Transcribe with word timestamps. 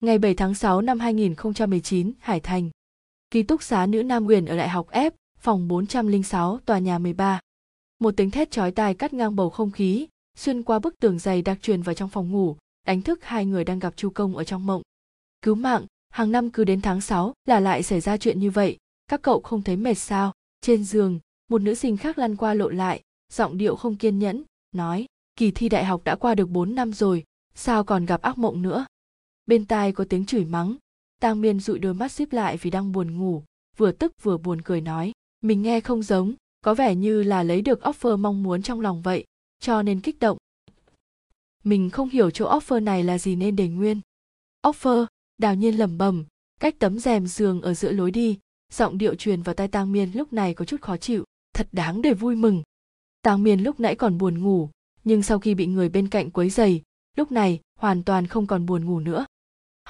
Ngày 0.00 0.18
7 0.18 0.34
tháng 0.34 0.54
6 0.54 0.80
năm 0.80 1.00
2019, 1.00 2.12
Hải 2.20 2.40
Thành. 2.40 2.70
Ký 3.30 3.42
túc 3.42 3.62
xá 3.62 3.86
nữ 3.86 4.02
Nam 4.02 4.26
Quyền 4.26 4.46
ở 4.46 4.56
Đại 4.56 4.68
học 4.68 4.88
F, 4.90 5.10
phòng 5.38 5.68
406, 5.68 6.58
tòa 6.66 6.78
nhà 6.78 6.98
13. 6.98 7.40
Một 7.98 8.14
tiếng 8.16 8.30
thét 8.30 8.50
chói 8.50 8.70
tai 8.70 8.94
cắt 8.94 9.12
ngang 9.12 9.36
bầu 9.36 9.50
không 9.50 9.70
khí, 9.70 10.08
xuyên 10.36 10.62
qua 10.62 10.78
bức 10.78 10.94
tường 11.00 11.18
dày 11.18 11.42
đặc 11.42 11.58
truyền 11.62 11.82
vào 11.82 11.94
trong 11.94 12.08
phòng 12.08 12.30
ngủ, 12.30 12.56
đánh 12.86 13.02
thức 13.02 13.24
hai 13.24 13.46
người 13.46 13.64
đang 13.64 13.78
gặp 13.78 13.96
Chu 13.96 14.10
Công 14.10 14.36
ở 14.36 14.44
trong 14.44 14.66
mộng. 14.66 14.82
Cứu 15.42 15.54
mạng, 15.54 15.86
hàng 16.10 16.32
năm 16.32 16.50
cứ 16.50 16.64
đến 16.64 16.80
tháng 16.80 17.00
6 17.00 17.34
là 17.44 17.60
lại 17.60 17.82
xảy 17.82 18.00
ra 18.00 18.16
chuyện 18.16 18.40
như 18.40 18.50
vậy, 18.50 18.76
các 19.08 19.22
cậu 19.22 19.40
không 19.40 19.62
thấy 19.62 19.76
mệt 19.76 19.94
sao? 19.94 20.32
Trên 20.60 20.84
giường, 20.84 21.18
một 21.48 21.62
nữ 21.62 21.74
sinh 21.74 21.96
khác 21.96 22.18
lăn 22.18 22.36
qua 22.36 22.54
lộn 22.54 22.76
lại, 22.76 23.02
giọng 23.32 23.58
điệu 23.58 23.76
không 23.76 23.96
kiên 23.96 24.18
nhẫn, 24.18 24.42
nói, 24.72 25.06
kỳ 25.36 25.50
thi 25.50 25.68
đại 25.68 25.84
học 25.84 26.04
đã 26.04 26.16
qua 26.16 26.34
được 26.34 26.50
4 26.50 26.74
năm 26.74 26.92
rồi, 26.92 27.24
sao 27.54 27.84
còn 27.84 28.06
gặp 28.06 28.22
ác 28.22 28.38
mộng 28.38 28.62
nữa? 28.62 28.86
Bên 29.50 29.64
tai 29.64 29.92
có 29.92 30.04
tiếng 30.04 30.26
chửi 30.26 30.44
mắng, 30.44 30.76
Tang 31.20 31.40
Miên 31.40 31.60
dụi 31.60 31.78
đôi 31.78 31.94
mắt 31.94 32.12
xíp 32.12 32.32
lại 32.32 32.56
vì 32.56 32.70
đang 32.70 32.92
buồn 32.92 33.18
ngủ, 33.18 33.42
vừa 33.76 33.92
tức 33.92 34.22
vừa 34.22 34.38
buồn 34.38 34.62
cười 34.62 34.80
nói, 34.80 35.12
mình 35.40 35.62
nghe 35.62 35.80
không 35.80 36.02
giống, 36.02 36.34
có 36.60 36.74
vẻ 36.74 36.94
như 36.94 37.22
là 37.22 37.42
lấy 37.42 37.62
được 37.62 37.80
offer 37.80 38.16
mong 38.16 38.42
muốn 38.42 38.62
trong 38.62 38.80
lòng 38.80 39.02
vậy, 39.02 39.24
cho 39.60 39.82
nên 39.82 40.00
kích 40.00 40.18
động. 40.18 40.38
Mình 41.64 41.90
không 41.90 42.08
hiểu 42.08 42.30
chỗ 42.30 42.58
offer 42.58 42.84
này 42.84 43.04
là 43.04 43.18
gì 43.18 43.36
nên 43.36 43.56
để 43.56 43.68
nguyên. 43.68 44.00
Offer, 44.62 45.06
đào 45.38 45.54
nhiên 45.54 45.74
lẩm 45.78 45.98
bẩm, 45.98 46.24
cách 46.60 46.74
tấm 46.78 46.98
rèm 46.98 47.26
giường 47.26 47.62
ở 47.62 47.74
giữa 47.74 47.92
lối 47.92 48.10
đi, 48.10 48.38
giọng 48.72 48.98
điệu 48.98 49.14
truyền 49.14 49.42
vào 49.42 49.54
tai 49.54 49.68
Tang 49.68 49.92
Miên 49.92 50.12
lúc 50.12 50.32
này 50.32 50.54
có 50.54 50.64
chút 50.64 50.80
khó 50.80 50.96
chịu, 50.96 51.24
thật 51.54 51.68
đáng 51.72 52.02
để 52.02 52.14
vui 52.14 52.36
mừng. 52.36 52.62
Tang 53.22 53.42
Miên 53.42 53.60
lúc 53.60 53.80
nãy 53.80 53.94
còn 53.94 54.18
buồn 54.18 54.42
ngủ, 54.42 54.68
nhưng 55.04 55.22
sau 55.22 55.38
khi 55.38 55.54
bị 55.54 55.66
người 55.66 55.88
bên 55.88 56.08
cạnh 56.08 56.30
quấy 56.30 56.50
giày, 56.50 56.82
lúc 57.16 57.32
này 57.32 57.60
hoàn 57.78 58.02
toàn 58.02 58.26
không 58.26 58.46
còn 58.46 58.66
buồn 58.66 58.84
ngủ 58.84 59.00
nữa. 59.00 59.26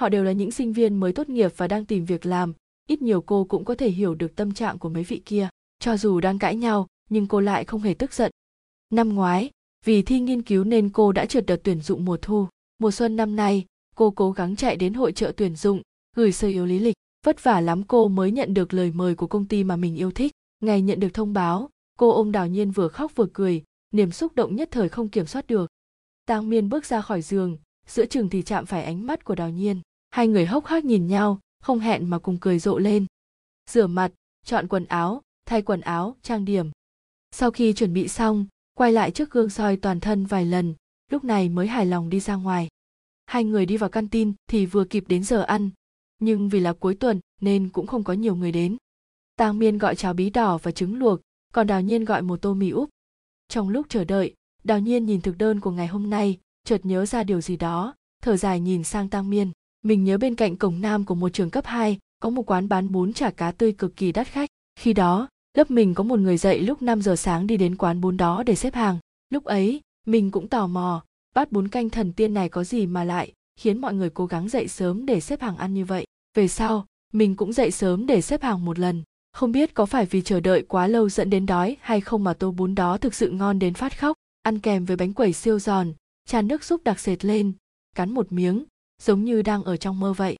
Họ 0.00 0.08
đều 0.08 0.24
là 0.24 0.32
những 0.32 0.50
sinh 0.50 0.72
viên 0.72 0.96
mới 0.96 1.12
tốt 1.12 1.28
nghiệp 1.28 1.52
và 1.56 1.68
đang 1.68 1.84
tìm 1.84 2.04
việc 2.04 2.26
làm, 2.26 2.52
ít 2.88 3.02
nhiều 3.02 3.20
cô 3.20 3.44
cũng 3.44 3.64
có 3.64 3.74
thể 3.74 3.90
hiểu 3.90 4.14
được 4.14 4.36
tâm 4.36 4.52
trạng 4.54 4.78
của 4.78 4.88
mấy 4.88 5.04
vị 5.04 5.22
kia. 5.24 5.48
Cho 5.78 5.96
dù 5.96 6.20
đang 6.20 6.38
cãi 6.38 6.56
nhau, 6.56 6.86
nhưng 7.10 7.26
cô 7.26 7.40
lại 7.40 7.64
không 7.64 7.80
hề 7.80 7.94
tức 7.94 8.12
giận. 8.12 8.30
Năm 8.90 9.14
ngoái, 9.14 9.50
vì 9.84 10.02
thi 10.02 10.20
nghiên 10.20 10.42
cứu 10.42 10.64
nên 10.64 10.90
cô 10.90 11.12
đã 11.12 11.26
trượt 11.26 11.46
đợt 11.46 11.60
tuyển 11.64 11.80
dụng 11.80 12.04
mùa 12.04 12.16
thu. 12.16 12.46
Mùa 12.78 12.90
xuân 12.90 13.16
năm 13.16 13.36
nay, 13.36 13.64
cô 13.94 14.10
cố 14.10 14.32
gắng 14.32 14.56
chạy 14.56 14.76
đến 14.76 14.94
hội 14.94 15.12
trợ 15.12 15.32
tuyển 15.36 15.56
dụng, 15.56 15.82
gửi 16.16 16.32
sơ 16.32 16.48
yếu 16.48 16.66
lý 16.66 16.78
lịch. 16.78 16.94
Vất 17.26 17.42
vả 17.44 17.60
lắm 17.60 17.82
cô 17.82 18.08
mới 18.08 18.30
nhận 18.30 18.54
được 18.54 18.74
lời 18.74 18.92
mời 18.94 19.14
của 19.14 19.26
công 19.26 19.44
ty 19.44 19.64
mà 19.64 19.76
mình 19.76 19.96
yêu 19.96 20.10
thích. 20.10 20.32
Ngày 20.62 20.82
nhận 20.82 21.00
được 21.00 21.14
thông 21.14 21.32
báo, 21.32 21.70
cô 21.98 22.10
ôm 22.12 22.32
Đào 22.32 22.46
Nhiên 22.46 22.70
vừa 22.70 22.88
khóc 22.88 23.12
vừa 23.14 23.26
cười, 23.32 23.62
niềm 23.92 24.10
xúc 24.10 24.34
động 24.34 24.56
nhất 24.56 24.68
thời 24.70 24.88
không 24.88 25.08
kiểm 25.08 25.26
soát 25.26 25.46
được. 25.46 25.70
Tang 26.26 26.48
Miên 26.50 26.68
bước 26.68 26.84
ra 26.84 27.00
khỏi 27.00 27.22
giường, 27.22 27.56
giữa 27.86 28.06
chừng 28.06 28.28
thì 28.28 28.42
chạm 28.42 28.66
phải 28.66 28.84
ánh 28.84 29.06
mắt 29.06 29.24
của 29.24 29.34
Đào 29.34 29.50
Nhiên. 29.50 29.80
Hai 30.10 30.28
người 30.28 30.46
hốc 30.46 30.66
hác 30.66 30.84
nhìn 30.84 31.06
nhau, 31.06 31.40
không 31.62 31.78
hẹn 31.78 32.10
mà 32.10 32.18
cùng 32.18 32.38
cười 32.40 32.58
rộ 32.58 32.78
lên. 32.78 33.06
Rửa 33.70 33.86
mặt, 33.86 34.12
chọn 34.44 34.68
quần 34.68 34.84
áo, 34.84 35.22
thay 35.46 35.62
quần 35.62 35.80
áo, 35.80 36.16
trang 36.22 36.44
điểm. 36.44 36.70
Sau 37.30 37.50
khi 37.50 37.72
chuẩn 37.72 37.92
bị 37.92 38.08
xong, 38.08 38.46
quay 38.74 38.92
lại 38.92 39.10
trước 39.10 39.30
gương 39.30 39.50
soi 39.50 39.76
toàn 39.76 40.00
thân 40.00 40.26
vài 40.26 40.44
lần, 40.44 40.74
lúc 41.10 41.24
này 41.24 41.48
mới 41.48 41.66
hài 41.66 41.86
lòng 41.86 42.10
đi 42.10 42.20
ra 42.20 42.34
ngoài. 42.34 42.68
Hai 43.26 43.44
người 43.44 43.66
đi 43.66 43.76
vào 43.76 43.90
căn 43.90 44.08
tin 44.08 44.32
thì 44.46 44.66
vừa 44.66 44.84
kịp 44.84 45.04
đến 45.08 45.24
giờ 45.24 45.42
ăn, 45.42 45.70
nhưng 46.18 46.48
vì 46.48 46.60
là 46.60 46.72
cuối 46.72 46.94
tuần 46.94 47.20
nên 47.40 47.68
cũng 47.68 47.86
không 47.86 48.04
có 48.04 48.12
nhiều 48.12 48.36
người 48.36 48.52
đến. 48.52 48.76
Tang 49.36 49.58
Miên 49.58 49.78
gọi 49.78 49.96
cháo 49.96 50.14
bí 50.14 50.30
đỏ 50.30 50.58
và 50.58 50.70
trứng 50.70 50.98
luộc, 50.98 51.20
còn 51.52 51.66
Đào 51.66 51.80
Nhiên 51.80 52.04
gọi 52.04 52.22
một 52.22 52.42
tô 52.42 52.54
mì 52.54 52.70
úp. 52.70 52.90
Trong 53.48 53.68
lúc 53.68 53.86
chờ 53.88 54.04
đợi, 54.04 54.34
Đào 54.64 54.80
Nhiên 54.80 55.06
nhìn 55.06 55.20
thực 55.20 55.38
đơn 55.38 55.60
của 55.60 55.70
ngày 55.70 55.86
hôm 55.86 56.10
nay, 56.10 56.38
chợt 56.64 56.86
nhớ 56.86 57.06
ra 57.06 57.24
điều 57.24 57.40
gì 57.40 57.56
đó, 57.56 57.94
thở 58.22 58.36
dài 58.36 58.60
nhìn 58.60 58.84
sang 58.84 59.08
Tang 59.08 59.30
Miên. 59.30 59.52
Mình 59.82 60.04
nhớ 60.04 60.18
bên 60.18 60.34
cạnh 60.34 60.56
cổng 60.56 60.80
nam 60.80 61.04
của 61.04 61.14
một 61.14 61.28
trường 61.28 61.50
cấp 61.50 61.66
2 61.66 61.98
có 62.20 62.30
một 62.30 62.50
quán 62.50 62.68
bán 62.68 62.92
bún 62.92 63.12
chả 63.12 63.30
cá 63.30 63.52
tươi 63.52 63.72
cực 63.72 63.96
kỳ 63.96 64.12
đắt 64.12 64.26
khách. 64.26 64.50
Khi 64.78 64.92
đó, 64.92 65.28
lớp 65.56 65.70
mình 65.70 65.94
có 65.94 66.04
một 66.04 66.18
người 66.18 66.36
dậy 66.36 66.60
lúc 66.60 66.82
5 66.82 67.02
giờ 67.02 67.16
sáng 67.16 67.46
đi 67.46 67.56
đến 67.56 67.76
quán 67.76 68.00
bún 68.00 68.16
đó 68.16 68.42
để 68.42 68.54
xếp 68.54 68.74
hàng. 68.74 68.98
Lúc 69.30 69.44
ấy, 69.44 69.80
mình 70.06 70.30
cũng 70.30 70.48
tò 70.48 70.66
mò, 70.66 71.04
bát 71.34 71.52
bún 71.52 71.68
canh 71.68 71.90
thần 71.90 72.12
tiên 72.12 72.34
này 72.34 72.48
có 72.48 72.64
gì 72.64 72.86
mà 72.86 73.04
lại 73.04 73.32
khiến 73.60 73.80
mọi 73.80 73.94
người 73.94 74.10
cố 74.10 74.26
gắng 74.26 74.48
dậy 74.48 74.68
sớm 74.68 75.06
để 75.06 75.20
xếp 75.20 75.40
hàng 75.40 75.56
ăn 75.56 75.74
như 75.74 75.84
vậy. 75.84 76.06
Về 76.34 76.48
sau, 76.48 76.86
mình 77.12 77.36
cũng 77.36 77.52
dậy 77.52 77.70
sớm 77.70 78.06
để 78.06 78.20
xếp 78.20 78.42
hàng 78.42 78.64
một 78.64 78.78
lần. 78.78 79.02
Không 79.32 79.52
biết 79.52 79.74
có 79.74 79.86
phải 79.86 80.06
vì 80.06 80.22
chờ 80.22 80.40
đợi 80.40 80.62
quá 80.68 80.86
lâu 80.86 81.08
dẫn 81.08 81.30
đến 81.30 81.46
đói 81.46 81.76
hay 81.80 82.00
không 82.00 82.24
mà 82.24 82.34
tô 82.34 82.50
bún 82.50 82.74
đó 82.74 82.98
thực 82.98 83.14
sự 83.14 83.30
ngon 83.30 83.58
đến 83.58 83.74
phát 83.74 84.00
khóc. 84.00 84.16
Ăn 84.42 84.58
kèm 84.58 84.84
với 84.84 84.96
bánh 84.96 85.12
quẩy 85.12 85.32
siêu 85.32 85.58
giòn, 85.58 85.92
chan 86.26 86.48
nước 86.48 86.64
súp 86.64 86.84
đặc 86.84 87.00
sệt 87.00 87.24
lên, 87.24 87.52
cắn 87.96 88.14
một 88.14 88.32
miếng, 88.32 88.64
giống 89.00 89.24
như 89.24 89.42
đang 89.42 89.64
ở 89.64 89.76
trong 89.76 90.00
mơ 90.00 90.12
vậy. 90.12 90.36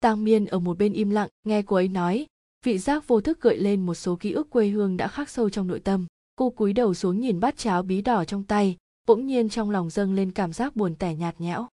Tang 0.00 0.24
Miên 0.24 0.46
ở 0.46 0.58
một 0.58 0.78
bên 0.78 0.92
im 0.92 1.10
lặng, 1.10 1.28
nghe 1.44 1.62
cô 1.62 1.76
ấy 1.76 1.88
nói, 1.88 2.26
vị 2.64 2.78
giác 2.78 3.08
vô 3.08 3.20
thức 3.20 3.40
gợi 3.40 3.56
lên 3.56 3.86
một 3.86 3.94
số 3.94 4.16
ký 4.16 4.32
ức 4.32 4.50
quê 4.50 4.68
hương 4.68 4.96
đã 4.96 5.08
khắc 5.08 5.30
sâu 5.30 5.50
trong 5.50 5.66
nội 5.66 5.80
tâm. 5.80 6.06
Cô 6.36 6.50
cúi 6.50 6.72
đầu 6.72 6.94
xuống 6.94 7.20
nhìn 7.20 7.40
bát 7.40 7.56
cháo 7.56 7.82
bí 7.82 8.02
đỏ 8.02 8.24
trong 8.24 8.44
tay, 8.44 8.76
bỗng 9.06 9.26
nhiên 9.26 9.48
trong 9.48 9.70
lòng 9.70 9.90
dâng 9.90 10.14
lên 10.14 10.32
cảm 10.32 10.52
giác 10.52 10.76
buồn 10.76 10.94
tẻ 10.94 11.14
nhạt 11.14 11.40
nhẽo. 11.40 11.66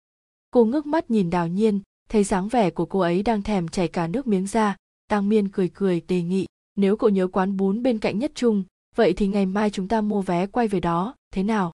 Cô 0.51 0.65
ngước 0.65 0.85
mắt 0.85 1.11
nhìn 1.11 1.29
Đào 1.29 1.47
Nhiên, 1.47 1.79
thấy 2.09 2.23
dáng 2.23 2.47
vẻ 2.47 2.69
của 2.69 2.85
cô 2.85 2.99
ấy 2.99 3.23
đang 3.23 3.41
thèm 3.41 3.67
chảy 3.67 3.87
cả 3.87 4.07
nước 4.07 4.27
miếng 4.27 4.47
ra, 4.47 4.75
Tang 5.07 5.29
Miên 5.29 5.49
cười 5.49 5.69
cười 5.69 6.01
đề 6.07 6.21
nghị, 6.21 6.45
nếu 6.75 6.97
cậu 6.97 7.09
nhớ 7.09 7.27
quán 7.27 7.57
bún 7.57 7.83
bên 7.83 7.99
cạnh 7.99 8.19
nhất 8.19 8.31
trung, 8.35 8.63
vậy 8.95 9.13
thì 9.13 9.27
ngày 9.27 9.45
mai 9.45 9.69
chúng 9.69 9.87
ta 9.87 10.01
mua 10.01 10.21
vé 10.21 10.47
quay 10.47 10.67
về 10.67 10.79
đó, 10.79 11.15
thế 11.33 11.43
nào? 11.43 11.71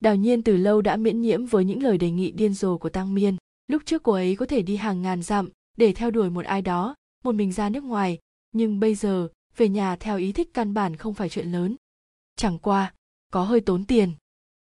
Đào 0.00 0.16
Nhiên 0.16 0.42
từ 0.42 0.56
lâu 0.56 0.82
đã 0.82 0.96
miễn 0.96 1.20
nhiễm 1.20 1.46
với 1.46 1.64
những 1.64 1.82
lời 1.82 1.98
đề 1.98 2.10
nghị 2.10 2.30
điên 2.30 2.54
rồ 2.54 2.78
của 2.78 2.88
Tăng 2.88 3.14
Miên. 3.14 3.36
Lúc 3.70 3.82
trước 3.86 4.02
cô 4.02 4.12
ấy 4.12 4.36
có 4.36 4.46
thể 4.46 4.62
đi 4.62 4.76
hàng 4.76 5.02
ngàn 5.02 5.22
dặm 5.22 5.48
để 5.76 5.92
theo 5.92 6.10
đuổi 6.10 6.30
một 6.30 6.44
ai 6.44 6.62
đó, 6.62 6.94
một 7.24 7.34
mình 7.34 7.52
ra 7.52 7.68
nước 7.68 7.84
ngoài, 7.84 8.18
nhưng 8.52 8.80
bây 8.80 8.94
giờ 8.94 9.28
về 9.56 9.68
nhà 9.68 9.96
theo 9.96 10.18
ý 10.18 10.32
thích 10.32 10.50
căn 10.54 10.74
bản 10.74 10.96
không 10.96 11.14
phải 11.14 11.28
chuyện 11.28 11.52
lớn. 11.52 11.76
Chẳng 12.36 12.58
qua, 12.58 12.94
có 13.32 13.44
hơi 13.44 13.60
tốn 13.60 13.84
tiền. 13.84 14.12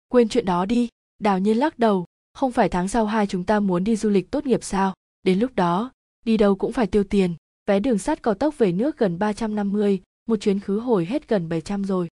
Quên 0.08 0.28
chuyện 0.28 0.44
đó 0.44 0.64
đi, 0.64 0.88
Đào 1.18 1.38
Nhiên 1.38 1.56
lắc 1.56 1.78
đầu, 1.78 2.04
không 2.32 2.52
phải 2.52 2.68
tháng 2.68 2.88
sau 2.88 3.06
hai 3.06 3.26
chúng 3.26 3.44
ta 3.44 3.60
muốn 3.60 3.84
đi 3.84 3.96
du 3.96 4.08
lịch 4.08 4.30
tốt 4.30 4.46
nghiệp 4.46 4.64
sao? 4.64 4.94
Đến 5.22 5.38
lúc 5.38 5.54
đó, 5.54 5.92
đi 6.24 6.36
đâu 6.36 6.56
cũng 6.56 6.72
phải 6.72 6.86
tiêu 6.86 7.04
tiền. 7.04 7.34
Vé 7.66 7.80
đường 7.80 7.98
sắt 7.98 8.22
cao 8.22 8.34
tốc 8.34 8.58
về 8.58 8.72
nước 8.72 8.98
gần 8.98 9.19
350, 9.19 10.02
một 10.26 10.36
chuyến 10.36 10.60
khứ 10.60 10.78
hồi 10.78 11.04
hết 11.04 11.28
gần 11.28 11.48
700 11.48 11.84
rồi. 11.84 12.08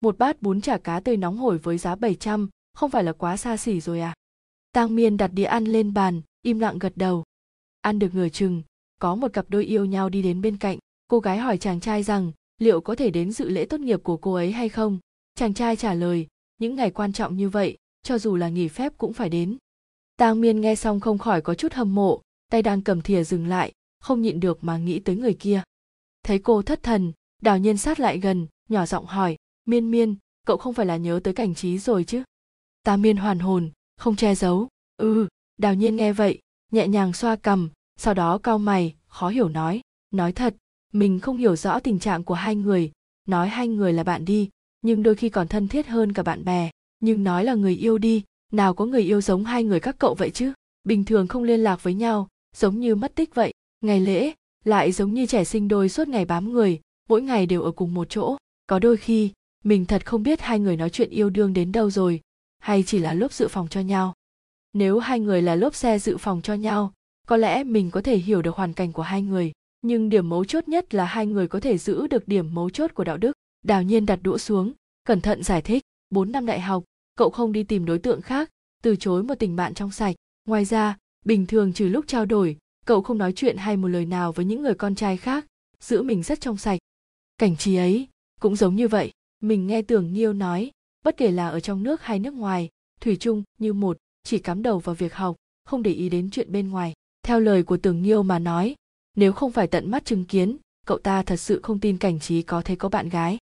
Một 0.00 0.18
bát 0.18 0.42
bún 0.42 0.60
chả 0.60 0.78
cá 0.78 1.00
tươi 1.00 1.16
nóng 1.16 1.36
hổi 1.36 1.58
với 1.58 1.78
giá 1.78 1.94
700, 1.94 2.48
không 2.74 2.90
phải 2.90 3.04
là 3.04 3.12
quá 3.12 3.36
xa 3.36 3.56
xỉ 3.56 3.80
rồi 3.80 4.00
à? 4.00 4.14
Tang 4.76 4.94
Miên 4.96 5.16
đặt 5.16 5.30
đĩa 5.34 5.44
ăn 5.44 5.64
lên 5.64 5.94
bàn, 5.94 6.22
im 6.42 6.58
lặng 6.58 6.78
gật 6.78 6.92
đầu. 6.96 7.24
Ăn 7.80 7.98
được 7.98 8.14
nửa 8.14 8.28
chừng, 8.28 8.62
có 9.00 9.14
một 9.14 9.32
cặp 9.32 9.50
đôi 9.50 9.64
yêu 9.64 9.84
nhau 9.84 10.08
đi 10.08 10.22
đến 10.22 10.40
bên 10.40 10.56
cạnh. 10.56 10.78
Cô 11.08 11.20
gái 11.20 11.38
hỏi 11.38 11.58
chàng 11.58 11.80
trai 11.80 12.02
rằng 12.02 12.32
liệu 12.58 12.80
có 12.80 12.94
thể 12.94 13.10
đến 13.10 13.32
dự 13.32 13.48
lễ 13.48 13.64
tốt 13.64 13.80
nghiệp 13.80 14.00
của 14.02 14.16
cô 14.16 14.34
ấy 14.34 14.52
hay 14.52 14.68
không. 14.68 14.98
Chàng 15.34 15.54
trai 15.54 15.76
trả 15.76 15.94
lời, 15.94 16.26
những 16.58 16.74
ngày 16.74 16.90
quan 16.90 17.12
trọng 17.12 17.36
như 17.36 17.48
vậy, 17.48 17.76
cho 18.02 18.18
dù 18.18 18.36
là 18.36 18.48
nghỉ 18.48 18.68
phép 18.68 18.92
cũng 18.98 19.12
phải 19.12 19.28
đến. 19.28 19.56
Tang 20.16 20.40
Miên 20.40 20.60
nghe 20.60 20.74
xong 20.74 21.00
không 21.00 21.18
khỏi 21.18 21.40
có 21.42 21.54
chút 21.54 21.72
hâm 21.72 21.94
mộ, 21.94 22.22
tay 22.50 22.62
đang 22.62 22.82
cầm 22.82 23.02
thìa 23.02 23.24
dừng 23.24 23.46
lại, 23.46 23.72
không 24.00 24.22
nhịn 24.22 24.40
được 24.40 24.64
mà 24.64 24.78
nghĩ 24.78 24.98
tới 24.98 25.16
người 25.16 25.34
kia. 25.34 25.62
Thấy 26.22 26.38
cô 26.38 26.62
thất 26.62 26.82
thần, 26.82 27.12
Đào 27.42 27.58
Nhiên 27.58 27.76
sát 27.76 28.00
lại 28.00 28.18
gần, 28.18 28.46
nhỏ 28.68 28.86
giọng 28.86 29.06
hỏi, 29.06 29.36
Miên 29.64 29.90
Miên, 29.90 30.16
cậu 30.46 30.56
không 30.56 30.74
phải 30.74 30.86
là 30.86 30.96
nhớ 30.96 31.20
tới 31.24 31.34
cảnh 31.34 31.54
trí 31.54 31.78
rồi 31.78 32.04
chứ? 32.04 32.22
Ta 32.82 32.96
Miên 32.96 33.16
hoàn 33.16 33.38
hồn, 33.38 33.70
không 33.96 34.16
che 34.16 34.34
giấu. 34.34 34.68
Ừ 34.96 35.26
đào 35.58 35.74
nhiên 35.74 35.96
nghe 35.96 36.12
vậy, 36.12 36.38
nhẹ 36.72 36.88
nhàng 36.88 37.12
xoa 37.12 37.36
cằm, 37.36 37.70
sau 37.96 38.14
đó 38.14 38.38
cau 38.38 38.58
mày, 38.58 38.94
khó 39.06 39.28
hiểu 39.28 39.48
nói. 39.48 39.80
Nói 40.10 40.32
thật, 40.32 40.56
mình 40.92 41.20
không 41.20 41.36
hiểu 41.36 41.56
rõ 41.56 41.80
tình 41.80 41.98
trạng 41.98 42.24
của 42.24 42.34
hai 42.34 42.56
người. 42.56 42.92
Nói 43.28 43.48
hai 43.48 43.68
người 43.68 43.92
là 43.92 44.04
bạn 44.04 44.24
đi, 44.24 44.48
nhưng 44.82 45.02
đôi 45.02 45.14
khi 45.14 45.28
còn 45.28 45.48
thân 45.48 45.68
thiết 45.68 45.86
hơn 45.86 46.12
cả 46.12 46.22
bạn 46.22 46.44
bè. 46.44 46.70
Nhưng 47.00 47.24
nói 47.24 47.44
là 47.44 47.54
người 47.54 47.74
yêu 47.74 47.98
đi, 47.98 48.22
nào 48.52 48.74
có 48.74 48.84
người 48.84 49.02
yêu 49.02 49.20
giống 49.20 49.44
hai 49.44 49.64
người 49.64 49.80
các 49.80 49.96
cậu 49.98 50.14
vậy 50.14 50.30
chứ? 50.30 50.52
Bình 50.84 51.04
thường 51.04 51.28
không 51.28 51.42
liên 51.42 51.60
lạc 51.60 51.82
với 51.82 51.94
nhau, 51.94 52.28
giống 52.56 52.80
như 52.80 52.94
mất 52.94 53.14
tích 53.14 53.34
vậy. 53.34 53.52
Ngày 53.80 54.00
lễ, 54.00 54.32
lại 54.64 54.92
giống 54.92 55.14
như 55.14 55.26
trẻ 55.26 55.44
sinh 55.44 55.68
đôi 55.68 55.88
suốt 55.88 56.08
ngày 56.08 56.24
bám 56.24 56.52
người, 56.52 56.80
mỗi 57.08 57.22
ngày 57.22 57.46
đều 57.46 57.62
ở 57.62 57.70
cùng 57.70 57.94
một 57.94 58.06
chỗ. 58.10 58.36
Có 58.66 58.78
đôi 58.78 58.96
khi, 58.96 59.30
mình 59.64 59.84
thật 59.84 60.06
không 60.06 60.22
biết 60.22 60.40
hai 60.40 60.60
người 60.60 60.76
nói 60.76 60.90
chuyện 60.90 61.10
yêu 61.10 61.30
đương 61.30 61.52
đến 61.52 61.72
đâu 61.72 61.90
rồi 61.90 62.20
hay 62.66 62.82
chỉ 62.86 62.98
là 62.98 63.14
lốp 63.14 63.32
dự 63.32 63.48
phòng 63.48 63.68
cho 63.68 63.80
nhau? 63.80 64.14
Nếu 64.72 64.98
hai 64.98 65.20
người 65.20 65.42
là 65.42 65.54
lốp 65.54 65.74
xe 65.74 65.98
dự 65.98 66.16
phòng 66.16 66.42
cho 66.42 66.54
nhau, 66.54 66.92
có 67.26 67.36
lẽ 67.36 67.64
mình 67.64 67.90
có 67.90 68.02
thể 68.02 68.16
hiểu 68.16 68.42
được 68.42 68.54
hoàn 68.54 68.72
cảnh 68.72 68.92
của 68.92 69.02
hai 69.02 69.22
người, 69.22 69.52
nhưng 69.82 70.08
điểm 70.08 70.28
mấu 70.28 70.44
chốt 70.44 70.68
nhất 70.68 70.94
là 70.94 71.04
hai 71.04 71.26
người 71.26 71.48
có 71.48 71.60
thể 71.60 71.78
giữ 71.78 72.06
được 72.06 72.28
điểm 72.28 72.54
mấu 72.54 72.70
chốt 72.70 72.90
của 72.94 73.04
đạo 73.04 73.16
đức. 73.16 73.32
Đào 73.64 73.82
nhiên 73.82 74.06
đặt 74.06 74.18
đũa 74.22 74.38
xuống, 74.38 74.72
cẩn 75.04 75.20
thận 75.20 75.42
giải 75.42 75.62
thích, 75.62 75.82
bốn 76.10 76.32
năm 76.32 76.46
đại 76.46 76.60
học, 76.60 76.84
cậu 77.16 77.30
không 77.30 77.52
đi 77.52 77.62
tìm 77.62 77.84
đối 77.84 77.98
tượng 77.98 78.22
khác, 78.22 78.50
từ 78.82 78.96
chối 78.96 79.22
một 79.22 79.34
tình 79.34 79.56
bạn 79.56 79.74
trong 79.74 79.90
sạch. 79.90 80.14
Ngoài 80.48 80.64
ra, 80.64 80.98
bình 81.24 81.46
thường 81.46 81.72
trừ 81.72 81.88
lúc 81.88 82.04
trao 82.08 82.26
đổi, 82.26 82.56
cậu 82.86 83.02
không 83.02 83.18
nói 83.18 83.32
chuyện 83.36 83.56
hay 83.56 83.76
một 83.76 83.88
lời 83.88 84.06
nào 84.06 84.32
với 84.32 84.44
những 84.44 84.62
người 84.62 84.74
con 84.74 84.94
trai 84.94 85.16
khác, 85.16 85.46
giữ 85.80 86.02
mình 86.02 86.22
rất 86.22 86.40
trong 86.40 86.56
sạch. 86.56 86.78
Cảnh 87.38 87.56
trí 87.56 87.76
ấy 87.76 88.08
cũng 88.40 88.56
giống 88.56 88.76
như 88.76 88.88
vậy, 88.88 89.12
mình 89.42 89.66
nghe 89.66 89.82
tưởng 89.82 90.12
nghiêu 90.12 90.32
nói 90.32 90.70
bất 91.06 91.16
kể 91.16 91.30
là 91.30 91.48
ở 91.48 91.60
trong 91.60 91.82
nước 91.82 92.02
hay 92.02 92.18
nước 92.18 92.34
ngoài, 92.34 92.68
thủy 93.00 93.16
chung 93.20 93.42
như 93.58 93.72
một, 93.72 93.96
chỉ 94.22 94.38
cắm 94.38 94.62
đầu 94.62 94.78
vào 94.78 94.94
việc 94.94 95.14
học, 95.14 95.36
không 95.64 95.82
để 95.82 95.92
ý 95.92 96.08
đến 96.08 96.30
chuyện 96.30 96.52
bên 96.52 96.68
ngoài. 96.68 96.92
Theo 97.22 97.40
lời 97.40 97.62
của 97.62 97.76
tưởng 97.76 98.02
nghiêu 98.02 98.22
mà 98.22 98.38
nói, 98.38 98.74
nếu 99.16 99.32
không 99.32 99.52
phải 99.52 99.66
tận 99.66 99.90
mắt 99.90 100.04
chứng 100.04 100.24
kiến, 100.24 100.56
cậu 100.86 100.98
ta 100.98 101.22
thật 101.22 101.36
sự 101.36 101.60
không 101.62 101.80
tin 101.80 101.98
cảnh 101.98 102.20
trí 102.20 102.42
có 102.42 102.62
thể 102.62 102.76
có 102.76 102.88
bạn 102.88 103.08
gái. 103.08 103.38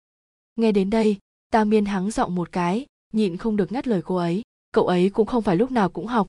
Nghe 0.57 0.73
đến 0.73 0.91
đây 0.91 1.17
ta 1.51 1.65
miên 1.65 1.85
hắng 1.85 2.11
giọng 2.11 2.35
một 2.35 2.53
cái, 2.53 2.87
nhịn 3.13 3.37
không 3.37 3.57
được 3.57 3.73
ngắt 3.73 3.89
lời 3.89 4.03
cô 4.05 4.17
ấy, 4.17 4.43
cậu 4.73 4.87
ấy 4.87 5.11
cũng 5.11 5.27
không 5.27 5.43
phải 5.43 5.57
lúc 5.57 5.71
nào 5.71 5.89
cũng 5.89 6.07
học. 6.07 6.27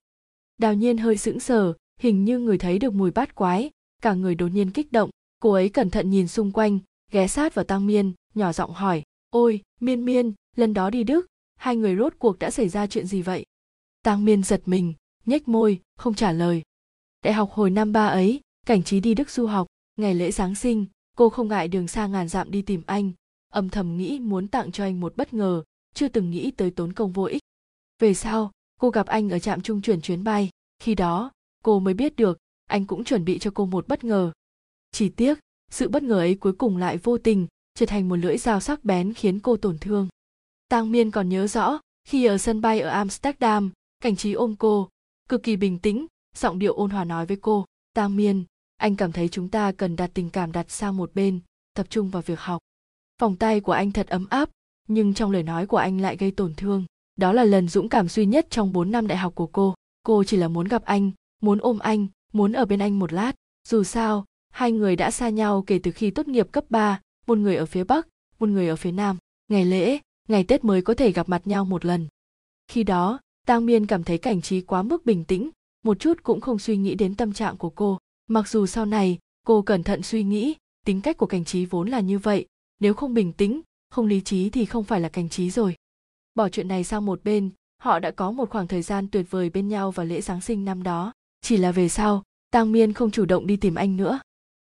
Đào 0.57 0.73
nhiên 0.73 0.97
hơi 0.97 1.17
sững 1.17 1.39
sờ, 1.39 1.73
hình 1.99 2.25
như 2.25 2.39
người 2.39 2.57
thấy 2.57 2.79
được 2.79 2.93
mùi 2.93 3.11
bát 3.11 3.35
quái, 3.35 3.69
cả 4.01 4.13
người 4.13 4.35
đột 4.35 4.47
nhiên 4.47 4.71
kích 4.71 4.91
động. 4.91 5.09
Cô 5.39 5.51
ấy 5.51 5.69
cẩn 5.69 5.89
thận 5.89 6.09
nhìn 6.09 6.27
xung 6.27 6.51
quanh, 6.51 6.79
ghé 7.11 7.27
sát 7.27 7.55
vào 7.55 7.65
tăng 7.65 7.87
miên, 7.87 8.13
nhỏ 8.35 8.53
giọng 8.53 8.73
hỏi, 8.73 9.03
ôi, 9.29 9.61
miên 9.79 10.05
miên 10.05 10.33
lần 10.55 10.73
đó 10.73 10.89
đi 10.89 11.03
đức, 11.03 11.25
hai 11.55 11.75
người 11.75 11.95
rốt 11.95 12.13
cuộc 12.19 12.39
đã 12.39 12.51
xảy 12.51 12.69
ra 12.69 12.87
chuyện 12.87 13.07
gì 13.07 13.21
vậy? 13.21 13.45
Tăng 14.03 14.25
miên 14.25 14.43
giật 14.43 14.61
mình, 14.65 14.93
nhếch 15.25 15.47
môi, 15.47 15.81
không 15.97 16.13
trả 16.13 16.31
lời. 16.31 16.61
Đại 17.23 17.33
học 17.33 17.51
hồi 17.51 17.69
năm 17.69 17.91
ba 17.91 18.07
ấy, 18.07 18.41
cảnh 18.65 18.83
trí 18.83 18.99
đi 18.99 19.13
đức 19.13 19.29
du 19.29 19.45
học, 19.45 19.67
ngày 19.95 20.15
lễ 20.15 20.31
giáng 20.31 20.55
sinh, 20.55 20.85
cô 21.17 21.29
không 21.29 21.47
ngại 21.47 21.67
đường 21.67 21.87
xa 21.87 22.07
ngàn 22.07 22.27
dặm 22.27 22.51
đi 22.51 22.61
tìm 22.61 22.83
anh. 22.85 23.11
Âm 23.49 23.69
thầm 23.69 23.97
nghĩ 23.97 24.19
muốn 24.19 24.47
tặng 24.47 24.71
cho 24.71 24.83
anh 24.83 24.99
một 24.99 25.17
bất 25.17 25.33
ngờ, 25.33 25.63
chưa 25.93 26.07
từng 26.07 26.29
nghĩ 26.29 26.51
tới 26.51 26.71
tốn 26.71 26.93
công 26.93 27.11
vô 27.11 27.23
ích. 27.23 27.41
Về 27.99 28.13
sau, 28.13 28.51
cô 28.79 28.89
gặp 28.89 29.07
anh 29.07 29.29
ở 29.29 29.39
trạm 29.39 29.61
trung 29.61 29.81
chuyển 29.81 30.01
chuyến 30.01 30.23
bay. 30.23 30.49
Khi 30.79 30.95
đó, 30.95 31.31
cô 31.63 31.79
mới 31.79 31.93
biết 31.93 32.15
được, 32.15 32.37
anh 32.65 32.85
cũng 32.85 33.03
chuẩn 33.03 33.25
bị 33.25 33.39
cho 33.39 33.51
cô 33.53 33.65
một 33.65 33.87
bất 33.87 34.03
ngờ. 34.03 34.31
Chỉ 34.91 35.09
tiếc, 35.09 35.39
sự 35.71 35.89
bất 35.89 36.03
ngờ 36.03 36.19
ấy 36.19 36.35
cuối 36.35 36.53
cùng 36.53 36.77
lại 36.77 36.97
vô 36.97 37.17
tình, 37.17 37.47
trở 37.75 37.85
thành 37.85 38.09
một 38.09 38.15
lưỡi 38.15 38.37
dao 38.37 38.59
sắc 38.59 38.83
bén 38.83 39.13
khiến 39.13 39.39
cô 39.39 39.57
tổn 39.57 39.77
thương 39.77 40.07
tang 40.67 40.91
miên 40.91 41.11
còn 41.11 41.29
nhớ 41.29 41.47
rõ 41.47 41.79
khi 42.07 42.25
ở 42.25 42.37
sân 42.37 42.61
bay 42.61 42.79
ở 42.79 42.89
amsterdam 42.89 43.71
cảnh 43.99 44.15
trí 44.15 44.33
ôm 44.33 44.55
cô 44.59 44.89
cực 45.29 45.43
kỳ 45.43 45.55
bình 45.55 45.79
tĩnh 45.79 46.05
giọng 46.35 46.59
điệu 46.59 46.73
ôn 46.73 46.89
hòa 46.89 47.03
nói 47.03 47.25
với 47.25 47.37
cô 47.41 47.65
tang 47.93 48.15
miên 48.15 48.43
anh 48.77 48.95
cảm 48.95 49.11
thấy 49.11 49.27
chúng 49.27 49.49
ta 49.49 49.71
cần 49.71 49.95
đặt 49.95 50.11
tình 50.13 50.29
cảm 50.29 50.51
đặt 50.51 50.71
sang 50.71 50.97
một 50.97 51.11
bên 51.15 51.39
tập 51.75 51.85
trung 51.89 52.09
vào 52.09 52.21
việc 52.21 52.39
học. 52.39 52.61
Vòng 53.21 53.35
tay 53.35 53.59
của 53.59 53.71
anh 53.71 53.91
thật 53.91 54.07
ấm 54.07 54.27
áp 54.29 54.49
nhưng 54.87 55.13
trong 55.13 55.31
lời 55.31 55.43
nói 55.43 55.67
của 55.67 55.77
anh 55.77 56.01
lại 56.01 56.17
gây 56.17 56.31
tổn 56.31 56.53
thương. 56.55 56.85
Đó 57.15 57.33
là 57.33 57.43
lần 57.43 57.67
dũng 57.67 57.89
cảm 57.89 58.07
duy 58.07 58.25
nhất 58.25 58.47
trong 58.49 58.73
4 58.73 58.91
năm 58.91 59.07
đại 59.07 59.17
học 59.17 59.35
của 59.35 59.47
cô. 59.47 59.75
Cô 60.03 60.23
chỉ 60.23 60.37
là 60.37 60.47
muốn 60.47 60.67
gặp 60.67 60.83
anh 60.85 61.11
muốn 61.41 61.59
ôm 61.59 61.79
anh 61.79 62.07
muốn 62.33 62.53
ở 62.53 62.65
bên 62.65 62.79
anh 62.79 62.99
một 62.99 63.13
lát. 63.13 63.31
Dù 63.67 63.83
sao 63.83 64.25
hai 64.49 64.71
người 64.71 64.95
đã 64.95 65.11
xa 65.11 65.29
nhau 65.29 65.63
kể 65.67 65.79
từ 65.83 65.91
khi 65.91 66.11
tốt 66.11 66.27
nghiệp 66.27 66.47
cấp 66.51 66.65
3, 66.69 66.99
một 67.27 67.37
người 67.37 67.55
ở 67.55 67.65
phía 67.65 67.83
bắc 67.83 68.07
một 68.39 68.49
người 68.49 68.67
ở 68.67 68.75
phía 68.75 68.91
nam. 68.91 69.17
Ngày 69.47 69.65
lễ 69.65 69.99
ngày 70.27 70.43
tết 70.43 70.63
mới 70.63 70.81
có 70.81 70.93
thể 70.93 71.11
gặp 71.11 71.29
mặt 71.29 71.47
nhau 71.47 71.65
một 71.65 71.85
lần. 71.85 72.07
Khi 72.67 72.83
đó, 72.83 73.19
tang 73.47 73.65
miên 73.65 73.85
cảm 73.85 74.03
thấy 74.03 74.17
cảnh 74.17 74.41
trí 74.41 74.61
quá 74.61 74.83
mức 74.83 75.05
bình 75.05 75.23
tĩnh, 75.23 75.49
một 75.83 75.99
chút 75.99 76.23
cũng 76.23 76.41
không 76.41 76.59
suy 76.59 76.77
nghĩ 76.77 76.95
đến 76.95 77.15
tâm 77.15 77.33
trạng 77.33 77.57
của 77.57 77.69
cô. 77.69 77.97
Mặc 78.27 78.47
dù 78.47 78.65
sau 78.65 78.85
này, 78.85 79.19
cô 79.45 79.61
cẩn 79.61 79.83
thận 79.83 80.03
suy 80.03 80.23
nghĩ, 80.23 80.55
tính 80.85 81.01
cách 81.01 81.17
của 81.17 81.25
cảnh 81.25 81.45
trí 81.45 81.65
vốn 81.65 81.89
là 81.89 81.99
như 81.99 82.19
vậy, 82.19 82.45
nếu 82.79 82.93
không 82.93 83.13
bình 83.13 83.33
tĩnh, 83.33 83.61
không 83.89 84.05
lý 84.05 84.21
trí 84.21 84.49
thì 84.49 84.65
không 84.65 84.83
phải 84.83 85.01
là 85.01 85.09
cảnh 85.09 85.29
trí 85.29 85.49
rồi. 85.49 85.75
Bỏ 86.35 86.49
chuyện 86.49 86.67
này 86.67 86.83
sang 86.83 87.05
một 87.05 87.23
bên, 87.23 87.49
họ 87.81 87.99
đã 87.99 88.11
có 88.11 88.31
một 88.31 88.49
khoảng 88.49 88.67
thời 88.67 88.81
gian 88.81 89.07
tuyệt 89.07 89.25
vời 89.29 89.49
bên 89.49 89.67
nhau 89.67 89.91
vào 89.91 90.05
lễ 90.05 90.21
giáng 90.21 90.41
sinh 90.41 90.65
năm 90.65 90.83
đó. 90.83 91.13
Chỉ 91.41 91.57
là 91.57 91.71
về 91.71 91.89
sau, 91.89 92.23
tang 92.51 92.71
miên 92.71 92.93
không 92.93 93.11
chủ 93.11 93.25
động 93.25 93.47
đi 93.47 93.57
tìm 93.57 93.75
anh 93.75 93.97
nữa. 93.97 94.19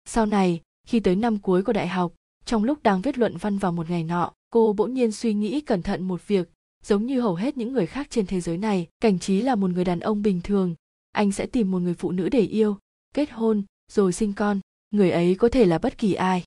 Sau 0.05 0.25
này, 0.25 0.61
khi 0.87 0.99
tới 0.99 1.15
năm 1.15 1.37
cuối 1.37 1.63
của 1.63 1.73
đại 1.73 1.87
học, 1.87 2.13
trong 2.45 2.63
lúc 2.63 2.83
đang 2.83 3.01
viết 3.01 3.17
luận 3.17 3.37
văn 3.37 3.57
vào 3.57 3.71
một 3.71 3.89
ngày 3.89 4.03
nọ 4.03 4.31
cô 4.49 4.73
bỗng 4.73 4.93
nhiên 4.93 5.11
suy 5.11 5.33
nghĩ 5.33 5.61
cẩn 5.61 5.81
thận 5.81 6.03
một 6.03 6.27
việc, 6.27 6.49
giống 6.83 7.05
như 7.05 7.21
hầu 7.21 7.35
hết 7.35 7.57
những 7.57 7.73
người 7.73 7.85
khác 7.85 8.07
trên 8.09 8.25
thế 8.25 8.41
giới 8.41 8.57
này, 8.57 8.87
cảnh 8.99 9.19
trí 9.19 9.41
là 9.41 9.55
một 9.55 9.69
người 9.69 9.83
đàn 9.83 9.99
ông 9.99 10.21
bình 10.21 10.41
thường. 10.43 10.75
Anh 11.11 11.31
sẽ 11.31 11.45
tìm 11.45 11.71
một 11.71 11.79
người 11.79 11.93
phụ 11.93 12.11
nữ 12.11 12.29
để 12.29 12.41
yêu, 12.41 12.77
kết 13.13 13.31
hôn, 13.31 13.63
rồi 13.91 14.13
sinh 14.13 14.33
con. 14.33 14.59
Người 14.91 15.11
ấy 15.11 15.35
có 15.35 15.49
thể 15.49 15.65
là 15.65 15.77
bất 15.77 15.97
kỳ 15.97 16.13
ai. 16.13 16.43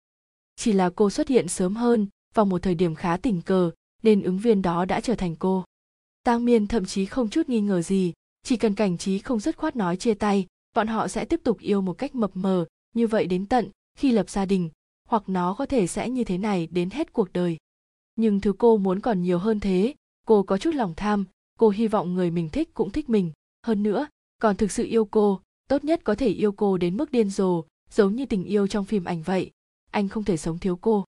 Chỉ 0.56 0.72
là 0.72 0.90
cô 0.90 1.10
xuất 1.10 1.28
hiện 1.28 1.48
sớm 1.48 1.76
hơn, 1.76 2.06
vào 2.34 2.46
một 2.46 2.62
thời 2.62 2.74
điểm 2.74 2.94
khá 2.94 3.16
tình 3.16 3.42
cờ, 3.42 3.70
nên 4.02 4.22
ứng 4.22 4.38
viên 4.38 4.62
đó 4.62 4.84
đã 4.84 5.00
trở 5.00 5.14
thành 5.14 5.36
cô. 5.36 5.64
Tang 6.24 6.44
miên 6.44 6.66
thậm 6.66 6.84
chí 6.84 7.06
không 7.06 7.28
chút 7.28 7.48
nghi 7.48 7.60
ngờ 7.60 7.82
gì, 7.82 8.12
chỉ 8.42 8.56
cần 8.56 8.74
cảnh 8.74 8.98
trí 8.98 9.18
không 9.18 9.40
dứt 9.40 9.56
khoát 9.56 9.76
nói 9.76 9.96
chia 9.96 10.14
tay, 10.14 10.46
bọn 10.74 10.86
họ 10.86 11.08
sẽ 11.08 11.24
tiếp 11.24 11.40
tục 11.44 11.58
yêu 11.58 11.80
một 11.80 11.92
cách 11.92 12.14
mập 12.14 12.30
mờ, 12.34 12.66
như 12.94 13.06
vậy 13.06 13.26
đến 13.26 13.46
tận 13.46 13.70
khi 13.98 14.12
lập 14.12 14.30
gia 14.30 14.44
đình, 14.44 14.70
hoặc 15.08 15.22
nó 15.26 15.54
có 15.54 15.66
thể 15.66 15.86
sẽ 15.86 16.10
như 16.10 16.24
thế 16.24 16.38
này 16.38 16.68
đến 16.70 16.90
hết 16.90 17.12
cuộc 17.12 17.32
đời 17.32 17.56
nhưng 18.16 18.40
thứ 18.40 18.52
cô 18.58 18.76
muốn 18.76 19.00
còn 19.00 19.22
nhiều 19.22 19.38
hơn 19.38 19.60
thế, 19.60 19.94
cô 20.26 20.42
có 20.42 20.58
chút 20.58 20.74
lòng 20.74 20.94
tham, 20.96 21.24
cô 21.58 21.68
hy 21.68 21.88
vọng 21.88 22.14
người 22.14 22.30
mình 22.30 22.48
thích 22.48 22.74
cũng 22.74 22.90
thích 22.90 23.10
mình. 23.10 23.32
Hơn 23.66 23.82
nữa, 23.82 24.06
còn 24.38 24.56
thực 24.56 24.70
sự 24.70 24.84
yêu 24.84 25.04
cô, 25.04 25.40
tốt 25.68 25.84
nhất 25.84 26.00
có 26.04 26.14
thể 26.14 26.28
yêu 26.28 26.52
cô 26.52 26.76
đến 26.76 26.96
mức 26.96 27.12
điên 27.12 27.30
rồ, 27.30 27.64
giống 27.90 28.16
như 28.16 28.26
tình 28.26 28.44
yêu 28.44 28.66
trong 28.66 28.84
phim 28.84 29.04
ảnh 29.04 29.22
vậy. 29.22 29.50
Anh 29.90 30.08
không 30.08 30.24
thể 30.24 30.36
sống 30.36 30.58
thiếu 30.58 30.76
cô. 30.76 31.04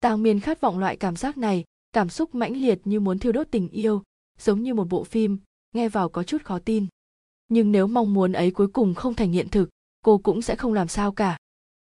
Tàng 0.00 0.22
miên 0.22 0.40
khát 0.40 0.60
vọng 0.60 0.78
loại 0.78 0.96
cảm 0.96 1.16
giác 1.16 1.38
này, 1.38 1.64
cảm 1.92 2.08
xúc 2.08 2.34
mãnh 2.34 2.56
liệt 2.56 2.80
như 2.84 3.00
muốn 3.00 3.18
thiêu 3.18 3.32
đốt 3.32 3.46
tình 3.50 3.68
yêu, 3.68 4.02
giống 4.38 4.62
như 4.62 4.74
một 4.74 4.88
bộ 4.88 5.04
phim, 5.04 5.38
nghe 5.74 5.88
vào 5.88 6.08
có 6.08 6.22
chút 6.22 6.44
khó 6.44 6.58
tin. 6.58 6.86
Nhưng 7.48 7.72
nếu 7.72 7.86
mong 7.86 8.14
muốn 8.14 8.32
ấy 8.32 8.50
cuối 8.50 8.68
cùng 8.68 8.94
không 8.94 9.14
thành 9.14 9.32
hiện 9.32 9.48
thực, 9.48 9.68
cô 10.04 10.18
cũng 10.18 10.42
sẽ 10.42 10.56
không 10.56 10.72
làm 10.72 10.88
sao 10.88 11.12
cả. 11.12 11.38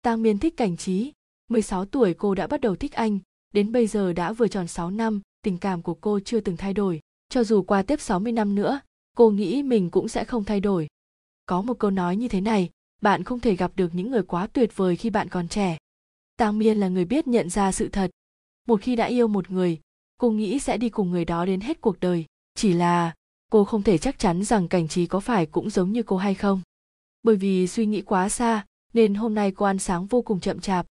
Tang 0.02 0.24
miên 0.24 0.38
thích 0.38 0.58
cảnh 0.58 0.78
trí. 0.78 1.12
16 1.50 1.86
tuổi 1.86 2.14
cô 2.14 2.36
đã 2.36 2.48
bắt 2.48 2.62
đầu 2.62 2.76
thích 2.76 2.94
anh 2.94 3.20
đến 3.54 3.72
bây 3.72 3.88
giờ 3.88 4.14
đã 4.14 4.34
vừa 4.34 4.48
tròn 4.48 4.68
6 4.68 4.92
năm, 4.92 5.22
tình 5.42 5.58
cảm 5.58 5.82
của 5.82 5.94
cô 5.94 6.20
chưa 6.20 6.40
từng 6.40 6.58
thay 6.58 6.74
đổi. 6.74 7.00
Cho 7.30 7.44
dù 7.44 7.64
qua 7.64 7.82
tiếp 7.82 8.02
60 8.02 8.32
năm 8.32 8.56
nữa, 8.56 8.80
cô 9.18 9.30
nghĩ 9.30 9.64
mình 9.64 9.90
cũng 9.90 10.08
sẽ 10.08 10.24
không 10.24 10.44
thay 10.44 10.60
đổi. 10.60 10.88
Có 11.46 11.62
một 11.62 11.80
câu 11.80 11.92
nói 11.92 12.16
như 12.16 12.28
thế 12.28 12.42
này, 12.42 12.70
bạn 13.02 13.24
không 13.24 13.40
thể 13.40 13.56
gặp 13.56 13.72
được 13.76 13.96
những 13.96 14.12
người 14.12 14.24
quá 14.24 14.48
tuyệt 14.48 14.72
vời 14.76 14.96
khi 14.96 15.10
bạn 15.10 15.30
còn 15.30 15.48
trẻ. 15.48 15.78
Tang 16.38 16.60
miên 16.60 16.78
là 16.78 16.88
người 16.88 17.06
biết 17.06 17.28
nhận 17.28 17.50
ra 17.50 17.72
sự 17.72 17.90
thật. 17.90 18.12
Một 18.68 18.82
khi 18.82 18.96
đã 18.96 19.06
yêu 19.06 19.28
một 19.28 19.50
người, 19.50 19.80
cô 20.18 20.32
nghĩ 20.32 20.60
sẽ 20.60 20.78
đi 20.78 20.90
cùng 20.90 21.12
người 21.12 21.26
đó 21.26 21.46
đến 21.46 21.62
hết 21.62 21.82
cuộc 21.82 22.00
đời. 22.00 22.26
Chỉ 22.56 22.74
là 22.74 23.14
cô 23.52 23.64
không 23.64 23.84
thể 23.84 23.98
chắc 23.98 24.20
chắn 24.20 24.44
rằng 24.44 24.68
cảnh 24.68 24.88
trí 24.88 25.06
có 25.06 25.20
phải 25.20 25.46
cũng 25.46 25.70
giống 25.70 25.92
như 25.92 26.04
cô 26.04 26.18
hay 26.18 26.36
không. 26.36 26.62
Bởi 27.24 27.36
vì 27.36 27.68
suy 27.68 27.86
nghĩ 27.86 28.02
quá 28.02 28.30
xa, 28.30 28.66
nên 28.94 29.14
hôm 29.14 29.36
nay 29.36 29.52
cô 29.52 29.66
ăn 29.66 29.80
sáng 29.80 30.06
vô 30.06 30.22
cùng 30.22 30.40
chậm 30.40 30.60
chạp. 30.60 30.86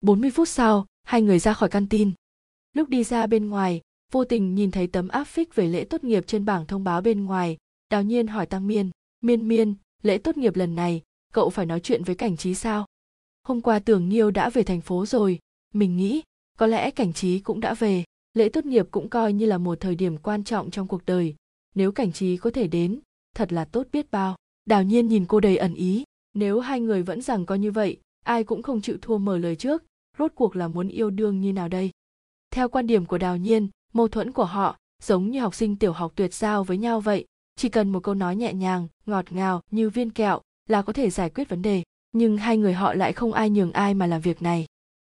40 0.00 0.30
phút 0.30 0.48
sau 0.48 0.86
hai 1.02 1.22
người 1.22 1.38
ra 1.38 1.52
khỏi 1.52 1.68
căn 1.68 1.88
tin 1.88 2.12
lúc 2.72 2.88
đi 2.88 3.04
ra 3.04 3.26
bên 3.26 3.48
ngoài, 3.48 3.80
vô 4.12 4.24
tình 4.24 4.54
nhìn 4.54 4.70
thấy 4.70 4.86
tấm 4.86 5.08
áp 5.08 5.24
phích 5.24 5.54
về 5.54 5.66
lễ 5.66 5.84
tốt 5.84 6.04
nghiệp 6.04 6.24
trên 6.26 6.44
bảng 6.44 6.66
thông 6.66 6.84
báo 6.84 7.00
bên 7.00 7.24
ngoài. 7.24 7.56
Đào 7.90 8.02
nhiên 8.02 8.26
hỏi 8.26 8.46
tăng 8.46 8.66
miên 8.66 8.90
miên 9.22 9.48
miên, 9.48 9.74
lễ 10.02 10.18
tốt 10.18 10.36
nghiệp 10.36 10.56
lần 10.56 10.74
này, 10.74 11.02
cậu 11.32 11.50
phải 11.50 11.66
nói 11.66 11.80
chuyện 11.80 12.04
với 12.04 12.14
cảnh 12.14 12.36
trí 12.36 12.54
sao? 12.54 12.86
Hôm 13.42 13.60
qua 13.60 13.78
tưởng 13.78 14.08
nghiêu 14.08 14.30
đã 14.30 14.50
về 14.50 14.62
thành 14.62 14.80
phố 14.80 15.06
rồi, 15.06 15.38
mình 15.74 15.96
nghĩ 15.96 16.22
có 16.58 16.66
lẽ 16.66 16.90
cảnh 16.90 17.12
trí 17.12 17.38
cũng 17.38 17.60
đã 17.60 17.74
về. 17.74 18.04
Lễ 18.34 18.48
tốt 18.48 18.66
nghiệp 18.66 18.86
cũng 18.90 19.08
coi 19.08 19.32
như 19.32 19.46
là 19.46 19.58
một 19.58 19.80
thời 19.80 19.94
điểm 19.94 20.18
quan 20.18 20.44
trọng 20.44 20.70
trong 20.70 20.88
cuộc 20.88 21.06
đời. 21.06 21.34
Nếu 21.74 21.92
cảnh 21.92 22.12
trí 22.12 22.36
có 22.36 22.50
thể 22.50 22.66
đến, 22.66 23.00
thật 23.34 23.52
là 23.52 23.64
tốt 23.64 23.86
biết 23.92 24.10
bao. 24.10 24.36
Đào 24.64 24.82
nhiên 24.82 25.08
nhìn 25.08 25.26
cô 25.26 25.40
đầy 25.40 25.56
ẩn 25.56 25.74
ý, 25.74 26.04
nếu 26.34 26.60
hai 26.60 26.80
người 26.80 27.02
vẫn 27.02 27.22
rằng 27.22 27.46
có 27.46 27.54
như 27.54 27.70
vậy, 27.70 27.96
ai 28.24 28.44
cũng 28.44 28.62
không 28.62 28.80
chịu 28.80 28.96
thua 29.02 29.18
mở 29.18 29.38
lời 29.38 29.56
trước 29.56 29.84
rốt 30.22 30.32
cuộc 30.34 30.56
là 30.56 30.68
muốn 30.68 30.88
yêu 30.88 31.10
đương 31.10 31.40
như 31.40 31.52
nào 31.52 31.68
đây? 31.68 31.90
Theo 32.50 32.68
quan 32.68 32.86
điểm 32.86 33.06
của 33.06 33.18
đào 33.18 33.36
nhiên, 33.36 33.68
mâu 33.92 34.08
thuẫn 34.08 34.32
của 34.32 34.44
họ 34.44 34.76
giống 35.02 35.30
như 35.30 35.40
học 35.40 35.54
sinh 35.54 35.76
tiểu 35.76 35.92
học 35.92 36.12
tuyệt 36.14 36.34
giao 36.34 36.64
với 36.64 36.78
nhau 36.78 37.00
vậy. 37.00 37.24
Chỉ 37.56 37.68
cần 37.68 37.90
một 37.90 38.02
câu 38.02 38.14
nói 38.14 38.36
nhẹ 38.36 38.52
nhàng, 38.52 38.88
ngọt 39.06 39.32
ngào 39.32 39.60
như 39.70 39.90
viên 39.90 40.10
kẹo 40.10 40.40
là 40.68 40.82
có 40.82 40.92
thể 40.92 41.10
giải 41.10 41.30
quyết 41.30 41.48
vấn 41.48 41.62
đề. 41.62 41.82
Nhưng 42.12 42.36
hai 42.36 42.56
người 42.56 42.72
họ 42.72 42.94
lại 42.94 43.12
không 43.12 43.32
ai 43.32 43.50
nhường 43.50 43.72
ai 43.72 43.94
mà 43.94 44.06
làm 44.06 44.20
việc 44.20 44.42
này. 44.42 44.66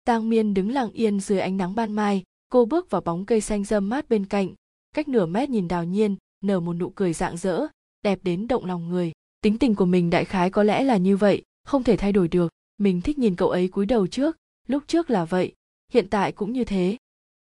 Tang 0.05 0.29
miên 0.29 0.55
đứng 0.55 0.73
lặng 0.73 0.91
yên 0.93 1.21
dưới 1.21 1.41
ánh 1.41 1.57
nắng 1.57 1.75
ban 1.75 1.93
mai, 1.93 2.23
cô 2.49 2.65
bước 2.65 2.91
vào 2.91 3.01
bóng 3.01 3.27
cây 3.27 3.41
xanh 3.41 3.65
râm 3.65 3.89
mát 3.89 4.09
bên 4.09 4.27
cạnh. 4.27 4.49
Cách 4.95 5.09
nửa 5.09 5.27
mét 5.27 5.51
nhìn 5.51 5.69
đào 5.69 5.85
nhiên, 5.85 6.17
nở 6.45 6.61
một 6.61 6.73
nụ 6.73 6.91
cười 6.91 7.13
rạng 7.13 7.37
rỡ, 7.37 7.67
đẹp 8.03 8.19
đến 8.23 8.49
động 8.49 8.65
lòng 8.65 8.89
người. 8.89 9.13
Tính 9.41 9.59
tình 9.59 9.75
của 9.75 9.87
mình 9.87 10.11
đại 10.11 10.25
khái 10.25 10.51
có 10.51 10.63
lẽ 10.63 10.85
là 10.85 10.97
như 10.97 11.17
vậy, 11.17 11.43
không 11.65 11.83
thể 11.83 11.97
thay 11.97 12.13
đổi 12.13 12.29
được. 12.29 12.53
Mình 12.79 13.01
thích 13.01 13.19
nhìn 13.19 13.37
cậu 13.37 13.51
ấy 13.51 13.69
cúi 13.69 13.87
đầu 13.87 14.07
trước 14.07 14.37
lúc 14.69 14.83
trước 14.87 15.11
là 15.11 15.25
vậy, 15.25 15.53
hiện 15.93 16.09
tại 16.11 16.33
cũng 16.33 16.53
như 16.53 16.65
thế. 16.65 16.97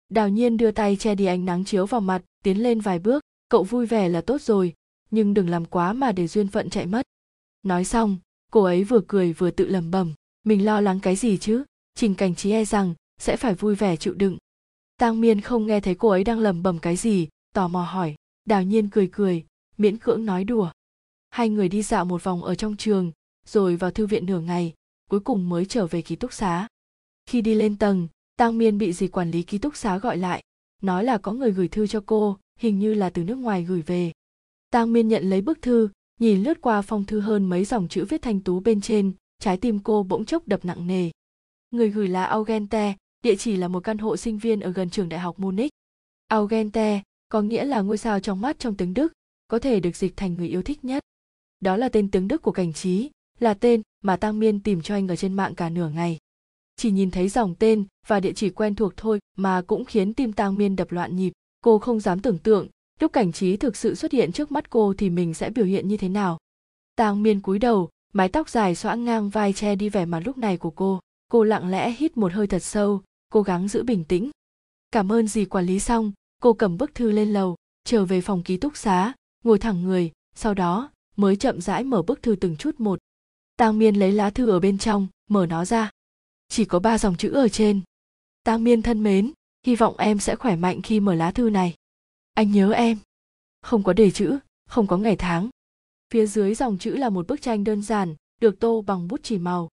Đào 0.09 0.29
nhiên 0.29 0.57
đưa 0.57 0.71
tay 0.71 0.97
che 0.97 1.15
đi 1.15 1.25
ánh 1.25 1.45
nắng 1.45 1.65
chiếu 1.65 1.87
vào 1.87 2.01
mặt, 2.01 2.23
tiến 2.43 2.63
lên 2.63 2.81
vài 2.81 2.99
bước, 2.99 3.23
cậu 3.49 3.65
vui 3.65 3.87
vẻ 3.87 4.09
là 4.09 4.21
tốt 4.21 4.43
rồi, 4.43 4.75
nhưng 5.11 5.35
đừng 5.35 5.49
làm 5.49 5.65
quá 5.65 5.93
mà 5.93 6.13
để 6.13 6.27
duyên 6.27 6.49
phận 6.49 6.71
chạy 6.71 6.87
mất. 6.87 7.07
Nói 7.63 7.85
xong, 7.85 8.17
cô 8.53 8.63
ấy 8.63 8.85
vừa 8.85 9.01
cười 9.09 9.33
vừa 9.33 9.51
tự 9.51 9.67
lẩm 9.67 9.91
bẩm, 9.91 10.13
mình 10.45 10.65
lo 10.65 10.81
lắng 10.81 11.01
cái 11.01 11.17
gì 11.17 11.39
chứ? 11.39 11.65
Trình 11.95 12.15
cảnh 12.15 12.35
trí 12.35 12.51
e 12.51 12.65
rằng 12.65 12.95
sẽ 13.19 13.37
phải 13.37 13.55
vui 13.55 13.75
vẻ 13.75 13.97
chịu 13.97 14.15
đựng. 14.15 14.39
Tang 14.97 15.21
miên 15.21 15.41
không 15.41 15.67
nghe 15.67 15.81
thấy 15.81 15.95
cô 15.95 16.09
ấy 16.09 16.25
đang 16.25 16.39
lẩm 16.39 16.63
bẩm 16.63 16.79
cái 16.79 16.97
gì, 16.97 17.29
tò 17.55 17.69
mò 17.69 17.83
hỏi. 17.83 18.15
Đào 18.45 18.63
nhiên 18.63 18.91
cười 18.91 19.09
cười, 19.13 19.45
miễn 19.77 19.99
cưỡng 19.99 20.25
nói 20.25 20.45
đùa. 20.45 20.71
Hai 21.31 21.49
người 21.49 21.69
đi 21.69 21.83
dạo 21.83 22.05
một 22.05 22.25
vòng 22.25 22.45
ở 22.45 22.55
trong 22.55 22.77
trường, 22.77 23.13
rồi 23.47 23.77
vào 23.77 23.91
thư 23.91 24.07
viện 24.07 24.27
nửa 24.27 24.41
ngày, 24.41 24.75
cuối 25.11 25.21
cùng 25.21 25.49
mới 25.49 25.67
trở 25.67 25.87
về 25.87 26.03
ký 26.03 26.17
túc 26.17 26.33
xá 26.33 26.69
khi 27.27 27.41
đi 27.41 27.55
lên 27.55 27.77
tầng, 27.77 28.09
tang 28.37 28.59
miên 28.59 28.79
bị 28.79 28.93
dì 28.93 29.09
quản 29.09 29.31
lý 29.31 29.43
ký 29.43 29.59
túc 29.59 29.77
xá 29.77 29.99
gọi 29.99 30.17
lại, 30.17 30.43
nói 30.83 31.05
là 31.05 31.19
có 31.19 31.33
người 31.33 31.53
gửi 31.53 31.69
thư 31.69 31.87
cho 31.87 32.03
cô, 32.07 32.39
hình 32.59 32.79
như 32.79 32.95
là 32.95 33.11
từ 33.11 33.25
nước 33.25 33.35
ngoài 33.35 33.65
gửi 33.65 33.83
về. 33.83 34.13
Tang 34.71 34.93
miên 34.93 35.09
nhận 35.09 35.31
lấy 35.31 35.41
bức 35.41 35.63
thư, 35.63 35.89
nhìn 36.21 36.43
lướt 36.43 36.61
qua 36.61 36.83
phong 36.83 37.05
thư 37.05 37.21
hơn 37.21 37.45
mấy 37.45 37.65
dòng 37.65 37.89
chữ 37.89 38.05
viết 38.05 38.23
thanh 38.23 38.41
tú 38.41 38.61
bên 38.61 38.81
trên, 38.81 39.13
trái 39.39 39.57
tim 39.57 39.79
cô 39.79 40.03
bỗng 40.03 40.25
chốc 40.25 40.49
đập 40.49 40.65
nặng 40.65 40.87
nề. 40.87 41.11
Người 41.71 41.91
gửi 41.91 42.09
là 42.09 42.25
augente, 42.25 42.97
địa 43.23 43.37
chỉ 43.37 43.57
là 43.57 43.69
một 43.69 43.81
căn 43.85 43.99
hộ 43.99 44.17
sinh 44.17 44.39
viên 44.39 44.61
ở 44.61 44.73
gần 44.73 44.91
trường 44.91 45.09
đại 45.09 45.21
học 45.21 45.39
munich. 45.39 45.73
Augente, 46.29 47.03
có 47.29 47.43
nghĩa 47.43 47.65
là 47.65 47.81
ngôi 47.81 47.99
sao 47.99 48.21
trong 48.21 48.41
mắt 48.41 48.59
trong 48.59 48.77
tiếng 48.77 48.95
đức, 48.95 49.13
có 49.49 49.59
thể 49.59 49.81
được 49.81 49.97
dịch 49.97 50.17
thành 50.17 50.35
người 50.35 50.49
yêu 50.49 50.63
thích 50.63 50.85
nhất. 50.85 51.03
Đó 51.61 51.77
là 51.77 51.89
tên 51.89 52.11
tiếng 52.11 52.29
đức 52.29 52.43
của 52.43 52.53
cảnh 52.53 52.73
trí, 52.73 53.11
là 53.41 53.55
tên 53.55 53.83
mà 54.03 54.17
Tang 54.17 54.39
miên 54.39 54.61
tìm 54.61 54.83
cho 54.83 54.95
anh 54.95 55.09
ở 55.09 55.17
trên 55.17 55.35
mạng 55.35 55.55
cả 55.55 55.69
nửa 55.69 55.89
ngày 55.89 56.19
chỉ 56.77 56.91
nhìn 56.91 57.11
thấy 57.11 57.29
dòng 57.29 57.55
tên 57.55 57.85
và 58.07 58.21
địa 58.21 58.33
chỉ 58.33 58.51
quen 58.51 58.75
thuộc 58.75 58.97
thôi 58.97 59.19
mà 59.37 59.63
cũng 59.67 59.85
khiến 59.85 60.15
tim 60.15 60.33
tang 60.33 60.55
miên 60.55 60.77
đập 60.77 60.93
loạn 60.93 61.17
nhịp. 61.17 61.33
Cô 61.61 61.79
không 61.79 62.01
dám 62.01 62.21
tưởng 62.21 62.39
tượng, 62.39 62.69
lúc 63.01 63.13
cảnh 63.13 63.33
trí 63.33 63.57
thực 63.57 63.77
sự 63.77 63.95
xuất 63.95 64.13
hiện 64.13 64.33
trước 64.33 64.53
mắt 64.53 64.71
cô 64.71 64.95
thì 64.99 65.11
mình 65.11 65.35
sẽ 65.35 65.51
biểu 65.51 65.65
hiện 65.65 65.89
như 65.89 65.97
thế 65.97 66.09
nào. 66.09 66.39
Tang 66.97 67.23
miên 67.23 67.41
cúi 67.41 67.59
đầu, 67.59 67.89
mái 68.13 68.29
tóc 68.29 68.49
dài 68.49 68.75
xõa 68.75 68.95
ngang 68.95 69.31
vai 69.31 69.53
che 69.53 69.77
đi 69.77 69.89
vẻ 69.89 70.05
mặt 70.05 70.21
lúc 70.25 70.39
này 70.39 70.57
của 70.57 70.71
cô. 70.71 71.01
Cô 71.31 71.45
lặng 71.45 71.71
lẽ 71.71 71.91
hít 71.91 72.17
một 72.17 72.33
hơi 72.33 72.47
thật 72.47 72.63
sâu, 72.63 73.03
cố 73.33 73.43
gắng 73.43 73.69
giữ 73.69 73.83
bình 73.83 74.05
tĩnh. 74.05 74.31
Cảm 74.91 75.13
ơn 75.13 75.29
dì 75.29 75.45
quản 75.45 75.67
lý 75.67 75.79
xong. 75.79 76.13
Cô 76.43 76.53
cầm 76.53 76.79
bức 76.79 76.95
thư 76.95 77.11
lên 77.11 77.33
lầu, 77.33 77.57
trở 77.85 78.05
về 78.05 78.21
phòng 78.21 78.43
ký 78.43 78.57
túc 78.57 78.77
xá, 78.77 79.13
ngồi 79.45 79.59
thẳng 79.59 79.83
người, 79.83 80.13
sau 80.35 80.55
đó 80.55 80.91
mới 81.17 81.37
chậm 81.37 81.61
rãi 81.61 81.85
mở 81.85 82.03
bức 82.03 82.23
thư 82.23 82.37
từng 82.37 82.57
chút 82.57 82.81
một. 82.81 82.99
Tang 83.57 83.79
miên 83.79 83.95
lấy 83.95 84.13
lá 84.13 84.31
thư 84.31 84.51
ở 84.51 84.61
bên 84.61 84.79
trong, 84.79 85.07
mở 85.31 85.47
nó 85.47 85.65
ra 85.65 85.91
chỉ 86.55 86.65
có 86.65 86.79
ba 86.79 86.99
dòng 86.99 87.17
chữ 87.17 87.31
ở 87.33 87.49
trên. 87.49 87.81
Tang 88.45 88.65
miên 88.65 88.83
thân 88.83 89.03
mến, 89.03 89.33
hy 89.67 89.77
vọng 89.77 89.95
em 89.99 90.19
sẽ 90.19 90.37
khỏe 90.37 90.57
mạnh 90.57 90.83
khi 90.83 91.01
mở 91.01 91.15
lá 91.15 91.31
thư 91.31 91.51
này. 91.51 91.75
Anh 92.35 92.53
nhớ 92.53 92.71
em. 92.73 92.99
Không 93.63 93.83
có 93.83 93.93
đề 93.93 94.11
chữ, 94.11 94.39
không 94.69 94.87
có 94.87 94.97
ngày 94.97 95.17
tháng. 95.17 95.49
Phía 96.13 96.27
dưới 96.27 96.55
dòng 96.55 96.79
chữ 96.79 96.97
là 96.97 97.11
một 97.11 97.27
bức 97.27 97.43
tranh 97.43 97.65
đơn 97.65 97.83
giản, 97.83 98.15
được 98.41 98.61
tô 98.61 98.83
bằng 98.87 99.09
bút 99.09 99.21
chỉ 99.23 99.39
màu. 99.39 99.69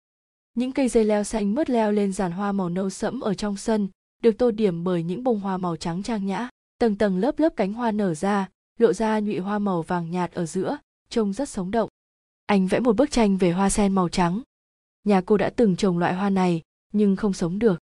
Những 0.53 0.71
cây 0.71 0.87
dây 0.87 1.05
leo 1.05 1.23
xanh 1.23 1.55
mướt 1.55 1.69
leo 1.69 1.91
lên 1.91 2.13
giàn 2.13 2.31
hoa 2.31 2.51
màu 2.51 2.69
nâu 2.69 2.89
sẫm 2.89 3.19
ở 3.19 3.33
trong 3.33 3.57
sân, 3.57 3.87
được 4.23 4.37
tô 4.37 4.51
điểm 4.51 4.83
bởi 4.83 5.03
những 5.03 5.23
bông 5.23 5.39
hoa 5.39 5.57
màu 5.57 5.75
trắng 5.75 6.03
trang 6.03 6.25
nhã. 6.25 6.49
Tầng 6.79 6.95
tầng 6.95 7.17
lớp 7.17 7.39
lớp 7.39 7.53
cánh 7.55 7.73
hoa 7.73 7.91
nở 7.91 8.13
ra, 8.13 8.49
lộ 8.79 8.93
ra 8.93 9.19
nhụy 9.19 9.39
hoa 9.39 9.59
màu 9.59 9.81
vàng 9.81 10.11
nhạt 10.11 10.31
ở 10.31 10.45
giữa, 10.45 10.77
trông 11.09 11.33
rất 11.33 11.49
sống 11.49 11.71
động. 11.71 11.89
Anh 12.45 12.67
vẽ 12.67 12.79
một 12.79 12.95
bức 12.95 13.11
tranh 13.11 13.37
về 13.37 13.51
hoa 13.51 13.69
sen 13.69 13.95
màu 13.95 14.09
trắng. 14.09 14.41
Nhà 15.03 15.21
cô 15.21 15.37
đã 15.37 15.49
từng 15.55 15.75
trồng 15.75 15.97
loại 15.97 16.13
hoa 16.13 16.29
này 16.29 16.61
nhưng 16.91 17.15
không 17.15 17.33
sống 17.33 17.59
được. 17.59 17.79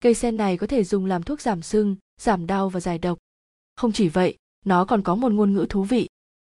Cây 0.00 0.14
sen 0.14 0.36
này 0.36 0.56
có 0.56 0.66
thể 0.66 0.84
dùng 0.84 1.06
làm 1.06 1.22
thuốc 1.22 1.40
giảm 1.40 1.62
sưng, 1.62 1.96
giảm 2.20 2.46
đau 2.46 2.68
và 2.68 2.80
giải 2.80 2.98
độc. 2.98 3.18
Không 3.76 3.92
chỉ 3.92 4.08
vậy, 4.08 4.36
nó 4.64 4.84
còn 4.84 5.02
có 5.02 5.14
một 5.14 5.32
ngôn 5.32 5.52
ngữ 5.52 5.66
thú 5.68 5.84
vị. 5.84 6.08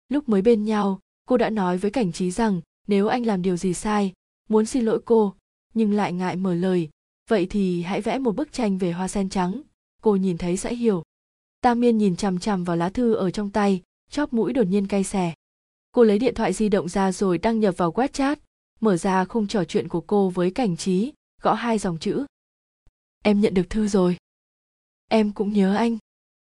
Lúc 0.08 0.28
mới 0.28 0.42
bên 0.42 0.64
nhau, 0.64 1.00
cô 1.28 1.36
đã 1.36 1.50
nói 1.50 1.78
với 1.78 1.90
cảnh 1.90 2.12
trí 2.12 2.30
rằng 2.30 2.60
nếu 2.86 3.08
anh 3.08 3.26
làm 3.26 3.42
điều 3.42 3.56
gì 3.56 3.74
sai, 3.74 4.12
muốn 4.48 4.66
xin 4.66 4.84
lỗi 4.84 5.00
cô, 5.04 5.34
nhưng 5.74 5.92
lại 5.92 6.12
ngại 6.12 6.36
mở 6.36 6.54
lời, 6.54 6.88
vậy 7.28 7.46
thì 7.50 7.82
hãy 7.82 8.00
vẽ 8.00 8.18
một 8.18 8.36
bức 8.36 8.52
tranh 8.52 8.78
về 8.78 8.92
hoa 8.92 9.08
sen 9.08 9.28
trắng. 9.28 9.62
Cô 10.02 10.16
nhìn 10.16 10.38
thấy 10.38 10.56
sẽ 10.56 10.74
hiểu. 10.74 11.02
Tam 11.60 11.80
miên 11.80 11.98
nhìn 11.98 12.16
chằm 12.16 12.38
chằm 12.38 12.64
vào 12.64 12.76
lá 12.76 12.88
thư 12.88 13.14
ở 13.14 13.30
trong 13.30 13.50
tay, 13.50 13.82
chóp 14.10 14.32
mũi 14.32 14.52
đột 14.52 14.66
nhiên 14.66 14.86
cay 14.86 15.04
xè. 15.04 15.34
Cô 15.92 16.04
lấy 16.04 16.18
điện 16.18 16.34
thoại 16.34 16.52
di 16.52 16.68
động 16.68 16.88
ra 16.88 17.12
rồi 17.12 17.38
đăng 17.38 17.60
nhập 17.60 17.74
vào 17.76 17.92
wechat, 17.92 18.36
mở 18.80 18.96
ra 18.96 19.24
khung 19.24 19.46
trò 19.46 19.64
chuyện 19.64 19.88
của 19.88 20.00
cô 20.00 20.30
với 20.30 20.50
cảnh 20.50 20.76
trí 20.76 21.12
gõ 21.42 21.54
hai 21.54 21.78
dòng 21.78 21.98
chữ. 21.98 22.26
Em 23.24 23.40
nhận 23.40 23.54
được 23.54 23.70
thư 23.70 23.88
rồi. 23.88 24.16
Em 25.08 25.32
cũng 25.32 25.52
nhớ 25.52 25.74
anh. 25.74 25.98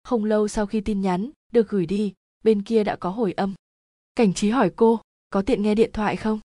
Không 0.04 0.24
lâu 0.24 0.48
sau 0.48 0.66
khi 0.66 0.80
tin 0.80 1.00
nhắn, 1.00 1.30
được 1.52 1.68
gửi 1.68 1.86
đi, 1.86 2.12
bên 2.44 2.62
kia 2.62 2.84
đã 2.84 2.96
có 2.96 3.10
hồi 3.10 3.32
âm. 3.32 3.54
Cảnh 4.14 4.34
trí 4.34 4.50
hỏi 4.50 4.70
cô, 4.76 5.00
có 5.30 5.42
tiện 5.42 5.62
nghe 5.62 5.74
điện 5.74 5.90
thoại 5.92 6.16
không? 6.16 6.40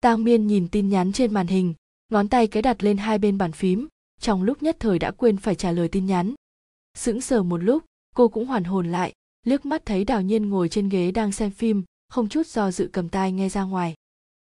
Tang 0.00 0.24
miên 0.24 0.46
nhìn 0.46 0.68
tin 0.68 0.88
nhắn 0.88 1.12
trên 1.12 1.34
màn 1.34 1.46
hình, 1.46 1.74
ngón 2.08 2.28
tay 2.28 2.46
cái 2.46 2.62
đặt 2.62 2.82
lên 2.82 2.96
hai 2.96 3.18
bên 3.18 3.38
bàn 3.38 3.52
phím, 3.52 3.88
trong 4.20 4.42
lúc 4.42 4.62
nhất 4.62 4.76
thời 4.80 4.98
đã 4.98 5.10
quên 5.10 5.36
phải 5.36 5.54
trả 5.54 5.72
lời 5.72 5.88
tin 5.88 6.06
nhắn. 6.06 6.34
Sững 6.94 7.20
sờ 7.20 7.42
một 7.42 7.56
lúc, 7.56 7.84
cô 8.14 8.28
cũng 8.28 8.46
hoàn 8.46 8.64
hồn 8.64 8.92
lại, 8.92 9.12
liếc 9.46 9.66
mắt 9.66 9.82
thấy 9.86 10.04
đào 10.04 10.22
nhiên 10.22 10.48
ngồi 10.48 10.68
trên 10.68 10.88
ghế 10.88 11.10
đang 11.10 11.32
xem 11.32 11.50
phim, 11.50 11.84
không 12.08 12.28
chút 12.28 12.46
do 12.46 12.70
dự 12.70 12.90
cầm 12.92 13.08
tai 13.08 13.32
nghe 13.32 13.48
ra 13.48 13.62
ngoài. 13.62 13.94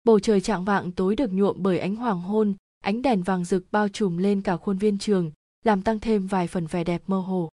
Bầu 0.04 0.20
trời 0.20 0.40
trạng 0.40 0.64
vạng 0.64 0.92
tối 0.92 1.16
được 1.16 1.32
nhuộm 1.32 1.56
bởi 1.58 1.78
ánh 1.78 1.96
hoàng 1.96 2.20
hôn 2.20 2.54
ánh 2.82 3.02
đèn 3.02 3.22
vàng 3.22 3.44
rực 3.44 3.64
bao 3.72 3.88
trùm 3.88 4.16
lên 4.16 4.42
cả 4.42 4.56
khuôn 4.56 4.78
viên 4.78 4.98
trường, 4.98 5.30
làm 5.64 5.82
tăng 5.82 6.00
thêm 6.00 6.26
vài 6.26 6.46
phần 6.46 6.66
vẻ 6.66 6.84
đẹp 6.84 7.02
mơ 7.06 7.18
hồ. 7.18 7.48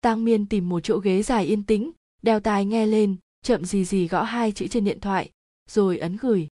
Tang 0.00 0.24
miên 0.24 0.46
tìm 0.46 0.68
một 0.68 0.80
chỗ 0.80 0.98
ghế 0.98 1.22
dài 1.22 1.44
yên 1.44 1.62
tĩnh, 1.62 1.90
đeo 2.22 2.40
tai 2.40 2.64
nghe 2.64 2.86
lên, 2.86 3.16
chậm 3.42 3.64
gì 3.64 3.84
gì 3.84 4.08
gõ 4.08 4.22
hai 4.22 4.52
chữ 4.52 4.66
trên 4.68 4.84
điện 4.84 5.00
thoại, 5.00 5.30
rồi 5.68 5.98
ấn 5.98 6.16
gửi. 6.16 6.48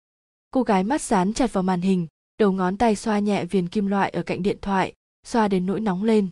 Cô 0.50 0.62
gái 0.62 0.84
mắt 0.84 1.02
dán 1.02 1.32
chặt 1.32 1.52
vào 1.52 1.62
màn 1.62 1.80
hình, 1.80 2.06
đầu 2.38 2.52
ngón 2.52 2.76
tay 2.76 2.96
xoa 2.96 3.18
nhẹ 3.18 3.44
viền 3.44 3.68
kim 3.68 3.86
loại 3.86 4.10
ở 4.10 4.22
cạnh 4.22 4.42
điện 4.42 4.58
thoại, 4.62 4.94
xoa 5.26 5.48
đến 5.48 5.66
nỗi 5.66 5.80
nóng 5.80 6.04
lên. 6.04 6.28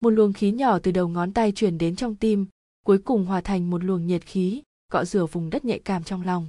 Một 0.00 0.10
luồng 0.10 0.32
khí 0.32 0.50
nhỏ 0.50 0.78
từ 0.78 0.92
đầu 0.92 1.08
ngón 1.08 1.32
tay 1.32 1.52
truyền 1.52 1.78
đến 1.78 1.96
trong 1.96 2.14
tim, 2.14 2.46
cuối 2.86 2.98
cùng 2.98 3.26
hòa 3.26 3.40
thành 3.40 3.70
một 3.70 3.84
luồng 3.84 4.06
nhiệt 4.06 4.26
khí, 4.26 4.62
cọ 4.92 5.04
rửa 5.04 5.26
vùng 5.26 5.50
đất 5.50 5.64
nhạy 5.64 5.78
cảm 5.78 6.04
trong 6.04 6.22
lòng. 6.22 6.48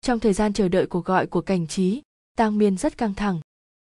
Trong 0.00 0.20
thời 0.20 0.32
gian 0.32 0.52
chờ 0.52 0.68
đợi 0.68 0.86
cuộc 0.86 1.04
gọi 1.04 1.26
của 1.26 1.40
cảnh 1.40 1.66
trí, 1.66 2.02
tang 2.36 2.58
miên 2.58 2.76
rất 2.76 2.98
căng 2.98 3.14
thẳng 3.14 3.40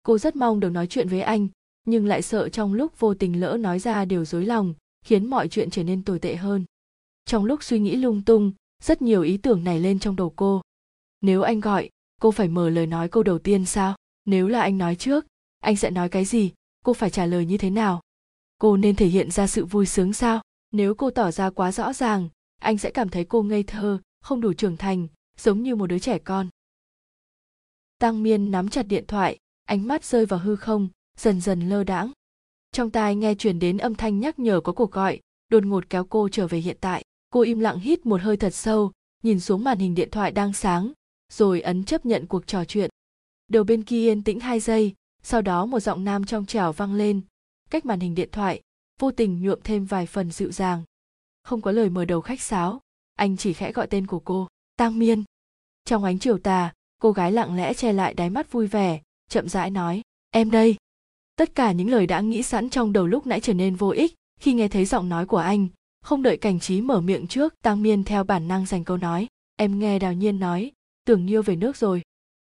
cô 0.07 0.17
rất 0.17 0.35
mong 0.35 0.59
được 0.59 0.69
nói 0.69 0.87
chuyện 0.87 1.07
với 1.07 1.21
anh, 1.21 1.47
nhưng 1.85 2.05
lại 2.05 2.21
sợ 2.21 2.49
trong 2.49 2.73
lúc 2.73 2.99
vô 2.99 3.13
tình 3.13 3.39
lỡ 3.39 3.57
nói 3.59 3.79
ra 3.79 4.05
điều 4.05 4.25
dối 4.25 4.45
lòng, 4.45 4.73
khiến 5.05 5.25
mọi 5.25 5.47
chuyện 5.47 5.69
trở 5.69 5.83
nên 5.83 6.03
tồi 6.03 6.19
tệ 6.19 6.35
hơn. 6.35 6.65
Trong 7.25 7.45
lúc 7.45 7.63
suy 7.63 7.79
nghĩ 7.79 7.95
lung 7.95 8.21
tung, 8.25 8.51
rất 8.83 9.01
nhiều 9.01 9.21
ý 9.21 9.37
tưởng 9.37 9.63
nảy 9.63 9.79
lên 9.79 9.99
trong 9.99 10.15
đầu 10.15 10.33
cô. 10.35 10.61
Nếu 11.21 11.41
anh 11.41 11.59
gọi, 11.59 11.89
cô 12.21 12.31
phải 12.31 12.47
mở 12.47 12.69
lời 12.69 12.87
nói 12.87 13.09
câu 13.09 13.23
đầu 13.23 13.39
tiên 13.39 13.65
sao? 13.65 13.95
Nếu 14.25 14.47
là 14.47 14.61
anh 14.61 14.77
nói 14.77 14.95
trước, 14.95 15.25
anh 15.59 15.75
sẽ 15.75 15.89
nói 15.89 16.09
cái 16.09 16.25
gì? 16.25 16.53
Cô 16.85 16.93
phải 16.93 17.09
trả 17.09 17.25
lời 17.25 17.45
như 17.45 17.57
thế 17.57 17.69
nào? 17.69 18.01
Cô 18.57 18.77
nên 18.77 18.95
thể 18.95 19.07
hiện 19.07 19.31
ra 19.31 19.47
sự 19.47 19.65
vui 19.65 19.85
sướng 19.85 20.13
sao? 20.13 20.41
Nếu 20.71 20.95
cô 20.95 21.09
tỏ 21.09 21.31
ra 21.31 21.49
quá 21.49 21.71
rõ 21.71 21.93
ràng, 21.93 22.29
anh 22.61 22.77
sẽ 22.77 22.91
cảm 22.91 23.09
thấy 23.09 23.25
cô 23.25 23.43
ngây 23.43 23.63
thơ, 23.63 23.99
không 24.21 24.41
đủ 24.41 24.53
trưởng 24.53 24.77
thành, 24.77 25.07
giống 25.37 25.63
như 25.63 25.75
một 25.75 25.87
đứa 25.87 25.99
trẻ 25.99 26.19
con. 26.19 26.49
Tăng 27.99 28.23
miên 28.23 28.51
nắm 28.51 28.69
chặt 28.69 28.83
điện 28.83 29.03
thoại 29.07 29.37
ánh 29.67 29.87
mắt 29.87 30.05
rơi 30.05 30.25
vào 30.25 30.39
hư 30.39 30.55
không, 30.55 30.87
dần 31.17 31.41
dần 31.41 31.69
lơ 31.69 31.83
đãng. 31.83 32.11
Trong 32.71 32.89
tai 32.89 33.15
nghe 33.15 33.35
truyền 33.35 33.59
đến 33.59 33.77
âm 33.77 33.95
thanh 33.95 34.19
nhắc 34.19 34.39
nhở 34.39 34.61
có 34.61 34.73
cuộc 34.73 34.91
gọi, 34.91 35.19
đột 35.49 35.65
ngột 35.65 35.89
kéo 35.89 36.05
cô 36.05 36.29
trở 36.29 36.47
về 36.47 36.57
hiện 36.57 36.77
tại. 36.81 37.03
Cô 37.29 37.41
im 37.41 37.59
lặng 37.59 37.79
hít 37.79 38.05
một 38.05 38.21
hơi 38.21 38.37
thật 38.37 38.53
sâu, 38.53 38.91
nhìn 39.23 39.39
xuống 39.39 39.63
màn 39.63 39.79
hình 39.79 39.95
điện 39.95 40.11
thoại 40.11 40.31
đang 40.31 40.53
sáng, 40.53 40.91
rồi 41.33 41.61
ấn 41.61 41.83
chấp 41.83 42.05
nhận 42.05 42.27
cuộc 42.27 42.47
trò 42.47 42.65
chuyện. 42.65 42.89
Đầu 43.47 43.63
bên 43.63 43.83
kia 43.83 44.01
yên 44.01 44.23
tĩnh 44.23 44.39
hai 44.39 44.59
giây, 44.59 44.93
sau 45.23 45.41
đó 45.41 45.65
một 45.65 45.79
giọng 45.79 46.03
nam 46.03 46.25
trong 46.25 46.45
trẻo 46.45 46.71
vang 46.71 46.93
lên. 46.93 47.21
Cách 47.69 47.85
màn 47.85 47.99
hình 47.99 48.15
điện 48.15 48.29
thoại, 48.31 48.61
vô 48.99 49.11
tình 49.11 49.41
nhuộm 49.41 49.59
thêm 49.63 49.85
vài 49.85 50.05
phần 50.05 50.31
dịu 50.31 50.51
dàng. 50.51 50.83
Không 51.43 51.61
có 51.61 51.71
lời 51.71 51.89
mở 51.89 52.05
đầu 52.05 52.21
khách 52.21 52.41
sáo, 52.41 52.81
anh 53.15 53.37
chỉ 53.37 53.53
khẽ 53.53 53.71
gọi 53.71 53.87
tên 53.87 54.07
của 54.07 54.19
cô, 54.19 54.47
tang 54.77 54.99
miên. 54.99 55.23
Trong 55.85 56.03
ánh 56.03 56.19
chiều 56.19 56.37
tà, 56.37 56.73
cô 57.01 57.11
gái 57.11 57.31
lặng 57.31 57.55
lẽ 57.55 57.73
che 57.73 57.93
lại 57.93 58.13
đáy 58.13 58.29
mắt 58.29 58.51
vui 58.51 58.67
vẻ 58.67 59.01
chậm 59.29 59.49
rãi 59.49 59.69
nói, 59.69 60.01
em 60.31 60.51
đây. 60.51 60.75
Tất 61.35 61.55
cả 61.55 61.71
những 61.71 61.89
lời 61.89 62.07
đã 62.07 62.21
nghĩ 62.21 62.43
sẵn 62.43 62.69
trong 62.69 62.93
đầu 62.93 63.07
lúc 63.07 63.27
nãy 63.27 63.39
trở 63.41 63.53
nên 63.53 63.75
vô 63.75 63.89
ích 63.89 64.13
khi 64.39 64.53
nghe 64.53 64.67
thấy 64.67 64.85
giọng 64.85 65.09
nói 65.09 65.25
của 65.25 65.37
anh. 65.37 65.67
Không 66.01 66.23
đợi 66.23 66.37
cảnh 66.37 66.59
trí 66.59 66.81
mở 66.81 67.01
miệng 67.01 67.27
trước 67.27 67.53
tăng 67.61 67.81
miên 67.81 68.03
theo 68.03 68.23
bản 68.23 68.47
năng 68.47 68.65
dành 68.65 68.83
câu 68.83 68.97
nói, 68.97 69.27
em 69.55 69.79
nghe 69.79 69.99
đào 69.99 70.13
nhiên 70.13 70.39
nói, 70.39 70.71
tưởng 71.05 71.25
nhiêu 71.25 71.41
về 71.41 71.55
nước 71.55 71.77
rồi. 71.77 72.01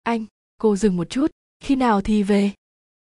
Anh, 0.04 0.26
cô 0.58 0.76
dừng 0.76 0.98
một 0.98 1.10
chút, 1.10 1.32
khi 1.60 1.76
nào 1.76 2.02
thì 2.02 2.24
về? 2.24 2.52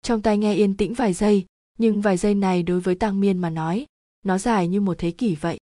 Trong 0.02 0.22
tai 0.22 0.38
nghe 0.38 0.54
yên 0.54 0.78
tĩnh 0.78 0.94
vài 0.94 1.14
giây, 1.14 1.46
nhưng 1.78 2.02
vài 2.02 2.18
giây 2.18 2.36
này 2.36 2.64
đối 2.64 2.80
với 2.80 2.96
tăng 2.96 3.20
miên 3.20 3.38
mà 3.38 3.50
nói, 3.50 3.86
nó 4.24 4.38
dài 4.38 4.68
như 4.68 4.82
một 4.82 4.98
thế 4.98 5.12
kỷ 5.12 5.36
vậy. 5.36 5.58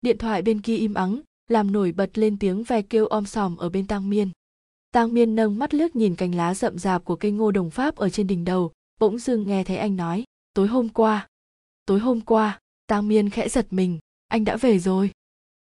Điện 0.00 0.18
thoại 0.18 0.42
bên 0.42 0.60
kia 0.60 0.76
im 0.76 0.94
ắng, 0.94 1.20
làm 1.48 1.72
nổi 1.72 1.92
bật 1.92 2.18
lên 2.18 2.38
tiếng 2.38 2.62
ve 2.62 2.82
kêu 2.82 3.06
om 3.06 3.26
sòm 3.26 3.56
ở 3.56 3.68
bên 3.68 3.86
tăng 3.86 4.10
miên. 4.10 4.30
Tang 4.92 5.14
miên 5.14 5.34
nâng 5.34 5.58
mắt 5.58 5.74
lướt 5.74 5.96
nhìn 5.96 6.16
cành 6.16 6.34
lá 6.34 6.54
rậm 6.54 6.78
rạp 6.78 7.04
của 7.04 7.16
cây 7.16 7.32
ngô 7.32 7.50
đồng 7.50 7.70
pháp 7.70 7.96
ở 7.96 8.10
trên 8.10 8.26
đỉnh 8.26 8.44
đầu, 8.44 8.72
bỗng 9.00 9.18
dưng 9.18 9.46
nghe 9.46 9.64
thấy 9.64 9.76
anh 9.76 9.96
nói, 9.96 10.24
tối 10.54 10.68
hôm 10.68 10.88
qua, 10.88 11.28
tối 11.86 12.00
hôm 12.00 12.20
qua, 12.20 12.60
Tang 12.86 13.08
miên 13.08 13.30
khẽ 13.30 13.48
giật 13.48 13.66
mình, 13.70 13.98
anh 14.28 14.44
đã 14.44 14.56
về 14.56 14.78
rồi. 14.78 15.10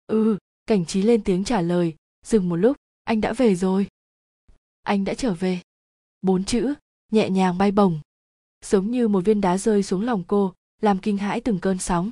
Ừ 0.07 0.39
cảnh 0.67 0.87
trí 0.87 1.03
lên 1.03 1.23
tiếng 1.25 1.45
trả 1.45 1.61
lời, 1.61 1.95
dừng 2.27 2.49
một 2.49 2.57
lúc, 2.57 2.77
anh 3.05 3.21
đã 3.21 3.33
về 3.33 3.55
rồi. 3.55 3.87
Anh 4.83 5.05
đã 5.05 5.15
trở 5.15 5.35
về. 5.35 5.61
Bốn 6.23 6.45
chữ, 6.45 6.75
nhẹ 7.13 7.31
nhàng 7.31 7.59
bay 7.59 7.73
bổng, 7.73 8.01
giống 8.65 8.91
như 8.91 9.09
một 9.09 9.25
viên 9.25 9.41
đá 9.41 9.59
rơi 9.59 9.83
xuống 9.83 10.03
lòng 10.03 10.25
cô, 10.27 10.55
làm 10.83 10.99
kinh 10.99 11.17
hãi 11.17 11.41
từng 11.41 11.59
cơn 11.61 11.79
sóng. 11.79 12.11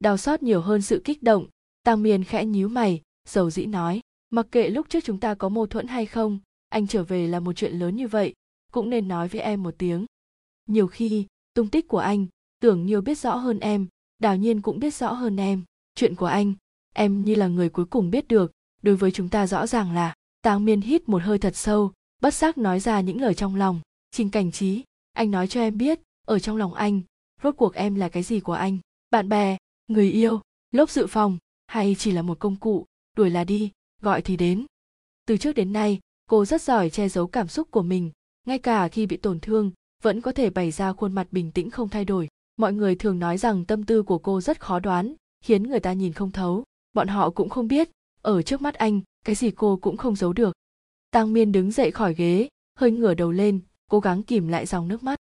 Đau 0.00 0.16
xót 0.16 0.42
nhiều 0.42 0.60
hơn 0.60 0.82
sự 0.82 1.02
kích 1.04 1.22
động, 1.22 1.46
Tang 1.82 2.02
miên 2.02 2.24
khẽ 2.24 2.44
nhíu 2.44 2.68
mày, 2.68 3.02
dầu 3.28 3.50
dĩ 3.50 3.66
nói, 3.66 4.00
mặc 4.30 4.46
kệ 4.52 4.68
lúc 4.68 4.86
trước 4.88 5.04
chúng 5.04 5.20
ta 5.20 5.34
có 5.34 5.48
mâu 5.48 5.66
thuẫn 5.66 5.86
hay 5.86 6.06
không 6.06 6.38
anh 6.68 6.86
trở 6.86 7.04
về 7.04 7.26
là 7.26 7.40
một 7.40 7.52
chuyện 7.52 7.72
lớn 7.72 7.96
như 7.96 8.08
vậy, 8.08 8.34
cũng 8.72 8.90
nên 8.90 9.08
nói 9.08 9.28
với 9.28 9.40
em 9.40 9.62
một 9.62 9.74
tiếng. 9.78 10.06
Nhiều 10.68 10.86
khi, 10.86 11.26
tung 11.54 11.68
tích 11.68 11.88
của 11.88 11.98
anh, 11.98 12.26
tưởng 12.60 12.86
nhiều 12.86 13.00
biết 13.00 13.18
rõ 13.18 13.36
hơn 13.36 13.60
em 13.60 13.86
đào 14.18 14.36
nhiên 14.36 14.62
cũng 14.62 14.78
biết 14.78 14.94
rõ 14.94 15.12
hơn 15.12 15.36
em. 15.36 15.64
Chuyện 15.94 16.14
của 16.14 16.26
anh, 16.26 16.54
em 16.94 17.24
như 17.24 17.34
là 17.34 17.46
người 17.46 17.68
cuối 17.68 17.84
cùng 17.84 18.10
biết 18.10 18.28
được, 18.28 18.52
đối 18.82 18.96
với 18.96 19.10
chúng 19.10 19.28
ta 19.28 19.46
rõ 19.46 19.66
ràng 19.66 19.94
là, 19.94 20.14
tang 20.42 20.64
miên 20.64 20.80
hít 20.80 21.08
một 21.08 21.22
hơi 21.22 21.38
thật 21.38 21.56
sâu, 21.56 21.92
bất 22.20 22.34
giác 22.34 22.58
nói 22.58 22.80
ra 22.80 23.00
những 23.00 23.20
lời 23.20 23.34
trong 23.34 23.54
lòng. 23.54 23.80
Trình 24.10 24.30
cảnh 24.30 24.52
trí, 24.52 24.84
anh 25.12 25.30
nói 25.30 25.48
cho 25.48 25.60
em 25.60 25.78
biết, 25.78 26.00
ở 26.26 26.38
trong 26.38 26.56
lòng 26.56 26.74
anh, 26.74 27.00
rốt 27.42 27.54
cuộc 27.56 27.74
em 27.74 27.94
là 27.94 28.08
cái 28.08 28.22
gì 28.22 28.40
của 28.40 28.52
anh? 28.52 28.78
Bạn 29.10 29.28
bè, 29.28 29.56
người 29.88 30.10
yêu, 30.10 30.40
lốp 30.70 30.90
dự 30.90 31.06
phòng, 31.06 31.38
hay 31.66 31.96
chỉ 31.98 32.10
là 32.10 32.22
một 32.22 32.38
công 32.38 32.56
cụ, 32.56 32.86
đuổi 33.16 33.30
là 33.30 33.44
đi, 33.44 33.70
gọi 34.02 34.22
thì 34.22 34.36
đến. 34.36 34.66
Từ 35.26 35.36
trước 35.36 35.52
đến 35.52 35.72
nay 35.72 36.00
cô 36.26 36.44
rất 36.44 36.62
giỏi 36.62 36.90
che 36.90 37.08
giấu 37.08 37.26
cảm 37.26 37.48
xúc 37.48 37.70
của 37.70 37.82
mình, 37.82 38.10
ngay 38.46 38.58
cả 38.58 38.88
khi 38.88 39.06
bị 39.06 39.16
tổn 39.16 39.40
thương, 39.40 39.70
vẫn 40.02 40.20
có 40.20 40.32
thể 40.32 40.50
bày 40.50 40.70
ra 40.70 40.92
khuôn 40.92 41.12
mặt 41.12 41.28
bình 41.30 41.52
tĩnh 41.52 41.70
không 41.70 41.88
thay 41.88 42.04
đổi. 42.04 42.28
Mọi 42.56 42.72
người 42.72 42.94
thường 42.94 43.18
nói 43.18 43.38
rằng 43.38 43.64
tâm 43.64 43.84
tư 43.84 44.02
của 44.02 44.18
cô 44.18 44.40
rất 44.40 44.60
khó 44.60 44.80
đoán, 44.80 45.14
khiến 45.44 45.62
người 45.62 45.80
ta 45.80 45.92
nhìn 45.92 46.12
không 46.12 46.30
thấu. 46.30 46.64
Bọn 46.92 47.08
họ 47.08 47.30
cũng 47.30 47.48
không 47.48 47.68
biết, 47.68 47.90
ở 48.22 48.42
trước 48.42 48.62
mắt 48.62 48.74
anh, 48.74 49.00
cái 49.24 49.34
gì 49.34 49.50
cô 49.50 49.76
cũng 49.76 49.96
không 49.96 50.16
giấu 50.16 50.32
được. 50.32 50.56
Tăng 51.10 51.32
miên 51.32 51.52
đứng 51.52 51.70
dậy 51.70 51.90
khỏi 51.90 52.14
ghế, 52.14 52.48
hơi 52.78 52.90
ngửa 52.90 53.14
đầu 53.14 53.32
lên, 53.32 53.60
cố 53.90 54.00
gắng 54.00 54.22
kìm 54.22 54.48
lại 54.48 54.66
dòng 54.66 54.88
nước 54.88 55.02
mắt. 55.02 55.18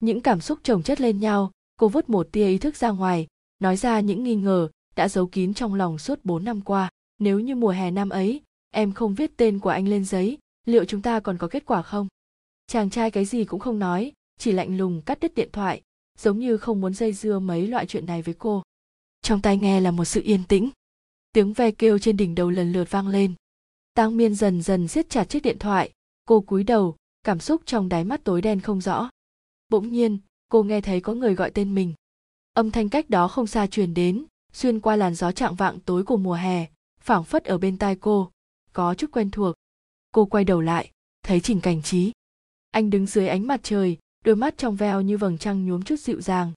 Những 0.00 0.20
cảm 0.20 0.40
xúc 0.40 0.58
chồng 0.62 0.82
chất 0.82 1.00
lên 1.00 1.20
nhau, 1.20 1.50
cô 1.76 1.88
vứt 1.88 2.10
một 2.10 2.28
tia 2.32 2.46
ý 2.46 2.58
thức 2.58 2.76
ra 2.76 2.90
ngoài, 2.90 3.26
nói 3.58 3.76
ra 3.76 4.00
những 4.00 4.24
nghi 4.24 4.34
ngờ 4.34 4.68
đã 4.96 5.08
giấu 5.08 5.26
kín 5.26 5.54
trong 5.54 5.74
lòng 5.74 5.98
suốt 5.98 6.20
bốn 6.24 6.44
năm 6.44 6.60
qua. 6.60 6.90
Nếu 7.18 7.40
như 7.40 7.54
mùa 7.54 7.70
hè 7.70 7.90
năm 7.90 8.08
ấy 8.08 8.42
em 8.70 8.92
không 8.92 9.14
viết 9.14 9.36
tên 9.36 9.58
của 9.58 9.70
anh 9.70 9.88
lên 9.88 10.04
giấy, 10.04 10.38
liệu 10.66 10.84
chúng 10.84 11.02
ta 11.02 11.20
còn 11.20 11.38
có 11.38 11.48
kết 11.48 11.66
quả 11.66 11.82
không? 11.82 12.08
Chàng 12.66 12.90
trai 12.90 13.10
cái 13.10 13.24
gì 13.24 13.44
cũng 13.44 13.60
không 13.60 13.78
nói, 13.78 14.12
chỉ 14.38 14.52
lạnh 14.52 14.76
lùng 14.76 15.02
cắt 15.02 15.20
đứt 15.20 15.34
điện 15.34 15.48
thoại, 15.52 15.82
giống 16.18 16.38
như 16.38 16.56
không 16.56 16.80
muốn 16.80 16.94
dây 16.94 17.12
dưa 17.12 17.38
mấy 17.38 17.66
loại 17.66 17.86
chuyện 17.86 18.06
này 18.06 18.22
với 18.22 18.34
cô. 18.38 18.62
Trong 19.22 19.42
tai 19.42 19.56
nghe 19.56 19.80
là 19.80 19.90
một 19.90 20.04
sự 20.04 20.22
yên 20.24 20.44
tĩnh. 20.48 20.70
Tiếng 21.32 21.52
ve 21.52 21.70
kêu 21.70 21.98
trên 21.98 22.16
đỉnh 22.16 22.34
đầu 22.34 22.50
lần 22.50 22.72
lượt 22.72 22.90
vang 22.90 23.08
lên. 23.08 23.34
Tang 23.94 24.16
miên 24.16 24.34
dần 24.34 24.62
dần 24.62 24.88
siết 24.88 25.10
chặt 25.10 25.24
chiếc 25.24 25.42
điện 25.42 25.58
thoại, 25.58 25.90
cô 26.24 26.40
cúi 26.40 26.64
đầu, 26.64 26.96
cảm 27.22 27.40
xúc 27.40 27.62
trong 27.66 27.88
đáy 27.88 28.04
mắt 28.04 28.24
tối 28.24 28.42
đen 28.42 28.60
không 28.60 28.80
rõ. 28.80 29.10
Bỗng 29.68 29.92
nhiên, 29.92 30.18
cô 30.48 30.62
nghe 30.62 30.80
thấy 30.80 31.00
có 31.00 31.14
người 31.14 31.34
gọi 31.34 31.50
tên 31.50 31.74
mình. 31.74 31.94
Âm 32.54 32.70
thanh 32.70 32.88
cách 32.88 33.10
đó 33.10 33.28
không 33.28 33.46
xa 33.46 33.66
truyền 33.66 33.94
đến, 33.94 34.24
xuyên 34.52 34.80
qua 34.80 34.96
làn 34.96 35.14
gió 35.14 35.32
trạng 35.32 35.54
vạng 35.54 35.80
tối 35.80 36.04
của 36.04 36.16
mùa 36.16 36.34
hè, 36.34 36.66
phảng 37.00 37.24
phất 37.24 37.44
ở 37.44 37.58
bên 37.58 37.78
tai 37.78 37.96
cô 37.96 38.30
có 38.72 38.94
chút 38.94 39.10
quen 39.12 39.30
thuộc. 39.30 39.54
Cô 40.12 40.24
quay 40.24 40.44
đầu 40.44 40.60
lại, 40.60 40.90
thấy 41.22 41.40
trình 41.40 41.60
cảnh 41.60 41.82
trí. 41.82 42.12
Anh 42.70 42.90
đứng 42.90 43.06
dưới 43.06 43.28
ánh 43.28 43.46
mặt 43.46 43.60
trời, 43.62 43.98
đôi 44.24 44.36
mắt 44.36 44.58
trong 44.58 44.76
veo 44.76 45.00
như 45.00 45.18
vầng 45.18 45.38
trăng 45.38 45.66
nhuốm 45.66 45.82
chút 45.82 45.96
dịu 46.00 46.20
dàng. 46.20 46.52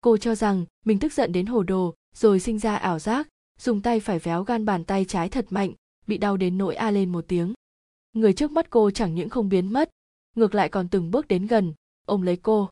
Cô 0.00 0.16
cho 0.16 0.34
rằng 0.34 0.64
mình 0.84 0.98
tức 0.98 1.12
giận 1.12 1.32
đến 1.32 1.46
hồ 1.46 1.62
đồ, 1.62 1.94
rồi 2.14 2.40
sinh 2.40 2.58
ra 2.58 2.76
ảo 2.76 2.98
giác, 2.98 3.28
dùng 3.58 3.82
tay 3.82 4.00
phải 4.00 4.18
véo 4.18 4.44
gan 4.44 4.64
bàn 4.64 4.84
tay 4.84 5.04
trái 5.04 5.28
thật 5.28 5.46
mạnh, 5.50 5.72
bị 6.06 6.18
đau 6.18 6.36
đến 6.36 6.58
nỗi 6.58 6.74
a 6.74 6.90
lên 6.90 7.12
một 7.12 7.24
tiếng. 7.28 7.54
Người 8.12 8.32
trước 8.32 8.50
mắt 8.50 8.70
cô 8.70 8.90
chẳng 8.90 9.14
những 9.14 9.28
không 9.28 9.48
biến 9.48 9.72
mất, 9.72 9.90
ngược 10.36 10.54
lại 10.54 10.68
còn 10.68 10.88
từng 10.88 11.10
bước 11.10 11.28
đến 11.28 11.46
gần, 11.46 11.74
ôm 12.04 12.22
lấy 12.22 12.36
cô. 12.36 12.70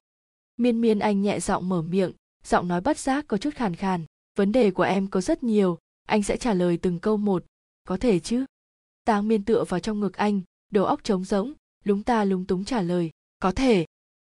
Miên 0.56 0.80
miên 0.80 0.98
anh 0.98 1.22
nhẹ 1.22 1.40
giọng 1.40 1.68
mở 1.68 1.82
miệng, 1.82 2.12
giọng 2.44 2.68
nói 2.68 2.80
bất 2.80 2.98
giác 2.98 3.24
có 3.28 3.36
chút 3.36 3.54
khàn 3.54 3.74
khàn. 3.74 4.04
Vấn 4.36 4.52
đề 4.52 4.70
của 4.70 4.82
em 4.82 5.06
có 5.06 5.20
rất 5.20 5.42
nhiều, 5.42 5.78
anh 6.06 6.22
sẽ 6.22 6.36
trả 6.36 6.54
lời 6.54 6.78
từng 6.82 6.98
câu 6.98 7.16
một. 7.16 7.44
Có 7.88 7.96
thể 7.96 8.18
chứ? 8.18 8.44
Tang 9.06 9.28
miên 9.28 9.44
tựa 9.44 9.64
vào 9.64 9.80
trong 9.80 10.00
ngực 10.00 10.16
anh, 10.16 10.40
đầu 10.70 10.84
óc 10.84 11.04
trống 11.04 11.24
rỗng, 11.24 11.52
lúng 11.84 12.02
ta 12.02 12.24
lúng 12.24 12.44
túng 12.44 12.64
trả 12.64 12.82
lời, 12.82 13.10
có 13.38 13.50
thể. 13.50 13.86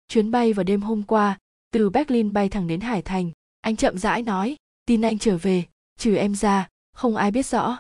Chuyến 0.09 0.31
bay 0.31 0.53
vào 0.53 0.65
đêm 0.65 0.83
hôm 0.83 1.03
qua, 1.03 1.39
từ 1.73 1.91
berlin 1.91 2.33
bay 2.33 2.49
thẳng 2.49 2.67
đến 2.67 2.81
hải 2.81 3.03
thành, 3.03 3.31
anh 3.61 3.77
chậm 3.77 3.99
rãi 3.99 4.23
nói, 4.23 4.57
tin 4.87 5.03
anh 5.03 5.19
trở 5.19 5.39
về, 5.39 5.65
trừ 5.99 6.15
em 6.15 6.35
ra, 6.35 6.69
không 6.93 7.17
ai 7.17 7.31
biết 7.31 7.47
rõ. 7.47 7.79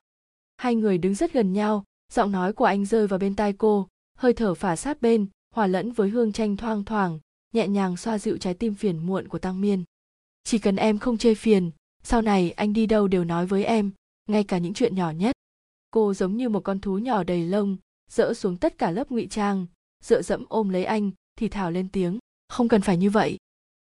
Hai 0.56 0.74
người 0.74 0.98
đứng 0.98 1.14
rất 1.14 1.32
gần 1.32 1.52
nhau, 1.52 1.84
giọng 2.12 2.32
nói 2.32 2.52
của 2.52 2.64
anh 2.64 2.86
rơi 2.86 3.06
vào 3.06 3.18
bên 3.18 3.36
tai 3.36 3.52
cô, 3.52 3.88
hơi 4.18 4.32
thở 4.32 4.54
phả 4.54 4.76
sát 4.76 5.02
bên, 5.02 5.26
hòa 5.54 5.66
lẫn 5.66 5.92
với 5.92 6.10
hương 6.10 6.32
tranh 6.32 6.56
thoang 6.56 6.84
thoảng, 6.84 7.18
nhẹ 7.52 7.68
nhàng 7.68 7.96
xoa 7.96 8.18
dịu 8.18 8.38
trái 8.38 8.54
tim 8.54 8.74
phiền 8.74 8.98
muộn 8.98 9.28
của 9.28 9.38
tăng 9.38 9.60
miên. 9.60 9.84
Chỉ 10.44 10.58
cần 10.58 10.76
em 10.76 10.98
không 10.98 11.18
chê 11.18 11.34
phiền, 11.34 11.70
sau 12.02 12.22
này 12.22 12.50
anh 12.50 12.72
đi 12.72 12.86
đâu 12.86 13.08
đều 13.08 13.24
nói 13.24 13.46
với 13.46 13.64
em, 13.64 13.90
ngay 14.28 14.44
cả 14.44 14.58
những 14.58 14.74
chuyện 14.74 14.94
nhỏ 14.94 15.10
nhất 15.10 15.36
cô 15.90 16.14
giống 16.14 16.36
như 16.36 16.48
một 16.48 16.60
con 16.64 16.80
thú 16.80 16.98
nhỏ 16.98 17.24
đầy 17.24 17.46
lông, 17.46 17.76
dỡ 18.10 18.34
xuống 18.34 18.56
tất 18.56 18.78
cả 18.78 18.90
lớp 18.90 19.10
ngụy 19.10 19.26
trang, 19.30 19.66
dựa 20.04 20.22
dẫm 20.22 20.44
ôm 20.48 20.68
lấy 20.68 20.84
anh, 20.84 21.10
thì 21.36 21.48
thào 21.48 21.70
lên 21.70 21.88
tiếng, 21.88 22.18
không 22.48 22.68
cần 22.68 22.82
phải 22.82 22.96
như 22.96 23.10
vậy. 23.10 23.38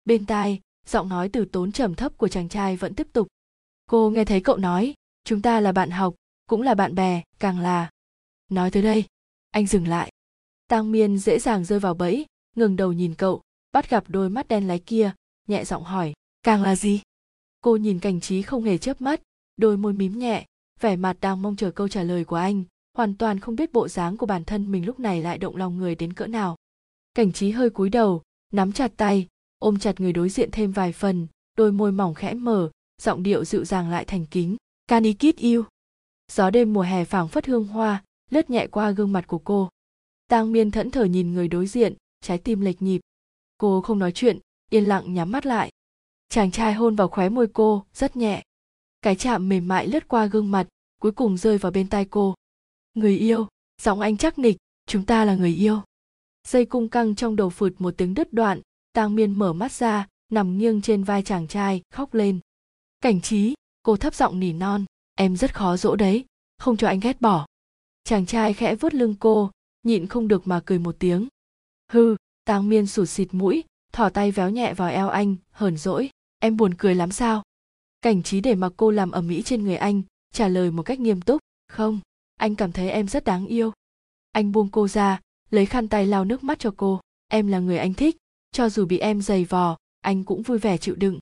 Bên 0.04 0.26
tai, 0.26 0.60
giọng 0.86 1.08
nói 1.08 1.28
từ 1.28 1.44
tốn 1.44 1.72
trầm 1.72 1.94
thấp 1.94 2.12
của 2.16 2.28
chàng 2.28 2.48
trai 2.48 2.76
vẫn 2.76 2.94
tiếp 2.94 3.06
tục, 3.12 3.28
cô 3.86 4.10
nghe 4.10 4.24
thấy 4.24 4.40
cậu 4.40 4.56
nói, 4.56 4.94
chúng 5.24 5.42
ta 5.42 5.60
là 5.60 5.72
bạn 5.72 5.90
học, 5.90 6.14
cũng 6.46 6.62
là 6.62 6.74
bạn 6.74 6.94
bè, 6.94 7.22
càng 7.38 7.58
là. 7.58 7.90
Nói 8.48 8.70
tới 8.70 8.82
đây, 8.82 9.04
anh 9.50 9.66
dừng 9.66 9.88
lại. 9.88 10.12
Tang 10.68 10.92
miên 10.92 11.18
dễ 11.18 11.38
dàng 11.38 11.64
rơi 11.64 11.80
vào 11.80 11.94
bẫy, 11.94 12.26
ngừng 12.56 12.76
đầu 12.76 12.92
nhìn 12.92 13.14
cậu, 13.14 13.42
bắt 13.72 13.90
gặp 13.90 14.04
đôi 14.08 14.30
mắt 14.30 14.48
đen 14.48 14.68
láy 14.68 14.78
kia, 14.78 15.12
nhẹ 15.46 15.64
giọng 15.64 15.84
hỏi, 15.84 16.12
càng 16.42 16.62
là 16.62 16.76
gì? 16.76 17.00
Cô 17.60 17.76
nhìn 17.76 17.98
cảnh 17.98 18.20
trí 18.20 18.42
không 18.42 18.64
hề 18.64 18.78
chớp 18.78 19.00
mắt, 19.00 19.20
đôi 19.56 19.76
môi 19.76 19.92
mím 19.92 20.18
nhẹ 20.18 20.46
vẻ 20.80 20.96
mặt 20.96 21.16
đang 21.20 21.42
mong 21.42 21.56
chờ 21.56 21.70
câu 21.70 21.88
trả 21.88 22.02
lời 22.02 22.24
của 22.24 22.36
anh, 22.36 22.64
hoàn 22.96 23.14
toàn 23.14 23.40
không 23.40 23.56
biết 23.56 23.72
bộ 23.72 23.88
dáng 23.88 24.16
của 24.16 24.26
bản 24.26 24.44
thân 24.44 24.72
mình 24.72 24.86
lúc 24.86 25.00
này 25.00 25.22
lại 25.22 25.38
động 25.38 25.56
lòng 25.56 25.78
người 25.78 25.94
đến 25.94 26.12
cỡ 26.12 26.26
nào. 26.26 26.56
Cảnh 27.14 27.32
trí 27.32 27.50
hơi 27.50 27.70
cúi 27.70 27.88
đầu, 27.88 28.22
nắm 28.52 28.72
chặt 28.72 28.92
tay, 28.96 29.26
ôm 29.58 29.78
chặt 29.78 30.00
người 30.00 30.12
đối 30.12 30.28
diện 30.28 30.50
thêm 30.52 30.72
vài 30.72 30.92
phần, 30.92 31.26
đôi 31.56 31.72
môi 31.72 31.92
mỏng 31.92 32.14
khẽ 32.14 32.34
mở, 32.34 32.70
giọng 33.02 33.22
điệu 33.22 33.44
dịu 33.44 33.64
dàng 33.64 33.90
lại 33.90 34.04
thành 34.04 34.26
kính. 34.26 34.56
Can 34.86 35.02
ý 35.02 35.12
kít 35.12 35.36
yêu 35.36 35.64
gió 36.32 36.50
đêm 36.50 36.72
mùa 36.72 36.82
hè 36.82 37.04
phảng 37.04 37.28
phất 37.28 37.46
hương 37.46 37.66
hoa, 37.66 38.02
lướt 38.30 38.50
nhẹ 38.50 38.66
qua 38.66 38.90
gương 38.90 39.12
mặt 39.12 39.26
của 39.26 39.38
cô. 39.38 39.68
Tang 40.28 40.52
miên 40.52 40.70
thẫn 40.70 40.90
thờ 40.90 41.04
nhìn 41.04 41.32
người 41.32 41.48
đối 41.48 41.66
diện, 41.66 41.94
trái 42.20 42.38
tim 42.38 42.60
lệch 42.60 42.82
nhịp. 42.82 43.00
Cô 43.58 43.80
không 43.80 43.98
nói 43.98 44.12
chuyện, 44.12 44.38
yên 44.70 44.84
lặng 44.84 45.14
nhắm 45.14 45.32
mắt 45.32 45.46
lại. 45.46 45.70
Chàng 46.28 46.50
trai 46.50 46.74
hôn 46.74 46.96
vào 46.96 47.08
khóe 47.08 47.28
môi 47.28 47.46
cô, 47.52 47.84
rất 47.94 48.16
nhẹ 48.16 48.42
cái 49.02 49.16
chạm 49.16 49.48
mềm 49.48 49.68
mại 49.68 49.86
lướt 49.86 50.08
qua 50.08 50.26
gương 50.26 50.50
mặt, 50.50 50.68
cuối 51.00 51.12
cùng 51.12 51.36
rơi 51.36 51.58
vào 51.58 51.72
bên 51.72 51.88
tai 51.88 52.04
cô. 52.04 52.34
Người 52.94 53.18
yêu, 53.18 53.46
giọng 53.82 54.00
anh 54.00 54.16
chắc 54.16 54.38
nịch, 54.38 54.56
chúng 54.86 55.04
ta 55.04 55.24
là 55.24 55.34
người 55.34 55.54
yêu. 55.54 55.82
Dây 56.48 56.64
cung 56.64 56.88
căng 56.88 57.14
trong 57.14 57.36
đầu 57.36 57.50
phụt 57.50 57.72
một 57.78 57.94
tiếng 57.96 58.14
đứt 58.14 58.32
đoạn, 58.32 58.60
tang 58.92 59.14
miên 59.14 59.38
mở 59.38 59.52
mắt 59.52 59.72
ra, 59.72 60.06
nằm 60.32 60.58
nghiêng 60.58 60.82
trên 60.82 61.04
vai 61.04 61.22
chàng 61.22 61.48
trai, 61.48 61.82
khóc 61.90 62.14
lên. 62.14 62.40
Cảnh 63.00 63.20
trí, 63.20 63.54
cô 63.82 63.96
thấp 63.96 64.14
giọng 64.14 64.40
nỉ 64.40 64.52
non, 64.52 64.84
em 65.14 65.36
rất 65.36 65.54
khó 65.54 65.76
dỗ 65.76 65.96
đấy, 65.96 66.24
không 66.58 66.76
cho 66.76 66.88
anh 66.88 67.00
ghét 67.00 67.20
bỏ. 67.20 67.46
Chàng 68.04 68.26
trai 68.26 68.54
khẽ 68.54 68.74
vuốt 68.74 68.94
lưng 68.94 69.14
cô, 69.20 69.50
nhịn 69.82 70.06
không 70.06 70.28
được 70.28 70.46
mà 70.46 70.60
cười 70.66 70.78
một 70.78 70.96
tiếng. 70.98 71.28
Hư 71.92 72.16
tang 72.44 72.68
miên 72.68 72.86
sụt 72.86 73.08
xịt 73.08 73.28
mũi 73.32 73.64
thỏ 73.92 74.08
tay 74.08 74.30
véo 74.30 74.50
nhẹ 74.50 74.74
vào 74.74 74.90
eo 74.90 75.08
anh, 75.08 75.36
hờn 75.50 75.76
dỗi, 75.76 76.10
em 76.38 76.56
buồn 76.56 76.74
cười 76.78 76.94
lắm 76.94 77.12
sao? 77.12 77.42
Cảnh 78.02 78.22
trí 78.22 78.40
để 78.40 78.54
mặc 78.54 78.72
cô 78.76 78.90
làm 78.90 79.10
ầm 79.10 79.28
mỹ 79.28 79.42
trên 79.42 79.64
người 79.64 79.76
anh, 79.76 80.02
trả 80.32 80.48
lời 80.48 80.70
một 80.70 80.82
cách 80.82 81.00
nghiêm 81.00 81.20
túc, 81.20 81.40
không, 81.68 82.00
anh 82.36 82.54
cảm 82.54 82.72
thấy 82.72 82.90
em 82.90 83.08
rất 83.08 83.24
đáng 83.24 83.46
yêu. 83.46 83.72
Anh 84.32 84.52
buông 84.52 84.68
cô 84.72 84.88
ra, 84.88 85.20
lấy 85.50 85.66
khăn 85.66 85.88
tay 85.88 86.06
lau 86.06 86.24
nước 86.24 86.44
mắt 86.44 86.58
cho 86.58 86.74
cô, 86.76 87.00
em 87.28 87.46
là 87.46 87.58
người 87.58 87.78
anh 87.78 87.94
thích, 87.94 88.16
cho 88.52 88.68
dù 88.68 88.86
bị 88.86 88.98
em 88.98 89.22
giày 89.22 89.44
vò, 89.44 89.76
anh 90.00 90.24
cũng 90.24 90.42
vui 90.42 90.58
vẻ 90.58 90.78
chịu 90.78 90.94
đựng. 90.94 91.18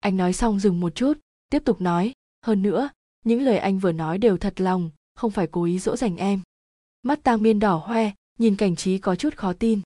Anh 0.00 0.16
nói 0.16 0.32
xong 0.32 0.60
dừng 0.60 0.80
một 0.80 0.94
chút, 0.94 1.18
tiếp 1.50 1.62
tục 1.64 1.80
nói, 1.80 2.12
hơn 2.46 2.62
nữa, 2.62 2.88
những 3.24 3.42
lời 3.42 3.58
anh 3.58 3.78
vừa 3.78 3.92
nói 3.92 4.18
đều 4.18 4.36
thật 4.36 4.60
lòng, 4.60 4.90
không 5.14 5.30
phải 5.30 5.46
cố 5.46 5.64
ý 5.64 5.78
dỗ 5.78 5.96
dành 5.96 6.16
em. 6.16 6.40
Mắt 7.02 7.22
tang 7.22 7.42
miên 7.42 7.58
đỏ 7.58 7.76
hoe, 7.76 8.10
nhìn 8.38 8.56
cảnh 8.56 8.76
trí 8.76 8.98
có 8.98 9.16
chút 9.16 9.36
khó 9.36 9.52
tin. 9.52 9.80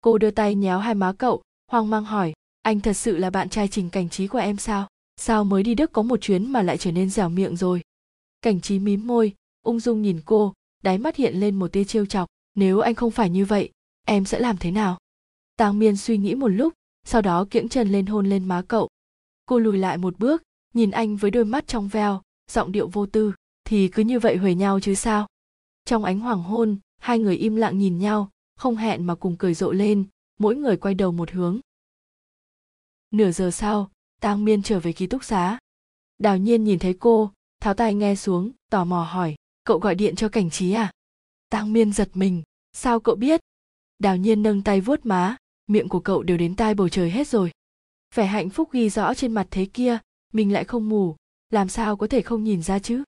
Cô 0.00 0.18
đưa 0.18 0.30
tay 0.30 0.54
nhéo 0.54 0.78
hai 0.78 0.94
má 0.94 1.12
cậu, 1.12 1.42
hoang 1.70 1.90
mang 1.90 2.04
hỏi, 2.04 2.32
anh 2.62 2.80
thật 2.80 2.92
sự 2.92 3.16
là 3.16 3.30
bạn 3.30 3.48
trai 3.48 3.68
trình 3.68 3.90
cảnh 3.90 4.08
trí 4.08 4.26
của 4.26 4.38
em 4.38 4.56
sao? 4.56 4.88
Sao 5.20 5.44
mới 5.44 5.62
đi 5.62 5.74
đức 5.74 5.92
có 5.92 6.02
một 6.02 6.20
chuyến 6.20 6.52
mà 6.52 6.62
lại 6.62 6.78
trở 6.78 6.92
nên 6.92 7.10
dẻo 7.10 7.28
miệng 7.28 7.56
rồi? 7.56 7.82
Cảnh 8.42 8.60
trí 8.60 8.78
mím 8.78 9.06
môi, 9.06 9.34
ung 9.62 9.80
dung 9.80 10.02
nhìn 10.02 10.20
cô, 10.24 10.52
đáy 10.82 10.98
mắt 10.98 11.16
hiện 11.16 11.40
lên 11.40 11.58
một 11.58 11.72
tia 11.72 11.84
trêu 11.84 12.06
chọc. 12.06 12.28
Nếu 12.54 12.80
anh 12.80 12.94
không 12.94 13.10
phải 13.10 13.30
như 13.30 13.44
vậy, 13.44 13.70
em 14.06 14.24
sẽ 14.24 14.38
làm 14.38 14.56
thế 14.56 14.70
nào? 14.70 14.98
Tang 15.56 15.78
miên 15.78 15.96
suy 15.96 16.18
nghĩ 16.18 16.34
một 16.34 16.48
lúc, 16.48 16.72
sau 17.04 17.22
đó 17.22 17.46
kiễng 17.50 17.68
chân 17.68 17.88
lên 17.88 18.06
hôn 18.06 18.26
lên 18.26 18.44
má 18.44 18.62
cậu. 18.68 18.88
Cô 19.46 19.58
lùi 19.58 19.78
lại 19.78 19.98
một 19.98 20.18
bước, 20.18 20.42
nhìn 20.74 20.90
anh 20.90 21.16
với 21.16 21.30
đôi 21.30 21.44
mắt 21.44 21.66
trong 21.66 21.88
veo, 21.88 22.22
giọng 22.50 22.72
điệu 22.72 22.88
vô 22.88 23.06
tư. 23.06 23.32
Thì 23.64 23.88
cứ 23.88 24.02
như 24.02 24.18
vậy 24.18 24.36
huề 24.36 24.54
nhau 24.54 24.80
chứ 24.80 24.94
sao? 24.94 25.26
Trong 25.84 26.04
ánh 26.04 26.20
hoàng 26.20 26.42
hôn, 26.42 26.78
hai 26.98 27.18
người 27.18 27.36
im 27.36 27.56
lặng 27.56 27.78
nhìn 27.78 27.98
nhau, 27.98 28.30
không 28.56 28.76
hẹn 28.76 29.06
mà 29.06 29.14
cùng 29.14 29.36
cười 29.36 29.54
rộ 29.54 29.72
lên, 29.72 30.04
mỗi 30.38 30.56
người 30.56 30.76
quay 30.76 30.94
đầu 30.94 31.12
một 31.12 31.30
hướng. 31.30 31.60
Nửa 33.10 33.30
giờ 33.30 33.50
sau 33.50 33.90
tang 34.20 34.44
miên 34.44 34.62
trở 34.62 34.80
về 34.80 34.92
ký 34.92 35.06
túc 35.06 35.24
xá. 35.24 35.58
Đào 36.18 36.36
nhiên 36.36 36.64
nhìn 36.64 36.78
thấy 36.78 36.96
cô, 37.00 37.32
tháo 37.60 37.74
tai 37.74 37.94
nghe 37.94 38.14
xuống, 38.14 38.50
tò 38.70 38.84
mò 38.84 39.02
hỏi, 39.02 39.34
cậu 39.64 39.78
gọi 39.78 39.94
điện 39.94 40.16
cho 40.16 40.28
cảnh 40.28 40.50
trí 40.50 40.72
à? 40.72 40.92
Tang 41.50 41.72
miên 41.72 41.92
giật 41.92 42.08
mình, 42.14 42.42
sao 42.72 43.00
cậu 43.00 43.14
biết? 43.14 43.40
Đào 43.98 44.16
nhiên 44.16 44.42
nâng 44.42 44.62
tay 44.62 44.80
vuốt 44.80 45.06
má, 45.06 45.36
miệng 45.66 45.88
của 45.88 46.00
cậu 46.00 46.22
đều 46.22 46.36
đến 46.36 46.56
tai 46.56 46.74
bầu 46.74 46.88
trời 46.88 47.10
hết 47.10 47.28
rồi. 47.28 47.50
Vẻ 48.14 48.26
hạnh 48.26 48.50
phúc 48.50 48.72
ghi 48.72 48.90
rõ 48.90 49.14
trên 49.14 49.32
mặt 49.32 49.46
thế 49.50 49.64
kia, 49.64 49.98
mình 50.32 50.52
lại 50.52 50.64
không 50.64 50.88
mù, 50.88 51.16
làm 51.50 51.68
sao 51.68 51.96
có 51.96 52.06
thể 52.06 52.22
không 52.22 52.44
nhìn 52.44 52.62
ra 52.62 52.78
chứ? 52.78 53.02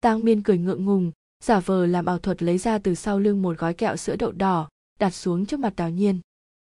Tang 0.00 0.20
miên 0.24 0.42
cười 0.42 0.58
ngượng 0.58 0.84
ngùng, 0.84 1.12
giả 1.44 1.60
vờ 1.60 1.86
làm 1.86 2.06
ảo 2.06 2.18
thuật 2.18 2.42
lấy 2.42 2.58
ra 2.58 2.78
từ 2.78 2.94
sau 2.94 3.18
lưng 3.18 3.42
một 3.42 3.58
gói 3.58 3.74
kẹo 3.74 3.96
sữa 3.96 4.16
đậu 4.16 4.32
đỏ, 4.32 4.68
đặt 4.98 5.10
xuống 5.10 5.46
trước 5.46 5.60
mặt 5.60 5.76
đào 5.76 5.90
nhiên. 5.90 6.20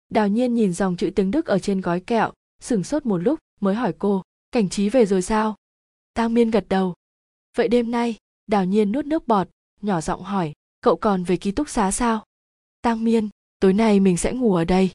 Đào 0.09 0.29
nhiên 0.29 0.55
nhìn 0.55 0.73
dòng 0.73 0.97
chữ 0.97 1.11
tiếng 1.15 1.31
đức 1.31 1.47
ở 1.47 1.59
trên 1.59 1.81
gói 1.81 2.01
kẹo, 2.01 2.33
sửng 2.61 2.85
sốt 2.85 3.07
một 3.07 3.19
lúc 3.19 3.39
mới 3.61 3.75
hỏi 3.75 3.95
cô, 3.99 4.23
cảnh 4.53 4.69
trí 4.69 4.89
về 4.89 5.07
rồi 5.07 5.23
sao? 5.23 5.57
Tang 6.15 6.35
miên 6.35 6.51
gật 6.51 6.65
đầu. 6.69 6.95
Vậy 7.57 7.69
đêm 7.69 7.91
nay, 7.91 8.17
đào 8.47 8.65
nhiên 8.65 8.93
nuốt 8.93 9.07
nước 9.07 9.29
bọt, 9.29 9.49
nhỏ 9.83 10.01
giọng 10.01 10.23
hỏi, 10.23 10.53
cậu 10.81 10.97
còn 10.97 11.25
về 11.25 11.37
ký 11.37 11.51
túc 11.51 11.69
xá 11.69 11.91
sao? 11.91 12.25
Tang 12.83 13.05
miên, 13.05 13.29
tối 13.61 13.73
nay 13.73 14.01
mình 14.01 14.17
sẽ 14.17 14.33
ngủ 14.33 14.55
ở 14.55 14.65
đây. 14.65 14.91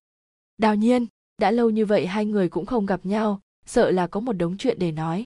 Đào 0.57 0.75
nhiên, 0.75 1.07
đã 1.37 1.51
lâu 1.51 1.69
như 1.69 1.85
vậy 1.85 2.07
hai 2.07 2.25
người 2.25 2.49
cũng 2.49 2.65
không 2.65 2.85
gặp 2.85 3.05
nhau, 3.05 3.41
sợ 3.65 3.91
là 3.91 4.07
có 4.07 4.19
một 4.19 4.33
đống 4.33 4.57
chuyện 4.57 4.79
để 4.79 4.91
nói. 4.91 5.23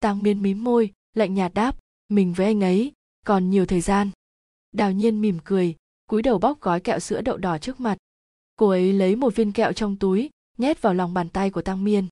Tang 0.00 0.22
miên 0.22 0.42
mím 0.42 0.64
môi, 0.64 0.92
lạnh 1.14 1.34
nhạt 1.34 1.54
đáp, 1.54 1.76
mình 2.08 2.32
với 2.32 2.46
anh 2.46 2.60
ấy, 2.60 2.92
còn 3.26 3.50
nhiều 3.50 3.66
thời 3.66 3.80
gian. 3.80 4.10
Đào 4.72 4.92
nhiên 4.92 5.20
mỉm 5.20 5.38
cười, 5.44 5.76
cúi 6.08 6.22
đầu 6.22 6.38
bóc 6.38 6.60
gói 6.60 6.80
kẹo 6.80 6.98
sữa 6.98 7.20
đậu 7.20 7.36
đỏ 7.36 7.58
trước 7.58 7.80
mặt. 7.80 7.98
Cô 8.56 8.68
ấy 8.68 8.92
lấy 8.92 9.16
một 9.16 9.36
viên 9.36 9.52
kẹo 9.52 9.72
trong 9.72 9.96
túi, 9.96 10.30
nhét 10.58 10.82
vào 10.82 10.94
lòng 10.94 11.14
bàn 11.14 11.28
tay 11.28 11.50
của 11.50 11.62
tăng 11.62 11.84
miên 11.84 12.06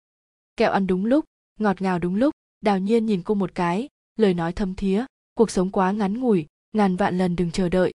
kẹo 0.57 0.73
ăn 0.73 0.87
đúng 0.87 1.05
lúc 1.05 1.25
ngọt 1.61 1.83
ngào 1.83 1.99
đúng 1.99 2.15
lúc 2.15 2.35
đào 2.61 2.79
nhiên 2.79 3.07
nhìn 3.07 3.23
cô 3.23 3.35
một 3.35 3.55
cái 3.55 3.89
lời 4.17 4.35
nói 4.35 4.53
thâm 4.53 4.75
thía 4.75 5.05
cuộc 5.35 5.51
sống 5.51 5.71
quá 5.71 5.93
ngắn 5.93 6.21
ngủi 6.21 6.47
ngàn 6.73 6.97
vạn 6.97 7.19
lần 7.19 7.37
đừng 7.37 7.51
chờ 7.51 7.69
đợi. 7.69 7.93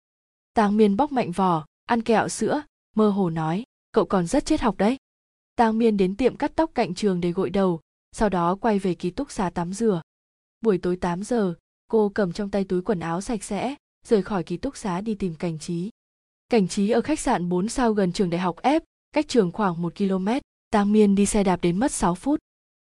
Tang 0.54 0.76
miên 0.76 0.96
bóc 0.96 1.12
mạnh 1.12 1.30
vỏ 1.30 1.66
ăn 1.86 2.02
kẹo 2.02 2.28
sữa 2.28 2.62
mơ 2.96 3.10
hồ 3.10 3.30
nói 3.30 3.64
cậu 3.92 4.04
còn 4.04 4.26
rất 4.26 4.44
chết 4.46 4.60
học 4.60 4.76
đấy. 4.78 4.96
Tang 5.56 5.78
miên 5.78 5.96
đến 5.96 6.16
tiệm 6.16 6.36
cắt 6.36 6.52
tóc 6.54 6.70
cạnh 6.74 6.94
trường 6.94 7.20
để 7.20 7.32
gội 7.32 7.50
đầu 7.50 7.80
sau 8.12 8.28
đó 8.28 8.54
quay 8.54 8.78
về 8.78 8.94
ký 8.94 9.10
túc 9.10 9.30
xá 9.30 9.50
tắm 9.50 9.72
rửa. 9.72 10.02
Buổi 10.60 10.78
tối 10.78 10.96
8 10.96 11.22
giờ 11.22 11.54
cô 11.88 12.08
cầm 12.14 12.32
trong 12.32 12.50
tay 12.50 12.64
túi 12.64 12.82
quần 12.82 13.00
áo 13.00 13.20
sạch 13.20 13.44
sẽ 13.44 13.74
rời 14.06 14.22
khỏi 14.22 14.44
ký 14.44 14.56
túc 14.56 14.76
xá 14.76 15.00
đi 15.00 15.14
tìm 15.14 15.34
cảnh 15.34 15.58
trí. 15.58 15.90
Cảnh 16.48 16.68
trí 16.68 16.90
ở 16.90 17.00
khách 17.00 17.20
sạn 17.20 17.48
4 17.48 17.68
sao 17.68 17.92
gần 17.92 18.12
trường 18.12 18.30
đại 18.30 18.40
học 18.40 18.56
F, 18.62 18.80
cách 19.12 19.28
trường 19.28 19.52
khoảng 19.52 19.82
1 19.82 19.92
km, 19.98 20.28
Tang 20.70 20.92
Miên 20.92 21.14
đi 21.14 21.26
xe 21.26 21.44
đạp 21.44 21.60
đến 21.62 21.78
mất 21.78 21.92
6 21.92 22.14
phút. 22.14 22.40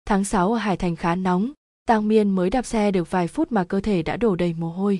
Tháng 0.08 0.24
6 0.24 0.54
ở 0.54 0.58
Hải 0.58 0.78
Thành 0.78 0.96
khá 0.96 1.15
nóng, 1.15 1.52
Tang 1.86 2.08
Miên 2.08 2.30
mới 2.30 2.50
đạp 2.50 2.65
xe 2.65 2.91
được 2.91 3.12
vài 3.12 3.28
phút 3.28 3.52
mà 3.52 3.63
cơ 3.63 3.80
thể 3.82 4.04
đã 4.04 4.17
đổ 4.17 4.36
đầy 4.36 4.54
mồ 4.54 4.70
hôi. 4.70 5.00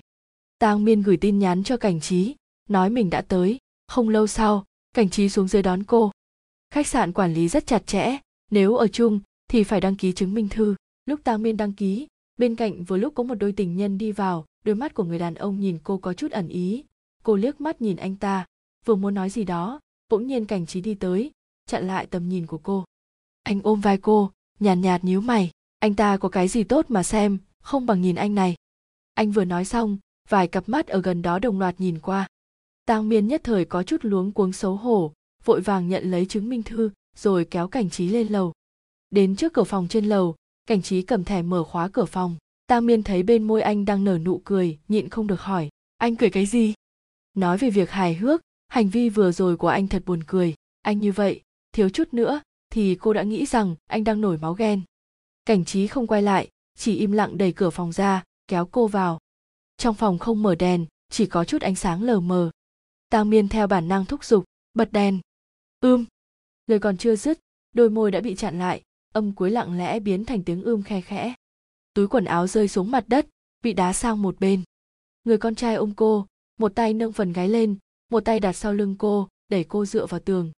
Tang 0.60 0.86
Miên 0.86 1.02
gửi 1.02 1.17
tin 1.17 1.39
nhắn 1.39 1.63
cho 1.63 1.78
cảnh 1.78 2.00
trí, 2.00 2.36
nói 2.70 2.89
mình 2.89 3.10
đã 3.10 3.22
tới, 3.22 3.58
không 3.88 4.10
lâu 4.10 4.28
sau, 4.28 4.65
cảnh 4.93 5.10
trí 5.10 5.30
xuống 5.30 5.48
dưới 5.48 5.63
đón 5.63 5.84
cô. 5.84 6.12
Khách 6.74 6.88
sạn 6.88 7.13
quản 7.13 7.34
lý 7.34 7.48
rất 7.48 7.67
chặt 7.67 7.88
chẽ, 7.88 8.17
nếu 8.52 8.76
ở 8.76 8.88
chung 8.88 9.20
thì 9.50 9.63
phải 9.63 9.82
đăng 9.82 9.96
ký 9.96 10.12
chứng 10.12 10.34
minh 10.34 10.50
thư. 10.50 10.76
Lúc 11.06 11.20
Tang 11.24 11.41
Miên 11.41 11.58
đăng 11.58 11.74
ký, 11.74 12.08
bên 12.38 12.56
cạnh 12.56 12.84
vừa 12.84 12.98
lúc 12.98 13.15
có 13.15 13.24
một 13.24 13.36
đôi 13.36 13.52
tình 13.52 13.78
nhân 13.78 13.98
đi 13.98 14.12
vào, 14.12 14.46
đôi 14.65 14.76
mắt 14.76 14.93
của 14.93 15.04
người 15.04 15.20
đàn 15.20 15.36
ông 15.36 15.60
nhìn 15.60 15.78
cô 15.84 15.98
có 15.98 16.13
chút 16.13 16.32
ẩn 16.32 16.48
ý. 16.48 16.84
Cô 17.24 17.36
liếc 17.36 17.62
mắt 17.62 17.82
nhìn 17.82 17.98
anh 17.98 18.15
ta, 18.15 18.46
vừa 18.86 18.96
muốn 18.96 19.13
nói 19.13 19.30
gì 19.30 19.43
đó, 19.43 19.80
bỗng 20.10 20.28
nhiên 20.28 20.46
cảnh 20.46 20.65
trí 20.65 20.82
đi 20.82 20.96
tới, 20.96 21.32
chặn 21.65 21.88
lại 21.88 22.06
tầm 22.06 22.30
nhìn 22.30 22.46
của 22.46 22.58
cô. 22.58 22.86
Anh 23.43 23.62
ôm 23.63 23.82
vai 23.82 23.98
cô, 23.98 24.32
nhàn 24.60 24.82
nhạt, 24.82 25.02
nhạt 25.02 25.04
nhíu 25.04 25.22
mày, 25.22 25.52
anh 25.80 25.96
ta 25.96 26.17
có 26.17 26.30
cái 26.30 26.48
gì 26.48 26.63
tốt 26.63 26.86
mà 26.89 27.04
xem, 27.04 27.38
không 27.62 27.86
bằng 27.86 28.02
nhìn 28.02 28.15
anh 28.15 28.36
này. 28.36 28.56
Anh 29.13 29.32
vừa 29.32 29.46
nói 29.46 29.65
xong, 29.65 29.98
vài 30.30 30.48
cặp 30.48 30.70
mắt 30.70 30.88
ở 30.88 31.02
gần 31.02 31.22
đó 31.22 31.39
đồng 31.39 31.60
loạt 31.60 31.76
nhìn 31.78 32.00
qua. 32.00 32.28
Tang 32.86 33.10
Miên 33.10 33.28
nhất 33.28 33.41
thời 33.43 33.65
có 33.65 33.84
chút 33.84 33.98
luống 34.02 34.32
cuống 34.32 34.54
xấu 34.54 34.76
hổ, 34.76 35.13
vội 35.46 35.62
vàng 35.62 35.89
nhận 35.89 36.12
lấy 36.12 36.26
chứng 36.26 36.50
minh 36.50 36.63
thư, 36.63 36.89
rồi 37.15 37.46
kéo 37.46 37.67
cảnh 37.67 37.89
trí 37.89 38.08
lên 38.08 38.28
lầu. 38.28 38.54
Đến 39.10 39.36
trước 39.36 39.54
cửa 39.54 39.63
phòng 39.63 39.88
trên 39.88 40.06
lầu, 40.06 40.36
cảnh 40.65 40.82
trí 40.82 41.02
cầm 41.02 41.24
thẻ 41.24 41.41
mở 41.41 41.63
khóa 41.63 41.88
cửa 41.88 42.06
phòng. 42.06 42.36
Tang 42.67 42.86
Miên 42.86 43.04
thấy 43.04 43.24
bên 43.24 43.43
môi 43.43 43.62
anh 43.62 43.86
đang 43.86 44.04
nở 44.04 44.17
nụ 44.17 44.41
cười, 44.46 44.80
nhịn 44.88 45.10
không 45.10 45.28
được 45.28 45.41
hỏi, 45.41 45.70
anh 45.98 46.15
cười 46.15 46.30
cái 46.30 46.46
gì? 46.46 46.74
Nói 47.34 47.58
về 47.58 47.70
việc 47.70 47.89
hài 47.89 48.15
hước, 48.15 48.41
hành 48.67 48.89
vi 48.89 49.10
vừa 49.10 49.32
rồi 49.32 49.58
của 49.58 49.67
anh 49.67 49.88
thật 49.88 50.04
buồn 50.06 50.24
cười, 50.28 50.56
anh 50.82 51.00
như 51.00 51.12
vậy, 51.12 51.41
thiếu 51.72 51.89
chút 51.89 52.13
nữa 52.13 52.41
thì 52.69 52.95
cô 52.95 53.13
đã 53.13 53.23
nghĩ 53.23 53.45
rằng 53.45 53.75
anh 53.88 54.03
đang 54.03 54.21
nổi 54.21 54.38
máu 54.38 54.53
ghen. 54.53 54.82
Cảnh 55.45 55.65
trí 55.65 55.88
không 55.88 56.08
quay 56.08 56.21
lại, 56.21 56.49
chỉ 56.77 56.95
im 56.95 57.12
lặng 57.12 57.38
đẩy 57.38 57.53
cửa 57.53 57.69
phòng 57.69 57.91
ra, 57.91 58.23
kéo 58.47 58.65
cô 58.65 58.88
vào. 58.88 59.19
Trong 59.77 59.95
phòng 59.95 60.19
không 60.19 60.43
mở 60.43 60.56
đèn, 60.56 60.86
chỉ 61.10 61.25
có 61.25 61.43
chút 61.45 61.62
ánh 61.62 61.75
sáng 61.75 62.03
lờ 62.03 62.19
mờ. 62.19 62.51
Tang 63.10 63.30
Miên 63.30 63.49
theo 63.49 63.67
bản 63.67 63.88
năng 63.88 64.06
thúc 64.06 64.23
giục, 64.23 64.43
bật 64.73 64.91
đèn. 64.91 65.19
Ưm. 65.80 66.06
Lời 66.67 66.80
còn 66.80 66.97
chưa 66.97 67.15
dứt, 67.15 67.39
đôi 67.73 67.89
môi 67.89 68.12
đã 68.12 68.21
bị 68.21 68.36
chặn 68.36 68.60
lại, 68.60 68.82
âm 69.13 69.36
cuối 69.36 69.51
lặng 69.51 69.77
lẽ 69.77 69.99
biến 69.99 70.25
thành 70.25 70.43
tiếng 70.43 70.63
ưm 70.63 70.84
khe 70.84 71.01
khẽ. 71.01 71.34
Túi 71.93 72.08
quần 72.08 72.25
áo 72.25 72.47
rơi 72.47 72.67
xuống 72.67 72.91
mặt 72.91 73.03
đất, 73.08 73.27
bị 73.63 73.73
đá 73.73 73.93
sang 73.93 74.21
một 74.21 74.39
bên. 74.39 74.63
Người 75.23 75.38
con 75.38 75.56
trai 75.56 75.75
ôm 75.75 75.93
cô, 75.95 76.27
một 76.60 76.75
tay 76.75 76.93
nâng 76.93 77.13
phần 77.13 77.34
gáy 77.34 77.49
lên, 77.49 77.77
một 78.10 78.25
tay 78.25 78.39
đặt 78.39 78.53
sau 78.53 78.73
lưng 78.73 78.95
cô, 78.99 79.27
đẩy 79.49 79.63
cô 79.63 79.86
dựa 79.86 80.06
vào 80.06 80.19
tường. 80.19 80.51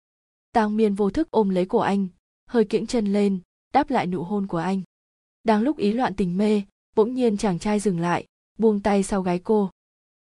Tang 0.51 0.77
Miên 0.77 0.93
vô 0.93 1.09
thức 1.09 1.31
ôm 1.31 1.49
lấy 1.49 1.65
cổ 1.65 1.79
anh, 1.79 2.07
hơi 2.47 2.65
kiễng 2.65 2.87
chân 2.87 3.13
lên, 3.13 3.39
đáp 3.73 3.89
lại 3.89 4.07
nụ 4.07 4.23
hôn 4.23 4.47
của 4.47 4.57
anh. 4.57 4.81
Đang 5.43 5.61
lúc 5.61 5.77
ý 5.77 5.93
loạn 5.93 6.13
tình 6.15 6.37
mê, 6.37 6.61
bỗng 6.95 7.13
nhiên 7.13 7.37
chàng 7.37 7.59
trai 7.59 7.79
dừng 7.79 7.99
lại, 7.99 8.25
buông 8.57 8.81
tay 8.81 9.03
sau 9.03 9.21
gái 9.21 9.39
cô. 9.39 9.69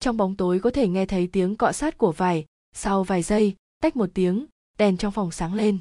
Trong 0.00 0.16
bóng 0.16 0.36
tối 0.36 0.58
có 0.58 0.70
thể 0.70 0.88
nghe 0.88 1.06
thấy 1.06 1.28
tiếng 1.32 1.56
cọ 1.56 1.72
sát 1.72 1.98
của 1.98 2.12
vải, 2.12 2.46
sau 2.74 3.04
vài 3.04 3.22
giây, 3.22 3.54
tách 3.82 3.96
một 3.96 4.10
tiếng, 4.14 4.46
đèn 4.78 4.96
trong 4.96 5.12
phòng 5.12 5.30
sáng 5.30 5.54
lên. 5.54 5.78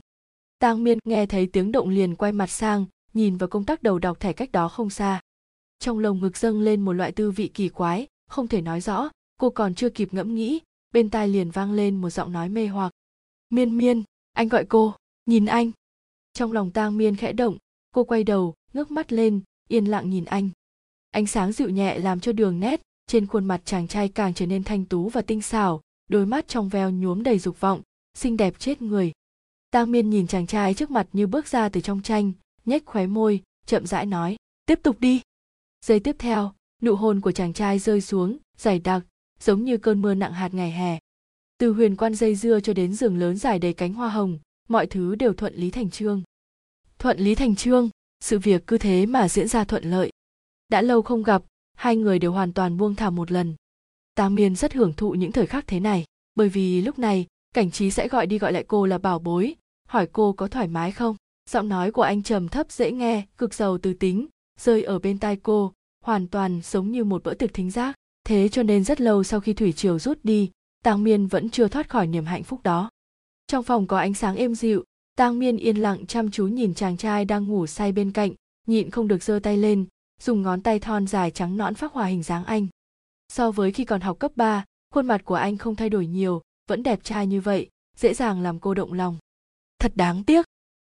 Tang 0.59 0.83
Miên 0.83 0.97
nghe 1.05 1.25
thấy 1.25 1.47
tiếng 1.47 1.71
động 1.71 1.89
liền 1.89 2.15
quay 2.15 2.31
mặt 2.31 2.49
sang, 2.49 2.85
nhìn 3.13 3.37
vào 3.37 3.49
công 3.49 3.65
tắc 3.65 3.83
đầu 3.83 3.99
đọc 3.99 4.19
thẻ 4.19 4.33
cách 4.33 4.51
đó 4.51 4.69
không 4.69 4.89
xa. 4.89 5.21
Trong 5.79 5.99
lồng 5.99 6.19
ngực 6.19 6.37
dâng 6.37 6.61
lên 6.61 6.81
một 6.81 6.93
loại 6.93 7.11
tư 7.11 7.31
vị 7.31 7.47
kỳ 7.53 7.69
quái, 7.69 8.07
không 8.29 8.47
thể 8.47 8.61
nói 8.61 8.81
rõ, 8.81 9.09
cô 9.37 9.49
còn 9.49 9.75
chưa 9.75 9.89
kịp 9.89 10.13
ngẫm 10.13 10.35
nghĩ, 10.35 10.59
bên 10.93 11.09
tai 11.09 11.27
liền 11.27 11.51
vang 11.51 11.71
lên 11.71 12.01
một 12.01 12.09
giọng 12.09 12.31
nói 12.31 12.49
mê 12.49 12.67
hoặc. 12.67 12.91
Miên 13.49 13.77
miên, 13.77 14.03
anh 14.39 14.47
gọi 14.47 14.65
cô, 14.65 14.93
nhìn 15.25 15.45
anh. 15.45 15.71
Trong 16.33 16.51
lòng 16.51 16.71
tang 16.71 16.97
miên 16.97 17.15
khẽ 17.15 17.33
động, 17.33 17.57
cô 17.93 18.03
quay 18.03 18.23
đầu, 18.23 18.53
ngước 18.73 18.91
mắt 18.91 19.11
lên, 19.11 19.41
yên 19.67 19.85
lặng 19.85 20.09
nhìn 20.09 20.25
anh. 20.25 20.49
Ánh 21.11 21.27
sáng 21.27 21.51
dịu 21.51 21.69
nhẹ 21.69 21.99
làm 21.99 22.19
cho 22.19 22.31
đường 22.31 22.59
nét, 22.59 22.81
trên 23.07 23.27
khuôn 23.27 23.45
mặt 23.45 23.61
chàng 23.65 23.87
trai 23.87 24.09
càng 24.09 24.33
trở 24.33 24.45
nên 24.45 24.63
thanh 24.63 24.85
tú 24.85 25.09
và 25.09 25.21
tinh 25.21 25.41
xảo, 25.41 25.81
đôi 26.09 26.25
mắt 26.25 26.47
trong 26.47 26.69
veo 26.69 26.91
nhuốm 26.91 27.23
đầy 27.23 27.39
dục 27.39 27.59
vọng, 27.59 27.81
xinh 28.13 28.37
đẹp 28.37 28.59
chết 28.59 28.81
người. 28.81 29.11
Tang 29.71 29.91
Miên 29.91 30.09
nhìn 30.09 30.27
chàng 30.27 30.47
trai 30.47 30.73
trước 30.73 30.91
mặt 30.91 31.07
như 31.13 31.27
bước 31.27 31.47
ra 31.47 31.69
từ 31.69 31.81
trong 31.81 32.01
tranh, 32.01 32.31
nhếch 32.65 32.85
khóe 32.85 33.07
môi, 33.07 33.41
chậm 33.65 33.85
rãi 33.85 34.05
nói, 34.05 34.35
tiếp 34.65 34.79
tục 34.83 34.99
đi. 34.99 35.21
Giây 35.85 35.99
tiếp 35.99 36.15
theo, 36.19 36.53
nụ 36.81 36.95
hôn 36.95 37.21
của 37.21 37.31
chàng 37.31 37.53
trai 37.53 37.79
rơi 37.79 38.01
xuống, 38.01 38.37
dày 38.57 38.79
đặc, 38.79 39.01
giống 39.39 39.63
như 39.63 39.77
cơn 39.77 40.01
mưa 40.01 40.13
nặng 40.13 40.33
hạt 40.33 40.53
ngày 40.53 40.71
hè. 40.71 40.99
Từ 41.59 41.73
huyền 41.73 41.95
quan 41.95 42.15
dây 42.15 42.35
dưa 42.35 42.59
cho 42.59 42.73
đến 42.73 42.93
giường 42.93 43.17
lớn 43.17 43.37
dài 43.37 43.59
đầy 43.59 43.73
cánh 43.73 43.93
hoa 43.93 44.09
hồng, 44.09 44.39
mọi 44.69 44.87
thứ 44.87 45.15
đều 45.15 45.33
thuận 45.33 45.55
lý 45.55 45.71
thành 45.71 45.89
trương. 45.89 46.23
Thuận 46.99 47.19
lý 47.19 47.35
thành 47.35 47.55
trương, 47.55 47.89
sự 48.23 48.39
việc 48.39 48.67
cứ 48.67 48.77
thế 48.77 49.05
mà 49.05 49.29
diễn 49.29 49.47
ra 49.47 49.63
thuận 49.63 49.83
lợi. 49.83 50.11
Đã 50.69 50.81
lâu 50.81 51.01
không 51.01 51.23
gặp, 51.23 51.43
hai 51.77 51.95
người 51.95 52.19
đều 52.19 52.31
hoàn 52.31 52.53
toàn 52.53 52.77
buông 52.77 52.95
thả 52.95 53.09
một 53.09 53.31
lần. 53.31 53.55
tá 54.15 54.29
Miên 54.29 54.55
rất 54.55 54.73
hưởng 54.73 54.93
thụ 54.93 55.11
những 55.11 55.31
thời 55.31 55.45
khắc 55.45 55.67
thế 55.67 55.79
này, 55.79 56.05
bởi 56.35 56.49
vì 56.49 56.81
lúc 56.81 56.99
này, 56.99 57.27
cảnh 57.53 57.71
trí 57.71 57.91
sẽ 57.91 58.07
gọi 58.07 58.27
đi 58.27 58.39
gọi 58.39 58.53
lại 58.53 58.65
cô 58.67 58.85
là 58.85 58.97
bảo 58.97 59.19
bối, 59.19 59.55
hỏi 59.87 60.07
cô 60.11 60.33
có 60.33 60.47
thoải 60.47 60.67
mái 60.67 60.91
không. 60.91 61.15
Giọng 61.49 61.69
nói 61.69 61.91
của 61.91 62.01
anh 62.01 62.23
trầm 62.23 62.47
thấp 62.47 62.71
dễ 62.71 62.91
nghe, 62.91 63.25
cực 63.37 63.53
giàu 63.53 63.77
từ 63.77 63.93
tính, 63.93 64.27
rơi 64.59 64.83
ở 64.83 64.99
bên 64.99 65.19
tai 65.19 65.35
cô, 65.35 65.73
hoàn 66.05 66.27
toàn 66.27 66.61
giống 66.63 66.91
như 66.91 67.03
một 67.03 67.23
bữa 67.23 67.33
tiệc 67.33 67.53
thính 67.53 67.71
giác 67.71 67.95
thế 68.23 68.49
cho 68.49 68.63
nên 68.63 68.83
rất 68.83 69.01
lâu 69.01 69.23
sau 69.23 69.39
khi 69.39 69.53
thủy 69.53 69.71
triều 69.71 69.99
rút 69.99 70.19
đi 70.23 70.51
tang 70.83 71.03
miên 71.03 71.27
vẫn 71.27 71.49
chưa 71.49 71.67
thoát 71.67 71.89
khỏi 71.89 72.07
niềm 72.07 72.25
hạnh 72.25 72.43
phúc 72.43 72.59
đó. 72.63 72.89
Trong 73.47 73.63
phòng 73.63 73.87
có 73.87 73.97
ánh 73.97 74.13
sáng 74.13 74.35
êm 74.35 74.55
dịu 74.55 74.83
tang 75.15 75.39
miên 75.39 75.57
yên 75.57 75.77
lặng 75.77 76.05
chăm 76.05 76.31
chú 76.31 76.47
nhìn 76.47 76.73
chàng 76.73 76.97
trai 76.97 77.25
đang 77.25 77.45
ngủ 77.45 77.67
say 77.67 77.91
bên 77.91 78.11
cạnh 78.11 78.31
nhịn 78.67 78.89
không 78.89 79.07
được 79.07 79.23
giơ 79.23 79.39
tay 79.43 79.57
lên 79.57 79.85
dùng 80.21 80.41
ngón 80.41 80.61
tay 80.61 80.79
thon 80.79 81.07
dài 81.07 81.31
trắng 81.31 81.57
nõn 81.57 81.75
phác 81.75 81.93
hòa 81.93 82.05
hình 82.05 82.23
dáng 82.23 82.45
anh. 82.45 82.67
So 83.33 83.51
với 83.51 83.71
khi 83.71 83.85
còn 83.85 84.01
học 84.01 84.19
cấp 84.19 84.31
3, 84.35 84.65
khuôn 84.93 85.07
mặt 85.07 85.21
của 85.25 85.35
anh 85.35 85.57
không 85.57 85.75
thay 85.75 85.89
đổi 85.89 86.07
nhiều 86.07 86.41
vẫn 86.67 86.83
đẹp 86.83 87.03
trai 87.03 87.27
như 87.27 87.41
vậy 87.41 87.69
dễ 87.97 88.13
dàng 88.13 88.41
làm 88.41 88.59
cô 88.59 88.73
động 88.73 88.93
lòng. 88.93 89.17
Thật 89.79 89.91
đáng 89.95 90.23
tiếc. 90.23 90.45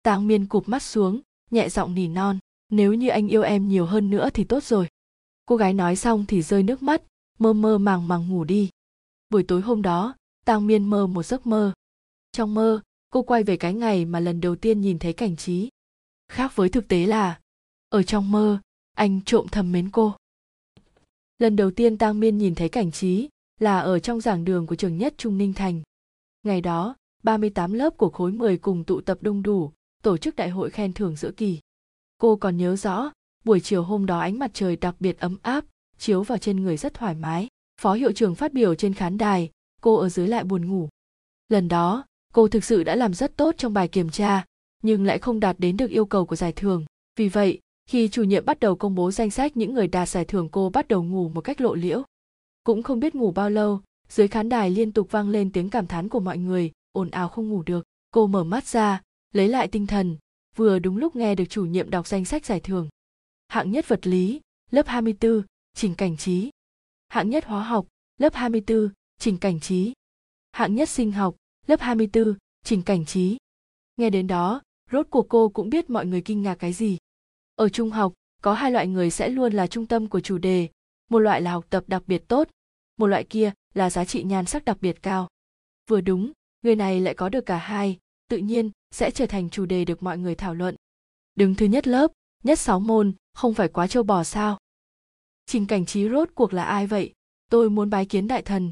Tang 0.04 0.28
miên 0.28 0.46
cụp 0.46 0.70
mắt 0.70 0.84
xuống 0.84 1.22
nhẹ 1.52 1.70
giọng 1.70 1.96
nỉ 1.96 2.08
non 2.08 2.40
nếu 2.70 2.94
như 2.94 3.10
anh 3.10 3.28
yêu 3.28 3.42
em 3.42 3.68
nhiều 3.68 3.86
hơn 3.86 4.10
nữa 4.10 4.30
thì 4.34 4.44
tốt 4.44 4.64
rồi. 4.64 4.88
Cô 5.46 5.56
gái 5.56 5.74
nói 5.74 5.96
xong 5.96 6.26
thì 6.28 6.42
rơi 6.42 6.64
nước 6.64 6.84
mắt 6.84 7.02
mơ 7.40 7.54
mơ 7.54 7.78
màng 7.78 8.08
màng 8.08 8.30
ngủ 8.30 8.44
đi 8.44 8.70
buổi 9.30 9.44
tối 9.44 9.62
hôm 9.62 9.82
đó, 9.82 10.16
tang 10.46 10.68
miên 10.68 10.90
mơ 10.90 11.08
một 11.08 11.24
giấc 11.24 11.48
mơ. 11.48 11.74
Trong 12.32 12.54
mơ, 12.54 12.82
cô 13.10 13.22
quay 13.22 13.44
về 13.44 13.58
cái 13.58 13.74
ngày 13.74 14.06
mà 14.06 14.20
lần 14.20 14.42
đầu 14.42 14.56
tiên 14.56 14.82
nhìn 14.82 15.00
thấy 15.00 15.14
cảnh 15.14 15.36
trí. 15.36 15.70
Khác 16.32 16.56
với 16.56 16.70
thực 16.70 16.88
tế 16.88 17.06
là, 17.06 17.40
ở 17.90 18.04
trong 18.04 18.32
mơ, 18.32 18.60
anh 18.96 19.22
trộm 19.26 19.48
thầm 19.52 19.72
mến 19.72 19.90
cô. 19.90 20.14
Lần 21.40 21.56
đầu 21.56 21.72
tiên 21.72 21.98
tang 21.98 22.20
miên 22.20 22.38
nhìn 22.38 22.56
thấy 22.56 22.70
cảnh 22.70 22.92
trí 22.92 23.30
là 23.60 23.80
ở 23.80 24.00
trong 24.00 24.22
giảng 24.22 24.46
đường 24.46 24.68
của 24.68 24.76
trường 24.76 24.98
nhất 24.98 25.14
trung 25.18 25.38
ninh 25.38 25.54
thành. 25.54 25.82
Ngày 26.44 26.62
đó 26.62 26.96
38 27.24 27.74
lớp 27.74 27.98
của 27.98 28.10
khối 28.10 28.32
10 28.32 28.58
cùng 28.58 28.84
tụ 28.84 29.02
tập 29.02 29.18
đông 29.22 29.44
đủ, 29.44 29.72
tổ 30.04 30.18
chức 30.18 30.36
đại 30.36 30.50
hội 30.50 30.70
khen 30.70 30.94
thưởng 30.94 31.16
giữa 31.16 31.32
kỳ. 31.32 31.60
Cô 32.18 32.36
còn 32.36 32.58
nhớ 32.58 32.76
rõ, 32.76 33.12
buổi 33.44 33.60
chiều 33.60 33.84
hôm 33.84 34.06
đó 34.06 34.20
ánh 34.20 34.40
mặt 34.40 34.52
trời 34.54 34.76
đặc 34.76 34.96
biệt 35.00 35.20
ấm 35.20 35.38
áp, 35.42 35.66
chiếu 35.98 36.24
vào 36.24 36.38
trên 36.38 36.64
người 36.64 36.78
rất 36.78 36.94
thoải 36.94 37.16
mái 37.16 37.48
phó 37.80 37.94
hiệu 37.94 38.12
trưởng 38.12 38.36
phát 38.36 38.54
biểu 38.54 38.76
trên 38.76 38.94
khán 38.94 39.18
đài 39.18 39.50
cô 39.82 39.96
ở 39.96 40.10
dưới 40.10 40.28
lại 40.28 40.44
buồn 40.44 40.68
ngủ. 40.68 40.90
Lần 41.50 41.68
đó 41.68 42.06
cô 42.34 42.48
thực 42.48 42.64
sự 42.64 42.84
đã 42.84 42.96
làm 42.96 43.14
rất 43.14 43.38
tốt 43.38 43.56
trong 43.58 43.74
bài 43.74 43.88
kiểm 43.88 44.10
tra 44.10 44.46
nhưng 44.84 45.04
lại 45.06 45.20
không 45.20 45.40
đạt 45.40 45.60
đến 45.60 45.78
được 45.78 45.90
yêu 45.90 46.06
cầu 46.06 46.26
của 46.26 46.36
giải 46.36 46.54
thưởng. 46.54 46.86
Vì 47.16 47.30
vậy 47.30 47.60
khi 47.90 48.08
chủ 48.08 48.24
nhiệm 48.24 48.46
bắt 48.46 48.60
đầu 48.60 48.76
công 48.76 48.96
bố 48.96 49.12
danh 49.12 49.32
sách 49.32 49.58
những 49.58 49.74
người 49.74 49.88
đạt 49.88 50.10
giải 50.10 50.26
thưởng 50.26 50.50
cô 50.50 50.70
bắt 50.70 50.88
đầu 50.88 51.04
ngủ 51.04 51.30
một 51.30 51.42
cách 51.42 51.62
lộ 51.62 51.76
liễu. 51.76 52.04
Cũng 52.64 52.84
không 52.84 53.00
biết 53.00 53.16
ngủ 53.16 53.32
bao 53.32 53.50
lâu 53.50 53.82
dưới 54.10 54.28
khán 54.28 54.50
đài 54.50 54.70
liên 54.70 54.92
tục 54.92 55.12
vang 55.12 55.30
lên 55.30 55.52
tiếng 55.52 55.70
cảm 55.70 55.88
thán 55.88 56.10
của 56.10 56.20
mọi 56.20 56.38
người 56.38 56.72
ồn 56.92 57.10
ào 57.10 57.30
không 57.30 57.50
ngủ 57.50 57.64
được. 57.66 57.86
Cô 58.12 58.28
mở 58.28 58.44
mắt 58.44 58.68
ra 58.68 59.02
lấy 59.34 59.48
lại 59.48 59.68
tinh 59.68 59.88
thần 59.88 60.18
vừa 60.56 60.80
đúng 60.80 60.98
lúc 60.98 61.16
nghe 61.16 61.36
được 61.36 61.46
chủ 61.50 61.66
nhiệm 61.66 61.90
đọc 61.90 62.08
danh 62.08 62.26
sách 62.26 62.46
giải 62.46 62.60
thưởng. 62.60 62.90
Hạng 63.48 63.72
nhất 63.72 63.88
vật 63.88 64.08
lý 64.08 64.42
lớp 64.72 64.88
24, 64.88 65.42
Trình 65.76 65.96
Cảnh 65.96 66.18
Trí. 66.18 66.50
Hạng 67.10 67.30
nhất 67.30 67.46
hóa 67.46 67.64
học, 67.64 67.88
lớp 68.18 68.34
24, 68.34 68.90
Trình 69.20 69.38
Cảnh 69.38 69.60
Trí. 69.60 69.94
Hạng 70.52 70.76
nhất 70.76 70.90
sinh 70.90 71.12
học, 71.12 71.36
lớp 71.68 71.80
24, 71.80 72.38
Trình 72.64 72.82
Cảnh 72.82 73.06
Trí. 73.06 73.38
Nghe 73.98 74.10
đến 74.10 74.28
đó, 74.28 74.62
rốt 74.92 75.08
cuộc 75.10 75.26
cô 75.30 75.50
cũng 75.50 75.70
biết 75.70 75.90
mọi 75.90 76.06
người 76.06 76.22
kinh 76.22 76.42
ngạc 76.42 76.56
cái 76.56 76.74
gì. 76.74 76.98
Ở 77.56 77.70
trung 77.70 77.92
học, 77.92 78.14
có 78.42 78.54
hai 78.54 78.72
loại 78.72 78.88
người 78.88 79.12
sẽ 79.12 79.30
luôn 79.30 79.54
là 79.54 79.68
trung 79.68 79.86
tâm 79.86 80.08
của 80.08 80.20
chủ 80.20 80.38
đề, 80.38 80.70
một 81.10 81.20
loại 81.20 81.42
là 81.42 81.52
học 81.52 81.66
tập 81.70 81.84
đặc 81.88 82.04
biệt 82.08 82.28
tốt, 82.28 82.50
một 82.98 83.08
loại 83.08 83.24
kia 83.24 83.52
là 83.74 83.90
giá 83.90 84.06
trị 84.06 84.24
nhan 84.24 84.46
sắc 84.46 84.66
đặc 84.66 84.78
biệt 84.82 85.02
cao. 85.02 85.28
Vừa 85.88 86.02
đúng, 86.02 86.32
người 86.62 86.76
này 86.76 87.00
lại 87.00 87.14
có 87.14 87.30
được 87.30 87.46
cả 87.46 87.58
hai, 87.58 87.98
tự 88.28 88.38
nhiên 88.38 88.72
sẽ 88.92 89.12
trở 89.12 89.26
thành 89.26 89.50
chủ 89.50 89.66
đề 89.66 89.86
được 89.86 90.04
mọi 90.04 90.18
người 90.18 90.36
thảo 90.36 90.54
luận. 90.54 90.76
Đứng 91.36 91.56
thứ 91.56 91.66
nhất 91.66 91.88
lớp, 91.88 92.12
nhất 92.44 92.60
sáu 92.60 92.80
môn, 92.80 93.14
không 93.34 93.54
phải 93.54 93.68
quá 93.68 93.88
trâu 93.88 94.04
bò 94.04 94.24
sao? 94.24 94.58
Trình 95.50 95.66
cảnh 95.66 95.86
trí 95.86 96.10
rốt 96.10 96.30
cuộc 96.36 96.54
là 96.54 96.64
ai 96.64 96.88
vậy? 96.88 97.14
Tôi 97.52 97.70
muốn 97.70 97.90
bái 97.90 98.06
kiến 98.06 98.28
đại 98.28 98.42
thần. 98.42 98.72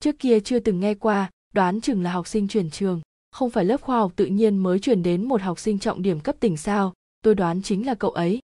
Trước 0.00 0.18
kia 0.18 0.40
chưa 0.40 0.58
từng 0.58 0.80
nghe 0.80 0.94
qua, 0.94 1.30
đoán 1.54 1.80
chừng 1.80 2.02
là 2.02 2.12
học 2.12 2.26
sinh 2.26 2.48
chuyển 2.48 2.70
trường, 2.70 3.00
không 3.30 3.50
phải 3.50 3.64
lớp 3.64 3.80
khoa 3.80 3.98
học 3.98 4.12
tự 4.16 4.26
nhiên 4.26 4.58
mới 4.58 4.78
chuyển 4.78 5.02
đến 5.02 5.24
một 5.24 5.42
học 5.42 5.58
sinh 5.58 5.78
trọng 5.78 6.02
điểm 6.02 6.20
cấp 6.20 6.36
tỉnh 6.40 6.56
sao, 6.56 6.94
tôi 7.22 7.34
đoán 7.34 7.62
chính 7.62 7.86
là 7.86 7.94
cậu 7.94 8.10
ấy. 8.10 8.40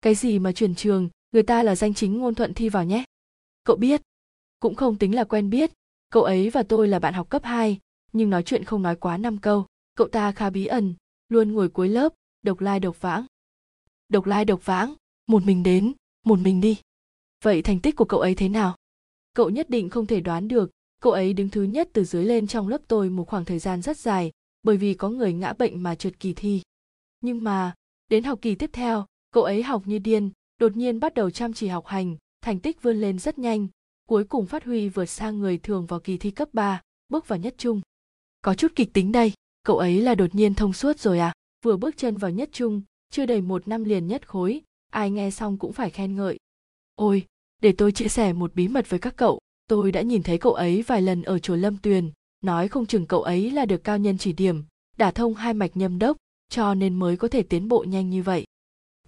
Cái 0.00 0.14
gì 0.14 0.38
mà 0.38 0.52
chuyển 0.52 0.74
trường, 0.74 1.08
người 1.32 1.42
ta 1.42 1.62
là 1.62 1.76
danh 1.76 1.94
chính 1.94 2.18
ngôn 2.18 2.34
thuận 2.34 2.54
thi 2.54 2.68
vào 2.68 2.84
nhé. 2.84 3.04
Cậu 3.64 3.76
biết, 3.76 4.02
cũng 4.60 4.74
không 4.74 4.98
tính 4.98 5.14
là 5.14 5.24
quen 5.24 5.50
biết, 5.50 5.72
cậu 6.12 6.22
ấy 6.22 6.50
và 6.50 6.62
tôi 6.62 6.88
là 6.88 6.98
bạn 6.98 7.14
học 7.14 7.30
cấp 7.30 7.44
2, 7.44 7.78
nhưng 8.12 8.30
nói 8.30 8.42
chuyện 8.42 8.64
không 8.64 8.82
nói 8.82 8.96
quá 8.96 9.16
năm 9.16 9.38
câu. 9.38 9.66
Cậu 9.96 10.08
ta 10.08 10.32
khá 10.32 10.50
bí 10.50 10.66
ẩn, 10.66 10.94
luôn 11.28 11.52
ngồi 11.52 11.68
cuối 11.68 11.88
lớp, 11.88 12.14
độc 12.42 12.60
lai 12.60 12.80
độc 12.80 13.00
vãng. 13.00 13.26
Độc 14.08 14.26
lai 14.26 14.44
độc 14.44 14.66
vãng, 14.66 14.94
một 15.26 15.46
mình 15.46 15.62
đến, 15.62 15.92
một 16.24 16.38
mình 16.38 16.60
đi. 16.60 16.76
Vậy 17.44 17.62
thành 17.62 17.80
tích 17.80 17.96
của 17.96 18.04
cậu 18.04 18.20
ấy 18.20 18.34
thế 18.34 18.48
nào? 18.48 18.76
Cậu 19.34 19.50
nhất 19.50 19.70
định 19.70 19.90
không 19.90 20.06
thể 20.06 20.20
đoán 20.20 20.48
được, 20.48 20.70
cậu 21.02 21.12
ấy 21.12 21.32
đứng 21.32 21.48
thứ 21.48 21.62
nhất 21.62 21.88
từ 21.92 22.04
dưới 22.04 22.24
lên 22.24 22.46
trong 22.46 22.68
lớp 22.68 22.80
tôi 22.88 23.10
một 23.10 23.28
khoảng 23.28 23.44
thời 23.44 23.58
gian 23.58 23.82
rất 23.82 23.98
dài, 23.98 24.30
bởi 24.62 24.76
vì 24.76 24.94
có 24.94 25.08
người 25.08 25.32
ngã 25.32 25.52
bệnh 25.52 25.82
mà 25.82 25.94
trượt 25.94 26.20
kỳ 26.20 26.34
thi. 26.34 26.62
Nhưng 27.20 27.44
mà, 27.44 27.74
đến 28.08 28.24
học 28.24 28.38
kỳ 28.42 28.54
tiếp 28.54 28.70
theo, 28.72 29.06
cậu 29.30 29.42
ấy 29.42 29.62
học 29.62 29.82
như 29.86 29.98
điên, 29.98 30.30
đột 30.58 30.76
nhiên 30.76 31.00
bắt 31.00 31.14
đầu 31.14 31.30
chăm 31.30 31.52
chỉ 31.52 31.68
học 31.68 31.86
hành, 31.86 32.16
thành 32.42 32.60
tích 32.60 32.82
vươn 32.82 33.00
lên 33.00 33.18
rất 33.18 33.38
nhanh, 33.38 33.68
cuối 34.08 34.24
cùng 34.24 34.46
phát 34.46 34.64
huy 34.64 34.88
vượt 34.88 35.06
sang 35.06 35.38
người 35.38 35.58
thường 35.58 35.86
vào 35.86 36.00
kỳ 36.00 36.18
thi 36.18 36.30
cấp 36.30 36.48
3, 36.52 36.82
bước 37.08 37.28
vào 37.28 37.38
nhất 37.38 37.54
trung. 37.58 37.80
Có 38.42 38.54
chút 38.54 38.72
kịch 38.74 38.92
tính 38.92 39.12
đây, 39.12 39.32
cậu 39.62 39.78
ấy 39.78 40.00
là 40.00 40.14
đột 40.14 40.34
nhiên 40.34 40.54
thông 40.54 40.72
suốt 40.72 40.98
rồi 40.98 41.18
à? 41.18 41.32
Vừa 41.64 41.76
bước 41.76 41.96
chân 41.96 42.16
vào 42.16 42.30
nhất 42.30 42.48
trung, 42.52 42.82
chưa 43.10 43.26
đầy 43.26 43.40
một 43.40 43.68
năm 43.68 43.84
liền 43.84 44.06
nhất 44.06 44.28
khối, 44.28 44.62
ai 44.90 45.10
nghe 45.10 45.30
xong 45.30 45.56
cũng 45.56 45.72
phải 45.72 45.90
khen 45.90 46.16
ngợi. 46.16 46.38
Ôi, 46.94 47.26
để 47.62 47.72
tôi 47.72 47.92
chia 47.92 48.08
sẻ 48.08 48.32
một 48.32 48.54
bí 48.54 48.68
mật 48.68 48.90
với 48.90 49.00
các 49.00 49.16
cậu, 49.16 49.38
tôi 49.68 49.92
đã 49.92 50.02
nhìn 50.02 50.22
thấy 50.22 50.38
cậu 50.38 50.52
ấy 50.52 50.82
vài 50.82 51.02
lần 51.02 51.22
ở 51.22 51.38
chùa 51.38 51.56
Lâm 51.56 51.76
Tuyền, 51.76 52.10
nói 52.40 52.68
không 52.68 52.86
chừng 52.86 53.06
cậu 53.06 53.22
ấy 53.22 53.50
là 53.50 53.64
được 53.64 53.84
cao 53.84 53.98
nhân 53.98 54.18
chỉ 54.18 54.32
điểm, 54.32 54.64
đả 54.96 55.10
thông 55.10 55.34
hai 55.34 55.54
mạch 55.54 55.76
nhâm 55.76 55.98
đốc, 55.98 56.16
cho 56.48 56.74
nên 56.74 56.94
mới 56.94 57.16
có 57.16 57.28
thể 57.28 57.42
tiến 57.42 57.68
bộ 57.68 57.84
nhanh 57.88 58.10
như 58.10 58.22
vậy. 58.22 58.44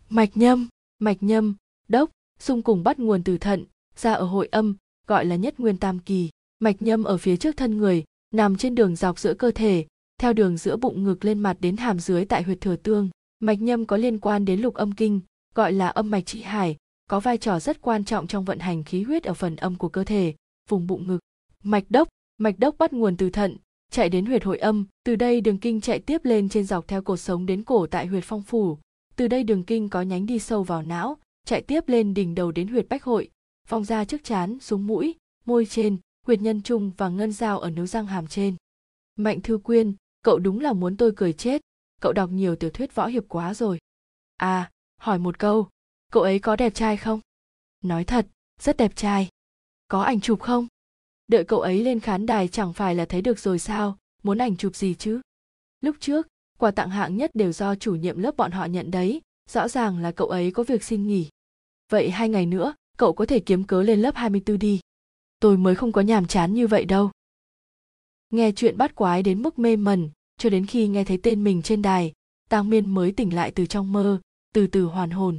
Mạch 0.08 0.36
nhâm, 0.36 0.68
mạch 0.98 1.22
nhâm, 1.22 1.54
đốc, 1.88 2.10
xung 2.38 2.62
cùng 2.62 2.84
bắt 2.84 2.98
nguồn 2.98 3.22
từ 3.22 3.38
thận, 3.38 3.64
ra 3.96 4.12
ở 4.12 4.24
hội 4.24 4.48
âm, 4.50 4.76
gọi 5.06 5.24
là 5.24 5.36
nhất 5.36 5.60
nguyên 5.60 5.76
tam 5.76 5.98
kỳ. 5.98 6.30
Mạch 6.58 6.82
nhâm 6.82 7.04
ở 7.04 7.18
phía 7.18 7.36
trước 7.36 7.56
thân 7.56 7.78
người, 7.78 8.04
nằm 8.34 8.56
trên 8.56 8.74
đường 8.74 8.96
dọc 8.96 9.18
giữa 9.18 9.34
cơ 9.34 9.50
thể, 9.50 9.86
theo 10.18 10.32
đường 10.32 10.56
giữa 10.56 10.76
bụng 10.76 11.04
ngực 11.04 11.24
lên 11.24 11.38
mặt 11.38 11.56
đến 11.60 11.76
hàm 11.76 12.00
dưới 12.00 12.24
tại 12.24 12.42
huyệt 12.42 12.60
thừa 12.60 12.76
tương. 12.76 13.10
Mạch 13.40 13.60
nhâm 13.60 13.86
có 13.86 13.96
liên 13.96 14.18
quan 14.18 14.44
đến 14.44 14.60
lục 14.60 14.74
âm 14.74 14.92
kinh, 14.92 15.20
gọi 15.54 15.72
là 15.72 15.88
âm 15.88 16.10
mạch 16.10 16.26
trị 16.26 16.42
hải, 16.42 16.76
có 17.10 17.20
vai 17.20 17.38
trò 17.38 17.60
rất 17.60 17.82
quan 17.82 18.04
trọng 18.04 18.26
trong 18.26 18.44
vận 18.44 18.58
hành 18.58 18.84
khí 18.84 19.02
huyết 19.02 19.24
ở 19.24 19.34
phần 19.34 19.56
âm 19.56 19.76
của 19.76 19.88
cơ 19.88 20.04
thể, 20.04 20.34
vùng 20.68 20.86
bụng 20.86 21.06
ngực. 21.06 21.18
Mạch 21.62 21.84
đốc, 21.88 22.08
mạch 22.38 22.58
đốc 22.58 22.78
bắt 22.78 22.92
nguồn 22.92 23.16
từ 23.16 23.30
thận, 23.30 23.56
chạy 23.90 24.08
đến 24.08 24.26
huyệt 24.26 24.44
hội 24.44 24.58
âm, 24.58 24.86
từ 25.04 25.16
đây 25.16 25.40
đường 25.40 25.58
kinh 25.58 25.80
chạy 25.80 25.98
tiếp 25.98 26.24
lên 26.24 26.48
trên 26.48 26.64
dọc 26.64 26.88
theo 26.88 27.02
cột 27.02 27.20
sống 27.20 27.46
đến 27.46 27.62
cổ 27.62 27.86
tại 27.86 28.06
huyệt 28.06 28.24
phong 28.26 28.42
phủ, 28.42 28.78
từ 29.16 29.28
đây 29.28 29.44
đường 29.44 29.64
kinh 29.64 29.88
có 29.88 30.02
nhánh 30.02 30.26
đi 30.26 30.38
sâu 30.38 30.62
vào 30.62 30.82
não, 30.82 31.18
chạy 31.46 31.62
tiếp 31.62 31.88
lên 31.88 32.14
đỉnh 32.14 32.34
đầu 32.34 32.52
đến 32.52 32.68
huyệt 32.68 32.86
bách 32.88 33.04
hội, 33.04 33.30
vòng 33.68 33.84
ra 33.84 34.04
trước 34.04 34.24
chán, 34.24 34.58
xuống 34.60 34.86
mũi, 34.86 35.14
môi 35.44 35.66
trên, 35.66 35.96
huyệt 36.26 36.40
nhân 36.40 36.62
trung 36.62 36.90
và 36.96 37.08
ngân 37.08 37.32
dao 37.32 37.58
ở 37.58 37.70
nướu 37.70 37.86
răng 37.86 38.06
hàm 38.06 38.26
trên. 38.26 38.56
Mạnh 39.16 39.40
Thư 39.40 39.58
Quyên, 39.58 39.94
cậu 40.22 40.38
đúng 40.38 40.60
là 40.60 40.72
muốn 40.72 40.96
tôi 40.96 41.12
cười 41.16 41.32
chết, 41.32 41.62
cậu 42.00 42.12
đọc 42.12 42.30
nhiều 42.30 42.56
tiểu 42.56 42.70
thuyết 42.70 42.94
võ 42.94 43.06
hiệp 43.06 43.24
quá 43.28 43.54
rồi. 43.54 43.78
À, 44.36 44.70
hỏi 45.02 45.18
một 45.18 45.38
câu, 45.38 45.68
cậu 46.12 46.22
ấy 46.22 46.38
có 46.38 46.56
đẹp 46.56 46.74
trai 46.74 46.96
không? 46.96 47.20
Nói 47.84 48.04
thật, 48.04 48.26
rất 48.60 48.76
đẹp 48.76 48.96
trai. 48.96 49.28
Có 49.88 50.02
ảnh 50.02 50.20
chụp 50.20 50.40
không? 50.40 50.66
Đợi 51.28 51.44
cậu 51.44 51.60
ấy 51.60 51.84
lên 51.84 52.00
khán 52.00 52.26
đài 52.26 52.48
chẳng 52.48 52.72
phải 52.72 52.94
là 52.94 53.04
thấy 53.04 53.22
được 53.22 53.38
rồi 53.38 53.58
sao, 53.58 53.98
muốn 54.22 54.38
ảnh 54.38 54.56
chụp 54.56 54.76
gì 54.76 54.94
chứ? 54.94 55.20
Lúc 55.80 55.96
trước, 56.00 56.26
quà 56.58 56.70
tặng 56.70 56.90
hạng 56.90 57.16
nhất 57.16 57.30
đều 57.34 57.52
do 57.52 57.74
chủ 57.74 57.94
nhiệm 57.94 58.18
lớp 58.18 58.36
bọn 58.36 58.50
họ 58.50 58.64
nhận 58.64 58.90
đấy, 58.90 59.20
rõ 59.50 59.68
ràng 59.68 59.98
là 59.98 60.12
cậu 60.12 60.28
ấy 60.28 60.50
có 60.50 60.62
việc 60.62 60.84
xin 60.84 61.06
nghỉ. 61.06 61.28
Vậy 61.90 62.10
hai 62.10 62.28
ngày 62.28 62.46
nữa, 62.46 62.74
cậu 62.96 63.12
có 63.12 63.26
thể 63.26 63.40
kiếm 63.40 63.64
cớ 63.64 63.82
lên 63.82 64.02
lớp 64.02 64.14
24 64.14 64.58
đi. 64.58 64.80
Tôi 65.40 65.56
mới 65.56 65.74
không 65.74 65.92
có 65.92 66.00
nhàm 66.00 66.26
chán 66.26 66.54
như 66.54 66.66
vậy 66.66 66.84
đâu. 66.84 67.10
Nghe 68.30 68.52
chuyện 68.52 68.76
bắt 68.76 68.94
quái 68.94 69.22
đến 69.22 69.42
mức 69.42 69.58
mê 69.58 69.76
mẩn, 69.76 70.10
cho 70.38 70.50
đến 70.50 70.66
khi 70.66 70.88
nghe 70.88 71.04
thấy 71.04 71.18
tên 71.22 71.44
mình 71.44 71.62
trên 71.62 71.82
đài, 71.82 72.12
Tang 72.48 72.70
Miên 72.70 72.94
mới 72.94 73.12
tỉnh 73.12 73.34
lại 73.34 73.52
từ 73.54 73.66
trong 73.66 73.92
mơ, 73.92 74.20
từ 74.52 74.66
từ 74.66 74.84
hoàn 74.84 75.10
hồn. 75.10 75.38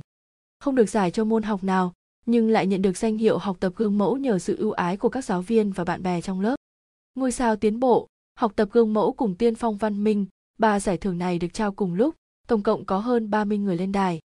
Không 0.60 0.76
được 0.76 0.90
giải 0.90 1.12
cho 1.12 1.24
môn 1.24 1.44
học 1.44 1.64
nào, 1.64 1.94
nhưng 2.26 2.50
lại 2.50 2.68
nhận 2.68 2.82
được 2.82 2.98
danh 2.98 3.18
hiệu 3.18 3.38
học 3.38 3.58
tập 3.60 3.74
gương 3.76 3.98
mẫu 3.98 4.18
nhờ 4.18 4.40
sự 4.40 4.56
ưu 4.58 4.72
ái 4.72 4.98
của 4.98 5.10
các 5.10 5.26
giáo 5.26 5.42
viên 5.42 5.72
và 5.72 5.84
bạn 5.84 6.04
bè 6.04 6.22
trong 6.22 6.42
lớp. 6.42 6.56
Ngôi 7.16 7.32
sao 7.32 7.56
tiến 7.56 7.80
bộ, 7.80 8.08
học 8.36 8.54
tập 8.56 8.70
gương 8.72 8.94
mẫu 8.94 9.14
cùng 9.14 9.36
tiên 9.36 9.56
phong 9.56 9.78
văn 9.78 10.04
minh, 10.04 10.26
ba 10.58 10.80
giải 10.80 10.98
thưởng 10.98 11.18
này 11.18 11.40
được 11.40 11.54
trao 11.54 11.72
cùng 11.72 11.94
lúc, 11.94 12.16
tổng 12.48 12.64
cộng 12.64 12.86
có 12.86 13.00
hơn 13.00 13.30
30 13.30 13.58
người 13.58 13.78
lên 13.78 13.92
đài. 13.92 14.20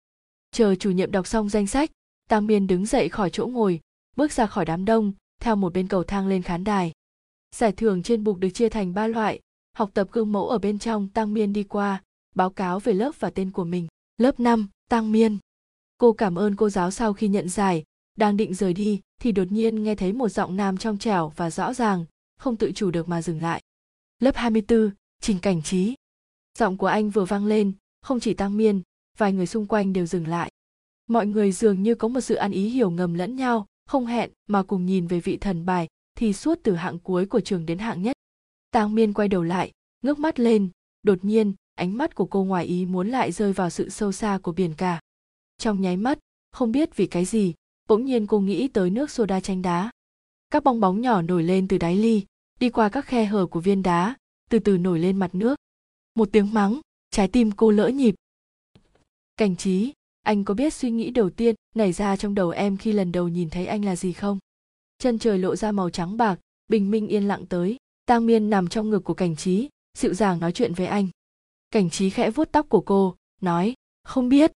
Chờ 0.51 0.75
chủ 0.75 0.90
nhiệm 0.90 1.11
đọc 1.11 1.27
xong 1.27 1.49
danh 1.49 1.66
sách, 1.66 1.90
Tam 2.29 2.46
Miên 2.46 2.66
đứng 2.66 2.87
dậy 2.87 3.09
khỏi 3.09 3.31
chỗ 3.31 3.46
ngồi, 3.46 3.81
bước 4.16 4.33
ra 4.33 4.46
khỏi 4.46 4.64
đám 4.64 4.85
đông, 4.85 5.12
theo 5.40 5.57
một 5.57 5.72
bên 5.72 5.88
cầu 5.88 6.05
thang 6.05 6.29
lên 6.29 6.42
khán 6.42 6.64
đài. 6.64 6.92
Giải 7.55 7.72
thưởng 7.72 8.03
trên 8.03 8.25
bục 8.25 8.38
được 8.38 8.51
chia 8.51 8.68
thành 8.68 8.94
ba 8.94 9.07
loại, 9.07 9.40
học 9.77 9.90
tập 9.94 10.09
gương 10.12 10.33
mẫu 10.33 10.49
ở 10.49 10.59
bên 10.59 10.79
trong 10.79 11.09
Tăng 11.09 11.35
Miên 11.35 11.53
đi 11.53 11.62
qua, 11.62 12.03
báo 12.35 12.51
cáo 12.51 12.81
về 12.81 12.92
lớp 12.92 13.12
và 13.20 13.31
tên 13.31 13.51
của 13.51 13.64
mình. 13.64 13.87
Lớp 14.16 14.40
5, 14.40 14.68
Tăng 14.90 15.12
Miên. 15.12 15.38
Cô 15.99 16.12
cảm 16.12 16.38
ơn 16.38 16.57
cô 16.57 16.70
giáo 16.70 16.90
sau 16.90 17.12
khi 17.12 17.29
nhận 17.29 17.49
giải, 17.49 17.85
đang 18.16 18.37
định 18.37 18.55
rời 18.55 18.72
đi 18.72 19.01
thì 19.18 19.33
đột 19.33 19.53
nhiên 19.53 19.83
nghe 19.83 19.94
thấy 19.94 20.12
một 20.12 20.29
giọng 20.29 20.57
nam 20.57 20.77
trong 20.77 20.99
trẻo 20.99 21.33
và 21.37 21.51
rõ 21.51 21.75
ràng, 21.75 22.05
không 22.38 22.57
tự 22.57 22.72
chủ 22.72 22.90
được 22.90 23.09
mà 23.09 23.22
dừng 23.22 23.42
lại. 23.42 23.62
Lớp 24.18 24.37
24, 24.37 24.90
Trình 25.20 25.38
Cảnh 25.38 25.62
Trí. 25.62 25.94
Giọng 26.59 26.77
của 26.77 26.87
anh 26.87 27.11
vừa 27.11 27.25
vang 27.25 27.46
lên, 27.46 27.72
không 28.03 28.20
chỉ 28.20 28.35
Tăng 28.35 28.57
Miên, 28.57 28.83
vài 29.18 29.33
người 29.33 29.46
xung 29.46 29.66
quanh 29.66 29.92
đều 29.92 30.07
dừng 30.07 30.29
lại. 30.29 30.51
Mọi 31.07 31.27
người 31.27 31.53
dường 31.53 31.83
như 31.83 31.94
có 31.94 32.09
một 32.09 32.20
sự 32.20 32.35
ăn 32.35 32.53
ý 32.53 32.68
hiểu 32.68 32.90
ngầm 32.90 33.14
lẫn 33.14 33.37
nhau, 33.37 33.66
không 33.87 34.07
hẹn 34.07 34.31
mà 34.46 34.62
cùng 34.62 34.87
nhìn 34.87 35.07
về 35.07 35.20
vị 35.20 35.37
thần 35.37 35.66
bài 35.66 35.88
thì 36.14 36.33
suốt 36.33 36.61
từ 36.62 36.75
hạng 36.75 36.99
cuối 36.99 37.27
của 37.27 37.40
trường 37.40 37.66
đến 37.66 37.79
hạng 37.79 38.03
nhất. 38.03 38.16
Tang 38.70 38.94
Miên 38.94 39.12
quay 39.12 39.29
đầu 39.29 39.42
lại, 39.42 39.72
ngước 40.03 40.18
mắt 40.18 40.40
lên, 40.40 40.68
đột 41.03 41.25
nhiên, 41.25 41.55
ánh 41.77 41.97
mắt 41.97 42.15
của 42.15 42.27
cô 42.27 42.45
ngoài 42.45 42.65
ý 42.65 42.87
muốn 42.87 43.09
lại 43.09 43.33
rơi 43.33 43.53
vào 43.53 43.71
sự 43.71 43.89
sâu 43.89 44.12
xa 44.12 44.39
của 44.43 44.53
biển 44.53 44.75
cả. 44.75 45.01
Trong 45.59 45.81
nháy 45.81 45.97
mắt, 45.97 46.19
không 46.53 46.73
biết 46.73 46.97
vì 46.97 47.07
cái 47.07 47.25
gì, 47.25 47.55
bỗng 47.89 48.05
nhiên 48.05 48.27
cô 48.27 48.41
nghĩ 48.41 48.69
tới 48.69 48.91
nước 48.91 49.11
soda 49.11 49.41
chanh 49.41 49.62
đá. 49.62 49.91
Các 50.51 50.65
bong 50.65 50.81
bóng 50.81 51.01
nhỏ 51.01 51.23
nổi 51.23 51.43
lên 51.43 51.69
từ 51.69 51.79
đáy 51.79 51.97
ly, 51.97 52.23
đi 52.61 52.71
qua 52.71 52.89
các 52.89 53.07
khe 53.07 53.25
hở 53.25 53.47
của 53.47 53.61
viên 53.61 53.83
đá, 53.83 54.15
từ 54.51 54.59
từ 54.59 54.79
nổi 54.79 54.99
lên 54.99 55.17
mặt 55.17 55.35
nước. 55.35 55.59
Một 56.15 56.29
tiếng 56.33 56.55
mắng, 56.55 56.81
trái 57.11 57.29
tim 57.29 57.51
cô 57.53 57.71
lỡ 57.71 57.89
nhịp. 57.89 58.15
Cảnh 59.37 59.57
trí, 59.57 59.93
anh 60.27 60.45
có 60.45 60.55
biết 60.55 60.75
suy 60.75 60.91
nghĩ 60.91 61.11
đầu 61.11 61.31
tiên 61.31 61.55
nảy 61.75 61.93
ra 61.93 62.17
trong 62.17 62.35
đầu 62.35 62.51
em 62.51 62.77
khi 62.77 62.93
lần 62.93 63.12
đầu 63.12 63.29
nhìn 63.29 63.51
thấy 63.51 63.67
anh 63.67 63.85
là 63.85 63.97
gì 63.97 64.12
không 64.12 64.39
chân 64.99 65.19
trời 65.19 65.39
lộ 65.39 65.57
ra 65.57 65.73
màu 65.73 65.91
trắng 65.91 66.17
bạc 66.17 66.41
bình 66.69 66.91
minh 66.91 67.09
yên 67.09 67.29
lặng 67.29 67.47
tới 67.47 67.77
tang 68.07 68.27
miên 68.27 68.51
nằm 68.51 68.69
trong 68.69 68.91
ngực 68.91 69.05
của 69.05 69.15
cảnh 69.15 69.37
trí 69.37 69.69
dịu 69.99 70.15
dàng 70.15 70.41
nói 70.41 70.53
chuyện 70.53 70.75
với 70.75 70.87
anh 70.87 71.09
cảnh 71.70 71.90
trí 71.90 72.11
khẽ 72.11 72.31
vuốt 72.31 72.52
tóc 72.52 72.66
của 72.68 72.81
cô, 72.81 73.16
nói, 73.40 73.74
không 74.05 74.29
biết. 74.29 74.52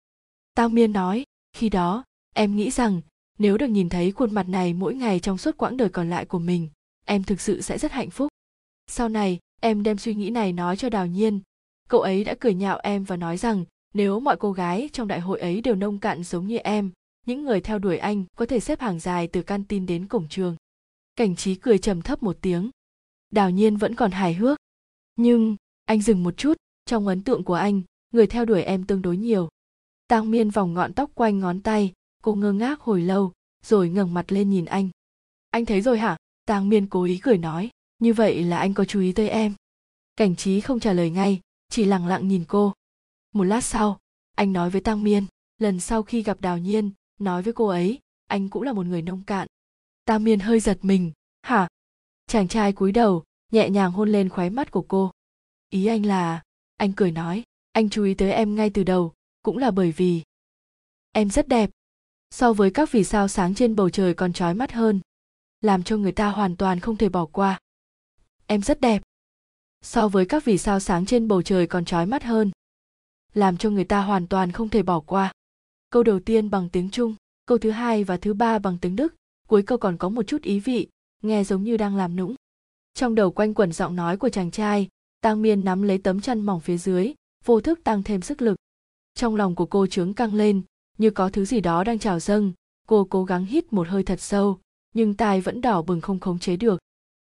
Tao 0.54 0.68
miên 0.68 0.92
nói, 0.92 1.24
khi 1.52 1.68
đó, 1.68 2.04
em 2.34 2.56
nghĩ 2.56 2.70
rằng, 2.70 3.00
nếu 3.38 3.58
được 3.58 3.66
nhìn 3.66 3.88
thấy 3.88 4.12
khuôn 4.12 4.34
mặt 4.34 4.48
này 4.48 4.72
mỗi 4.72 4.94
ngày 4.94 5.20
trong 5.20 5.38
suốt 5.38 5.56
quãng 5.56 5.76
đời 5.76 5.88
còn 5.88 6.10
lại 6.10 6.24
của 6.24 6.38
mình, 6.38 6.68
em 7.04 7.22
thực 7.22 7.40
sự 7.40 7.60
sẽ 7.60 7.78
rất 7.78 7.92
hạnh 7.92 8.10
phúc. 8.10 8.28
Sau 8.86 9.08
này, 9.08 9.38
em 9.60 9.82
đem 9.82 9.98
suy 9.98 10.14
nghĩ 10.14 10.30
này 10.30 10.52
nói 10.52 10.76
cho 10.76 10.88
đào 10.88 11.06
nhiên. 11.06 11.40
Cậu 11.88 12.00
ấy 12.00 12.24
đã 12.24 12.34
cười 12.40 12.54
nhạo 12.54 12.78
em 12.82 13.04
và 13.04 13.16
nói 13.16 13.36
rằng, 13.36 13.64
nếu 13.94 14.20
mọi 14.20 14.36
cô 14.36 14.52
gái 14.52 14.88
trong 14.92 15.08
đại 15.08 15.20
hội 15.20 15.40
ấy 15.40 15.60
đều 15.60 15.74
nông 15.74 15.98
cạn 15.98 16.22
giống 16.22 16.46
như 16.46 16.56
em, 16.56 16.90
những 17.26 17.44
người 17.44 17.60
theo 17.60 17.78
đuổi 17.78 17.98
anh 17.98 18.24
có 18.36 18.46
thể 18.46 18.60
xếp 18.60 18.80
hàng 18.80 19.00
dài 19.00 19.26
từ 19.26 19.42
căn 19.42 19.64
tin 19.64 19.86
đến 19.86 20.06
cổng 20.06 20.28
trường. 20.28 20.56
Cảnh 21.16 21.36
trí 21.36 21.54
cười 21.54 21.78
trầm 21.78 22.02
thấp 22.02 22.22
một 22.22 22.38
tiếng. 22.40 22.70
Đào 23.30 23.50
nhiên 23.50 23.76
vẫn 23.76 23.94
còn 23.94 24.10
hài 24.10 24.34
hước. 24.34 24.58
Nhưng, 25.16 25.56
anh 25.84 26.02
dừng 26.02 26.22
một 26.22 26.36
chút 26.36 26.56
trong 26.90 27.06
ấn 27.06 27.22
tượng 27.22 27.44
của 27.44 27.54
anh, 27.54 27.82
người 28.10 28.26
theo 28.26 28.44
đuổi 28.44 28.62
em 28.62 28.84
tương 28.84 29.02
đối 29.02 29.16
nhiều. 29.16 29.48
Tang 30.08 30.30
miên 30.30 30.50
vòng 30.50 30.74
ngọn 30.74 30.92
tóc 30.92 31.10
quanh 31.14 31.38
ngón 31.38 31.60
tay, 31.60 31.92
cô 32.22 32.34
ngơ 32.34 32.52
ngác 32.52 32.80
hồi 32.80 33.00
lâu, 33.02 33.32
rồi 33.64 33.88
ngẩng 33.88 34.14
mặt 34.14 34.32
lên 34.32 34.50
nhìn 34.50 34.64
anh. 34.64 34.88
Anh 35.50 35.64
thấy 35.66 35.80
rồi 35.80 35.98
hả? 35.98 36.16
Tang 36.44 36.68
miên 36.68 36.86
cố 36.86 37.04
ý 37.04 37.18
cười 37.18 37.38
nói. 37.38 37.70
Như 37.98 38.12
vậy 38.12 38.44
là 38.44 38.58
anh 38.58 38.74
có 38.74 38.84
chú 38.84 39.00
ý 39.00 39.12
tới 39.12 39.28
em. 39.28 39.54
Cảnh 40.16 40.36
trí 40.36 40.60
không 40.60 40.80
trả 40.80 40.92
lời 40.92 41.10
ngay, 41.10 41.40
chỉ 41.68 41.84
lặng 41.84 42.06
lặng 42.06 42.28
nhìn 42.28 42.44
cô. 42.48 42.72
Một 43.34 43.44
lát 43.44 43.60
sau, 43.60 43.98
anh 44.36 44.52
nói 44.52 44.70
với 44.70 44.80
tăng 44.80 45.02
miên, 45.02 45.26
lần 45.58 45.80
sau 45.80 46.02
khi 46.02 46.22
gặp 46.22 46.40
đào 46.40 46.58
nhiên, 46.58 46.90
nói 47.18 47.42
với 47.42 47.52
cô 47.52 47.66
ấy, 47.66 47.98
anh 48.26 48.48
cũng 48.48 48.62
là 48.62 48.72
một 48.72 48.86
người 48.86 49.02
nông 49.02 49.22
cạn. 49.26 49.48
Tăng 50.04 50.24
miên 50.24 50.40
hơi 50.40 50.60
giật 50.60 50.78
mình. 50.82 51.12
Hả? 51.42 51.68
Chàng 52.26 52.48
trai 52.48 52.72
cúi 52.72 52.92
đầu, 52.92 53.24
nhẹ 53.52 53.70
nhàng 53.70 53.92
hôn 53.92 54.12
lên 54.12 54.28
khóe 54.28 54.50
mắt 54.50 54.70
của 54.70 54.84
cô. 54.88 55.10
Ý 55.68 55.86
anh 55.86 56.06
là 56.06 56.42
anh 56.80 56.92
cười 56.92 57.10
nói, 57.10 57.42
anh 57.72 57.90
chú 57.90 58.04
ý 58.04 58.14
tới 58.14 58.32
em 58.32 58.54
ngay 58.54 58.70
từ 58.70 58.84
đầu, 58.84 59.12
cũng 59.42 59.58
là 59.58 59.70
bởi 59.70 59.92
vì 59.92 60.22
em 61.12 61.30
rất 61.30 61.48
đẹp. 61.48 61.70
So 62.30 62.52
với 62.52 62.70
các 62.70 62.92
vì 62.92 63.04
sao 63.04 63.28
sáng 63.28 63.54
trên 63.54 63.76
bầu 63.76 63.90
trời 63.90 64.14
còn 64.14 64.32
trói 64.32 64.54
mắt 64.54 64.72
hơn, 64.72 65.00
làm 65.60 65.82
cho 65.82 65.96
người 65.96 66.12
ta 66.12 66.28
hoàn 66.28 66.56
toàn 66.56 66.80
không 66.80 66.96
thể 66.96 67.08
bỏ 67.08 67.26
qua. 67.26 67.58
Em 68.46 68.62
rất 68.62 68.80
đẹp. 68.80 69.02
So 69.82 70.08
với 70.08 70.26
các 70.26 70.44
vì 70.44 70.58
sao 70.58 70.80
sáng 70.80 71.06
trên 71.06 71.28
bầu 71.28 71.42
trời 71.42 71.66
còn 71.66 71.84
trói 71.84 72.06
mắt 72.06 72.22
hơn, 72.22 72.50
làm 73.34 73.56
cho 73.56 73.70
người 73.70 73.84
ta 73.84 74.02
hoàn 74.02 74.26
toàn 74.26 74.52
không 74.52 74.68
thể 74.68 74.82
bỏ 74.82 75.00
qua. 75.00 75.32
Câu 75.90 76.02
đầu 76.02 76.20
tiên 76.20 76.50
bằng 76.50 76.68
tiếng 76.68 76.90
trung, 76.90 77.14
câu 77.46 77.58
thứ 77.58 77.70
hai 77.70 78.04
và 78.04 78.16
thứ 78.16 78.34
ba 78.34 78.58
bằng 78.58 78.78
tiếng 78.80 78.96
đức, 78.96 79.14
cuối 79.48 79.62
câu 79.62 79.78
còn 79.78 79.96
có 79.96 80.08
một 80.08 80.22
chút 80.22 80.42
ý 80.42 80.60
vị, 80.60 80.88
nghe 81.22 81.44
giống 81.44 81.64
như 81.64 81.76
đang 81.76 81.96
làm 81.96 82.16
nũng. 82.16 82.34
Trong 82.94 83.14
đầu 83.14 83.30
quanh 83.30 83.54
quẩn 83.54 83.72
giọng 83.72 83.96
nói 83.96 84.16
của 84.16 84.28
chàng 84.28 84.50
trai 84.50 84.88
tang 85.20 85.42
miên 85.42 85.64
nắm 85.64 85.82
lấy 85.82 85.98
tấm 85.98 86.20
chăn 86.20 86.40
mỏng 86.40 86.60
phía 86.60 86.78
dưới, 86.78 87.14
vô 87.44 87.60
thức 87.60 87.80
tăng 87.84 88.02
thêm 88.02 88.22
sức 88.22 88.42
lực. 88.42 88.56
Trong 89.14 89.36
lòng 89.36 89.54
của 89.54 89.66
cô 89.66 89.86
trướng 89.86 90.14
căng 90.14 90.34
lên, 90.34 90.62
như 90.98 91.10
có 91.10 91.28
thứ 91.28 91.44
gì 91.44 91.60
đó 91.60 91.84
đang 91.84 91.98
trào 91.98 92.20
dâng. 92.20 92.52
Cô 92.88 93.06
cố 93.10 93.24
gắng 93.24 93.44
hít 93.44 93.72
một 93.72 93.88
hơi 93.88 94.02
thật 94.02 94.20
sâu, 94.20 94.58
nhưng 94.94 95.14
tai 95.14 95.40
vẫn 95.40 95.60
đỏ 95.60 95.82
bừng 95.82 96.00
không 96.00 96.20
khống 96.20 96.38
chế 96.38 96.56
được. 96.56 96.80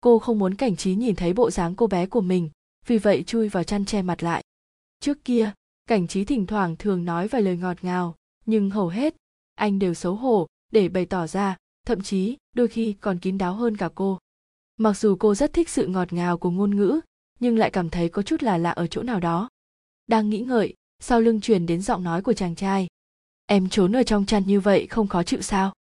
Cô 0.01 0.18
không 0.18 0.38
muốn 0.38 0.55
cảnh 0.55 0.77
trí 0.77 0.94
nhìn 0.94 1.16
thấy 1.16 1.33
bộ 1.33 1.51
dáng 1.51 1.75
cô 1.75 1.87
bé 1.87 2.07
của 2.07 2.20
mình, 2.20 2.51
vì 2.87 2.99
vậy 2.99 3.23
chui 3.27 3.49
vào 3.49 3.64
chăn 3.64 3.85
che 3.85 4.03
mặt 4.03 4.23
lại. 4.23 4.44
Trước 5.01 5.25
kia, 5.25 5.53
cảnh 5.87 6.09
trí 6.09 6.25
thỉnh 6.25 6.47
thoảng 6.47 6.77
thường 6.77 7.05
nói 7.05 7.29
vài 7.29 7.42
lời 7.42 7.57
ngọt 7.57 7.77
ngào, 7.83 8.14
nhưng 8.47 8.70
hầu 8.70 8.88
hết, 8.88 9.14
anh 9.55 9.79
đều 9.79 9.94
xấu 9.94 10.14
hổ 10.14 10.47
để 10.73 10.88
bày 10.88 11.07
tỏ 11.07 11.27
ra, 11.27 11.57
thậm 11.87 12.03
chí 12.03 12.37
đôi 12.57 12.68
khi 12.68 12.92
còn 13.01 13.18
kín 13.18 13.38
đáo 13.38 13.55
hơn 13.55 13.77
cả 13.77 13.88
cô. 13.94 14.18
Mặc 14.77 14.99
dù 14.99 15.16
cô 15.16 15.35
rất 15.35 15.53
thích 15.53 15.68
sự 15.68 15.87
ngọt 15.87 16.12
ngào 16.12 16.38
của 16.38 16.51
ngôn 16.51 16.77
ngữ 16.77 17.01
nhưng 17.40 17.59
lại 17.59 17.70
cảm 17.70 17.90
thấy 17.90 18.09
có 18.09 18.23
chút 18.23 18.42
là 18.42 18.59
lạ 18.59 18.70
ở 18.70 18.87
chỗ 18.87 19.03
nào 19.03 19.20
đó. 19.20 19.49
Đang 20.07 20.31
nghĩ 20.31 20.40
ngợi, 20.40 20.75
sau 21.01 21.20
lưng 21.20 21.40
truyền 21.40 21.66
đến 21.66 21.83
giọng 21.83 22.05
nói 22.05 22.23
của 22.23 22.33
chàng 22.33 22.55
trai. 22.55 22.87
Em 23.47 23.68
trốn 23.68 23.97
ở 23.97 24.03
trong 24.03 24.27
chăn 24.27 24.42
như 24.47 24.61
vậy 24.61 24.87
không 24.87 25.09
khó 25.09 25.23
chịu 25.23 25.40
sao? 25.40 25.73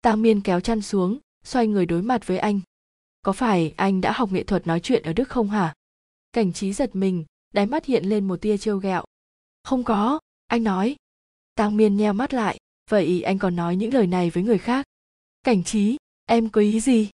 Tang 0.00 0.22
miên 0.22 0.40
kéo 0.40 0.60
chăn 0.60 0.82
xuống, 0.82 1.18
xoay 1.44 1.66
người 1.66 1.86
đối 1.86 2.02
mặt 2.02 2.26
với 2.26 2.38
anh. 2.38 2.60
Có 3.22 3.32
phải 3.32 3.74
anh 3.76 4.00
đã 4.00 4.12
học 4.12 4.32
nghệ 4.32 4.44
thuật 4.44 4.66
nói 4.66 4.80
chuyện 4.80 5.02
ở 5.02 5.12
đức 5.12 5.28
không 5.28 5.50
hả? 5.50 5.74
Cảnh 6.32 6.52
trí 6.52 6.72
giật 6.72 6.96
mình, 6.96 7.24
đáy 7.54 7.66
mắt 7.66 7.84
hiện 7.84 8.04
lên 8.04 8.28
một 8.28 8.40
tia 8.40 8.56
trêu 8.56 8.78
ghẹo. 8.78 9.04
Không 9.62 9.84
có, 9.84 10.20
anh 10.46 10.64
nói. 10.64 10.96
Tang 11.54 11.76
miên 11.76 11.96
nheo 11.96 12.12
mắt 12.12 12.34
lại, 12.34 12.58
vậy 12.90 13.22
anh 13.22 13.38
còn 13.38 13.56
nói 13.56 13.76
những 13.76 13.94
lời 13.94 14.06
này 14.06 14.30
với 14.30 14.42
người 14.42 14.58
khác. 14.58 14.86
Cảnh 15.42 15.64
trí, 15.64 15.96
em 16.24 16.48
có 16.48 16.60
ý 16.60 16.80
gì? 16.80 17.10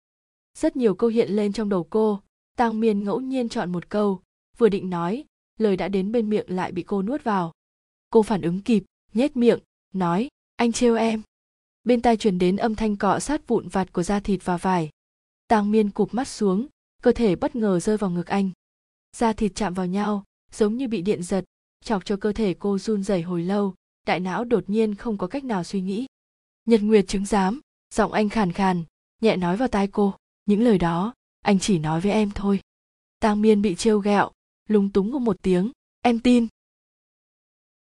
Rất 0.57 0.75
nhiều 0.75 0.95
câu 0.95 1.09
hiện 1.09 1.31
lên 1.31 1.53
trong 1.53 1.69
đầu 1.69 1.87
cô 1.89 2.21
tang 2.59 2.79
miên 2.79 3.03
ngẫu 3.03 3.21
nhiên 3.21 3.49
chọn 3.49 3.71
một 3.71 3.89
câu, 3.89 4.21
vừa 4.57 4.69
định 4.69 4.89
nói, 4.89 5.25
lời 5.57 5.77
đã 5.77 5.87
đến 5.87 6.11
bên 6.11 6.29
miệng 6.29 6.45
lại 6.47 6.71
bị 6.71 6.83
cô 6.83 7.01
nuốt 7.01 7.23
vào. 7.23 7.51
Cô 8.09 8.23
phản 8.23 8.41
ứng 8.41 8.61
kịp, 8.61 8.83
nhếch 9.13 9.37
miệng, 9.37 9.59
nói, 9.93 10.27
anh 10.55 10.71
trêu 10.71 10.95
em. 10.95 11.21
Bên 11.83 12.01
tai 12.01 12.17
truyền 12.17 12.39
đến 12.39 12.55
âm 12.55 12.75
thanh 12.75 12.95
cọ 12.95 13.19
sát 13.19 13.47
vụn 13.47 13.67
vặt 13.67 13.93
của 13.93 14.03
da 14.03 14.19
thịt 14.19 14.45
và 14.45 14.57
vải. 14.57 14.89
Tang 15.47 15.71
miên 15.71 15.89
cụp 15.89 16.13
mắt 16.13 16.27
xuống, 16.27 16.67
cơ 17.01 17.11
thể 17.11 17.35
bất 17.35 17.55
ngờ 17.55 17.79
rơi 17.79 17.97
vào 17.97 18.09
ngực 18.09 18.27
anh. 18.27 18.49
Da 19.17 19.33
thịt 19.33 19.51
chạm 19.55 19.73
vào 19.73 19.85
nhau, 19.85 20.23
giống 20.51 20.77
như 20.77 20.87
bị 20.87 21.01
điện 21.01 21.23
giật, 21.23 21.45
chọc 21.83 22.05
cho 22.05 22.17
cơ 22.17 22.31
thể 22.31 22.55
cô 22.59 22.77
run 22.77 23.03
rẩy 23.03 23.21
hồi 23.21 23.43
lâu, 23.43 23.73
đại 24.07 24.19
não 24.19 24.43
đột 24.43 24.63
nhiên 24.69 24.95
không 24.95 25.17
có 25.17 25.27
cách 25.27 25.43
nào 25.43 25.63
suy 25.63 25.81
nghĩ. 25.81 26.05
Nhật 26.65 26.81
nguyệt 26.81 27.07
chứng 27.07 27.25
giám, 27.25 27.59
giọng 27.93 28.13
anh 28.13 28.29
khàn 28.29 28.51
khàn, 28.51 28.83
nhẹ 29.21 29.35
nói 29.35 29.57
vào 29.57 29.67
tai 29.67 29.87
cô, 29.87 30.13
những 30.45 30.61
lời 30.61 30.77
đó 30.77 31.13
anh 31.41 31.59
chỉ 31.59 31.79
nói 31.79 32.01
với 32.01 32.11
em 32.11 32.31
thôi. 32.35 32.61
Tang 33.19 33.41
miên 33.41 33.61
bị 33.61 33.75
trêu 33.75 33.99
ghẹo 33.99 34.31
lúng 34.67 34.89
túng 34.91 35.11
của 35.11 35.19
một 35.19 35.37
tiếng. 35.41 35.71
Em 36.01 36.19
tin. 36.19 36.47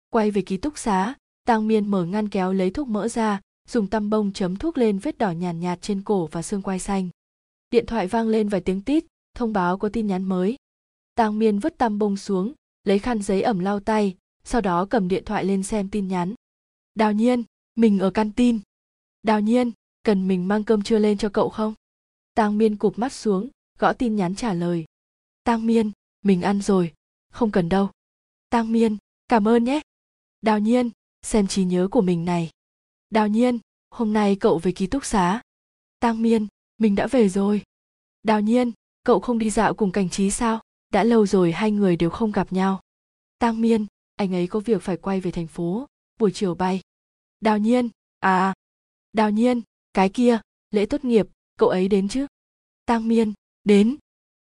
Quay 0.09 0.31
về 0.31 0.41
ký 0.41 0.57
túc 0.57 0.77
xá 0.77 1.15
tang 1.45 1.67
miên 1.67 1.87
mở 1.87 2.05
ngăn 2.05 2.29
kéo 2.29 2.53
lấy 2.53 2.71
thuốc 2.71 2.87
mỡ 2.87 3.07
ra 3.07 3.41
dùng 3.67 3.87
tăm 3.87 4.09
bông 4.09 4.33
chấm 4.33 4.55
thuốc 4.55 4.77
lên 4.77 4.99
vết 4.99 5.17
đỏ 5.17 5.31
nhàn 5.31 5.39
nhạt, 5.39 5.55
nhạt 5.55 5.81
trên 5.81 6.01
cổ 6.01 6.27
và 6.27 6.41
xương 6.41 6.61
quai 6.61 6.79
xanh. 6.79 7.09
Điện 7.71 7.85
thoại 7.85 8.07
vang 8.07 8.27
lên 8.27 8.49
vài 8.49 8.61
tiếng 8.61 8.81
tít 8.81 9.05
thông 9.35 9.53
báo 9.53 9.77
có 9.77 9.89
tin 9.89 10.07
nhắn 10.07 10.23
mới. 10.23 10.55
Tang 11.15 11.39
miên 11.39 11.59
vứt 11.59 11.77
tăm 11.77 11.99
bông 11.99 12.17
xuống 12.17 12.53
lấy 12.83 12.99
khăn 12.99 13.21
giấy 13.21 13.41
ẩm 13.41 13.59
lau 13.59 13.79
tay 13.79 14.15
sau 14.43 14.61
đó 14.61 14.85
cầm 14.85 15.07
điện 15.07 15.25
thoại 15.25 15.45
lên 15.45 15.63
xem 15.63 15.89
tin 15.89 16.07
nhắn. 16.07 16.33
Đào 16.95 17.13
nhiên 17.13 17.43
mình 17.75 17.99
ở 17.99 18.09
căn 18.09 18.31
tin 18.31 18.59
đào 19.23 19.39
nhiên 19.39 19.71
cần 20.03 20.27
mình 20.27 20.47
mang 20.47 20.63
cơm 20.63 20.81
trưa 20.81 20.99
lên 20.99 21.17
cho 21.17 21.29
cậu 21.29 21.49
không? 21.49 21.73
Tang 22.33 22.57
miên 22.57 22.75
cụp 22.75 22.99
mắt 22.99 23.13
xuống, 23.13 23.49
gõ 23.79 23.93
tin 23.93 24.15
nhắn 24.15 24.35
trả 24.35 24.53
lời. 24.53 24.85
Tang 25.43 25.65
miên, 25.65 25.91
mình 26.21 26.41
ăn 26.41 26.61
rồi, 26.61 26.93
không 27.29 27.51
cần 27.51 27.69
đâu. 27.69 27.89
Tang 28.49 28.71
miên, 28.71 28.97
cảm 29.27 29.47
ơn 29.47 29.63
nhé. 29.63 29.81
Đào 30.41 30.59
nhiên, 30.59 30.89
xem 31.21 31.47
trí 31.47 31.63
nhớ 31.63 31.87
của 31.91 32.01
mình 32.01 32.25
này. 32.25 32.49
Đào 33.09 33.27
nhiên, 33.27 33.59
hôm 33.89 34.13
nay 34.13 34.37
cậu 34.39 34.57
về 34.57 34.71
ký 34.71 34.87
túc 34.87 35.05
xá. 35.05 35.41
Tang 35.99 36.21
miên, 36.21 36.47
mình 36.77 36.95
đã 36.95 37.07
về 37.07 37.29
rồi. 37.29 37.63
Đào 38.23 38.41
nhiên, 38.41 38.71
cậu 39.03 39.19
không 39.19 39.39
đi 39.39 39.49
dạo 39.49 39.73
cùng 39.73 39.91
cảnh 39.91 40.09
trí 40.09 40.31
sao? 40.31 40.61
Đã 40.89 41.03
lâu 41.03 41.25
rồi 41.25 41.51
hai 41.51 41.71
người 41.71 41.95
đều 41.95 42.09
không 42.09 42.31
gặp 42.31 42.53
nhau. 42.53 42.81
Tang 43.39 43.61
miên, 43.61 43.85
anh 44.15 44.33
ấy 44.33 44.47
có 44.47 44.59
việc 44.59 44.81
phải 44.81 44.97
quay 44.97 45.21
về 45.21 45.31
thành 45.31 45.47
phố, 45.47 45.87
buổi 46.19 46.31
chiều 46.31 46.55
bay. 46.55 46.81
Đào 47.39 47.57
nhiên 47.57 47.89
à, 48.19 48.37
à. 48.37 48.53
đào 49.13 49.31
nhiên, 49.31 49.61
cái 49.93 50.09
kia, 50.09 50.39
lễ 50.71 50.85
tốt 50.85 51.05
nghiệp 51.05 51.27
cậu 51.57 51.69
ấy 51.69 51.87
đến 51.87 52.07
chứ? 52.07 52.27
Tang 52.85 53.07
miên, 53.07 53.33
đến. 53.63 53.97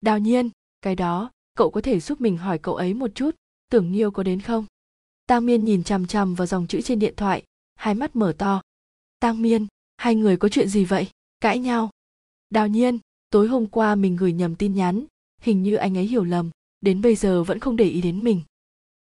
Đào 0.01 0.19
nhiên, 0.19 0.49
cái 0.81 0.95
đó, 0.95 1.31
cậu 1.55 1.71
có 1.71 1.81
thể 1.81 1.99
giúp 1.99 2.21
mình 2.21 2.37
hỏi 2.37 2.59
cậu 2.59 2.75
ấy 2.75 2.93
một 2.93 3.11
chút, 3.15 3.35
tưởng 3.69 3.91
nhiêu 3.91 4.11
có 4.11 4.23
đến 4.23 4.41
không? 4.41 4.65
Tang 5.27 5.45
miên 5.45 5.65
nhìn 5.65 5.83
chằm 5.83 6.07
chằm 6.07 6.35
vào 6.35 6.47
dòng 6.47 6.67
chữ 6.67 6.81
trên 6.81 6.99
điện 6.99 7.13
thoại, 7.17 7.43
hai 7.75 7.95
mắt 7.95 8.15
mở 8.15 8.35
to. 8.37 8.61
Tang 9.19 9.41
miên, 9.41 9.67
hai 9.97 10.15
người 10.15 10.37
có 10.37 10.49
chuyện 10.49 10.69
gì 10.69 10.85
vậy? 10.85 11.07
Cãi 11.39 11.59
nhau. 11.59 11.89
Đào 12.49 12.67
nhiên, 12.67 12.99
tối 13.29 13.47
hôm 13.47 13.67
qua 13.67 13.95
mình 13.95 14.15
gửi 14.15 14.33
nhầm 14.33 14.55
tin 14.55 14.75
nhắn, 14.75 15.05
hình 15.41 15.63
như 15.63 15.75
anh 15.75 15.97
ấy 15.97 16.05
hiểu 16.05 16.23
lầm, 16.23 16.49
đến 16.81 17.01
bây 17.01 17.15
giờ 17.15 17.43
vẫn 17.43 17.59
không 17.59 17.75
để 17.75 17.85
ý 17.85 18.01
đến 18.01 18.23
mình. 18.23 18.41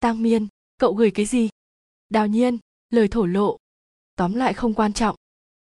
Tang 0.00 0.22
miên, 0.22 0.46
cậu 0.78 0.94
gửi 0.94 1.10
cái 1.10 1.26
gì? 1.26 1.48
Đào 2.08 2.26
nhiên, 2.26 2.58
lời 2.90 3.08
thổ 3.08 3.26
lộ. 3.26 3.56
Tóm 4.16 4.34
lại 4.34 4.54
không 4.54 4.74
quan 4.74 4.92
trọng. 4.92 5.16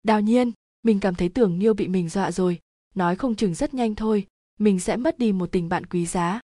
Đào 0.02 0.20
nhiên 0.20 0.52
mình 0.82 1.00
cảm 1.00 1.14
thấy 1.14 1.28
tưởng 1.28 1.59
nhiêu 1.59 1.74
bị 1.74 1.88
mình 1.88 2.09
dọa 2.09 2.32
rồi, 2.32 2.59
nói 2.94 3.16
không 3.16 3.34
chừng 3.34 3.55
rất 3.55 3.74
nhanh 3.74 3.94
thôi, 3.94 4.26
mình 4.59 4.80
sẽ 4.80 4.96
mất 4.96 5.18
đi 5.18 5.32
một 5.32 5.53
tình 5.53 5.68
bạn 5.68 5.86
quý 5.86 6.07
giá. 6.07 6.40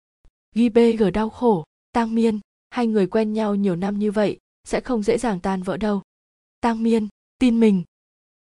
Ghi 0.54 0.68
bg 0.68 1.12
đau 1.14 1.30
khổ, 1.30 1.64
tang 1.92 2.14
miên, 2.14 2.40
hai 2.70 2.86
người 2.86 3.06
quen 3.06 3.32
nhau 3.32 3.54
nhiều 3.54 3.76
năm 3.76 3.98
như 3.98 4.10
vậy, 4.10 4.38
sẽ 4.64 4.80
không 4.80 5.02
dễ 5.02 5.18
dàng 5.18 5.40
tan 5.40 5.62
vỡ 5.62 5.76
đâu. 5.76 6.02
Tang 6.60 6.82
miên, 6.82 7.08
tin 7.38 7.60
mình. 7.60 7.82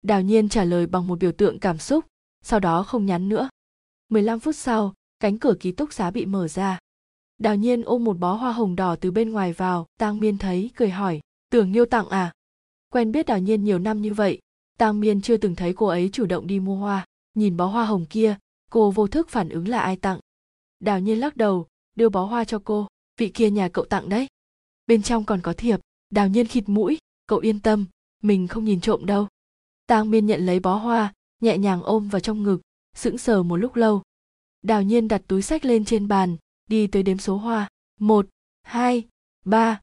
Đào 0.03 0.23
nhiên 0.23 0.49
trả 0.49 0.65
lời 0.65 0.87
bằng 0.87 1.07
một 1.07 1.19
biểu 1.19 1.33
tượng 1.33 1.59
cảm 1.59 1.79
xúc, 1.79 2.05
sau 2.43 2.61
đó 2.61 2.83
không 2.83 3.07
nhắn 3.07 3.29
nữa. 3.29 3.49
15 4.09 4.41
phút 4.41 4.57
sau, 4.57 4.95
cánh 5.21 5.39
cửa 5.39 5.55
ký 5.61 5.73
túc 5.73 5.93
xá 5.93 6.11
bị 6.11 6.27
mở 6.27 6.49
ra. 6.49 6.79
Đào 7.39 7.57
nhiên 7.57 7.83
ôm 7.83 8.05
một 8.05 8.19
bó 8.19 8.33
hoa 8.33 8.53
hồng 8.53 8.77
đỏ 8.77 8.97
từ 8.97 9.11
bên 9.11 9.31
ngoài 9.31 9.53
vào, 9.53 9.87
tang 9.99 10.21
miên 10.21 10.39
thấy, 10.39 10.71
cười 10.77 10.91
hỏi, 10.91 11.21
tưởng 11.51 11.73
nhiêu 11.73 11.87
tặng 11.87 12.09
à? 12.09 12.33
Quen 12.89 13.13
biết 13.13 13.27
đào 13.27 13.39
nhiên 13.39 13.65
nhiều 13.65 13.79
năm 13.79 14.03
như 14.03 14.15
vậy 14.15 14.41
tang 14.81 15.01
miên 15.01 15.21
chưa 15.21 15.37
từng 15.37 15.57
thấy 15.57 15.73
cô 15.77 15.87
ấy 15.87 16.11
chủ 16.13 16.27
động 16.27 16.47
đi 16.47 16.61
mua 16.61 16.77
hoa. 16.77 17.07
Nhìn 17.35 17.57
bó 17.57 17.67
hoa 17.67 17.85
hồng 17.85 18.07
kia, 18.11 18.37
cô 18.71 18.91
vô 18.91 19.07
thức 19.07 19.29
phản 19.29 19.49
ứng 19.49 19.69
là 19.69 19.81
ai 19.81 19.97
tặng? 19.97 20.21
Đào 20.81 21.01
nhiên 21.01 21.21
lắc 21.21 21.37
đầu, 21.37 21.67
đưa 21.97 22.09
bó 22.09 22.25
hoa 22.25 22.45
cho 22.45 22.61
cô. 22.65 22.87
Vị 23.17 23.29
kia 23.29 23.51
nhà 23.51 23.69
cậu 23.69 23.85
tặng 23.85 24.09
đấy. 24.09 24.27
Bên 24.87 25.03
trong 25.03 25.25
còn 25.25 25.41
có 25.41 25.53
thiệp. 25.53 25.81
Đào 26.11 26.29
nhiên 26.29 26.47
khịt 26.47 26.69
mũi, 26.69 26.99
cậu 27.27 27.39
yên 27.39 27.61
tâm, 27.61 27.87
mình 28.23 28.49
không 28.49 28.65
nhìn 28.65 28.81
trộm 28.81 29.07
đâu. 29.07 29.29
Tang 29.87 30.11
miên 30.11 30.27
nhận 30.27 30.47
lấy 30.47 30.61
bó 30.61 30.75
hoa, 30.75 31.13
nhẹ 31.41 31.59
nhàng 31.59 31.83
ôm 31.83 32.09
vào 32.09 32.21
trong 32.21 32.43
ngực, 32.43 32.61
sững 32.97 33.19
sờ 33.19 33.43
một 33.43 33.57
lúc 33.57 33.77
lâu. 33.77 34.03
Đào 34.63 34.83
nhiên 34.83 35.09
đặt 35.09 35.23
túi 35.27 35.43
sách 35.43 35.65
lên 35.65 35.85
trên 35.85 36.09
bàn, 36.09 36.37
đi 36.67 36.87
tới 36.87 37.03
đếm 37.03 37.19
số 37.19 37.37
hoa. 37.37 37.69
Một, 37.99 38.27
hai, 38.63 39.09
ba. 39.45 39.81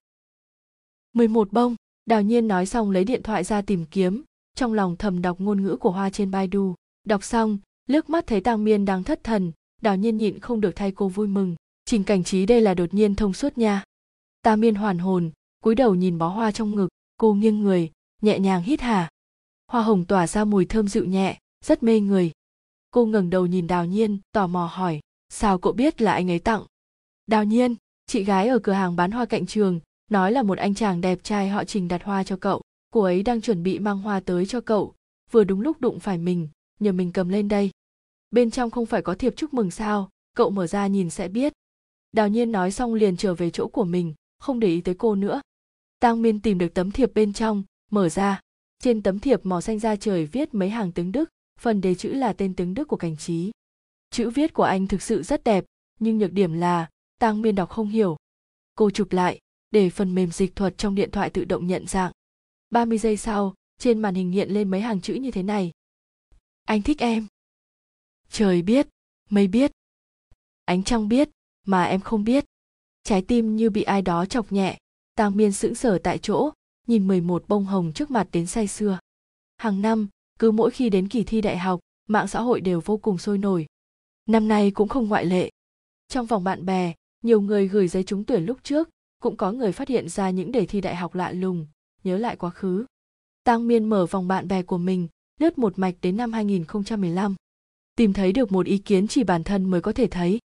Mười 1.14 1.28
một 1.28 1.54
bông. 1.54 1.76
Đào 2.06 2.22
nhiên 2.22 2.48
nói 2.48 2.66
xong 2.66 2.92
lấy 2.92 3.04
điện 3.04 3.24
thoại 3.24 3.44
ra 3.44 3.62
tìm 3.62 3.86
kiếm 3.86 4.24
trong 4.58 4.74
lòng 4.74 4.96
thầm 4.96 5.22
đọc 5.22 5.42
ngôn 5.42 5.64
ngữ 5.64 5.76
của 5.76 5.92
hoa 5.92 6.10
trên 6.10 6.32
baidu. 6.32 6.76
Đọc 7.04 7.24
xong, 7.24 7.58
liếc 7.88 8.10
mắt 8.10 8.28
thấy 8.28 8.42
tang 8.42 8.64
miên 8.64 8.86
đang 8.86 9.04
thất 9.04 9.24
thần 9.24 9.52
đào 9.82 9.96
nhiên 9.96 10.18
nhịn 10.18 10.40
không 10.40 10.62
được 10.62 10.76
thay 10.76 10.92
cô 10.92 11.08
vui 11.08 11.28
mừng. 11.28 11.56
Trình 11.86 12.04
cảnh 12.04 12.24
trí 12.24 12.46
đây 12.46 12.62
là 12.62 12.74
đột 12.74 12.94
nhiên 12.94 13.16
thông 13.16 13.34
suốt 13.34 13.58
nha. 13.58 13.84
Ta 14.42 14.56
miên 14.56 14.76
hoàn 14.76 15.00
hồn, 15.00 15.32
cúi 15.64 15.76
đầu 15.76 15.96
nhìn 15.96 16.18
bó 16.18 16.28
hoa 16.28 16.52
trong 16.52 16.76
ngực. 16.76 16.88
Cô 17.18 17.34
nghiêng 17.34 17.62
người, 17.62 17.92
nhẹ 18.22 18.40
nhàng 18.40 18.64
hít 18.64 18.82
hà. 18.82 19.10
Hoa 19.72 19.84
hồng 19.84 20.06
tỏa 20.06 20.28
ra 20.28 20.46
mùi 20.46 20.66
thơm 20.66 20.88
dịu 20.88 21.06
nhẹ, 21.06 21.40
rất 21.66 21.84
mê 21.84 22.00
người. 22.00 22.32
Cô 22.92 23.06
ngẩng 23.06 23.30
đầu 23.30 23.46
nhìn 23.46 23.68
đào 23.68 23.86
nhiên, 23.86 24.20
tò 24.32 24.48
mò 24.48 24.70
hỏi, 24.74 25.00
sao 25.30 25.58
cậu 25.58 25.74
biết 25.74 26.02
là 26.02 26.14
anh 26.14 26.32
ấy 26.32 26.40
tặng? 26.40 26.64
Đào 27.28 27.44
nhiên, 27.44 27.76
chị 28.06 28.24
gái 28.24 28.48
ở 28.48 28.60
cửa 28.60 28.72
hàng 28.72 28.96
bán 28.96 29.12
hoa 29.12 29.26
cạnh 29.26 29.46
trường, 29.46 29.80
nói 30.12 30.32
là 30.32 30.44
một 30.44 30.58
anh 30.58 30.76
chàng 30.76 31.02
đẹp 31.02 31.20
trai 31.24 31.50
họ 31.50 31.64
trình 31.64 31.88
đặt 31.88 32.04
hoa 32.04 32.24
cho 32.24 32.38
cậu 32.38 32.62
cô 32.98 33.04
ấy 33.04 33.24
đang 33.24 33.42
chuẩn 33.42 33.64
bị 33.64 33.80
mang 33.80 34.00
hoa 34.00 34.20
tới 34.20 34.46
cho 34.46 34.62
cậu. 34.62 34.94
Vừa 35.32 35.44
đúng 35.44 35.62
lúc 35.62 35.82
đụng 35.82 36.00
phải 36.00 36.18
mình, 36.18 36.50
nhờ 36.80 36.92
mình 36.92 37.12
cầm 37.12 37.30
lên 37.30 37.48
đây. 37.48 37.72
Bên 38.32 38.52
trong 38.52 38.72
không 38.72 38.86
phải 38.86 39.02
có 39.02 39.16
thiệp 39.16 39.34
chúc 39.36 39.54
mừng 39.54 39.72
sao? 39.72 40.10
Cậu 40.36 40.50
mở 40.50 40.68
ra 40.68 40.88
nhìn 40.88 41.10
sẽ 41.10 41.28
biết. 41.28 41.54
Đào 42.12 42.28
nhiên 42.28 42.52
nói 42.52 42.72
xong 42.72 42.94
liền 42.94 43.18
trở 43.18 43.34
về 43.34 43.50
chỗ 43.50 43.68
của 43.68 43.84
mình, 43.84 44.14
không 44.40 44.60
để 44.60 44.68
ý 44.68 44.82
tới 44.82 44.96
cô 44.96 45.16
nữa. 45.16 45.42
Tang 46.00 46.22
miên 46.22 46.42
tìm 46.42 46.58
được 46.58 46.74
tấm 46.74 46.92
thiệp 46.92 47.14
bên 47.14 47.34
trong, 47.34 47.64
mở 47.92 48.10
ra. 48.10 48.42
Trên 48.84 49.04
tấm 49.04 49.20
thiệp 49.20 49.46
màu 49.46 49.62
xanh 49.62 49.80
da 49.80 49.96
trời 49.96 50.26
viết 50.26 50.54
mấy 50.54 50.70
hàng 50.70 50.92
tiếng 50.92 51.12
đức, 51.12 51.30
phần 51.60 51.82
đề 51.82 51.96
chữ 51.96 52.14
là 52.14 52.34
tên 52.34 52.54
tiếng 52.54 52.74
đức 52.74 52.88
của 52.88 52.98
cảnh 52.98 53.18
trí. 53.18 53.52
Chữ 54.12 54.30
viết 54.30 54.54
của 54.54 54.64
anh 54.64 54.88
thực 54.88 55.02
sự 55.02 55.24
rất 55.24 55.44
đẹp, 55.44 55.66
nhưng 56.00 56.18
nhược 56.18 56.32
điểm 56.32 56.54
là, 56.54 56.90
tang 57.20 57.42
miên 57.42 57.56
đọc 57.56 57.70
không 57.70 57.88
hiểu. 57.88 58.18
Cô 58.76 58.90
chụp 58.90 59.12
lại, 59.12 59.40
để 59.72 59.90
phần 59.90 60.16
mềm 60.16 60.32
dịch 60.32 60.56
thuật 60.56 60.78
trong 60.78 60.96
điện 60.96 61.12
thoại 61.12 61.30
tự 61.30 61.46
động 61.46 61.68
nhận 61.68 61.88
dạng. 61.88 62.12
30 62.70 62.98
giây 62.98 63.18
sau, 63.18 63.54
trên 63.80 64.00
màn 64.00 64.16
hình 64.16 64.32
hiện 64.32 64.50
lên 64.50 64.72
mấy 64.72 64.82
hàng 64.82 65.02
chữ 65.02 65.14
như 65.14 65.32
thế 65.32 65.44
này. 65.44 65.72
Anh 66.66 66.82
thích 66.82 67.00
em. 67.00 67.28
Trời 68.30 68.62
biết 68.62 68.88
mây 69.30 69.48
biết. 69.48 69.72
Ánh 70.66 70.84
trăng 70.84 71.08
biết, 71.08 71.30
mà 71.66 71.84
em 71.84 72.02
không 72.02 72.24
biết. 72.24 72.46
Trái 73.04 73.22
tim 73.22 73.56
như 73.56 73.70
bị 73.70 73.84
ai 73.84 74.02
đó 74.02 74.26
chọc 74.26 74.52
nhẹ. 74.52 74.78
Tang 75.16 75.38
miên 75.38 75.52
sững 75.52 75.76
sờ 75.76 75.98
tại 76.04 76.18
chỗ, 76.18 76.50
nhìn 76.88 77.08
11 77.08 77.44
bông 77.48 77.66
hồng 77.66 77.92
trước 77.96 78.12
mặt 78.12 78.28
đến 78.32 78.48
say 78.48 78.68
sưa. 78.68 79.00
Hàng 79.58 79.82
năm, 79.82 80.08
cứ 80.40 80.52
mỗi 80.52 80.72
khi 80.72 80.90
đến 80.90 81.08
kỳ 81.08 81.24
thi 81.24 81.42
đại 81.42 81.58
học, 81.58 81.80
mạng 82.08 82.28
xã 82.28 82.42
hội 82.42 82.62
đều 82.62 82.82
vô 82.86 82.98
cùng 82.98 83.18
sôi 83.18 83.38
nổi. 83.38 83.66
Năm 84.26 84.48
nay 84.48 84.72
cũng 84.72 84.88
không 84.88 85.08
ngoại 85.08 85.26
lệ. 85.26 85.50
Trong 86.08 86.26
vòng 86.26 86.44
bạn 86.44 86.66
bè, 86.66 86.94
nhiều 87.24 87.42
người 87.42 87.68
gửi 87.68 87.88
giấy 87.88 88.04
trúng 88.04 88.24
tuyển 88.24 88.46
lúc 88.46 88.58
trước, 88.64 88.90
cũng 89.22 89.38
có 89.38 89.52
người 89.52 89.72
phát 89.72 89.88
hiện 89.88 90.10
ra 90.10 90.30
những 90.30 90.52
đề 90.52 90.66
thi 90.66 90.82
đại 90.82 90.96
học 90.96 91.16
lạ 91.16 91.32
lùng 91.32 91.68
nhớ 92.08 92.18
lại 92.18 92.36
quá 92.36 92.50
khứ 92.50 92.86
Tang 93.44 93.68
Miên 93.68 93.90
mở 93.90 94.06
vòng 94.06 94.28
bạn 94.28 94.48
bè 94.48 94.64
của 94.64 94.78
mình, 94.78 95.08
lướt 95.40 95.58
một 95.58 95.80
mạch 95.80 95.96
đến 96.02 96.18
năm 96.18 96.34
2015. 96.34 97.36
Tìm 97.96 98.14
thấy 98.14 98.32
được 98.32 98.52
một 98.52 98.66
ý 98.66 98.78
kiến 98.78 99.08
chỉ 99.08 99.24
bản 99.24 99.44
thân 99.44 99.66
mới 99.66 99.82
có 99.82 99.94
thể 99.94 100.08
thấy. 100.08 100.40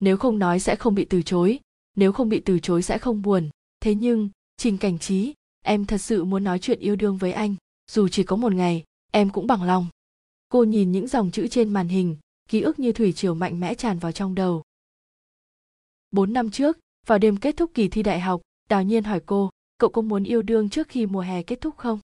Nếu 0.00 0.16
không 0.16 0.38
nói 0.38 0.60
sẽ 0.60 0.76
không 0.76 0.94
bị 0.94 1.04
từ 1.04 1.22
chối, 1.22 1.60
nếu 1.96 2.12
không 2.12 2.28
bị 2.28 2.40
từ 2.40 2.58
chối 2.58 2.82
sẽ 2.82 2.98
không 2.98 3.22
buồn. 3.22 3.48
Thế 3.80 3.94
nhưng, 3.94 4.30
Trình 4.56 4.78
Cảnh 4.78 4.98
Trí, 4.98 5.34
em 5.64 5.84
thật 5.84 5.98
sự 5.98 6.24
muốn 6.24 6.44
nói 6.44 6.58
chuyện 6.58 6.80
yêu 6.80 6.96
đương 6.96 7.16
với 7.16 7.32
anh, 7.32 7.54
dù 7.90 8.08
chỉ 8.08 8.22
có 8.22 8.36
một 8.36 8.52
ngày, 8.52 8.84
em 9.12 9.30
cũng 9.30 9.46
bằng 9.46 9.62
lòng. 9.62 9.86
Cô 10.48 10.64
nhìn 10.64 10.92
những 10.92 11.08
dòng 11.08 11.30
chữ 11.30 11.48
trên 11.48 11.72
màn 11.72 11.88
hình, 11.88 12.16
ký 12.48 12.60
ức 12.60 12.78
như 12.78 12.92
thủy 12.92 13.12
triều 13.12 13.34
mạnh 13.34 13.60
mẽ 13.60 13.74
tràn 13.74 13.98
vào 13.98 14.12
trong 14.12 14.34
đầu. 14.34 14.62
Bốn 16.10 16.32
năm 16.32 16.50
trước, 16.50 16.78
vào 17.06 17.18
đêm 17.18 17.36
kết 17.36 17.56
thúc 17.56 17.70
kỳ 17.74 17.88
thi 17.88 18.02
đại 18.02 18.20
học, 18.20 18.40
Đào 18.68 18.82
Nhiên 18.82 19.04
hỏi 19.04 19.20
cô, 19.26 19.50
cậu 19.78 19.90
có 19.90 20.02
muốn 20.02 20.24
yêu 20.24 20.42
đương 20.42 20.68
trước 20.68 20.88
khi 20.88 21.06
mùa 21.06 21.20
hè 21.20 21.42
kết 21.42 21.60
thúc 21.60 21.76
không? 21.76 21.98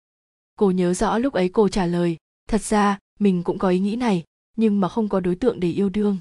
cô 0.57 0.71
nhớ 0.71 0.95
rõ 0.95 1.19
lúc 1.19 1.35
ấy 1.35 1.49
cô 1.49 1.69
trả 1.69 1.87
lời 1.87 2.17
thật 2.49 2.63
ra 2.63 2.99
mình 3.19 3.43
cũng 3.43 3.59
có 3.59 3.69
ý 3.69 3.79
nghĩ 3.79 3.97
này 3.97 4.25
nhưng 4.57 4.81
mà 4.81 4.89
không 4.89 5.09
có 5.09 5.21
đối 5.21 5.35
tượng 5.35 5.61
để 5.61 5.71
yêu 5.71 5.89
đương. 5.89 6.19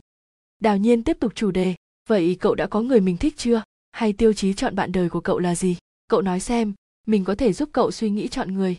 Đào 0.60 0.78
nhiên 0.78 1.04
tiếp 1.04 1.18
tục 1.20 1.32
chủ 1.36 1.51
đề 1.51 1.76
vậy 2.10 2.38
cậu 2.39 2.56
đã 2.56 2.68
có 2.68 2.82
người 2.82 3.01
mình 3.01 3.18
thích 3.18 3.34
chưa? 3.38 3.64
Hay 3.91 4.14
tiêu 4.14 4.34
chí 4.34 4.54
chọn 4.54 4.76
bạn 4.76 4.91
đời 4.91 5.10
của 5.10 5.22
cậu 5.22 5.39
là 5.39 5.56
gì? 5.56 5.78
Cậu 6.08 6.22
nói 6.22 6.39
xem 6.39 6.74
mình 7.08 7.24
có 7.24 7.36
thể 7.36 7.54
giúp 7.54 7.70
cậu 7.72 7.91
suy 7.91 8.10
nghĩ 8.10 8.28
chọn 8.28 8.54
người. 8.54 8.78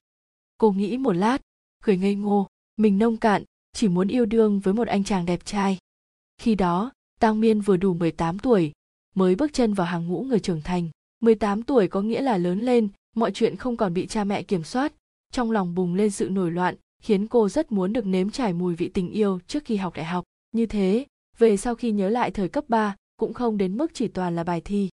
Cô 0.59 0.73
nghĩ 0.73 0.99
một 0.99 1.13
lát 1.13 1.39
cười 1.85 1.97
ngây 1.97 2.15
ngô 2.15 2.47
mình 2.77 2.99
nông 2.99 3.17
cạn 3.17 3.45
chỉ 3.73 3.89
muốn 3.89 4.09
yêu 4.09 4.27
đương 4.27 4.61
với 4.61 4.75
một 4.75 4.89
anh 4.89 5.05
chàng 5.05 5.27
đẹp 5.27 5.45
trai. 5.45 5.79
Khi 6.39 6.55
đó 6.55 6.93
Tang 7.21 7.41
Miên 7.41 7.61
vừa 7.61 7.77
đủ 7.77 7.95
18 7.95 8.39
tuổi, 8.39 8.73
mới 9.15 9.35
bước 9.35 9.53
chân 9.53 9.75
vào 9.75 9.87
hàng 9.87 10.07
ngũ 10.07 10.23
người 10.23 10.41
trưởng 10.41 10.63
thành. 10.63 10.89
18 11.25 11.63
tuổi 11.63 11.89
có 11.89 12.03
nghĩa 12.03 12.23
là 12.23 12.39
lớn 12.39 12.61
lên, 12.61 12.89
mọi 13.17 13.31
chuyện 13.31 13.57
không 13.57 13.77
còn 13.77 13.95
bị 13.95 14.07
cha 14.07 14.25
mẹ 14.25 14.43
kiểm 14.43 14.65
soát, 14.65 14.93
trong 15.33 15.51
lòng 15.51 15.75
bùng 15.75 15.95
lên 15.95 16.11
sự 16.11 16.29
nổi 16.29 16.51
loạn 16.51 16.75
khiến 17.03 17.27
cô 17.27 17.49
rất 17.49 17.73
muốn 17.73 17.93
được 17.93 18.07
nếm 18.07 18.31
trải 18.31 18.53
mùi 18.53 18.75
vị 18.75 18.89
tình 18.89 19.11
yêu 19.11 19.39
trước 19.47 19.65
khi 19.65 19.77
học 19.77 19.95
đại 19.95 20.05
học. 20.05 20.25
Như 20.53 20.67
thế 20.67 21.07
về 21.39 21.57
sau 21.57 21.75
khi 21.75 21.93
nhớ 21.93 22.09
lại 22.09 22.31
thời 22.31 22.49
cấp 22.49 22.65
3 22.69 22.97
cũng 23.17 23.33
không 23.33 23.59
đến 23.59 23.77
mức 23.77 23.91
chỉ 23.95 24.09
toàn 24.09 24.37
là 24.37 24.45
bài 24.45 24.61
thi. 24.61 24.89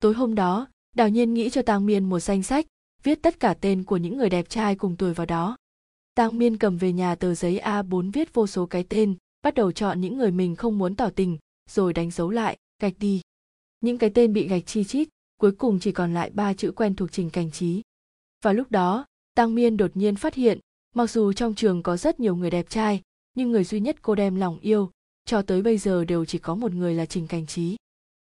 Tối 0.00 0.14
hôm 0.14 0.34
đó 0.34 0.68
đào 0.96 1.08
nhiên 1.08 1.34
nghĩ 1.34 1.50
cho 1.50 1.62
tang 1.62 1.86
miên 1.86 2.04
một 2.04 2.20
danh 2.20 2.42
sách 2.42 2.66
viết 3.02 3.22
tất 3.22 3.40
cả 3.40 3.54
tên 3.60 3.84
của 3.84 3.96
những 3.96 4.18
người 4.18 4.30
đẹp 4.30 4.48
trai 4.48 4.76
cùng 4.76 4.96
tuổi 4.96 5.14
vào 5.14 5.26
đó. 5.26 5.56
Tang 6.14 6.38
miên 6.38 6.56
cầm 6.56 6.76
về 6.76 6.92
nhà 6.92 7.14
tờ 7.14 7.34
giấy 7.34 7.58
a 7.58 7.82
4 7.82 8.10
viết 8.10 8.34
vô 8.34 8.46
số 8.46 8.66
cái 8.66 8.84
tên 8.88 9.14
bắt 9.42 9.54
đầu 9.54 9.72
chọn 9.72 10.00
những 10.00 10.16
người 10.16 10.30
mình 10.30 10.56
không 10.56 10.78
muốn 10.78 10.94
tỏ 10.94 11.10
tình 11.10 11.38
rồi 11.70 11.92
đánh 11.92 12.10
dấu 12.10 12.30
lại 12.30 12.56
gạch 12.82 12.98
đi. 12.98 13.20
Những 13.80 13.98
cái 13.98 14.10
tên 14.10 14.32
bị 14.32 14.48
gạch 14.48 14.66
chi 14.66 14.84
chít 14.84 15.08
cuối 15.36 15.52
cùng 15.52 15.78
chỉ 15.78 15.92
còn 15.92 16.14
lại 16.14 16.30
ba 16.30 16.54
chữ 16.54 16.72
quen 16.76 16.94
thuộc 16.94 17.12
trình 17.12 17.30
cảnh 17.30 17.50
trí 17.50 17.82
Và 18.42 18.52
lúc 18.52 18.70
đó 18.70 19.06
Tăng 19.36 19.54
Miên 19.54 19.76
đột 19.76 19.90
nhiên 19.94 20.16
phát 20.16 20.34
hiện, 20.34 20.58
mặc 20.94 21.10
dù 21.10 21.32
trong 21.32 21.54
trường 21.54 21.82
có 21.82 21.96
rất 21.96 22.20
nhiều 22.20 22.36
người 22.36 22.50
đẹp 22.50 22.70
trai, 22.70 23.02
nhưng 23.34 23.52
người 23.52 23.64
duy 23.64 23.80
nhất 23.80 23.96
cô 24.02 24.14
đem 24.14 24.36
lòng 24.36 24.58
yêu, 24.60 24.90
cho 25.24 25.42
tới 25.42 25.62
bây 25.62 25.78
giờ 25.78 26.04
đều 26.04 26.24
chỉ 26.24 26.38
có 26.38 26.54
một 26.54 26.72
người 26.72 26.94
là 26.94 27.06
Trình 27.06 27.26
Cảnh 27.26 27.46
Trí. 27.46 27.76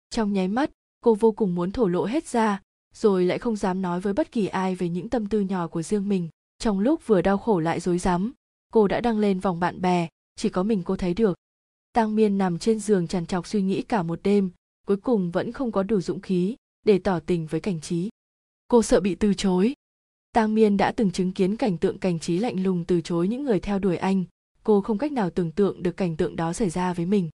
Trong 0.09 0.33
nháy 0.33 0.47
mắt, 0.47 0.71
cô 1.01 1.15
vô 1.15 1.31
cùng 1.31 1.55
muốn 1.55 1.71
thổ 1.71 1.87
lộ 1.87 2.05
hết 2.05 2.27
ra, 2.27 2.61
rồi 2.93 3.25
lại 3.25 3.39
không 3.39 3.55
dám 3.55 3.81
nói 3.81 3.99
với 3.99 4.13
bất 4.13 4.31
kỳ 4.31 4.47
ai 4.47 4.75
về 4.75 4.89
những 4.89 5.09
tâm 5.09 5.25
tư 5.25 5.39
nhỏ 5.39 5.67
của 5.67 5.81
riêng 5.81 6.09
mình. 6.09 6.29
Trong 6.59 6.79
lúc 6.79 7.07
vừa 7.07 7.21
đau 7.21 7.37
khổ 7.37 7.59
lại 7.59 7.79
dối 7.79 7.97
rắm, 7.97 8.33
cô 8.73 8.87
đã 8.87 9.01
đăng 9.01 9.19
lên 9.19 9.39
vòng 9.39 9.59
bạn 9.59 9.81
bè, 9.81 10.07
chỉ 10.35 10.49
có 10.49 10.63
mình 10.63 10.83
cô 10.85 10.95
thấy 10.95 11.13
được. 11.13 11.37
Tăng 11.93 12.15
Miên 12.15 12.37
nằm 12.37 12.59
trên 12.59 12.79
giường 12.79 13.07
trằn 13.07 13.25
trọc 13.25 13.47
suy 13.47 13.61
nghĩ 13.61 13.81
cả 13.81 14.03
một 14.03 14.19
đêm, 14.23 14.49
cuối 14.87 14.97
cùng 14.97 15.31
vẫn 15.31 15.51
không 15.51 15.71
có 15.71 15.83
đủ 15.83 16.01
dũng 16.01 16.21
khí 16.21 16.55
để 16.85 16.99
tỏ 16.99 17.19
tình 17.19 17.47
với 17.47 17.59
Cảnh 17.59 17.81
Trí. 17.81 18.09
Cô 18.67 18.83
sợ 18.83 18.99
bị 18.99 19.15
từ 19.15 19.33
chối, 19.33 19.73
Tang 20.33 20.55
Miên 20.55 20.77
đã 20.77 20.91
từng 20.91 21.11
chứng 21.11 21.31
kiến 21.31 21.57
cảnh 21.57 21.77
tượng 21.77 21.99
cảnh 21.99 22.19
trí 22.19 22.37
lạnh 22.37 22.63
lùng 22.63 22.85
từ 22.85 23.01
chối 23.01 23.27
những 23.27 23.43
người 23.43 23.59
theo 23.59 23.79
đuổi 23.79 23.97
anh, 23.97 24.23
cô 24.63 24.81
không 24.81 24.97
cách 24.97 25.11
nào 25.11 25.29
tưởng 25.29 25.51
tượng 25.51 25.83
được 25.83 25.97
cảnh 25.97 26.17
tượng 26.17 26.35
đó 26.35 26.53
xảy 26.53 26.69
ra 26.69 26.93
với 26.93 27.05
mình. 27.05 27.29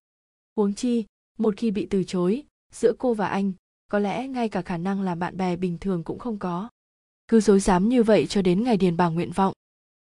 Huống 0.55 0.73
chi, 0.73 1.05
một 1.37 1.53
khi 1.57 1.71
bị 1.71 1.87
từ 1.89 2.03
chối, 2.03 2.43
giữa 2.73 2.93
cô 2.97 3.13
và 3.13 3.27
anh, 3.27 3.51
có 3.87 3.99
lẽ 3.99 4.27
ngay 4.27 4.49
cả 4.49 4.61
khả 4.61 4.77
năng 4.77 5.01
làm 5.01 5.19
bạn 5.19 5.37
bè 5.37 5.55
bình 5.55 5.77
thường 5.77 6.03
cũng 6.03 6.19
không 6.19 6.39
có. 6.39 6.69
Cứ 7.27 7.39
dối 7.39 7.59
dám 7.59 7.89
như 7.89 8.03
vậy 8.03 8.27
cho 8.27 8.41
đến 8.41 8.63
ngày 8.63 8.77
điền 8.77 8.97
bảng 8.97 9.15
nguyện 9.15 9.31
vọng. 9.31 9.53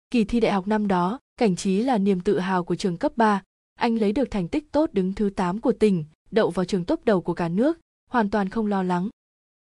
Kỳ 0.09 0.23
thi 0.23 0.39
đại 0.39 0.51
học 0.51 0.67
năm 0.67 0.87
đó, 0.87 1.19
cảnh 1.37 1.55
trí 1.55 1.83
là 1.83 1.97
niềm 1.97 2.19
tự 2.19 2.39
hào 2.39 2.63
của 2.63 2.75
trường 2.75 2.97
cấp 2.97 3.11
3, 3.15 3.43
anh 3.75 3.95
lấy 3.95 4.11
được 4.11 4.31
thành 4.31 4.47
tích 4.47 4.71
tốt 4.71 4.89
đứng 4.93 5.13
thứ 5.13 5.29
8 5.29 5.61
của 5.61 5.71
tỉnh, 5.71 6.05
đậu 6.31 6.49
vào 6.49 6.65
trường 6.65 6.85
top 6.85 7.05
đầu 7.05 7.21
của 7.21 7.33
cả 7.33 7.49
nước, 7.49 7.79
hoàn 8.09 8.29
toàn 8.29 8.49
không 8.49 8.67
lo 8.67 8.83
lắng. 8.83 9.09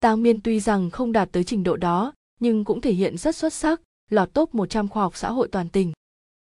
Tang 0.01 0.23
Miên 0.23 0.41
tuy 0.41 0.61
rằng 0.61 0.91
không 0.91 1.13
đạt 1.13 1.29
tới 1.33 1.45
trình 1.45 1.63
độ 1.63 1.77
đó, 1.77 2.13
nhưng 2.41 2.65
cũng 2.65 2.81
thể 2.81 2.93
hiện 2.93 3.17
rất 3.17 3.37
xuất 3.37 3.53
sắc, 3.53 3.81
lọt 4.11 4.35
top 4.35 4.55
100 4.55 4.89
khoa 4.89 5.03
học 5.03 5.17
xã 5.17 5.31
hội 5.31 5.49
toàn 5.49 5.69
tỉnh. 5.69 5.93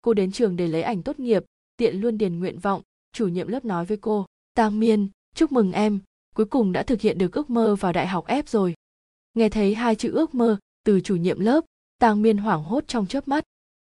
Cô 0.02 0.14
đến 0.14 0.32
trường 0.32 0.56
để 0.56 0.68
lấy 0.68 0.82
ảnh 0.82 1.02
tốt 1.02 1.20
nghiệp, 1.20 1.44
tiện 1.76 2.00
luôn 2.00 2.18
điền 2.18 2.38
nguyện 2.38 2.58
vọng, 2.58 2.82
chủ 3.12 3.28
nhiệm 3.28 3.48
lớp 3.48 3.64
nói 3.64 3.84
với 3.84 3.96
cô, 3.96 4.26
Tang 4.54 4.80
Miên, 4.80 5.08
chúc 5.34 5.52
mừng 5.52 5.72
em, 5.72 6.00
cuối 6.34 6.46
cùng 6.46 6.72
đã 6.72 6.82
thực 6.82 7.00
hiện 7.00 7.18
được 7.18 7.32
ước 7.32 7.50
mơ 7.50 7.76
vào 7.76 7.92
đại 7.92 8.06
học 8.06 8.26
F 8.26 8.42
rồi. 8.46 8.74
Nghe 9.34 9.48
thấy 9.48 9.74
hai 9.74 9.94
chữ 9.94 10.12
ước 10.12 10.34
mơ 10.34 10.58
từ 10.84 11.00
chủ 11.00 11.16
nhiệm 11.16 11.40
lớp, 11.40 11.64
Tang 11.98 12.22
Miên 12.22 12.38
hoảng 12.38 12.62
hốt 12.62 12.84
trong 12.88 13.06
chớp 13.06 13.28
mắt. 13.28 13.44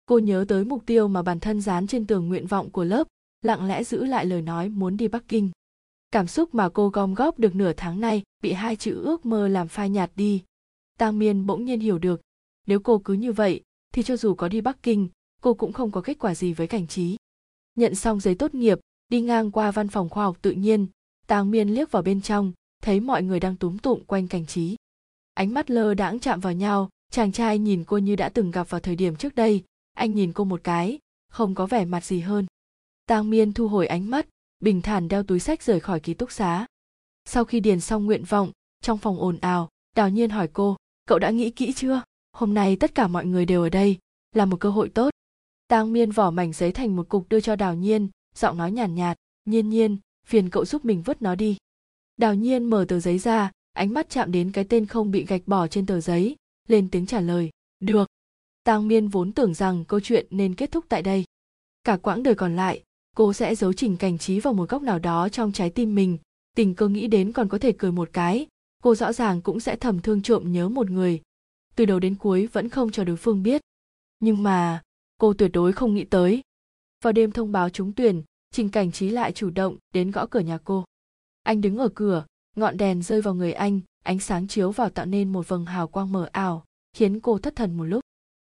Cô 0.05 0.19
nhớ 0.19 0.45
tới 0.47 0.65
mục 0.65 0.85
tiêu 0.85 1.07
mà 1.07 1.21
bản 1.21 1.39
thân 1.39 1.61
dán 1.61 1.87
trên 1.87 2.07
tường 2.07 2.27
nguyện 2.27 2.47
vọng 2.47 2.69
của 2.69 2.83
lớp, 2.83 3.07
lặng 3.41 3.67
lẽ 3.67 3.83
giữ 3.83 4.05
lại 4.05 4.25
lời 4.25 4.41
nói 4.41 4.69
muốn 4.69 4.97
đi 4.97 5.07
Bắc 5.07 5.23
Kinh. 5.27 5.51
Cảm 6.11 6.27
xúc 6.27 6.55
mà 6.55 6.69
cô 6.69 6.89
gom 6.89 7.13
góp 7.13 7.39
được 7.39 7.55
nửa 7.55 7.73
tháng 7.77 7.99
nay 7.99 8.23
bị 8.41 8.53
hai 8.53 8.75
chữ 8.75 9.01
ước 9.03 9.25
mơ 9.25 9.47
làm 9.47 9.67
phai 9.67 9.89
nhạt 9.89 10.11
đi, 10.15 10.43
Tang 10.97 11.19
Miên 11.19 11.45
bỗng 11.45 11.65
nhiên 11.65 11.79
hiểu 11.79 11.97
được, 11.99 12.21
nếu 12.67 12.79
cô 12.79 12.99
cứ 12.99 13.13
như 13.13 13.31
vậy, 13.31 13.61
thì 13.93 14.03
cho 14.03 14.17
dù 14.17 14.35
có 14.35 14.47
đi 14.47 14.61
Bắc 14.61 14.83
Kinh, 14.83 15.09
cô 15.41 15.53
cũng 15.53 15.73
không 15.73 15.91
có 15.91 16.01
kết 16.01 16.19
quả 16.19 16.35
gì 16.35 16.53
với 16.53 16.67
cảnh 16.67 16.87
trí. 16.87 17.17
Nhận 17.75 17.95
xong 17.95 18.19
giấy 18.19 18.35
tốt 18.35 18.55
nghiệp, 18.55 18.79
đi 19.09 19.21
ngang 19.21 19.51
qua 19.51 19.71
văn 19.71 19.87
phòng 19.87 20.09
khoa 20.09 20.23
học 20.23 20.37
tự 20.41 20.51
nhiên, 20.51 20.87
Tang 21.27 21.51
Miên 21.51 21.69
liếc 21.69 21.91
vào 21.91 22.03
bên 22.03 22.21
trong, 22.21 22.53
thấy 22.81 22.99
mọi 22.99 23.23
người 23.23 23.39
đang 23.39 23.55
túm 23.55 23.77
tụng 23.77 24.05
quanh 24.05 24.27
cảnh 24.27 24.45
trí. 24.45 24.75
Ánh 25.33 25.53
mắt 25.53 25.69
lơ 25.69 25.93
đãng 25.93 26.19
chạm 26.19 26.39
vào 26.39 26.53
nhau, 26.53 26.89
chàng 27.11 27.31
trai 27.31 27.59
nhìn 27.59 27.83
cô 27.83 27.97
như 27.97 28.15
đã 28.15 28.29
từng 28.29 28.51
gặp 28.51 28.69
vào 28.69 28.81
thời 28.81 28.95
điểm 28.95 29.15
trước 29.15 29.35
đây, 29.35 29.63
anh 29.93 30.15
nhìn 30.15 30.33
cô 30.33 30.43
một 30.43 30.61
cái 30.63 30.99
không 31.29 31.55
có 31.55 31.65
vẻ 31.65 31.85
mặt 31.85 32.05
gì 32.05 32.19
hơn 32.19 32.45
tang 33.05 33.29
miên 33.29 33.53
thu 33.53 33.67
hồi 33.67 33.87
ánh 33.87 34.09
mắt 34.09 34.27
bình 34.59 34.81
thản 34.81 35.07
đeo 35.07 35.23
túi 35.23 35.39
sách 35.39 35.63
rời 35.63 35.79
khỏi 35.79 35.99
ký 35.99 36.13
túc 36.13 36.31
xá 36.31 36.65
sau 37.25 37.45
khi 37.45 37.59
điền 37.59 37.79
xong 37.79 38.05
nguyện 38.05 38.23
vọng 38.23 38.51
trong 38.81 38.97
phòng 38.97 39.19
ồn 39.19 39.37
ào 39.41 39.69
đào 39.95 40.09
nhiên 40.09 40.29
hỏi 40.29 40.49
cô 40.53 40.77
cậu 41.07 41.19
đã 41.19 41.29
nghĩ 41.29 41.49
kỹ 41.49 41.73
chưa? 41.73 42.01
Hôm 42.33 42.53
nay 42.53 42.75
tất 42.75 42.95
cả 42.95 43.07
mọi 43.07 43.25
người 43.25 43.45
đều 43.45 43.61
ở 43.61 43.69
đây 43.69 43.97
là 44.35 44.45
một 44.45 44.59
cơ 44.59 44.69
hội 44.69 44.89
tốt. 44.89 45.09
Tang 45.67 45.93
miên 45.93 46.11
vỏ 46.11 46.31
mảnh 46.31 46.53
giấy 46.53 46.71
thành 46.71 46.95
một 46.95 47.09
cục 47.09 47.29
đưa 47.29 47.39
cho 47.39 47.55
đào 47.55 47.75
nhiên 47.75 48.07
giọng 48.35 48.57
nói 48.57 48.71
nhàn 48.71 48.95
nhạt, 48.95 49.07
nhạt 49.07 49.17
nhiên 49.45 49.69
nhiên 49.69 49.97
phiền 50.25 50.49
cậu 50.49 50.65
giúp 50.65 50.85
mình 50.85 51.01
vứt 51.01 51.21
nó 51.21 51.35
đi. 51.35 51.57
Đào 52.17 52.35
nhiên 52.35 52.63
mở 52.63 52.85
tờ 52.87 52.99
giấy 52.99 53.19
ra 53.19 53.51
ánh 53.73 53.93
mắt 53.93 54.09
chạm 54.09 54.31
đến 54.31 54.51
cái 54.51 54.63
tên 54.63 54.85
không 54.85 55.11
bị 55.11 55.25
gạch 55.25 55.41
bỏ 55.45 55.67
trên 55.67 55.85
tờ 55.85 56.01
giấy 56.01 56.35
lên 56.67 56.89
tiếng 56.89 57.05
trả 57.05 57.19
lời 57.19 57.49
được. 57.79 58.07
Tang 58.63 58.87
miên 58.87 59.07
vốn 59.07 59.31
tưởng 59.31 59.53
rằng 59.53 59.85
câu 59.85 59.99
chuyện 59.99 60.25
nên 60.29 60.55
kết 60.55 60.71
thúc 60.71 60.85
tại 60.89 61.01
đây. 61.01 61.23
Cả 61.83 61.97
quãng 61.97 62.23
đời 62.23 62.35
còn 62.35 62.55
lại 62.55 62.83
cô 63.15 63.33
sẽ 63.33 63.55
giấu 63.55 63.73
trình 63.73 63.97
cảnh 63.97 64.17
trí 64.17 64.39
vào 64.39 64.53
một 64.53 64.69
góc 64.69 64.81
nào 64.81 64.99
đó 64.99 65.29
trong 65.29 65.51
trái 65.51 65.69
tim 65.69 65.95
mình 65.95 66.17
tình 66.55 66.75
cơ 66.75 66.87
nghĩ 66.87 67.07
đến 67.07 67.31
còn 67.31 67.49
có 67.49 67.57
thể 67.57 67.73
cười 67.77 67.91
một 67.91 68.09
cái, 68.13 68.47
cô 68.83 68.95
rõ 68.95 69.13
ràng 69.13 69.41
cũng 69.41 69.59
sẽ 69.59 69.75
thầm 69.75 69.99
thương 69.99 70.21
trộm 70.21 70.51
nhớ 70.51 70.69
một 70.69 70.89
người. 70.89 71.21
Từ 71.75 71.85
đầu 71.85 71.99
đến 71.99 72.15
cuối 72.15 72.47
vẫn 72.47 72.69
không 72.69 72.91
cho 72.91 73.03
đối 73.03 73.15
phương 73.15 73.43
biết. 73.43 73.61
Nhưng 74.19 74.43
mà, 74.43 74.81
cô 75.17 75.33
tuyệt 75.33 75.51
đối 75.53 75.73
không 75.73 75.95
nghĩ 75.95 76.03
tới. 76.03 76.41
Vào 77.03 77.13
đêm 77.13 77.31
thông 77.31 77.51
báo 77.51 77.69
trúng 77.69 77.93
tuyển, 77.93 78.23
trình 78.51 78.69
cảnh 78.69 78.91
trí 78.91 79.09
lại 79.09 79.31
chủ 79.31 79.49
động 79.49 79.77
đến 79.93 80.11
gõ 80.11 80.25
cửa 80.25 80.39
nhà 80.39 80.57
cô. 80.63 80.85
Anh 81.43 81.61
đứng 81.61 81.77
ở 81.77 81.89
cửa, 81.95 82.25
ngọn 82.55 82.77
đèn 82.77 83.01
rơi 83.01 83.21
vào 83.21 83.33
người 83.33 83.53
anh, 83.53 83.79
ánh 84.03 84.19
sáng 84.19 84.47
chiếu 84.47 84.71
vào 84.71 84.89
tạo 84.89 85.05
nên 85.05 85.31
một 85.31 85.47
vầng 85.47 85.65
hào 85.65 85.87
quang 85.87 86.11
mờ 86.11 86.29
ảo, 86.31 86.65
khiến 86.93 87.19
cô 87.19 87.37
thất 87.37 87.55
thần 87.55 87.77
một 87.77 87.83
lúc. 87.83 88.01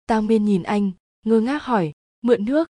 Tang 0.07 0.27
miên 0.27 0.45
nhìn 0.45 0.63
anh, 0.63 0.91
ngơ 1.27 1.41
ngác 1.41 1.63
hỏi, 1.63 1.93
mượn 2.23 2.45
nước? 2.45 2.69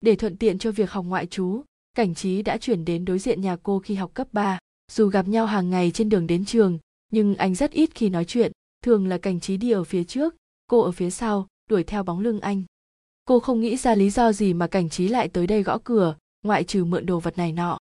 Để 0.00 0.16
thuận 0.16 0.36
tiện 0.36 0.58
cho 0.58 0.72
việc 0.72 0.90
học 0.90 1.04
ngoại 1.04 1.26
trú. 1.26 1.62
Cảnh 1.94 2.14
trí 2.14 2.42
đã 2.42 2.58
chuyển 2.58 2.84
đến 2.84 3.04
đối 3.04 3.18
diện 3.18 3.40
nhà 3.40 3.56
cô 3.62 3.78
khi 3.78 3.94
học 3.94 4.10
cấp 4.14 4.28
3. 4.32 4.58
Dù 4.92 5.08
gặp 5.08 5.28
nhau 5.28 5.46
hàng 5.46 5.70
ngày 5.70 5.90
trên 5.90 6.08
đường 6.08 6.26
đến 6.26 6.44
trường, 6.44 6.78
nhưng 7.10 7.34
anh 7.34 7.54
rất 7.54 7.70
ít 7.70 7.90
khi 7.94 8.08
nói 8.08 8.24
chuyện, 8.24 8.52
thường 8.82 9.06
là 9.06 9.18
cảnh 9.18 9.40
trí 9.40 9.56
đi 9.56 9.70
ở 9.70 9.84
phía 9.84 10.04
trước, 10.04 10.34
cô 10.66 10.80
ở 10.80 10.92
phía 10.92 11.10
sau, 11.10 11.46
đuổi 11.70 11.84
theo 11.84 12.02
bóng 12.02 12.20
lưng 12.20 12.40
anh. 12.40 12.62
Cô 13.24 13.40
không 13.40 13.60
nghĩ 13.60 13.76
ra 13.76 13.94
lý 13.94 14.10
do 14.10 14.32
gì 14.32 14.54
mà 14.54 14.66
cảnh 14.66 14.88
trí 14.88 15.08
lại 15.08 15.28
tới 15.28 15.46
đây 15.46 15.62
gõ 15.62 15.78
cửa, 15.84 16.16
ngoại 16.42 16.64
trừ 16.64 16.84
mượn 16.84 17.06
đồ 17.06 17.20
vật 17.20 17.38
này 17.38 17.52
nọ. 17.52 17.78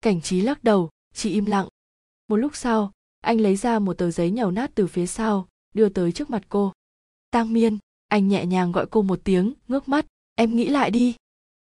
Cảnh 0.00 0.20
trí 0.20 0.40
lắc 0.40 0.64
đầu, 0.64 0.90
chỉ 1.14 1.30
im 1.30 1.44
lặng. 1.44 1.68
Một 2.28 2.36
lúc 2.36 2.56
sau, 2.56 2.92
anh 3.20 3.40
lấy 3.40 3.56
ra 3.56 3.78
một 3.78 3.98
tờ 3.98 4.10
giấy 4.10 4.30
nhàu 4.30 4.50
nát 4.50 4.70
từ 4.74 4.86
phía 4.86 5.06
sau, 5.06 5.48
đưa 5.74 5.88
tới 5.88 6.12
trước 6.12 6.30
mặt 6.30 6.42
cô. 6.48 6.72
Tang 7.30 7.52
Miên, 7.52 7.78
anh 8.08 8.28
nhẹ 8.28 8.46
nhàng 8.46 8.72
gọi 8.72 8.86
cô 8.90 9.02
một 9.02 9.20
tiếng, 9.24 9.52
ngước 9.68 9.88
mắt, 9.88 10.06
em 10.34 10.56
nghĩ 10.56 10.68
lại 10.68 10.90
đi. 10.90 11.14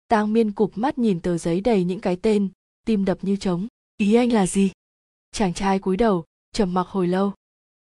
Tang 0.08 0.34
Miên 0.34 0.52
cụp 0.52 0.72
mắt 0.76 0.98
nhìn 0.98 1.20
tờ 1.20 1.38
giấy 1.38 1.62
đầy 1.62 1.84
những 1.84 2.00
cái 2.00 2.16
tên, 2.16 2.50
tim 2.86 3.06
đập 3.06 3.18
như 3.22 3.36
trống. 3.36 3.68
Ý 4.02 4.14
anh 4.14 4.34
là 4.34 4.48
gì? 4.48 4.72
Chàng 5.32 5.54
trai 5.54 5.80
cúi 5.80 5.98
đầu, 5.98 6.26
trầm 6.54 6.74
mặc 6.74 6.88
hồi 6.88 7.08
lâu. 7.08 7.34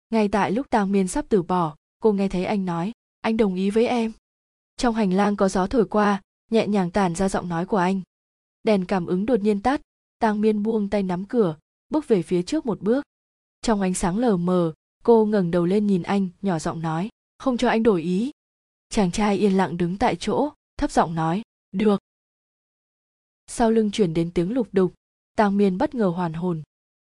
Ngay 0.10 0.28
tại 0.28 0.52
lúc 0.52 0.70
Tang 0.70 0.92
Miên 0.92 1.08
sắp 1.08 1.26
từ 1.30 1.44
bỏ, 1.44 1.76
cô 2.00 2.14
nghe 2.14 2.30
thấy 2.30 2.46
anh 2.46 2.66
nói, 2.66 2.92
anh 3.22 3.38
đồng 3.38 3.56
ý 3.56 3.70
với 3.70 3.88
em. 3.88 4.12
Trong 4.78 4.96
hành 4.96 5.14
lang 5.14 5.36
có 5.36 5.50
gió 5.50 5.68
thổi 5.68 5.88
qua, 5.88 6.22
nhẹ 6.52 6.68
nhàng 6.68 6.92
tản 6.92 7.16
ra 7.16 7.30
giọng 7.30 7.50
nói 7.50 7.66
của 7.66 7.78
anh. 7.78 8.02
Đèn 8.64 8.86
cảm 8.86 9.06
ứng 9.06 9.26
đột 9.26 9.40
nhiên 9.40 9.62
tắt, 9.62 9.82
Tang 10.20 10.42
Miên 10.42 10.64
buông 10.64 10.90
tay 10.90 11.04
nắm 11.04 11.26
cửa, 11.26 11.58
bước 11.90 12.08
về 12.08 12.22
phía 12.24 12.44
trước 12.44 12.66
một 12.66 12.82
bước. 12.82 13.06
Trong 13.62 13.82
ánh 13.82 13.94
sáng 13.94 14.18
lờ 14.18 14.38
mờ, 14.38 14.74
cô 15.04 15.26
ngẩng 15.26 15.52
đầu 15.52 15.66
lên 15.66 15.88
nhìn 15.88 16.04
anh, 16.04 16.30
nhỏ 16.42 16.60
giọng 16.60 16.82
nói, 16.82 17.10
không 17.38 17.58
cho 17.58 17.70
anh 17.70 17.84
đổi 17.84 18.02
ý. 18.02 18.32
Chàng 18.90 19.12
trai 19.12 19.38
yên 19.38 19.58
lặng 19.58 19.78
đứng 19.78 19.98
tại 19.98 20.16
chỗ, 20.16 20.50
thấp 20.78 20.92
giọng 20.92 21.16
nói, 21.16 21.42
được 21.72 22.00
sau 23.48 23.72
lưng 23.72 23.92
chuyển 23.92 24.14
đến 24.14 24.32
tiếng 24.34 24.54
lục 24.54 24.68
đục 24.72 24.94
tàng 25.38 25.58
miên 25.58 25.78
bất 25.78 25.96
ngờ 25.96 26.06
hoàn 26.06 26.34
hồn. 26.34 26.62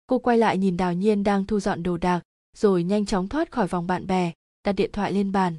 Cô 0.07 0.18
quay 0.18 0.39
lại 0.39 0.59
nhìn 0.59 0.77
đào 0.77 0.95
nhiên 0.95 1.25
đang 1.25 1.47
thu 1.47 1.61
dọn 1.61 1.83
đồ 1.83 1.97
đạc 1.97 2.23
rồi 2.57 2.85
nhanh 2.85 3.07
chóng 3.07 3.29
thoát 3.29 3.51
khỏi 3.51 3.66
vòng 3.66 3.87
bạn 3.87 4.07
bè 4.07 4.33
đặt 4.64 4.73
điện 4.73 4.91
thoại 4.93 5.12
lên 5.12 5.33
bàn. 5.33 5.59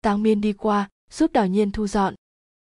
Tàng 0.00 0.22
miên 0.22 0.40
đi 0.40 0.52
qua 0.52 0.88
giúp 1.10 1.32
đào 1.32 1.46
nhiên 1.46 1.70
thu 1.70 1.86
dọn. 1.86 2.14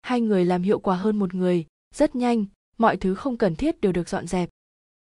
Hai 0.01 0.21
người 0.21 0.45
làm 0.45 0.61
hiệu 0.61 0.79
quả 0.79 0.95
hơn 0.95 1.19
một 1.19 1.33
người 1.33 1.65
rất 1.93 2.15
nhanh 2.15 2.45
mọi 2.77 2.97
thứ 2.97 3.15
không 3.15 3.37
cần 3.37 3.55
thiết 3.55 3.81
đều 3.81 3.91
được 3.91 4.09
dọn 4.09 4.27
dẹp. 4.27 4.49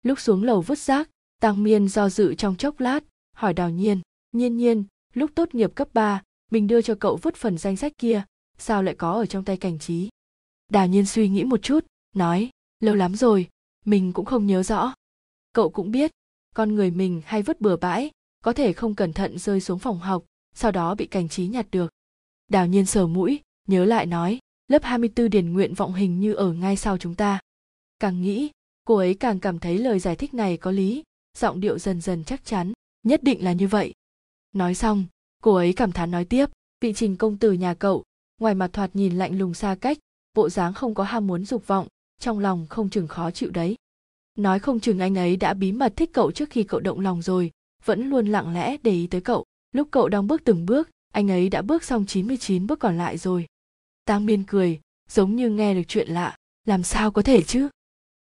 Lúc 0.04 0.20
xuống 0.20 0.44
lầu 0.44 0.62
vứt 0.62 0.80
rác 0.80 1.10
tàng 1.42 1.64
miên 1.64 1.88
do 1.88 2.10
dự 2.10 2.36
trong 2.36 2.56
chốc 2.56 2.80
lát 2.80 3.04
hỏi 3.36 3.54
đào 3.54 3.70
nhiên 3.70 4.02
nhiên 4.32 4.58
nhiên 4.58 4.84
lúc 5.14 5.32
tốt 5.36 5.56
nghiệp 5.56 5.72
cấp 5.76 5.88
3, 5.94 6.24
mình 6.52 6.68
đưa 6.68 6.82
cho 6.82 6.96
cậu 6.96 7.20
vứt 7.22 7.36
phần 7.36 7.58
danh 7.58 7.76
sách 7.76 7.94
kia 7.98 8.24
sao 8.58 8.84
lại 8.84 8.96
có 8.96 9.14
ở 9.14 9.26
trong 9.26 9.46
tay 9.46 9.58
cảnh 9.58 9.80
trí? 9.80 10.10
Đào 10.70 10.88
nhiên 10.88 11.06
suy 11.06 11.30
nghĩ 11.30 11.44
một 11.44 11.62
chút 11.62 11.86
nói 12.16 12.50
lâu 12.80 12.96
lắm 12.96 13.16
rồi 13.16 13.48
mình 13.86 14.14
cũng 14.14 14.26
không 14.26 14.46
nhớ 14.46 14.64
rõ. 14.64 14.94
Cậu 15.54 15.70
cũng 15.70 15.92
biết, 15.92 16.12
con 16.56 16.76
người 16.76 16.92
mình 16.92 17.22
hay 17.26 17.42
vứt 17.42 17.62
bừa 17.62 17.76
bãi, 17.76 18.12
có 18.44 18.54
thể 18.54 18.74
không 18.74 18.96
cẩn 18.96 19.14
thận 19.14 19.38
rơi 19.40 19.62
xuống 19.62 19.80
phòng 19.80 20.00
học, 20.00 20.24
sau 20.56 20.72
đó 20.72 20.96
bị 20.96 21.06
cảnh 21.06 21.30
trí 21.30 21.48
nhặt 21.48 21.66
được. 21.72 21.92
Đào 22.48 22.68
nhiên 22.68 22.86
sờ 22.86 23.08
mũi, 23.08 23.40
nhớ 23.68 23.86
lại 23.86 24.06
nói, 24.06 24.40
lớp 24.68 24.84
24 24.84 25.30
điền 25.30 25.54
nguyện 25.54 25.74
vọng 25.74 25.94
hình 25.94 26.20
như 26.20 26.34
ở 26.34 26.54
ngay 26.54 26.76
sau 26.76 26.98
chúng 26.98 27.16
ta. 27.16 27.40
Càng 28.00 28.22
nghĩ, 28.22 28.50
cô 28.84 28.96
ấy 28.96 29.14
càng 29.14 29.40
cảm 29.40 29.60
thấy 29.60 29.78
lời 29.78 30.00
giải 30.00 30.16
thích 30.16 30.34
này 30.34 30.58
có 30.58 30.72
lý, 30.72 31.04
giọng 31.38 31.60
điệu 31.60 31.80
dần 31.80 32.02
dần 32.02 32.24
chắc 32.24 32.46
chắn, 32.46 32.74
nhất 33.04 33.24
định 33.24 33.44
là 33.44 33.54
như 33.54 33.68
vậy. 33.68 33.94
Nói 34.54 34.76
xong, 34.76 35.06
cô 35.44 35.54
ấy 35.54 35.74
cảm 35.74 35.92
thán 35.92 36.12
nói 36.12 36.26
tiếp, 36.26 36.46
vị 36.82 36.94
trình 36.94 37.18
công 37.18 37.38
tử 37.38 37.52
nhà 37.52 37.74
cậu. 37.74 38.04
Ngoài 38.42 38.56
mặt 38.56 38.74
thoạt 38.74 38.90
nhìn 38.94 39.18
lạnh 39.18 39.38
lùng 39.38 39.54
xa 39.54 39.76
cách, 39.82 39.98
bộ 40.34 40.50
dáng 40.50 40.74
không 40.74 40.94
có 40.94 41.04
ham 41.04 41.28
muốn 41.28 41.46
dục 41.46 41.68
vọng 41.68 41.88
trong 42.20 42.40
lòng 42.40 42.68
không 42.70 42.90
chừng 42.90 43.08
khó 43.08 43.32
chịu 43.32 43.50
đấy. 43.52 43.76
Nói 44.38 44.60
không 44.60 44.80
chừng 44.80 45.00
anh 45.00 45.18
ấy 45.18 45.36
đã 45.36 45.54
bí 45.54 45.72
mật 45.72 45.94
thích 45.96 46.10
cậu 46.14 46.32
trước 46.32 46.50
khi 46.50 46.64
cậu 46.64 46.80
động 46.80 47.00
lòng 47.00 47.22
rồi, 47.22 47.52
vẫn 47.86 48.10
luôn 48.10 48.28
lặng 48.28 48.54
lẽ 48.54 48.78
để 48.84 48.92
ý 48.92 49.08
tới 49.08 49.22
cậu. 49.22 49.46
Lúc 49.72 49.88
cậu 49.92 50.10
đang 50.10 50.28
bước 50.28 50.42
từng 50.44 50.66
bước, 50.66 50.90
anh 51.14 51.32
ấy 51.32 51.50
đã 51.50 51.62
bước 51.62 51.84
xong 51.84 52.06
99 52.06 52.68
bước 52.68 52.80
còn 52.80 52.98
lại 52.98 53.18
rồi. 53.18 53.46
Tang 54.06 54.26
miên 54.26 54.44
cười, 54.44 54.80
giống 55.10 55.36
như 55.36 55.50
nghe 55.50 55.74
được 55.74 55.88
chuyện 55.88 56.08
lạ, 56.08 56.36
làm 56.66 56.84
sao 56.84 57.12
có 57.12 57.22
thể 57.22 57.42
chứ? 57.42 57.70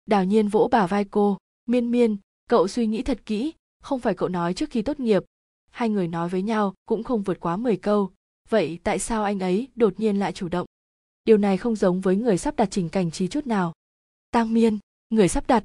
Đào 0.05 0.23
nhiên 0.25 0.47
vỗ 0.47 0.69
bả 0.71 0.87
vai 0.87 1.05
cô, 1.05 1.37
miên 1.65 1.91
miên, 1.91 2.17
cậu 2.49 2.67
suy 2.67 2.87
nghĩ 2.87 3.01
thật 3.01 3.19
kỹ, 3.25 3.53
không 3.83 3.99
phải 3.99 4.13
cậu 4.13 4.29
nói 4.29 4.53
trước 4.53 4.69
khi 4.69 4.81
tốt 4.81 4.99
nghiệp. 4.99 5.23
Hai 5.71 5.89
người 5.89 6.07
nói 6.07 6.29
với 6.29 6.41
nhau 6.41 6.73
cũng 6.85 7.03
không 7.03 7.23
vượt 7.23 7.39
quá 7.39 7.57
10 7.57 7.77
câu. 7.77 8.11
Vậy 8.49 8.79
tại 8.83 8.99
sao 8.99 9.23
anh 9.23 9.39
ấy 9.39 9.67
đột 9.75 9.99
nhiên 9.99 10.19
lại 10.19 10.31
chủ 10.31 10.49
động? 10.49 10.65
Điều 11.25 11.37
này 11.37 11.57
không 11.57 11.75
giống 11.75 12.01
với 12.01 12.15
người 12.15 12.37
sắp 12.37 12.55
đặt 12.55 12.67
trình 12.71 12.89
cảnh 12.89 13.11
trí 13.11 13.27
chút 13.27 13.47
nào 13.47 13.73
tang 14.35 14.53
miên 14.53 14.79
người 15.09 15.27
sắp 15.27 15.47
đặt. 15.47 15.63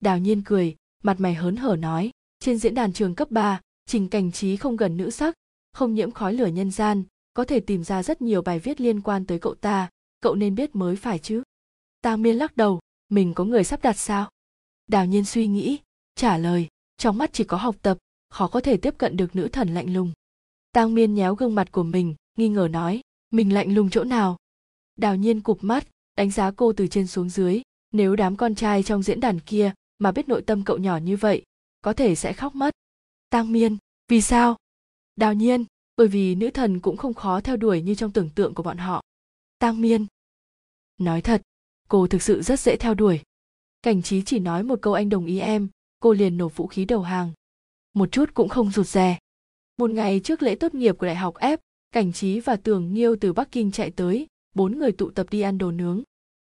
Đào 0.00 0.18
nhiên 0.18 0.42
cười 0.44 0.76
mặt 1.02 1.20
mày 1.20 1.34
hớn 1.34 1.56
hở 1.56 1.76
nói 1.76 2.10
trên 2.38 2.58
diễn 2.58 2.74
đàn 2.74 2.92
trường 2.92 3.14
cấp 3.14 3.30
3, 3.30 3.60
trình 3.86 4.08
cảnh 4.08 4.32
trí 4.32 4.56
không 4.56 4.76
gần 4.76 4.96
nữ 4.96 5.10
sắc 5.10 5.34
không 5.72 5.94
nhiễm 5.94 6.10
khói 6.10 6.34
lửa 6.34 6.46
nhân 6.46 6.70
gian 6.70 7.02
có 7.34 7.44
thể 7.44 7.60
tìm 7.60 7.84
ra 7.84 8.02
rất 8.02 8.22
nhiều 8.22 8.42
bài 8.42 8.58
viết 8.58 8.80
liên 8.80 9.00
quan 9.00 9.26
tới 9.26 9.38
cậu 9.38 9.54
ta 9.54 9.90
cậu 10.20 10.34
nên 10.34 10.54
biết 10.54 10.76
mới 10.76 10.96
phải 10.96 11.18
chứ. 11.18 11.42
Tang 12.02 12.22
miên 12.22 12.36
lắc 12.36 12.56
đầu 12.56 12.80
mình 13.08 13.34
có 13.34 13.44
người 13.44 13.64
sắp 13.64 13.82
đặt 13.82 13.98
sao? 13.98 14.30
Đào 14.86 15.06
nhiên 15.06 15.24
suy 15.24 15.46
nghĩ 15.46 15.78
trả 16.14 16.38
lời 16.38 16.68
trong 16.96 17.18
mắt 17.18 17.30
chỉ 17.32 17.44
có 17.44 17.56
học 17.56 17.76
tập 17.82 17.98
khó 18.28 18.48
có 18.48 18.60
thể 18.60 18.76
tiếp 18.76 18.94
cận 18.98 19.16
được 19.16 19.36
nữ 19.36 19.48
thần 19.48 19.74
lạnh 19.74 19.94
lùng. 19.94 20.12
Tang 20.72 20.94
miên 20.94 21.14
nhéo 21.14 21.34
gương 21.34 21.54
mặt 21.54 21.72
của 21.72 21.82
mình 21.82 22.14
nghi 22.38 22.48
ngờ 22.48 22.68
nói 22.70 23.00
mình 23.30 23.54
lạnh 23.54 23.74
lùng 23.74 23.90
chỗ 23.90 24.04
nào? 24.04 24.36
Đào 24.96 25.16
nhiên 25.16 25.40
cụp 25.40 25.58
mắt 25.64 25.86
đánh 26.16 26.30
giá 26.30 26.50
cô 26.50 26.72
từ 26.72 26.86
trên 26.86 27.06
xuống 27.06 27.28
dưới 27.28 27.62
nếu 27.92 28.16
đám 28.16 28.36
con 28.36 28.54
trai 28.54 28.82
trong 28.82 29.02
diễn 29.02 29.20
đàn 29.20 29.40
kia 29.40 29.72
mà 29.98 30.12
biết 30.12 30.28
nội 30.28 30.42
tâm 30.42 30.64
cậu 30.64 30.78
nhỏ 30.78 30.96
như 30.96 31.16
vậy, 31.16 31.42
có 31.82 31.92
thể 31.92 32.14
sẽ 32.14 32.32
khóc 32.32 32.54
mất. 32.54 32.74
Tang 33.30 33.52
miên, 33.52 33.76
vì 34.08 34.20
sao? 34.20 34.56
Đào 35.16 35.34
nhiên, 35.34 35.64
bởi 35.96 36.08
vì 36.08 36.34
nữ 36.34 36.50
thần 36.50 36.80
cũng 36.80 36.96
không 36.96 37.14
khó 37.14 37.40
theo 37.40 37.56
đuổi 37.56 37.82
như 37.82 37.94
trong 37.94 38.12
tưởng 38.12 38.30
tượng 38.34 38.54
của 38.54 38.62
bọn 38.62 38.78
họ. 38.78 39.02
Tang 39.58 39.80
miên. 39.80 40.06
Nói 40.98 41.22
thật, 41.22 41.42
cô 41.88 42.06
thực 42.06 42.22
sự 42.22 42.42
rất 42.42 42.60
dễ 42.60 42.76
theo 42.76 42.94
đuổi. 42.94 43.20
Cảnh 43.82 44.02
trí 44.02 44.22
chỉ 44.22 44.38
nói 44.38 44.62
một 44.62 44.78
câu 44.82 44.94
anh 44.94 45.08
đồng 45.08 45.26
ý 45.26 45.38
em, 45.38 45.68
cô 46.00 46.12
liền 46.12 46.36
nổ 46.36 46.48
vũ 46.48 46.66
khí 46.66 46.84
đầu 46.84 47.02
hàng. 47.02 47.32
Một 47.94 48.12
chút 48.12 48.34
cũng 48.34 48.48
không 48.48 48.70
rụt 48.70 48.86
rè. 48.86 49.18
Một 49.76 49.90
ngày 49.90 50.20
trước 50.24 50.42
lễ 50.42 50.54
tốt 50.54 50.74
nghiệp 50.74 50.98
của 50.98 51.06
đại 51.06 51.16
học 51.16 51.34
f, 51.34 51.58
cảnh 51.92 52.12
trí 52.12 52.40
và 52.40 52.56
tường 52.56 52.94
nghiêu 52.94 53.16
từ 53.20 53.32
bắc 53.32 53.52
kinh 53.52 53.72
chạy 53.72 53.90
tới, 53.90 54.26
bốn 54.54 54.78
người 54.78 54.92
tụ 54.92 55.10
tập 55.10 55.26
đi 55.30 55.40
ăn 55.40 55.58
đồ 55.58 55.70
nướng. 55.70 56.02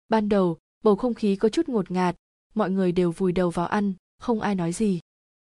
Ban 0.08 0.28
đầu 0.28 0.58
bầu 0.88 0.96
không 0.96 1.14
khí 1.14 1.36
có 1.36 1.48
chút 1.48 1.68
ngột 1.68 1.90
ngạt, 1.90 2.16
mọi 2.54 2.70
người 2.70 2.92
đều 2.92 3.10
vùi 3.10 3.32
đầu 3.32 3.50
vào 3.50 3.66
ăn, 3.66 3.92
không 4.18 4.40
ai 4.40 4.54
nói 4.54 4.72
gì. 4.72 5.00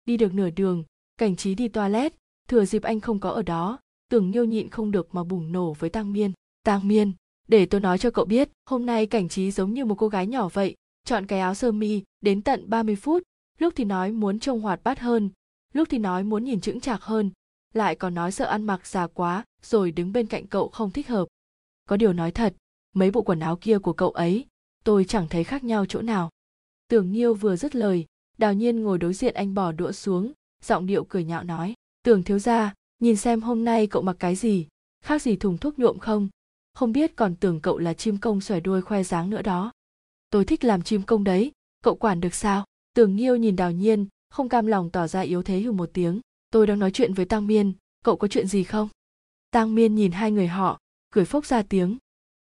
Đi 0.05 0.17
được 0.17 0.35
nửa 0.35 0.51
đường, 0.51 0.85
cảnh 1.19 1.37
trí 1.37 1.55
đi 1.55 1.69
toilet, 1.69 2.15
thừa 2.49 2.65
dịp 2.65 2.83
anh 2.83 3.01
không 3.01 3.21
có 3.21 3.31
ở 3.31 3.43
đó, 3.43 3.79
tưởng 4.11 4.31
nhiêu 4.31 4.45
nhịn 4.45 4.71
không 4.71 4.91
được 4.91 5.15
mà 5.15 5.25
bùng 5.25 5.53
nổ 5.53 5.73
với 5.73 5.91
tang 5.91 6.13
miên. 6.13 6.33
Tang 6.63 6.89
miên, 6.89 7.13
để 7.49 7.67
tôi 7.67 7.81
nói 7.81 7.99
cho 7.99 8.11
cậu 8.11 8.25
biết, 8.25 8.49
hôm 8.67 8.87
nay 8.87 9.07
cảnh 9.07 9.29
trí 9.29 9.51
giống 9.51 9.75
như 9.75 9.85
một 9.85 9.95
cô 9.95 10.09
gái 10.09 10.27
nhỏ 10.27 10.49
vậy, 10.53 10.75
chọn 11.05 11.27
cái 11.27 11.41
áo 11.41 11.55
sơ 11.55 11.73
mi, 11.73 12.03
đến 12.21 12.43
tận 12.43 12.71
30 12.71 12.97
phút, 12.97 13.23
lúc 13.59 13.73
thì 13.77 13.85
nói 13.85 14.13
muốn 14.13 14.39
trông 14.39 14.61
hoạt 14.61 14.81
bát 14.85 14.99
hơn, 14.99 15.31
lúc 15.73 15.89
thì 15.91 15.99
nói 15.99 16.25
muốn 16.25 16.45
nhìn 16.45 16.61
chững 16.61 16.81
chạc 16.81 17.03
hơn, 17.03 17.31
lại 17.73 17.95
còn 17.95 18.15
nói 18.15 18.33
sợ 18.33 18.45
ăn 18.45 18.65
mặc 18.65 18.87
già 18.87 19.07
quá, 19.07 19.45
rồi 19.63 19.91
đứng 19.91 20.13
bên 20.13 20.27
cạnh 20.27 20.47
cậu 20.47 20.69
không 20.69 20.91
thích 20.91 21.09
hợp. 21.09 21.29
Có 21.89 21.97
điều 21.97 22.13
nói 22.13 22.31
thật, 22.31 22.55
mấy 22.95 23.11
bộ 23.11 23.23
quần 23.23 23.41
áo 23.41 23.57
kia 23.57 23.79
của 23.79 23.93
cậu 23.93 24.11
ấy 24.11 24.47
tôi 24.85 25.05
chẳng 25.05 25.29
thấy 25.29 25.45
khác 25.45 25.65
nhau 25.65 25.87
chỗ 25.87 26.03
nào. 26.03 26.31
Tưởng 26.89 27.13
nhiêu 27.13 27.35
vừa 27.35 27.57
dứt 27.57 27.75
lời, 27.75 28.07
đào 28.39 28.55
nhiên 28.55 28.83
ngồi 28.83 28.99
đối 28.99 29.15
diện 29.15 29.35
anh 29.35 29.55
bỏ 29.55 29.73
đũa 29.73 29.93
xuống, 29.93 30.33
giọng 30.63 30.87
điệu 30.87 31.05
cười 31.05 31.25
nhạo 31.25 31.45
nói, 31.45 31.75
tưởng 32.03 32.23
thiếu 32.23 32.39
gia, 32.39 32.75
nhìn 32.99 33.17
xem 33.17 33.41
hôm 33.41 33.65
nay 33.65 33.87
cậu 33.87 34.03
mặc 34.03 34.17
cái 34.19 34.37
gì, 34.37 34.67
khác 35.05 35.23
gì 35.23 35.37
thùng 35.37 35.59
thuốc 35.59 35.79
nhuộm 35.79 35.99
không? 35.99 36.29
Không 36.75 36.93
biết 36.93 37.17
còn 37.17 37.37
tưởng 37.37 37.61
cậu 37.61 37.79
là 37.79 37.95
chim 37.95 38.19
công 38.19 38.41
xòe 38.41 38.61
đuôi 38.61 38.83
khoe 38.83 39.03
dáng 39.03 39.31
nữa 39.31 39.43
đó. 39.43 39.73
Tôi 40.31 40.45
thích 40.45 40.65
làm 40.65 40.83
chim 40.83 41.03
công 41.03 41.25
đấy, 41.25 41.53
cậu 41.83 41.95
quản 41.95 42.21
được 42.21 42.35
sao? 42.35 42.65
Tưởng 42.95 43.17
nghiêu 43.17 43.37
nhìn 43.37 43.57
đào 43.57 43.73
nhiên, 43.73 44.07
không 44.31 44.49
cam 44.49 44.67
lòng 44.67 44.91
tỏ 44.91 45.07
ra 45.07 45.21
yếu 45.21 45.43
thế 45.43 45.61
hừ 45.61 45.73
một 45.73 45.91
tiếng, 45.93 46.21
tôi 46.51 46.67
đang 46.67 46.79
nói 46.79 46.91
chuyện 46.91 47.15
với 47.15 47.25
tăng 47.25 47.47
miên, 47.47 47.73
cậu 48.05 48.17
có 48.17 48.29
chuyện 48.29 48.47
gì 48.47 48.65
không? 48.65 48.89
Tăng 49.51 49.75
miên 49.75 49.95
nhìn 49.95 50.13
hai 50.13 50.31
người 50.31 50.49
họ, 50.49 50.79
cười 51.11 51.25
phốc 51.25 51.47
ra 51.47 51.63
tiếng 51.63 51.99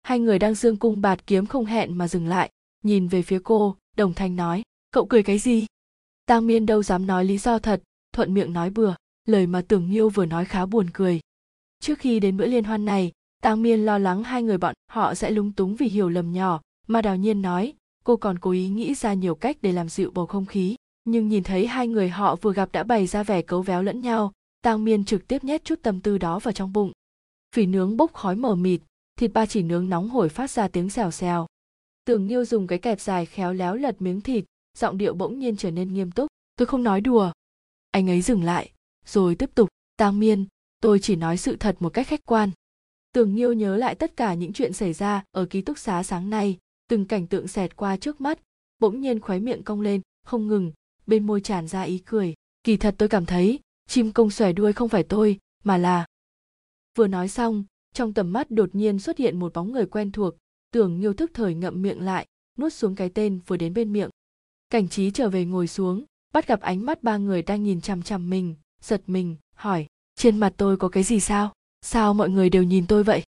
hai 0.04 0.20
người 0.20 0.40
đang 0.40 0.56
dương 0.56 0.78
cung 0.78 1.02
bạt 1.02 1.28
kiếm 1.28 1.46
không 1.46 1.66
hẹn 1.66 1.98
mà 1.98 2.08
dừng 2.08 2.28
lại, 2.28 2.52
nhìn 2.84 3.08
về 3.08 3.22
phía 3.22 3.40
cô, 3.44 3.76
đồng 3.98 4.14
thanh 4.14 4.36
nói, 4.36 4.64
cậu 4.92 5.06
cười 5.06 5.24
cái 5.24 5.40
gì? 5.40 5.66
Tang 6.26 6.48
miên 6.48 6.66
đâu 6.66 6.84
dám 6.84 7.08
nói 7.08 7.26
lý 7.26 7.38
do 7.38 7.60
thật, 7.60 7.84
thuận 8.14 8.34
miệng 8.34 8.54
nói 8.54 8.70
bừa, 8.70 8.96
lời 9.26 9.48
mà 9.48 9.62
tưởng 9.68 9.92
nhiêu 9.92 10.10
vừa 10.10 10.26
nói 10.26 10.46
khá 10.46 10.66
buồn 10.66 10.88
cười. 10.94 11.20
Trước 11.80 12.00
khi 12.00 12.20
đến 12.20 12.38
bữa 12.38 12.46
liên 12.46 12.64
hoan 12.64 12.86
này, 12.86 13.12
tang 13.42 13.62
miên 13.62 13.86
lo 13.86 13.98
lắng 13.98 14.24
hai 14.24 14.44
người 14.44 14.58
bọn 14.58 14.74
họ 14.92 15.16
sẽ 15.16 15.32
lúng 15.32 15.52
túng 15.52 15.76
vì 15.76 15.88
hiểu 15.88 16.10
lầm 16.10 16.32
nhỏ, 16.34 16.62
mà 16.88 17.02
đào 17.02 17.16
nhiên 17.16 17.42
nói, 17.42 17.74
cô 18.04 18.18
còn 18.18 18.40
cố 18.40 18.52
ý 18.52 18.70
nghĩ 18.70 18.96
ra 18.96 19.14
nhiều 19.14 19.36
cách 19.36 19.58
để 19.62 19.72
làm 19.72 19.90
dịu 19.90 20.12
bầu 20.12 20.26
không 20.26 20.46
khí, 20.46 20.76
nhưng 21.06 21.28
nhìn 21.28 21.44
thấy 21.44 21.68
hai 21.68 21.88
người 21.88 22.10
họ 22.10 22.36
vừa 22.36 22.54
gặp 22.54 22.72
đã 22.72 22.84
bày 22.84 23.08
ra 23.08 23.24
vẻ 23.24 23.42
cấu 23.42 23.62
véo 23.62 23.84
lẫn 23.84 24.02
nhau, 24.02 24.32
tang 24.62 24.84
miên 24.84 25.06
trực 25.06 25.28
tiếp 25.28 25.44
nhét 25.44 25.64
chút 25.64 25.80
tâm 25.82 26.02
tư 26.02 26.18
đó 26.18 26.40
vào 26.40 26.52
trong 26.52 26.74
bụng. 26.74 26.92
Phỉ 27.56 27.66
nướng 27.66 27.98
bốc 27.98 28.14
khói 28.14 28.36
mờ 28.36 28.56
mịt 28.56 28.82
thịt 29.20 29.34
ba 29.34 29.46
chỉ 29.46 29.64
nướng 29.64 29.90
nóng 29.90 30.10
hổi 30.10 30.30
phát 30.30 30.52
ra 30.52 30.68
tiếng 30.68 30.90
xèo 30.90 31.12
xèo. 31.12 31.48
Tưởng 32.06 32.28
nhiêu 32.28 32.46
dùng 32.46 32.68
cái 32.68 32.80
kẹp 32.80 33.02
dài 33.02 33.26
khéo 33.26 33.54
léo 33.54 33.76
lật 33.76 34.02
miếng 34.02 34.22
thịt, 34.22 34.46
giọng 34.78 34.98
điệu 34.98 35.14
bỗng 35.14 35.40
nhiên 35.40 35.58
trở 35.58 35.72
nên 35.72 35.94
nghiêm 35.94 36.12
túc. 36.12 36.28
Tôi 36.56 36.66
không 36.66 36.84
nói 36.84 37.02
đùa. 37.02 37.32
Anh 37.92 38.10
ấy 38.10 38.22
dừng 38.22 38.44
lại, 38.44 38.72
rồi 39.06 39.36
tiếp 39.36 39.50
tục. 39.56 39.70
Tang 39.98 40.20
miên, 40.20 40.46
tôi 40.82 41.00
chỉ 41.00 41.16
nói 41.16 41.38
sự 41.38 41.56
thật 41.56 41.76
một 41.80 41.90
cách 41.90 42.08
khách 42.08 42.26
quan. 42.26 42.52
Tưởng 43.14 43.36
nhiêu 43.36 43.54
nhớ 43.54 43.78
lại 43.78 43.96
tất 43.96 44.18
cả 44.18 44.34
những 44.34 44.54
chuyện 44.54 44.74
xảy 44.74 44.94
ra 44.94 45.24
ở 45.32 45.46
ký 45.46 45.62
túc 45.62 45.78
xá 45.78 46.04
sáng 46.04 46.30
nay, 46.30 46.58
từng 46.88 47.06
cảnh 47.06 47.28
tượng 47.28 47.48
xẹt 47.48 47.76
qua 47.76 47.98
trước 47.98 48.22
mắt, 48.22 48.40
bỗng 48.80 49.02
nhiên 49.02 49.20
khóe 49.20 49.40
miệng 49.40 49.64
cong 49.64 49.82
lên, 49.82 50.02
không 50.26 50.48
ngừng, 50.48 50.72
bên 51.08 51.28
môi 51.28 51.42
tràn 51.42 51.68
ra 51.68 51.82
ý 51.82 52.00
cười. 52.06 52.34
Kỳ 52.64 52.78
thật 52.78 52.96
tôi 52.98 53.10
cảm 53.10 53.26
thấy, 53.26 53.60
chim 53.88 54.12
công 54.12 54.30
xòe 54.30 54.54
đuôi 54.54 54.74
không 54.74 54.90
phải 54.90 55.04
tôi, 55.04 55.40
mà 55.64 55.78
là 55.78 56.06
vừa 56.98 57.08
nói 57.08 57.28
xong 57.28 57.64
trong 57.94 58.14
tầm 58.14 58.34
mắt 58.34 58.52
đột 58.52 58.70
nhiên 58.74 59.00
xuất 59.00 59.18
hiện 59.18 59.40
một 59.40 59.54
bóng 59.54 59.72
người 59.72 59.86
quen 59.86 60.12
thuộc, 60.12 60.36
tưởng 60.72 61.00
nghiêu 61.00 61.14
thức 61.14 61.32
thời 61.34 61.56
ngậm 61.56 61.82
miệng 61.82 62.02
lại, 62.02 62.28
nuốt 62.58 62.74
xuống 62.74 62.96
cái 62.96 63.10
tên 63.10 63.40
vừa 63.48 63.58
đến 63.58 63.74
bên 63.74 63.94
miệng. 63.94 64.10
Cảnh 64.70 64.88
trí 64.88 65.12
trở 65.12 65.30
về 65.30 65.46
ngồi 65.46 65.68
xuống, 65.68 66.04
bắt 66.34 66.48
gặp 66.48 66.62
ánh 66.62 66.86
mắt 66.86 67.04
ba 67.04 67.18
người 67.18 67.42
đang 67.42 67.64
nhìn 67.64 67.82
chằm 67.82 68.02
chằm 68.02 68.30
mình, 68.30 68.56
giật 68.82 69.02
mình, 69.08 69.36
hỏi, 69.56 69.88
trên 70.16 70.38
mặt 70.38 70.54
tôi 70.58 70.78
có 70.78 70.90
cái 70.90 71.04
gì 71.04 71.20
sao? 71.20 71.54
Sao 71.82 72.14
mọi 72.14 72.30
người 72.30 72.50
đều 72.50 72.64
nhìn 72.64 72.88
tôi 72.88 73.04
vậy? 73.04 73.24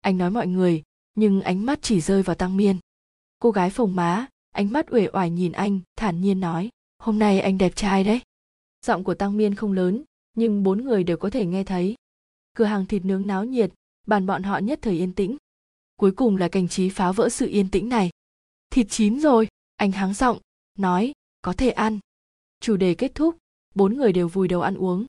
Anh 0.00 0.18
nói 0.18 0.30
mọi 0.30 0.46
người, 0.46 0.82
nhưng 1.14 1.40
ánh 1.40 1.66
mắt 1.66 1.78
chỉ 1.82 2.00
rơi 2.00 2.22
vào 2.22 2.36
tăng 2.36 2.56
miên. 2.56 2.76
Cô 3.38 3.50
gái 3.50 3.70
phồng 3.70 3.96
má, 3.96 4.26
ánh 4.50 4.72
mắt 4.72 4.86
uể 4.92 5.08
oải 5.12 5.30
nhìn 5.30 5.52
anh, 5.52 5.80
thản 5.96 6.20
nhiên 6.20 6.40
nói, 6.40 6.68
hôm 6.98 7.18
nay 7.18 7.40
anh 7.40 7.58
đẹp 7.58 7.76
trai 7.76 8.04
đấy. 8.04 8.20
Giọng 8.86 9.04
của 9.04 9.14
tăng 9.14 9.36
miên 9.36 9.54
không 9.54 9.72
lớn, 9.72 10.04
nhưng 10.34 10.62
bốn 10.62 10.84
người 10.84 11.04
đều 11.04 11.16
có 11.16 11.30
thể 11.30 11.46
nghe 11.46 11.64
thấy. 11.64 11.94
Cửa 12.56 12.64
hàng 12.64 12.86
thịt 12.86 13.04
nướng 13.04 13.26
náo 13.26 13.44
nhiệt 13.44 13.72
bàn 14.08 14.26
bọn 14.26 14.42
họ 14.42 14.58
nhất 14.58 14.78
thời 14.82 14.94
yên 14.94 15.12
tĩnh. 15.12 15.36
Cuối 15.96 16.12
cùng 16.12 16.36
là 16.36 16.48
cảnh 16.48 16.68
trí 16.68 16.88
phá 16.88 17.12
vỡ 17.12 17.28
sự 17.28 17.46
yên 17.46 17.70
tĩnh 17.70 17.88
này. 17.88 18.10
Thịt 18.70 18.86
chín 18.90 19.20
rồi, 19.20 19.48
anh 19.76 19.92
háng 19.92 20.14
giọng, 20.14 20.38
nói, 20.78 21.12
có 21.42 21.52
thể 21.52 21.70
ăn. 21.70 21.98
Chủ 22.60 22.76
đề 22.76 22.94
kết 22.94 23.14
thúc, 23.14 23.36
bốn 23.74 23.96
người 23.96 24.12
đều 24.12 24.28
vùi 24.28 24.48
đầu 24.48 24.60
ăn 24.60 24.74
uống. 24.74 25.06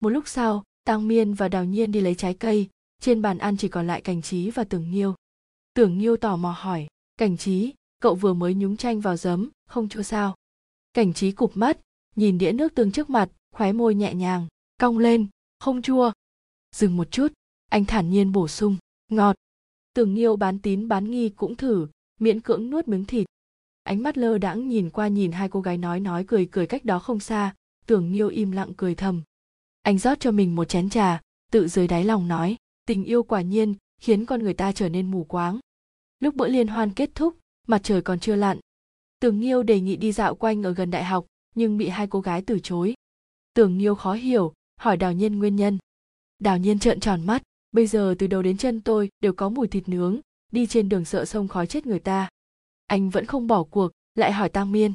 Một 0.00 0.08
lúc 0.08 0.28
sau 0.28 0.64
tăng 0.84 1.08
miên 1.08 1.34
và 1.34 1.48
đào 1.48 1.64
nhiên 1.64 1.92
đi 1.92 2.00
lấy 2.00 2.14
trái 2.14 2.34
cây, 2.34 2.68
trên 3.00 3.22
bàn 3.22 3.38
ăn 3.38 3.56
chỉ 3.56 3.68
còn 3.68 3.86
lại 3.86 4.00
cảnh 4.00 4.22
trí 4.22 4.50
và 4.50 4.64
tưởng 4.64 4.90
nghiêu. 4.90 5.14
Tưởng 5.74 5.98
nghiêu 5.98 6.16
tò 6.16 6.36
mò 6.36 6.54
hỏi, 6.58 6.86
cảnh 7.16 7.36
trí, 7.36 7.72
cậu 8.00 8.14
vừa 8.14 8.34
mới 8.34 8.54
nhúng 8.54 8.76
chanh 8.76 9.00
vào 9.00 9.16
giấm, 9.16 9.50
không 9.68 9.88
chua 9.88 10.02
sao? 10.02 10.34
Cảnh 10.92 11.14
trí 11.14 11.32
cụp 11.32 11.52
mắt, 11.54 11.78
nhìn 12.16 12.38
đĩa 12.38 12.52
nước 12.52 12.74
tương 12.74 12.92
trước 12.92 13.10
mặt, 13.10 13.30
khóe 13.54 13.72
môi 13.72 13.94
nhẹ 13.94 14.14
nhàng, 14.14 14.46
cong 14.80 14.98
lên, 14.98 15.26
không 15.58 15.82
chua. 15.82 16.12
Dừng 16.76 16.96
một 16.96 17.10
chút 17.10 17.32
anh 17.72 17.84
thản 17.84 18.10
nhiên 18.10 18.32
bổ 18.32 18.48
sung, 18.48 18.76
ngọt. 19.08 19.36
Tưởng 19.94 20.14
nghiêu 20.14 20.36
bán 20.36 20.58
tín 20.58 20.88
bán 20.88 21.10
nghi 21.10 21.28
cũng 21.28 21.56
thử, 21.56 21.86
miễn 22.20 22.40
cưỡng 22.40 22.70
nuốt 22.70 22.88
miếng 22.88 23.04
thịt. 23.04 23.26
Ánh 23.82 24.02
mắt 24.02 24.18
lơ 24.18 24.38
đãng 24.38 24.68
nhìn 24.68 24.90
qua 24.90 25.08
nhìn 25.08 25.32
hai 25.32 25.48
cô 25.48 25.60
gái 25.60 25.78
nói 25.78 26.00
nói 26.00 26.24
cười 26.28 26.46
cười 26.46 26.66
cách 26.66 26.84
đó 26.84 26.98
không 26.98 27.20
xa, 27.20 27.54
tưởng 27.86 28.12
nghiêu 28.12 28.28
im 28.28 28.50
lặng 28.50 28.72
cười 28.76 28.94
thầm. 28.94 29.22
Anh 29.82 29.98
rót 29.98 30.20
cho 30.20 30.30
mình 30.30 30.54
một 30.54 30.64
chén 30.64 30.90
trà, 30.90 31.20
tự 31.52 31.68
dưới 31.68 31.88
đáy 31.88 32.04
lòng 32.04 32.28
nói, 32.28 32.56
tình 32.86 33.04
yêu 33.04 33.22
quả 33.22 33.40
nhiên 33.40 33.74
khiến 34.00 34.26
con 34.26 34.42
người 34.42 34.54
ta 34.54 34.72
trở 34.72 34.88
nên 34.88 35.10
mù 35.10 35.24
quáng. 35.24 35.58
Lúc 36.20 36.34
bữa 36.34 36.48
liên 36.48 36.68
hoan 36.68 36.94
kết 36.94 37.10
thúc, 37.14 37.38
mặt 37.66 37.80
trời 37.82 38.02
còn 38.02 38.20
chưa 38.20 38.36
lặn. 38.36 38.58
Tưởng 39.20 39.40
nghiêu 39.40 39.62
đề 39.62 39.80
nghị 39.80 39.96
đi 39.96 40.12
dạo 40.12 40.34
quanh 40.34 40.62
ở 40.62 40.72
gần 40.72 40.90
đại 40.90 41.04
học, 41.04 41.26
nhưng 41.54 41.78
bị 41.78 41.88
hai 41.88 42.06
cô 42.06 42.20
gái 42.20 42.42
từ 42.42 42.58
chối. 42.62 42.94
Tưởng 43.54 43.78
nghiêu 43.78 43.94
khó 43.94 44.12
hiểu, 44.12 44.52
hỏi 44.76 44.96
đào 44.96 45.12
nhiên 45.12 45.38
nguyên 45.38 45.56
nhân. 45.56 45.78
Đào 46.38 46.58
nhiên 46.58 46.78
trợn 46.78 47.00
tròn 47.00 47.26
mắt 47.26 47.42
bây 47.72 47.86
giờ 47.86 48.14
từ 48.18 48.26
đầu 48.26 48.42
đến 48.42 48.56
chân 48.56 48.80
tôi 48.80 49.10
đều 49.20 49.32
có 49.32 49.48
mùi 49.48 49.68
thịt 49.68 49.88
nướng, 49.88 50.20
đi 50.52 50.66
trên 50.66 50.88
đường 50.88 51.04
sợ 51.04 51.24
sông 51.24 51.48
khói 51.48 51.66
chết 51.66 51.86
người 51.86 52.00
ta. 52.00 52.28
Anh 52.86 53.10
vẫn 53.10 53.26
không 53.26 53.46
bỏ 53.46 53.64
cuộc, 53.64 53.92
lại 54.14 54.32
hỏi 54.32 54.48
tang 54.48 54.72
miên. 54.72 54.92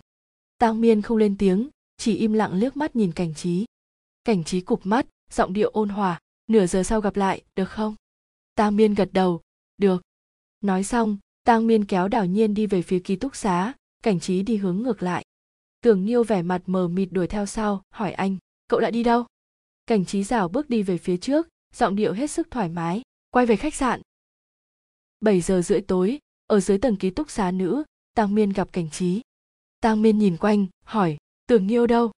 Tang 0.58 0.82
miên 0.82 1.02
không 1.02 1.18
lên 1.18 1.38
tiếng, 1.38 1.70
chỉ 1.98 2.16
im 2.16 2.34
lặng 2.34 2.54
liếc 2.54 2.78
mắt 2.78 2.96
nhìn 2.96 3.12
cảnh 3.12 3.34
trí. 3.34 3.66
Cảnh 4.24 4.44
trí 4.44 4.62
cụp 4.62 4.82
mắt, 4.84 5.06
giọng 5.32 5.54
điệu 5.54 5.70
ôn 5.70 5.90
hòa, 5.90 6.20
nửa 6.48 6.66
giờ 6.66 6.84
sau 6.84 7.02
gặp 7.02 7.16
lại, 7.16 7.42
được 7.56 7.70
không? 7.70 7.96
Tang 8.56 8.76
miên 8.76 8.94
gật 8.94 9.10
đầu, 9.14 9.42
được. 9.78 10.02
Nói 10.62 10.84
xong, 10.84 11.18
tang 11.44 11.68
miên 11.68 11.86
kéo 11.86 12.08
Đảo 12.08 12.26
nhiên 12.26 12.54
đi 12.54 12.66
về 12.66 12.82
phía 12.82 13.00
ký 13.00 13.16
túc 13.16 13.36
xá, 13.36 13.74
cảnh 14.04 14.20
trí 14.20 14.44
đi 14.44 14.58
hướng 14.58 14.78
ngược 14.78 15.04
lại. 15.04 15.26
Tưởng 15.82 16.06
nghiêu 16.06 16.24
vẻ 16.24 16.42
mặt 16.42 16.62
mờ 16.66 16.88
mịt 16.88 17.10
đuổi 17.12 17.28
theo 17.28 17.46
sau, 17.46 17.82
hỏi 17.90 18.12
anh, 18.12 18.38
cậu 18.68 18.80
lại 18.80 18.92
đi 18.92 19.04
đâu? 19.04 19.26
Cảnh 19.88 20.06
trí 20.06 20.24
rảo 20.24 20.48
bước 20.48 20.70
đi 20.70 20.84
về 20.84 20.98
phía 20.98 21.18
trước 21.18 21.48
giọng 21.78 21.96
điệu 21.96 22.14
hết 22.14 22.32
sức 22.32 22.52
thoải 22.52 22.70
mái. 22.70 23.02
Quay 23.32 23.46
về 23.46 23.56
khách 23.56 23.76
sạn. 23.76 24.02
7 25.20 25.42
giờ 25.42 25.62
rưỡi 25.62 25.82
tối, 25.82 26.20
ở 26.48 26.60
dưới 26.60 26.78
tầng 26.78 26.98
ký 26.98 27.10
túc 27.10 27.30
xá 27.30 27.52
nữ, 27.52 27.84
tang 28.14 28.36
miên 28.36 28.50
gặp 28.50 28.70
cảnh 28.72 28.90
trí. 28.90 29.22
Tang 29.82 30.02
miên 30.02 30.18
nhìn 30.18 30.38
quanh, 30.38 30.66
hỏi, 30.84 31.18
tưởng 31.48 31.68
nghiêu 31.68 31.88
đâu? 31.88 32.12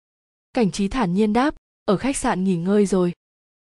Cảnh 0.53 0.72
trí 0.72 0.88
thản 0.88 1.14
nhiên 1.14 1.34
đáp, 1.34 1.55
ở 1.86 1.97
khách 1.97 2.18
sạn 2.18 2.43
nghỉ 2.43 2.55
ngơi 2.55 2.86
rồi. 2.86 3.14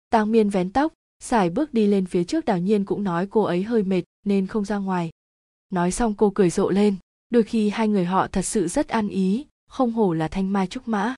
Tang 0.10 0.32
miên 0.32 0.50
vén 0.50 0.72
tóc, 0.72 0.94
xài 1.20 1.50
bước 1.50 1.74
đi 1.74 1.88
lên 1.88 2.06
phía 2.06 2.24
trước 2.24 2.46
đào 2.46 2.60
nhiên 2.60 2.86
cũng 2.86 3.04
nói 3.04 3.28
cô 3.30 3.44
ấy 3.44 3.64
hơi 3.64 3.84
mệt 3.84 4.04
nên 4.26 4.48
không 4.48 4.66
ra 4.66 4.78
ngoài. 4.78 5.10
Nói 5.70 5.92
xong 5.92 6.14
cô 6.18 6.32
cười 6.36 6.50
rộ 6.50 6.70
lên, 6.70 6.96
đôi 7.30 7.44
khi 7.44 7.70
hai 7.70 7.88
người 7.88 8.06
họ 8.06 8.28
thật 8.28 8.42
sự 8.42 8.68
rất 8.68 8.88
ăn 8.88 9.10
ý, 9.10 9.46
không 9.68 9.92
hổ 9.92 10.14
là 10.14 10.28
thanh 10.28 10.54
mai 10.54 10.68
trúc 10.68 10.88
mã. 10.88 11.16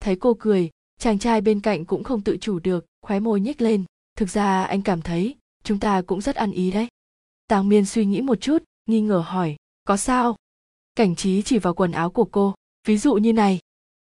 Thấy 0.00 0.16
cô 0.16 0.36
cười, 0.38 0.70
chàng 0.98 1.18
trai 1.18 1.40
bên 1.40 1.60
cạnh 1.60 1.84
cũng 1.84 2.04
không 2.04 2.20
tự 2.20 2.36
chủ 2.40 2.58
được, 2.58 2.86
khóe 3.02 3.20
môi 3.20 3.40
nhếch 3.40 3.60
lên 3.60 3.84
thực 4.16 4.30
ra 4.30 4.64
anh 4.64 4.82
cảm 4.82 5.02
thấy 5.02 5.36
chúng 5.64 5.78
ta 5.78 6.02
cũng 6.02 6.20
rất 6.20 6.36
ăn 6.36 6.50
ý 6.50 6.70
đấy. 6.70 6.88
Tàng 7.46 7.68
miên 7.68 7.86
suy 7.86 8.06
nghĩ 8.06 8.20
một 8.20 8.40
chút, 8.40 8.62
nghi 8.86 9.00
ngờ 9.00 9.24
hỏi, 9.26 9.56
có 9.84 9.96
sao? 9.96 10.36
Cảnh 10.94 11.16
trí 11.16 11.42
chỉ 11.42 11.58
vào 11.58 11.74
quần 11.74 11.92
áo 11.92 12.10
của 12.10 12.24
cô, 12.24 12.54
ví 12.86 12.98
dụ 12.98 13.14
như 13.14 13.32
này. 13.32 13.58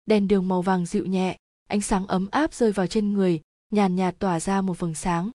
Đèn 0.06 0.28
đường 0.28 0.48
màu 0.48 0.62
vàng 0.62 0.86
dịu 0.86 1.06
nhẹ, 1.06 1.36
ánh 1.68 1.80
sáng 1.80 2.06
ấm 2.06 2.28
áp 2.30 2.54
rơi 2.54 2.72
vào 2.72 2.86
trên 2.86 3.12
người, 3.12 3.40
nhàn 3.70 3.96
nhạt 3.96 4.18
tỏa 4.18 4.40
ra 4.40 4.60
một 4.60 4.78
vầng 4.78 4.94
sáng. 4.94 5.30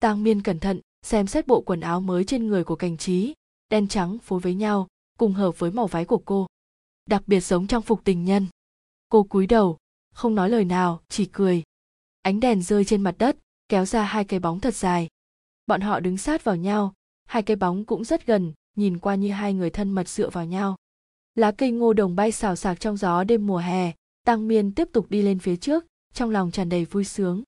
Tang 0.00 0.22
miên 0.22 0.42
cẩn 0.42 0.58
thận 0.58 0.80
xem 1.02 1.26
xét 1.26 1.46
bộ 1.46 1.60
quần 1.60 1.80
áo 1.80 2.00
mới 2.00 2.24
trên 2.24 2.46
người 2.46 2.64
của 2.64 2.76
cảnh 2.76 2.96
trí, 2.96 3.34
đen 3.70 3.88
trắng 3.88 4.18
phối 4.18 4.40
với 4.40 4.54
nhau, 4.54 4.88
cùng 5.18 5.32
hợp 5.32 5.58
với 5.58 5.70
màu 5.70 5.86
váy 5.86 6.04
của 6.04 6.22
cô. 6.24 6.46
Đặc 7.06 7.22
biệt 7.26 7.40
giống 7.40 7.66
trang 7.66 7.82
phục 7.82 8.04
tình 8.04 8.24
nhân. 8.24 8.46
Cô 9.08 9.22
cúi 9.22 9.46
đầu, 9.46 9.78
không 10.14 10.34
nói 10.34 10.50
lời 10.50 10.64
nào, 10.64 11.00
chỉ 11.08 11.26
cười. 11.32 11.62
Ánh 12.22 12.40
đèn 12.40 12.62
rơi 12.62 12.84
trên 12.84 13.02
mặt 13.02 13.14
đất 13.18 13.36
kéo 13.68 13.84
ra 13.84 14.02
hai 14.02 14.24
cái 14.24 14.40
bóng 14.40 14.60
thật 14.60 14.74
dài. 14.74 15.08
Bọn 15.66 15.80
họ 15.80 16.00
đứng 16.00 16.18
sát 16.18 16.44
vào 16.44 16.56
nhau, 16.56 16.94
hai 17.24 17.42
cái 17.42 17.56
bóng 17.56 17.84
cũng 17.84 18.04
rất 18.04 18.26
gần, 18.26 18.52
nhìn 18.76 18.98
qua 18.98 19.14
như 19.14 19.30
hai 19.30 19.54
người 19.54 19.70
thân 19.70 19.90
mật 19.90 20.08
dựa 20.08 20.30
vào 20.30 20.44
nhau. 20.44 20.76
Lá 21.34 21.50
cây 21.50 21.70
ngô 21.70 21.92
đồng 21.92 22.16
bay 22.16 22.32
xào 22.32 22.56
xạc 22.56 22.80
trong 22.80 22.96
gió 22.96 23.24
đêm 23.24 23.46
mùa 23.46 23.58
hè, 23.58 23.92
tăng 24.24 24.48
miên 24.48 24.72
tiếp 24.72 24.88
tục 24.92 25.06
đi 25.10 25.22
lên 25.22 25.38
phía 25.38 25.56
trước, 25.56 25.86
trong 26.12 26.30
lòng 26.30 26.50
tràn 26.50 26.68
đầy 26.68 26.84
vui 26.84 27.04
sướng. 27.04 27.42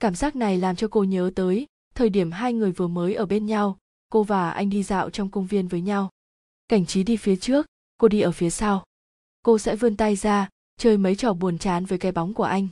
Cảm 0.00 0.14
giác 0.14 0.36
này 0.36 0.58
làm 0.58 0.76
cho 0.76 0.88
cô 0.88 1.04
nhớ 1.04 1.30
tới, 1.34 1.66
thời 1.94 2.08
điểm 2.08 2.32
hai 2.32 2.52
người 2.52 2.72
vừa 2.72 2.88
mới 2.88 3.14
ở 3.14 3.26
bên 3.26 3.46
nhau, 3.46 3.78
cô 4.10 4.22
và 4.22 4.50
anh 4.50 4.70
đi 4.70 4.82
dạo 4.82 5.10
trong 5.10 5.30
công 5.30 5.46
viên 5.46 5.68
với 5.68 5.80
nhau. 5.80 6.10
Cảnh 6.68 6.86
trí 6.86 7.02
đi 7.02 7.16
phía 7.16 7.36
trước, 7.36 7.66
cô 7.98 8.08
đi 8.08 8.20
ở 8.20 8.32
phía 8.32 8.50
sau. 8.50 8.84
Cô 9.42 9.58
sẽ 9.58 9.76
vươn 9.76 9.96
tay 9.96 10.16
ra, 10.16 10.48
chơi 10.76 10.98
mấy 10.98 11.16
trò 11.16 11.32
buồn 11.32 11.58
chán 11.58 11.84
với 11.84 11.98
cái 11.98 12.12
bóng 12.12 12.34
của 12.34 12.44
anh. 12.44 12.68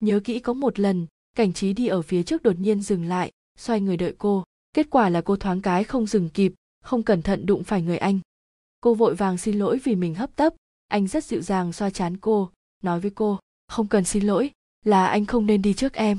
Nhớ 0.00 0.20
kỹ 0.24 0.40
có 0.40 0.52
một 0.52 0.78
lần 0.78 1.06
cảnh 1.34 1.52
trí 1.52 1.72
đi 1.72 1.86
ở 1.86 2.02
phía 2.02 2.22
trước 2.22 2.42
đột 2.42 2.58
nhiên 2.58 2.82
dừng 2.82 3.04
lại, 3.04 3.30
xoay 3.58 3.80
người 3.80 3.96
đợi 3.96 4.14
cô. 4.18 4.44
Kết 4.72 4.86
quả 4.90 5.08
là 5.08 5.20
cô 5.20 5.36
thoáng 5.36 5.60
cái 5.60 5.84
không 5.84 6.06
dừng 6.06 6.28
kịp, 6.28 6.54
không 6.82 7.02
cẩn 7.02 7.22
thận 7.22 7.46
đụng 7.46 7.64
phải 7.64 7.82
người 7.82 7.98
anh. 7.98 8.20
Cô 8.80 8.94
vội 8.94 9.14
vàng 9.14 9.38
xin 9.38 9.58
lỗi 9.58 9.80
vì 9.84 9.94
mình 9.94 10.14
hấp 10.14 10.36
tấp. 10.36 10.54
Anh 10.88 11.06
rất 11.06 11.24
dịu 11.24 11.42
dàng 11.42 11.72
xoa 11.72 11.90
chán 11.90 12.16
cô, 12.16 12.50
nói 12.82 13.00
với 13.00 13.10
cô, 13.10 13.38
không 13.68 13.86
cần 13.86 14.04
xin 14.04 14.26
lỗi, 14.26 14.50
là 14.84 15.06
anh 15.06 15.26
không 15.26 15.46
nên 15.46 15.62
đi 15.62 15.74
trước 15.74 15.92
em. 15.92 16.18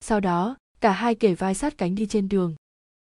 Sau 0.00 0.20
đó, 0.20 0.56
cả 0.80 0.92
hai 0.92 1.14
kể 1.14 1.34
vai 1.34 1.54
sát 1.54 1.78
cánh 1.78 1.94
đi 1.94 2.06
trên 2.06 2.28
đường. 2.28 2.54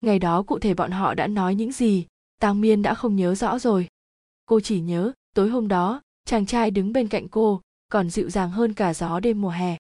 Ngày 0.02 0.20
đó 0.20 0.44
cụ 0.44 0.60
thể 0.60 0.74
bọn 0.74 0.92
họ 0.92 1.14
đã 1.14 1.28
nói 1.28 1.56
những 1.56 1.72
gì, 1.72 2.06
tang 2.40 2.62
miên 2.62 2.82
đã 2.82 2.94
không 2.94 3.16
nhớ 3.16 3.36
rõ 3.36 3.60
rồi. 3.60 3.88
Cô 4.46 4.60
chỉ 4.60 4.80
nhớ, 4.80 5.12
tối 5.36 5.50
hôm 5.50 5.68
đó, 5.68 6.02
chàng 6.26 6.46
trai 6.46 6.72
đứng 6.72 6.94
bên 6.94 7.08
cạnh 7.08 7.28
cô, 7.28 7.62
còn 7.90 8.10
dịu 8.10 8.30
dàng 8.30 8.52
hơn 8.52 8.74
cả 8.74 8.94
gió 8.94 9.20
đêm 9.20 9.42
mùa 9.42 9.50
hè 9.50 9.78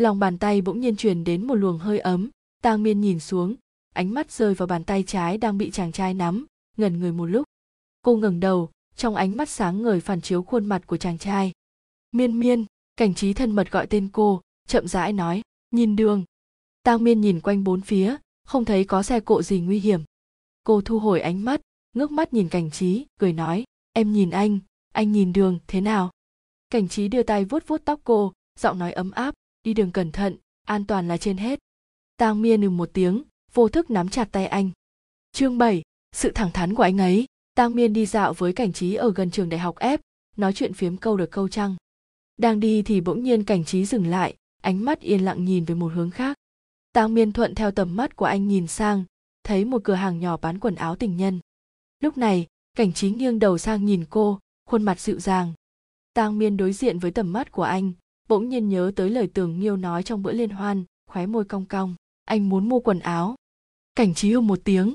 lòng 0.00 0.18
bàn 0.18 0.38
tay 0.38 0.60
bỗng 0.60 0.80
nhiên 0.80 0.96
truyền 0.96 1.24
đến 1.24 1.46
một 1.46 1.54
luồng 1.54 1.78
hơi 1.78 1.98
ấm. 1.98 2.30
Tang 2.62 2.82
miên 2.82 3.00
nhìn 3.00 3.20
xuống, 3.20 3.54
ánh 3.94 4.14
mắt 4.14 4.30
rơi 4.30 4.54
vào 4.54 4.66
bàn 4.66 4.84
tay 4.84 5.04
trái 5.06 5.38
đang 5.38 5.58
bị 5.58 5.70
chàng 5.70 5.92
trai 5.92 6.14
nắm, 6.14 6.46
ngẩn 6.76 6.98
người 6.98 7.12
một 7.12 7.26
lúc. 7.26 7.44
Cô 8.02 8.16
ngẩng 8.16 8.40
đầu, 8.40 8.70
trong 8.96 9.14
ánh 9.14 9.36
mắt 9.36 9.48
sáng 9.48 9.82
ngời 9.82 10.00
phản 10.00 10.20
chiếu 10.20 10.42
khuôn 10.42 10.66
mặt 10.66 10.86
của 10.86 10.96
chàng 10.96 11.18
trai. 11.18 11.52
Miên 12.12 12.40
miên, 12.40 12.64
cảnh 12.96 13.14
trí 13.14 13.32
thân 13.32 13.52
mật 13.52 13.70
gọi 13.70 13.86
tên 13.86 14.08
cô, 14.12 14.40
chậm 14.68 14.88
rãi 14.88 15.12
nói, 15.12 15.42
nhìn 15.70 15.96
đường. 15.96 16.24
Tang 16.82 17.04
miên 17.04 17.20
nhìn 17.20 17.40
quanh 17.40 17.64
bốn 17.64 17.80
phía, 17.80 18.16
không 18.46 18.64
thấy 18.64 18.84
có 18.84 19.02
xe 19.02 19.20
cộ 19.20 19.42
gì 19.42 19.60
nguy 19.60 19.80
hiểm. 19.80 20.00
Cô 20.64 20.80
thu 20.80 20.98
hồi 20.98 21.20
ánh 21.20 21.44
mắt, 21.44 21.60
ngước 21.92 22.10
mắt 22.10 22.32
nhìn 22.32 22.48
cảnh 22.48 22.70
trí, 22.70 23.06
cười 23.18 23.32
nói, 23.32 23.64
em 23.92 24.12
nhìn 24.12 24.30
anh 24.30 24.58
anh 24.92 25.12
nhìn 25.12 25.32
đường 25.32 25.58
thế 25.66 25.80
nào? 25.80 26.10
Cảnh 26.70 26.88
trí 26.88 27.08
đưa 27.08 27.22
tay 27.22 27.44
vuốt 27.44 27.68
vuốt 27.68 27.82
tóc 27.84 28.00
cô, 28.04 28.32
giọng 28.58 28.78
nói 28.78 28.92
ấm 28.92 29.10
áp 29.10 29.34
đi 29.62 29.74
đường 29.74 29.92
cẩn 29.92 30.12
thận 30.12 30.36
an 30.66 30.86
toàn 30.86 31.08
là 31.08 31.16
trên 31.16 31.36
hết. 31.36 31.58
Tang 32.16 32.42
miên 32.42 32.62
ừ 32.62 32.70
một 32.70 32.90
tiếng 32.92 33.22
vô 33.54 33.68
thức 33.68 33.90
nắm 33.90 34.08
chặt 34.08 34.28
tay 34.32 34.46
anh. 34.46 34.70
Chương 35.32 35.58
7, 35.58 35.82
sự 36.12 36.30
thẳng 36.34 36.52
thắn 36.52 36.74
của 36.74 36.82
anh 36.82 36.98
ấy. 36.98 37.26
Tang 37.54 37.74
miên 37.74 37.92
đi 37.92 38.06
dạo 38.06 38.32
với 38.32 38.52
cảnh 38.52 38.72
trí 38.72 38.94
ở 38.94 39.12
gần 39.14 39.30
trường 39.30 39.48
đại 39.48 39.60
học 39.60 39.76
f 39.76 39.98
nói 40.36 40.52
chuyện 40.52 40.72
phiếm 40.72 40.96
câu 40.96 41.16
được 41.16 41.30
câu 41.30 41.48
trăng 41.48 41.76
đang 42.40 42.60
đi 42.60 42.82
thì 42.82 43.00
bỗng 43.00 43.22
nhiên 43.22 43.44
cảnh 43.44 43.64
trí 43.64 43.84
dừng 43.84 44.06
lại 44.06 44.36
ánh 44.62 44.84
mắt 44.84 45.00
yên 45.00 45.24
lặng 45.24 45.44
nhìn 45.44 45.64
về 45.64 45.74
một 45.74 45.92
hướng 45.94 46.10
khác. 46.10 46.36
Tang 46.92 47.14
miên 47.14 47.32
thuận 47.32 47.54
theo 47.54 47.70
tầm 47.70 47.96
mắt 47.96 48.16
của 48.16 48.24
anh 48.24 48.48
nhìn 48.48 48.66
sang 48.66 49.04
thấy 49.42 49.64
một 49.64 49.84
cửa 49.84 49.94
hàng 49.94 50.20
nhỏ 50.20 50.36
bán 50.36 50.58
quần 50.58 50.74
áo 50.74 50.96
tình 50.96 51.16
nhân. 51.16 51.40
Lúc 52.00 52.18
này 52.18 52.46
cảnh 52.76 52.92
trí 52.92 53.10
nghiêng 53.10 53.38
đầu 53.38 53.58
sang 53.58 53.84
nhìn 53.84 54.04
cô 54.10 54.38
khuôn 54.68 54.82
mặt 54.82 55.00
dịu 55.00 55.20
dàng. 55.20 55.52
Tang 56.14 56.38
miên 56.38 56.56
đối 56.56 56.72
diện 56.72 56.98
với 56.98 57.10
tầm 57.10 57.32
mắt 57.32 57.52
của 57.52 57.62
anh 57.62 57.92
bỗng 58.30 58.48
nhiên 58.48 58.68
nhớ 58.68 58.92
tới 58.96 59.10
lời 59.10 59.28
tường 59.34 59.60
nghiêu 59.60 59.76
nói 59.76 60.02
trong 60.02 60.22
bữa 60.22 60.32
liên 60.32 60.50
hoan, 60.50 60.84
khóe 61.06 61.26
môi 61.26 61.44
cong 61.44 61.66
cong. 61.66 61.94
Anh 62.24 62.48
muốn 62.48 62.68
mua 62.68 62.80
quần 62.80 62.98
áo. 62.98 63.34
Cảnh 63.94 64.14
trí 64.14 64.32
hư 64.32 64.40
một 64.40 64.58
tiếng. 64.64 64.94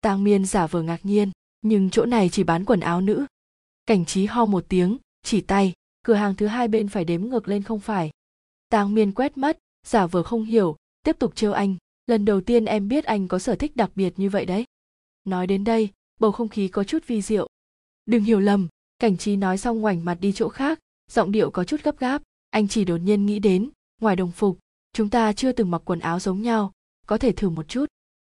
Tang 0.00 0.24
miên 0.24 0.44
giả 0.44 0.66
vờ 0.66 0.82
ngạc 0.82 1.00
nhiên, 1.02 1.30
nhưng 1.62 1.90
chỗ 1.90 2.06
này 2.06 2.28
chỉ 2.32 2.42
bán 2.44 2.64
quần 2.64 2.80
áo 2.80 3.00
nữ. 3.00 3.26
Cảnh 3.86 4.04
trí 4.04 4.26
ho 4.26 4.44
một 4.44 4.64
tiếng, 4.68 4.98
chỉ 5.22 5.40
tay, 5.40 5.72
cửa 6.02 6.14
hàng 6.14 6.34
thứ 6.34 6.46
hai 6.46 6.68
bên 6.68 6.88
phải 6.88 7.04
đếm 7.04 7.22
ngược 7.22 7.48
lên 7.48 7.62
không 7.62 7.80
phải. 7.80 8.10
Tang 8.68 8.94
miên 8.94 9.12
quét 9.12 9.38
mắt, 9.38 9.58
giả 9.86 10.06
vờ 10.06 10.22
không 10.22 10.44
hiểu, 10.44 10.76
tiếp 11.02 11.16
tục 11.18 11.36
trêu 11.36 11.52
anh. 11.52 11.76
Lần 12.06 12.24
đầu 12.24 12.40
tiên 12.40 12.64
em 12.64 12.88
biết 12.88 13.04
anh 13.04 13.28
có 13.28 13.38
sở 13.38 13.54
thích 13.54 13.76
đặc 13.76 13.90
biệt 13.94 14.12
như 14.16 14.30
vậy 14.30 14.46
đấy. 14.46 14.64
Nói 15.24 15.46
đến 15.46 15.64
đây, 15.64 15.88
bầu 16.20 16.32
không 16.32 16.48
khí 16.48 16.68
có 16.68 16.84
chút 16.84 17.06
vi 17.06 17.22
diệu. 17.22 17.48
Đừng 18.06 18.24
hiểu 18.24 18.40
lầm, 18.40 18.68
cảnh 18.98 19.16
trí 19.16 19.36
nói 19.36 19.58
xong 19.58 19.80
ngoảnh 19.80 20.04
mặt 20.04 20.18
đi 20.20 20.32
chỗ 20.32 20.48
khác, 20.48 20.78
giọng 21.10 21.32
điệu 21.32 21.50
có 21.50 21.64
chút 21.64 21.82
gấp 21.82 21.98
gáp 21.98 22.22
anh 22.56 22.68
chỉ 22.68 22.84
đột 22.84 22.96
nhiên 22.96 23.26
nghĩ 23.26 23.38
đến, 23.38 23.70
ngoài 24.00 24.16
đồng 24.16 24.30
phục, 24.32 24.58
chúng 24.92 25.10
ta 25.10 25.32
chưa 25.32 25.52
từng 25.52 25.70
mặc 25.70 25.82
quần 25.84 25.98
áo 25.98 26.20
giống 26.20 26.42
nhau, 26.42 26.72
có 27.06 27.18
thể 27.18 27.32
thử 27.32 27.50
một 27.50 27.68
chút. 27.68 27.86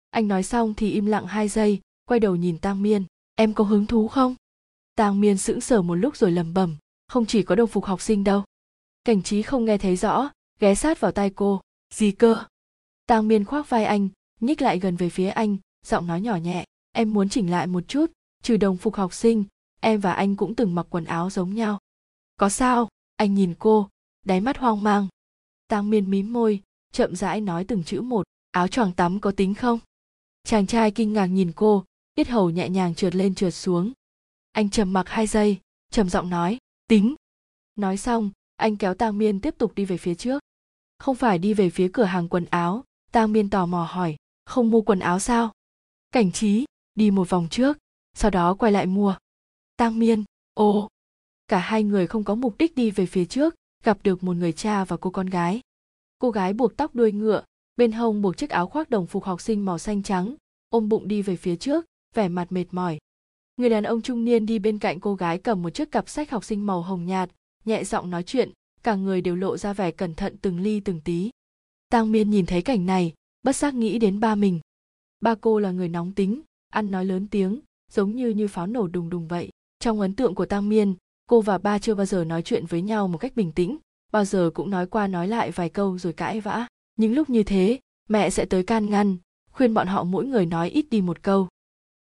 Anh 0.10 0.28
nói 0.28 0.44
xong 0.44 0.74
thì 0.74 0.92
im 0.92 1.06
lặng 1.06 1.28
hai 1.28 1.48
giây, 1.48 1.82
quay 2.06 2.20
đầu 2.20 2.36
nhìn 2.36 2.58
tang 2.58 2.82
miên. 2.82 3.06
Em 3.36 3.54
có 3.54 3.64
hứng 3.64 3.86
thú 3.86 4.08
không? 4.08 4.36
Tang 4.96 5.22
miên 5.22 5.38
sững 5.38 5.62
sờ 5.62 5.82
một 5.82 5.96
lúc 5.96 6.18
rồi 6.18 6.32
lẩm 6.32 6.54
bẩm, 6.54 6.78
không 7.08 7.26
chỉ 7.26 7.44
có 7.44 7.56
đồng 7.56 7.70
phục 7.70 7.86
học 7.86 8.02
sinh 8.02 8.24
đâu. 8.24 8.44
Cảnh 9.04 9.24
trí 9.24 9.42
không 9.42 9.66
nghe 9.66 9.78
thấy 9.78 9.96
rõ, 9.96 10.30
ghé 10.60 10.76
sát 10.76 11.00
vào 11.00 11.12
tai 11.12 11.30
cô. 11.30 11.62
Gì 11.94 12.12
cơ? 12.12 12.44
Tang 13.06 13.28
miên 13.28 13.46
khoác 13.46 13.70
vai 13.70 13.86
anh, 13.86 14.10
nhích 14.40 14.62
lại 14.62 14.80
gần 14.80 14.96
về 14.96 15.10
phía 15.10 15.30
anh, 15.30 15.58
giọng 15.86 16.08
nói 16.08 16.22
nhỏ 16.22 16.36
nhẹ. 16.36 16.66
Em 16.92 17.14
muốn 17.14 17.30
chỉnh 17.30 17.52
lại 17.52 17.68
một 17.68 17.84
chút, 17.88 18.12
trừ 18.44 18.58
đồng 18.58 18.78
phục 18.78 18.96
học 18.96 19.14
sinh, 19.14 19.44
em 19.80 20.00
và 20.00 20.14
anh 20.14 20.36
cũng 20.36 20.56
từng 20.56 20.76
mặc 20.76 20.88
quần 20.90 21.06
áo 21.06 21.30
giống 21.30 21.56
nhau. 21.56 21.80
Có 22.38 22.50
sao? 22.50 22.90
Anh 23.16 23.34
nhìn 23.34 23.54
cô 23.60 23.90
đáy 24.26 24.42
mắt 24.42 24.58
hoang 24.58 24.84
mang. 24.84 25.08
Tang 25.68 25.90
miên 25.90 26.12
mím 26.12 26.34
môi, 26.34 26.62
chậm 26.92 27.16
rãi 27.16 27.42
nói 27.42 27.64
từng 27.64 27.84
chữ 27.84 28.02
một, 28.02 28.24
áo 28.52 28.68
choàng 28.68 28.94
tắm 28.94 29.20
có 29.20 29.32
tính 29.32 29.54
không? 29.54 29.80
Chàng 30.44 30.68
trai 30.68 30.92
kinh 30.92 31.14
ngạc 31.14 31.26
nhìn 31.26 31.52
cô 31.56 31.86
yết 32.16 32.28
hầu 32.28 32.50
nhẹ 32.50 32.70
nhàng 32.70 32.96
trượt 32.96 33.16
lên 33.16 33.36
trượt 33.36 33.54
xuống. 33.54 33.92
Anh 34.52 34.70
trầm 34.70 34.94
mặc 34.94 35.10
hai 35.10 35.28
giây, 35.28 35.60
trầm 35.92 36.10
giọng 36.10 36.30
nói, 36.30 36.58
tính. 36.88 37.16
Nói 37.76 37.98
xong, 37.98 38.32
anh 38.56 38.78
kéo 38.78 38.94
tang 38.94 39.18
miên 39.18 39.40
tiếp 39.40 39.56
tục 39.58 39.76
đi 39.76 39.86
về 39.86 39.98
phía 39.98 40.16
trước. 40.16 40.40
Không 41.00 41.16
phải 41.16 41.40
đi 41.40 41.54
về 41.54 41.70
phía 41.70 41.90
cửa 41.94 42.04
hàng 42.04 42.28
quần 42.28 42.46
áo? 42.46 42.84
Tang 43.12 43.32
miên 43.32 43.50
tò 43.50 43.66
mò 43.66 43.88
hỏi, 43.92 44.16
không 44.46 44.72
mua 44.72 44.82
quần 44.82 45.00
áo 45.00 45.20
sao? 45.20 45.52
Cảnh 46.12 46.32
trí, 46.32 46.66
đi 46.96 47.12
một 47.12 47.30
vòng 47.30 47.48
trước, 47.52 47.78
sau 48.14 48.32
đó 48.32 48.54
quay 48.54 48.72
lại 48.72 48.86
mua. 48.86 49.16
Tang 49.78 50.00
miên, 50.00 50.24
ồ. 50.54 50.90
Cả 51.48 51.60
hai 51.60 51.84
người 51.84 52.08
không 52.08 52.24
có 52.24 52.36
mục 52.36 52.56
đích 52.58 52.76
đi 52.76 52.92
về 52.92 53.06
phía 53.06 53.26
trước 53.26 53.56
gặp 53.84 53.98
được 54.04 54.24
một 54.24 54.38
người 54.38 54.52
cha 54.52 54.86
và 54.86 54.98
cô 54.98 55.10
con 55.10 55.28
gái. 55.28 55.62
Cô 56.20 56.32
gái 56.32 56.54
buộc 56.54 56.78
tóc 56.78 56.96
đuôi 56.96 57.12
ngựa, 57.12 57.44
bên 57.78 57.92
hông 57.92 58.22
buộc 58.22 58.38
chiếc 58.38 58.50
áo 58.50 58.68
khoác 58.68 58.90
đồng 58.90 59.08
phục 59.08 59.24
học 59.24 59.42
sinh 59.42 59.66
màu 59.66 59.78
xanh 59.78 60.04
trắng, 60.04 60.36
ôm 60.70 60.90
bụng 60.90 61.08
đi 61.08 61.22
về 61.22 61.36
phía 61.36 61.56
trước, 61.56 61.86
vẻ 62.16 62.30
mặt 62.30 62.52
mệt 62.52 62.66
mỏi. 62.72 62.98
Người 63.58 63.70
đàn 63.70 63.84
ông 63.84 64.02
trung 64.02 64.26
niên 64.26 64.46
đi 64.46 64.60
bên 64.60 64.80
cạnh 64.80 65.00
cô 65.00 65.16
gái 65.16 65.38
cầm 65.38 65.62
một 65.62 65.70
chiếc 65.70 65.92
cặp 65.92 66.10
sách 66.10 66.32
học 66.32 66.44
sinh 66.44 66.66
màu 66.66 66.82
hồng 66.82 67.06
nhạt, 67.06 67.32
nhẹ 67.66 67.84
giọng 67.84 68.10
nói 68.10 68.24
chuyện, 68.24 68.52
cả 68.84 68.96
người 68.96 69.22
đều 69.22 69.36
lộ 69.36 69.58
ra 69.58 69.74
vẻ 69.74 69.92
cẩn 69.92 70.16
thận 70.16 70.38
từng 70.42 70.60
ly 70.60 70.80
từng 70.80 71.02
tí. 71.02 71.30
Tang 71.90 72.12
miên 72.12 72.30
nhìn 72.30 72.46
thấy 72.46 72.62
cảnh 72.62 72.86
này, 72.86 73.14
bất 73.44 73.56
giác 73.56 73.74
nghĩ 73.74 74.00
đến 74.00 74.20
ba 74.20 74.36
mình. 74.36 74.60
Ba 75.22 75.36
cô 75.36 75.60
là 75.60 75.72
người 75.72 75.90
nóng 75.90 76.12
tính, 76.14 76.42
ăn 76.70 76.92
nói 76.92 77.06
lớn 77.06 77.28
tiếng, 77.32 77.60
giống 77.92 78.16
như 78.16 78.30
như 78.30 78.48
pháo 78.48 78.68
nổ 78.68 78.88
đùng 78.88 79.10
đùng 79.10 79.28
vậy. 79.28 79.50
Trong 79.80 80.00
ấn 80.02 80.16
tượng 80.16 80.36
của 80.36 80.46
tang 80.46 80.70
miên 80.70 80.96
cô 81.32 81.42
và 81.42 81.58
ba 81.58 81.80
chưa 81.80 81.96
bao 81.96 82.06
giờ 82.06 82.24
nói 82.24 82.42
chuyện 82.42 82.66
với 82.66 82.82
nhau 82.82 83.08
một 83.08 83.18
cách 83.18 83.36
bình 83.36 83.52
tĩnh, 83.52 83.78
bao 84.12 84.26
giờ 84.26 84.52
cũng 84.54 84.70
nói 84.70 84.88
qua 84.88 85.08
nói 85.08 85.28
lại 85.28 85.52
vài 85.52 85.70
câu 85.70 85.98
rồi 85.98 86.14
cãi 86.14 86.42
vã. 86.42 86.68
Những 86.96 87.14
lúc 87.14 87.30
như 87.30 87.44
thế, 87.44 87.80
mẹ 88.10 88.30
sẽ 88.30 88.46
tới 88.46 88.64
can 88.64 88.90
ngăn, 88.90 89.18
khuyên 89.52 89.74
bọn 89.74 89.88
họ 89.88 90.04
mỗi 90.04 90.26
người 90.26 90.46
nói 90.46 90.70
ít 90.70 90.86
đi 90.90 91.02
một 91.02 91.24
câu. 91.24 91.48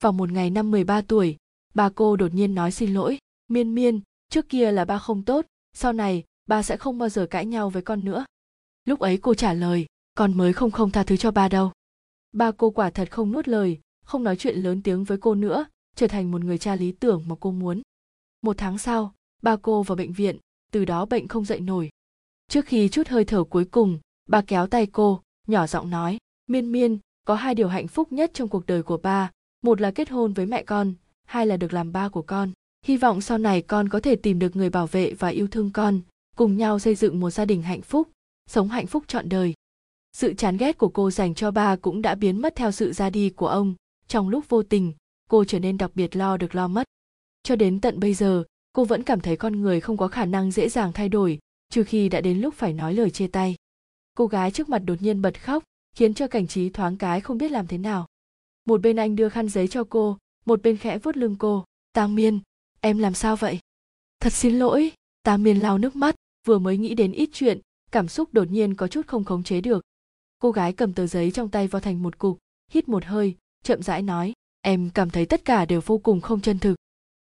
Vào 0.01 0.11
một 0.11 0.31
ngày 0.31 0.49
năm 0.49 0.71
13 0.71 1.01
tuổi, 1.01 1.37
bà 1.73 1.89
cô 1.89 2.15
đột 2.15 2.33
nhiên 2.33 2.55
nói 2.55 2.71
xin 2.71 2.93
lỗi, 2.93 3.17
miên 3.47 3.75
miên, 3.75 4.01
trước 4.29 4.49
kia 4.49 4.71
là 4.71 4.85
ba 4.85 4.99
không 4.99 5.23
tốt, 5.23 5.45
sau 5.73 5.93
này 5.93 6.23
ba 6.45 6.63
sẽ 6.63 6.77
không 6.77 6.97
bao 6.97 7.09
giờ 7.09 7.27
cãi 7.29 7.45
nhau 7.45 7.69
với 7.69 7.81
con 7.81 8.05
nữa. 8.05 8.25
Lúc 8.85 8.99
ấy 8.99 9.17
cô 9.17 9.33
trả 9.33 9.53
lời, 9.53 9.85
con 10.15 10.37
mới 10.37 10.53
không 10.53 10.71
không 10.71 10.91
tha 10.91 11.03
thứ 11.03 11.17
cho 11.17 11.31
ba 11.31 11.49
đâu. 11.49 11.71
Ba 12.31 12.51
cô 12.51 12.69
quả 12.69 12.89
thật 12.89 13.11
không 13.11 13.31
nuốt 13.31 13.47
lời, 13.47 13.79
không 14.05 14.23
nói 14.23 14.35
chuyện 14.35 14.57
lớn 14.57 14.81
tiếng 14.81 15.03
với 15.03 15.17
cô 15.17 15.35
nữa, 15.35 15.65
trở 15.95 16.07
thành 16.07 16.31
một 16.31 16.43
người 16.43 16.57
cha 16.57 16.75
lý 16.75 16.91
tưởng 16.91 17.23
mà 17.27 17.35
cô 17.39 17.51
muốn 17.51 17.81
một 18.43 18.57
tháng 18.57 18.77
sau, 18.77 19.13
ba 19.41 19.55
cô 19.55 19.83
vào 19.83 19.95
bệnh 19.95 20.13
viện, 20.13 20.37
từ 20.71 20.85
đó 20.85 21.05
bệnh 21.05 21.27
không 21.27 21.45
dậy 21.45 21.59
nổi. 21.59 21.89
Trước 22.47 22.65
khi 22.65 22.89
chút 22.89 23.07
hơi 23.07 23.25
thở 23.25 23.43
cuối 23.43 23.65
cùng 23.65 23.99
bà 24.29 24.41
kéo 24.41 24.67
tay 24.67 24.87
cô, 24.87 25.21
nhỏ 25.47 25.67
giọng 25.67 25.89
nói, 25.89 26.17
miên 26.47 26.71
miên, 26.71 26.99
có 27.25 27.35
hai 27.35 27.55
điều 27.55 27.67
hạnh 27.67 27.87
phúc 27.87 28.11
nhất 28.11 28.31
trong 28.33 28.49
cuộc 28.49 28.65
đời 28.65 28.83
của 28.83 28.97
ba. 28.97 29.31
Một 29.61 29.81
là 29.81 29.91
kết 29.91 30.09
hôn 30.09 30.33
với 30.33 30.45
mẹ 30.45 30.63
con, 30.63 30.93
hai 31.25 31.47
là 31.47 31.57
được 31.57 31.73
làm 31.73 31.91
ba 31.91 32.09
của 32.09 32.21
con. 32.21 32.51
Hy 32.85 32.97
vọng 32.97 33.21
sau 33.21 33.37
này 33.37 33.61
con 33.61 33.89
có 33.89 33.99
thể 33.99 34.15
tìm 34.15 34.39
được 34.39 34.55
người 34.55 34.69
bảo 34.69 34.87
vệ 34.87 35.13
và 35.13 35.27
yêu 35.27 35.47
thương 35.47 35.71
con, 35.71 36.01
cùng 36.35 36.57
nhau 36.57 36.79
xây 36.79 36.95
dựng 36.95 37.19
một 37.19 37.29
gia 37.29 37.45
đình 37.45 37.61
hạnh 37.61 37.81
phúc, 37.81 38.09
sống 38.49 38.69
hạnh 38.69 38.87
phúc 38.87 39.03
trọn 39.07 39.29
đời. 39.29 39.53
Sự 40.13 40.33
chán 40.33 40.57
ghét 40.57 40.77
của 40.77 40.89
cô 40.89 41.11
dành 41.11 41.35
cho 41.35 41.51
ba 41.51 41.75
cũng 41.75 42.01
đã 42.01 42.15
biến 42.15 42.41
mất 42.41 42.55
theo 42.55 42.71
sự 42.71 42.93
ra 42.93 43.09
đi 43.09 43.29
của 43.29 43.47
ông. 43.47 43.75
Trong 44.07 44.29
lúc 44.29 44.49
vô 44.49 44.63
tình, 44.63 44.93
cô 45.29 45.45
trở 45.45 45.59
nên 45.59 45.77
đặc 45.77 45.91
biệt 45.95 46.15
lo 46.15 46.37
được 46.37 46.55
lo 46.55 46.67
mất 46.67 46.83
cho 47.43 47.55
đến 47.55 47.81
tận 47.81 47.99
bây 47.99 48.13
giờ, 48.13 48.43
cô 48.73 48.85
vẫn 48.85 49.03
cảm 49.03 49.19
thấy 49.19 49.37
con 49.37 49.61
người 49.61 49.81
không 49.81 49.97
có 49.97 50.07
khả 50.07 50.25
năng 50.25 50.51
dễ 50.51 50.69
dàng 50.69 50.93
thay 50.93 51.09
đổi, 51.09 51.39
trừ 51.69 51.83
khi 51.83 52.09
đã 52.09 52.21
đến 52.21 52.41
lúc 52.41 52.53
phải 52.53 52.73
nói 52.73 52.93
lời 52.93 53.11
chia 53.11 53.27
tay. 53.27 53.55
Cô 54.13 54.27
gái 54.27 54.51
trước 54.51 54.69
mặt 54.69 54.81
đột 54.85 55.01
nhiên 55.01 55.21
bật 55.21 55.43
khóc, 55.43 55.63
khiến 55.95 56.13
cho 56.13 56.27
cảnh 56.27 56.47
trí 56.47 56.69
thoáng 56.69 56.97
cái 56.97 57.21
không 57.21 57.37
biết 57.37 57.51
làm 57.51 57.67
thế 57.67 57.77
nào. 57.77 58.07
Một 58.65 58.81
bên 58.81 58.95
anh 58.95 59.15
đưa 59.15 59.29
khăn 59.29 59.49
giấy 59.49 59.67
cho 59.67 59.83
cô, 59.83 60.17
một 60.45 60.61
bên 60.61 60.77
khẽ 60.77 60.97
vuốt 60.97 61.17
lưng 61.17 61.35
cô. 61.39 61.65
Tang 61.93 62.15
miên, 62.15 62.39
em 62.81 62.97
làm 62.97 63.13
sao 63.13 63.35
vậy? 63.35 63.59
Thật 64.19 64.33
xin 64.33 64.59
lỗi. 64.59 64.91
Tang 65.23 65.43
miên 65.43 65.59
lau 65.59 65.77
nước 65.77 65.95
mắt, 65.95 66.15
vừa 66.47 66.59
mới 66.59 66.77
nghĩ 66.77 66.95
đến 66.95 67.11
ít 67.11 67.29
chuyện, 67.33 67.59
cảm 67.91 68.07
xúc 68.07 68.29
đột 68.33 68.51
nhiên 68.51 68.75
có 68.75 68.87
chút 68.87 69.07
không 69.07 69.23
khống 69.23 69.43
chế 69.43 69.61
được. 69.61 69.83
Cô 70.39 70.51
gái 70.51 70.73
cầm 70.73 70.93
tờ 70.93 71.07
giấy 71.07 71.31
trong 71.31 71.49
tay 71.49 71.67
vào 71.67 71.79
thành 71.79 72.03
một 72.03 72.17
cục, 72.17 72.39
hít 72.71 72.89
một 72.89 73.05
hơi, 73.05 73.35
chậm 73.63 73.81
rãi 73.81 74.01
nói, 74.01 74.33
em 74.61 74.89
cảm 74.93 75.09
thấy 75.09 75.25
tất 75.25 75.45
cả 75.45 75.65
đều 75.65 75.81
vô 75.85 75.97
cùng 75.97 76.21
không 76.21 76.41
chân 76.41 76.59
thực 76.59 76.75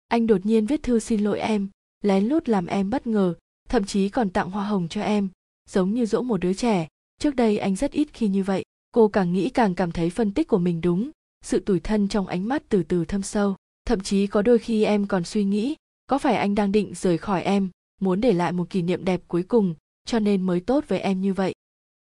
anh 0.07 0.27
đột 0.27 0.45
nhiên 0.45 0.65
viết 0.65 0.83
thư 0.83 0.99
xin 0.99 1.21
lỗi 1.21 1.39
em, 1.39 1.69
lén 2.01 2.25
lút 2.25 2.49
làm 2.49 2.65
em 2.65 2.89
bất 2.89 3.07
ngờ, 3.07 3.33
thậm 3.69 3.85
chí 3.85 4.09
còn 4.09 4.29
tặng 4.29 4.51
hoa 4.51 4.65
hồng 4.65 4.87
cho 4.87 5.01
em, 5.01 5.29
giống 5.69 5.93
như 5.93 6.05
dỗ 6.05 6.21
một 6.21 6.37
đứa 6.37 6.53
trẻ. 6.53 6.87
Trước 7.21 7.35
đây 7.35 7.57
anh 7.57 7.75
rất 7.75 7.91
ít 7.91 8.07
khi 8.13 8.27
như 8.27 8.43
vậy, 8.43 8.63
cô 8.91 9.07
càng 9.07 9.33
nghĩ 9.33 9.49
càng 9.49 9.75
cảm 9.75 9.91
thấy 9.91 10.09
phân 10.09 10.31
tích 10.31 10.47
của 10.47 10.57
mình 10.57 10.81
đúng, 10.81 11.11
sự 11.41 11.59
tủi 11.59 11.79
thân 11.79 12.07
trong 12.07 12.27
ánh 12.27 12.47
mắt 12.47 12.63
từ 12.69 12.83
từ 12.83 13.05
thâm 13.05 13.21
sâu. 13.21 13.55
Thậm 13.85 13.99
chí 13.99 14.27
có 14.27 14.41
đôi 14.41 14.59
khi 14.59 14.83
em 14.83 15.07
còn 15.07 15.23
suy 15.23 15.43
nghĩ, 15.43 15.75
có 16.07 16.17
phải 16.17 16.35
anh 16.35 16.55
đang 16.55 16.71
định 16.71 16.93
rời 16.95 17.17
khỏi 17.17 17.43
em, 17.43 17.69
muốn 18.01 18.21
để 18.21 18.33
lại 18.33 18.51
một 18.51 18.69
kỷ 18.69 18.81
niệm 18.81 19.05
đẹp 19.05 19.21
cuối 19.27 19.43
cùng, 19.43 19.75
cho 20.05 20.19
nên 20.19 20.41
mới 20.41 20.59
tốt 20.59 20.83
với 20.87 20.99
em 20.99 21.21
như 21.21 21.33
vậy? 21.33 21.53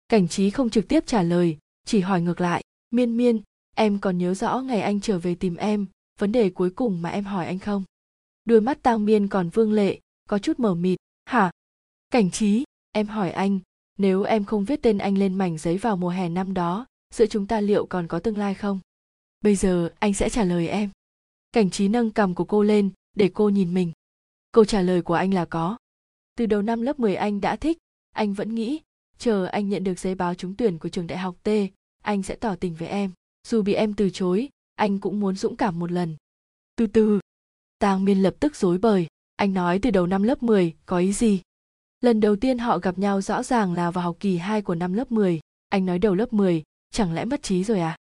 Cảnh 0.08 0.28
trí 0.28 0.50
không 0.50 0.70
trực 0.70 0.88
tiếp 0.88 1.04
trả 1.06 1.22
lời, 1.22 1.58
chỉ 1.86 2.00
hỏi 2.00 2.22
ngược 2.22 2.42
lại, 2.42 2.64
miên 2.92 3.18
miên, 3.18 3.42
em 3.76 4.00
còn 4.00 4.18
nhớ 4.18 4.34
rõ 4.34 4.60
ngày 4.60 4.82
anh 4.82 5.02
trở 5.02 5.20
về 5.20 5.36
tìm 5.36 5.56
em, 5.56 5.86
vấn 6.20 6.32
đề 6.32 6.50
cuối 6.50 6.70
cùng 6.70 7.02
mà 7.02 7.10
em 7.10 7.24
hỏi 7.24 7.46
anh 7.46 7.60
không? 7.60 7.84
Đôi 8.46 8.62
mắt 8.62 8.84
tang 8.84 9.06
miên 9.06 9.28
còn 9.28 9.50
vương 9.50 9.74
lệ 9.74 10.00
có 10.30 10.40
chút 10.40 10.60
mờ 10.60 10.76
mịt. 10.76 11.00
Hả? 11.26 11.52
Cảnh 12.10 12.32
trí? 12.32 12.64
Em 12.92 13.08
hỏi 13.08 13.32
anh 13.32 13.60
nếu 13.98 14.24
em 14.24 14.46
không 14.46 14.66
viết 14.66 14.82
tên 14.82 14.98
anh 14.98 15.18
lên 15.18 15.34
mảnh 15.34 15.58
giấy 15.58 15.78
vào 15.78 15.98
mùa 15.98 16.10
hè 16.10 16.30
năm 16.30 16.54
đó 16.54 16.86
giữa 17.14 17.26
chúng 17.26 17.48
ta 17.48 17.62
liệu 17.62 17.86
còn 17.86 18.08
có 18.08 18.20
tương 18.20 18.38
lai 18.38 18.54
không? 18.54 18.80
Bây 19.42 19.56
giờ 19.56 19.90
anh 20.00 20.14
sẽ 20.14 20.30
trả 20.30 20.44
lời 20.44 20.68
em. 20.68 20.90
Cảnh 21.52 21.70
trí 21.70 21.88
nâng 21.88 22.12
cằm 22.12 22.36
của 22.36 22.46
cô 22.46 22.64
lên 22.64 22.90
để 23.16 23.32
cô 23.34 23.50
nhìn 23.50 23.74
mình. 23.74 23.92
Câu 24.52 24.66
trả 24.66 24.82
lời 24.82 25.02
của 25.02 25.14
anh 25.14 25.34
là 25.34 25.46
có. 25.46 25.78
Từ 26.36 26.46
đầu 26.46 26.62
năm 26.62 26.82
lớp 26.82 27.00
10 27.00 27.16
anh 27.16 27.42
đã 27.42 27.56
thích 27.56 27.78
anh 28.12 28.34
vẫn 28.34 28.56
nghĩ 28.56 28.82
chờ 29.18 29.46
anh 29.46 29.70
nhận 29.70 29.84
được 29.84 30.00
giấy 30.00 30.16
báo 30.16 30.36
trúng 30.36 30.56
tuyển 30.56 30.80
của 30.80 30.90
trường 30.90 31.08
đại 31.08 31.18
học 31.18 31.36
T, 31.44 31.50
anh 32.04 32.24
sẽ 32.24 32.36
tỏ 32.36 32.56
tình 32.56 32.76
với 32.76 32.88
em. 32.88 33.12
Dù 33.48 33.62
bị 33.62 33.74
em 33.74 33.94
từ 33.94 34.10
chối, 34.10 34.50
anh 34.76 35.00
cũng 35.00 35.20
muốn 35.20 35.36
dũng 35.36 35.56
cảm 35.56 35.80
một 35.80 35.92
lần. 35.92 36.16
Từ 36.76 36.88
từ, 36.88 37.20
Tang 37.84 38.06
Miên 38.06 38.24
lập 38.24 38.36
tức 38.40 38.56
dối 38.56 38.78
bời, 38.78 39.08
anh 39.36 39.54
nói 39.54 39.80
từ 39.82 39.92
đầu 39.92 40.08
năm 40.08 40.24
lớp 40.24 40.44
10 40.44 40.74
có 40.86 40.98
ý 40.98 41.14
gì? 41.14 41.42
Lần 42.02 42.20
đầu 42.20 42.36
tiên 42.36 42.58
họ 42.58 42.78
gặp 42.78 42.98
nhau 42.98 43.22
rõ 43.22 43.44
ràng 43.44 43.74
là 43.74 43.92
vào 43.92 44.04
học 44.04 44.18
kỳ 44.20 44.38
2 44.38 44.62
của 44.62 44.76
năm 44.76 44.94
lớp 44.94 45.12
10, 45.12 45.40
anh 45.70 45.86
nói 45.86 46.00
đầu 46.00 46.16
lớp 46.16 46.34
10, 46.34 46.64
chẳng 46.92 47.14
lẽ 47.14 47.26
mất 47.26 47.44
trí 47.44 47.64
rồi 47.64 47.80
à? 47.80 47.98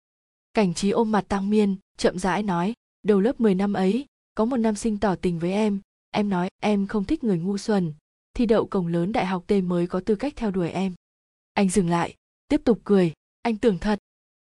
Cảnh 0.54 0.74
trí 0.74 0.90
ôm 0.90 1.12
mặt 1.12 1.24
Tăng 1.28 1.50
Miên, 1.50 1.76
chậm 1.98 2.18
rãi 2.18 2.42
nói, 2.42 2.74
đầu 3.02 3.20
lớp 3.20 3.40
10 3.40 3.54
năm 3.54 3.72
ấy, 3.72 4.06
có 4.34 4.44
một 4.44 4.56
nam 4.56 4.74
sinh 4.74 4.98
tỏ 4.98 5.14
tình 5.14 5.38
với 5.38 5.52
em, 5.52 5.80
em 6.10 6.28
nói 6.28 6.48
em 6.60 6.86
không 6.86 7.04
thích 7.04 7.24
người 7.24 7.38
ngu 7.38 7.58
xuẩn, 7.58 7.92
thi 8.34 8.46
đậu 8.46 8.66
cổng 8.66 8.86
lớn 8.86 9.12
đại 9.12 9.26
học 9.26 9.44
T 9.46 9.52
mới 9.64 9.86
có 9.86 10.00
tư 10.00 10.14
cách 10.14 10.32
theo 10.36 10.50
đuổi 10.50 10.70
em. 10.70 10.94
Anh 11.54 11.68
dừng 11.68 11.88
lại, 11.88 12.14
tiếp 12.48 12.60
tục 12.64 12.80
cười, 12.84 13.12
anh 13.42 13.56
tưởng 13.56 13.78
thật. 13.78 13.98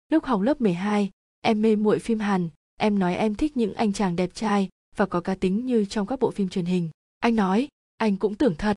Lúc 0.09 0.25
học 0.25 0.41
lớp 0.41 0.61
12, 0.61 1.11
em 1.41 1.63
mê 1.63 1.77
muội 1.77 1.99
phim 1.99 2.19
Hàn, 2.19 2.49
em 2.77 2.99
nói 2.99 3.17
em 3.17 3.35
thích 3.35 3.57
những 3.57 3.75
anh 3.75 3.93
chàng 3.93 4.17
đẹp 4.17 4.31
trai 4.35 4.69
và 4.97 5.07
có 5.07 5.21
cá 5.21 5.35
tính 5.35 5.67
như 5.67 5.85
trong 5.85 6.07
các 6.07 6.21
bộ 6.21 6.31
phim 6.31 6.49
truyền 6.49 6.65
hình. 6.65 6.91
Anh 7.21 7.37
nói, 7.37 7.69
anh 7.97 8.17
cũng 8.17 8.35
tưởng 8.35 8.55
thật. 8.59 8.77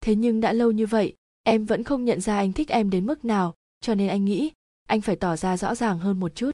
Thế 0.00 0.14
nhưng 0.14 0.40
đã 0.40 0.52
lâu 0.52 0.70
như 0.70 0.86
vậy, 0.86 1.14
em 1.42 1.64
vẫn 1.64 1.84
không 1.84 2.04
nhận 2.04 2.20
ra 2.20 2.38
anh 2.38 2.52
thích 2.52 2.68
em 2.68 2.90
đến 2.90 3.06
mức 3.06 3.24
nào, 3.24 3.54
cho 3.80 3.94
nên 3.94 4.08
anh 4.08 4.24
nghĩ 4.24 4.50
anh 4.88 5.00
phải 5.00 5.16
tỏ 5.16 5.36
ra 5.36 5.56
rõ 5.56 5.74
ràng 5.74 5.98
hơn 5.98 6.20
một 6.20 6.34
chút. 6.34 6.50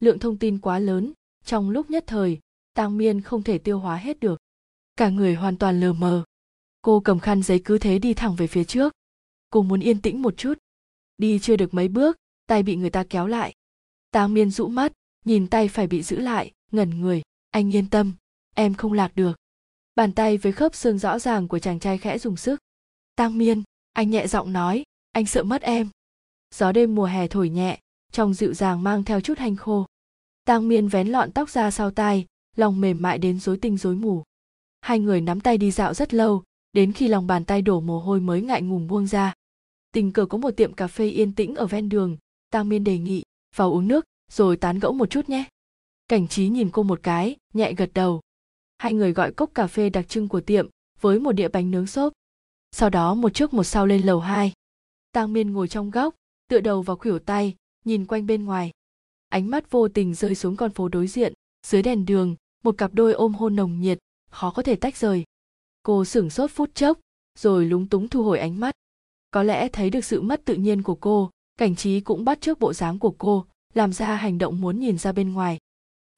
Lượng 0.00 0.18
thông 0.18 0.36
tin 0.36 0.58
quá 0.58 0.78
lớn, 0.78 1.12
trong 1.44 1.70
lúc 1.70 1.90
nhất 1.90 2.04
thời, 2.06 2.38
Tang 2.74 2.98
Miên 2.98 3.20
không 3.20 3.42
thể 3.42 3.58
tiêu 3.58 3.78
hóa 3.78 3.96
hết 3.96 4.20
được. 4.20 4.40
Cả 4.96 5.08
người 5.08 5.34
hoàn 5.34 5.56
toàn 5.56 5.80
lờ 5.80 5.92
mờ. 5.92 6.24
Cô 6.82 7.00
cầm 7.00 7.20
khăn 7.20 7.42
giấy 7.42 7.60
cứ 7.64 7.78
thế 7.78 7.98
đi 7.98 8.14
thẳng 8.14 8.36
về 8.36 8.46
phía 8.46 8.64
trước 8.64 8.92
cô 9.50 9.62
muốn 9.62 9.80
yên 9.80 10.02
tĩnh 10.02 10.22
một 10.22 10.36
chút 10.36 10.58
đi 11.18 11.38
chưa 11.38 11.56
được 11.56 11.74
mấy 11.74 11.88
bước 11.88 12.16
tay 12.46 12.62
bị 12.62 12.76
người 12.76 12.90
ta 12.90 13.04
kéo 13.10 13.26
lại 13.26 13.54
tang 14.10 14.34
miên 14.34 14.50
rũ 14.50 14.68
mắt 14.68 14.92
nhìn 15.24 15.46
tay 15.46 15.68
phải 15.68 15.86
bị 15.86 16.02
giữ 16.02 16.18
lại 16.18 16.52
ngẩn 16.72 17.00
người 17.00 17.22
anh 17.50 17.74
yên 17.74 17.90
tâm 17.90 18.12
em 18.54 18.74
không 18.74 18.92
lạc 18.92 19.12
được. 19.14 19.36
Bàn 19.94 20.12
tay 20.12 20.36
với 20.38 20.52
khớp 20.52 20.74
xương 20.74 20.98
rõ 20.98 21.18
ràng 21.18 21.48
của 21.48 21.58
chàng 21.58 21.78
trai 21.78 21.98
khẽ 21.98 22.18
dùng 22.18 22.36
sức. 22.36 22.60
Tang 23.16 23.38
miên, 23.38 23.62
anh 23.92 24.10
nhẹ 24.10 24.26
giọng 24.26 24.52
nói, 24.52 24.84
anh 25.12 25.26
sợ 25.26 25.42
mất 25.42 25.62
em. 25.62 25.88
Gió 26.54 26.72
đêm 26.72 26.94
mùa 26.94 27.04
hè 27.04 27.28
thổi 27.28 27.48
nhẹ, 27.48 27.78
trong 28.12 28.34
dịu 28.34 28.54
dàng 28.54 28.82
mang 28.82 29.04
theo 29.04 29.20
chút 29.20 29.38
hanh 29.38 29.56
khô. 29.56 29.86
Tang 30.44 30.68
miên 30.68 30.88
vén 30.88 31.08
lọn 31.08 31.32
tóc 31.32 31.50
ra 31.50 31.70
sau 31.70 31.90
tai, 31.90 32.26
lòng 32.56 32.80
mềm 32.80 33.02
mại 33.02 33.18
đến 33.18 33.40
rối 33.40 33.56
tinh 33.56 33.76
rối 33.76 33.96
mù. 33.96 34.22
Hai 34.80 34.98
người 34.98 35.20
nắm 35.20 35.40
tay 35.40 35.58
đi 35.58 35.70
dạo 35.70 35.94
rất 35.94 36.14
lâu, 36.14 36.42
đến 36.72 36.92
khi 36.92 37.08
lòng 37.08 37.26
bàn 37.26 37.44
tay 37.44 37.62
đổ 37.62 37.80
mồ 37.80 38.00
hôi 38.00 38.20
mới 38.20 38.42
ngại 38.42 38.62
ngùng 38.62 38.86
buông 38.86 39.06
ra. 39.06 39.34
Tình 39.92 40.12
cờ 40.12 40.26
có 40.26 40.38
một 40.38 40.50
tiệm 40.50 40.72
cà 40.72 40.86
phê 40.86 41.08
yên 41.08 41.34
tĩnh 41.34 41.54
ở 41.54 41.66
ven 41.66 41.88
đường, 41.88 42.16
tang 42.50 42.68
miên 42.68 42.84
đề 42.84 42.98
nghị, 42.98 43.22
vào 43.56 43.72
uống 43.72 43.88
nước, 43.88 44.04
rồi 44.32 44.56
tán 44.56 44.78
gẫu 44.78 44.92
một 44.92 45.10
chút 45.10 45.28
nhé. 45.28 45.44
Cảnh 46.08 46.28
trí 46.28 46.48
nhìn 46.48 46.70
cô 46.70 46.82
một 46.82 47.00
cái, 47.02 47.36
nhẹ 47.54 47.72
gật 47.72 47.90
đầu 47.94 48.20
hai 48.78 48.94
người 48.94 49.12
gọi 49.12 49.32
cốc 49.32 49.50
cà 49.54 49.66
phê 49.66 49.90
đặc 49.90 50.08
trưng 50.08 50.28
của 50.28 50.40
tiệm 50.40 50.68
với 51.00 51.20
một 51.20 51.32
đĩa 51.32 51.48
bánh 51.48 51.70
nướng 51.70 51.86
xốp. 51.86 52.12
Sau 52.72 52.90
đó 52.90 53.14
một 53.14 53.34
trước 53.34 53.54
một 53.54 53.64
sau 53.64 53.86
lên 53.86 54.06
lầu 54.06 54.20
hai. 54.20 54.52
Tang 55.12 55.32
miên 55.32 55.52
ngồi 55.52 55.68
trong 55.68 55.90
góc, 55.90 56.14
tựa 56.48 56.60
đầu 56.60 56.82
vào 56.82 56.96
khuỷu 56.96 57.18
tay, 57.18 57.54
nhìn 57.84 58.06
quanh 58.06 58.26
bên 58.26 58.44
ngoài. 58.44 58.70
Ánh 59.28 59.50
mắt 59.50 59.70
vô 59.70 59.88
tình 59.88 60.14
rơi 60.14 60.34
xuống 60.34 60.56
con 60.56 60.70
phố 60.70 60.88
đối 60.88 61.06
diện, 61.06 61.32
dưới 61.66 61.82
đèn 61.82 62.04
đường, 62.04 62.36
một 62.64 62.78
cặp 62.78 62.94
đôi 62.94 63.12
ôm 63.12 63.34
hôn 63.34 63.56
nồng 63.56 63.80
nhiệt, 63.80 63.98
khó 64.30 64.50
có 64.50 64.62
thể 64.62 64.76
tách 64.76 64.96
rời. 64.96 65.24
Cô 65.82 66.04
sửng 66.04 66.30
sốt 66.30 66.50
phút 66.50 66.74
chốc, 66.74 66.98
rồi 67.38 67.66
lúng 67.66 67.88
túng 67.88 68.08
thu 68.08 68.22
hồi 68.22 68.38
ánh 68.38 68.60
mắt. 68.60 68.74
Có 69.30 69.42
lẽ 69.42 69.68
thấy 69.68 69.90
được 69.90 70.04
sự 70.04 70.20
mất 70.20 70.44
tự 70.44 70.54
nhiên 70.54 70.82
của 70.82 70.94
cô, 70.94 71.30
cảnh 71.58 71.76
trí 71.76 72.00
cũng 72.00 72.24
bắt 72.24 72.40
trước 72.40 72.58
bộ 72.58 72.72
dáng 72.72 72.98
của 72.98 73.14
cô, 73.18 73.46
làm 73.74 73.92
ra 73.92 74.16
hành 74.16 74.38
động 74.38 74.60
muốn 74.60 74.80
nhìn 74.80 74.98
ra 74.98 75.12
bên 75.12 75.32
ngoài 75.32 75.58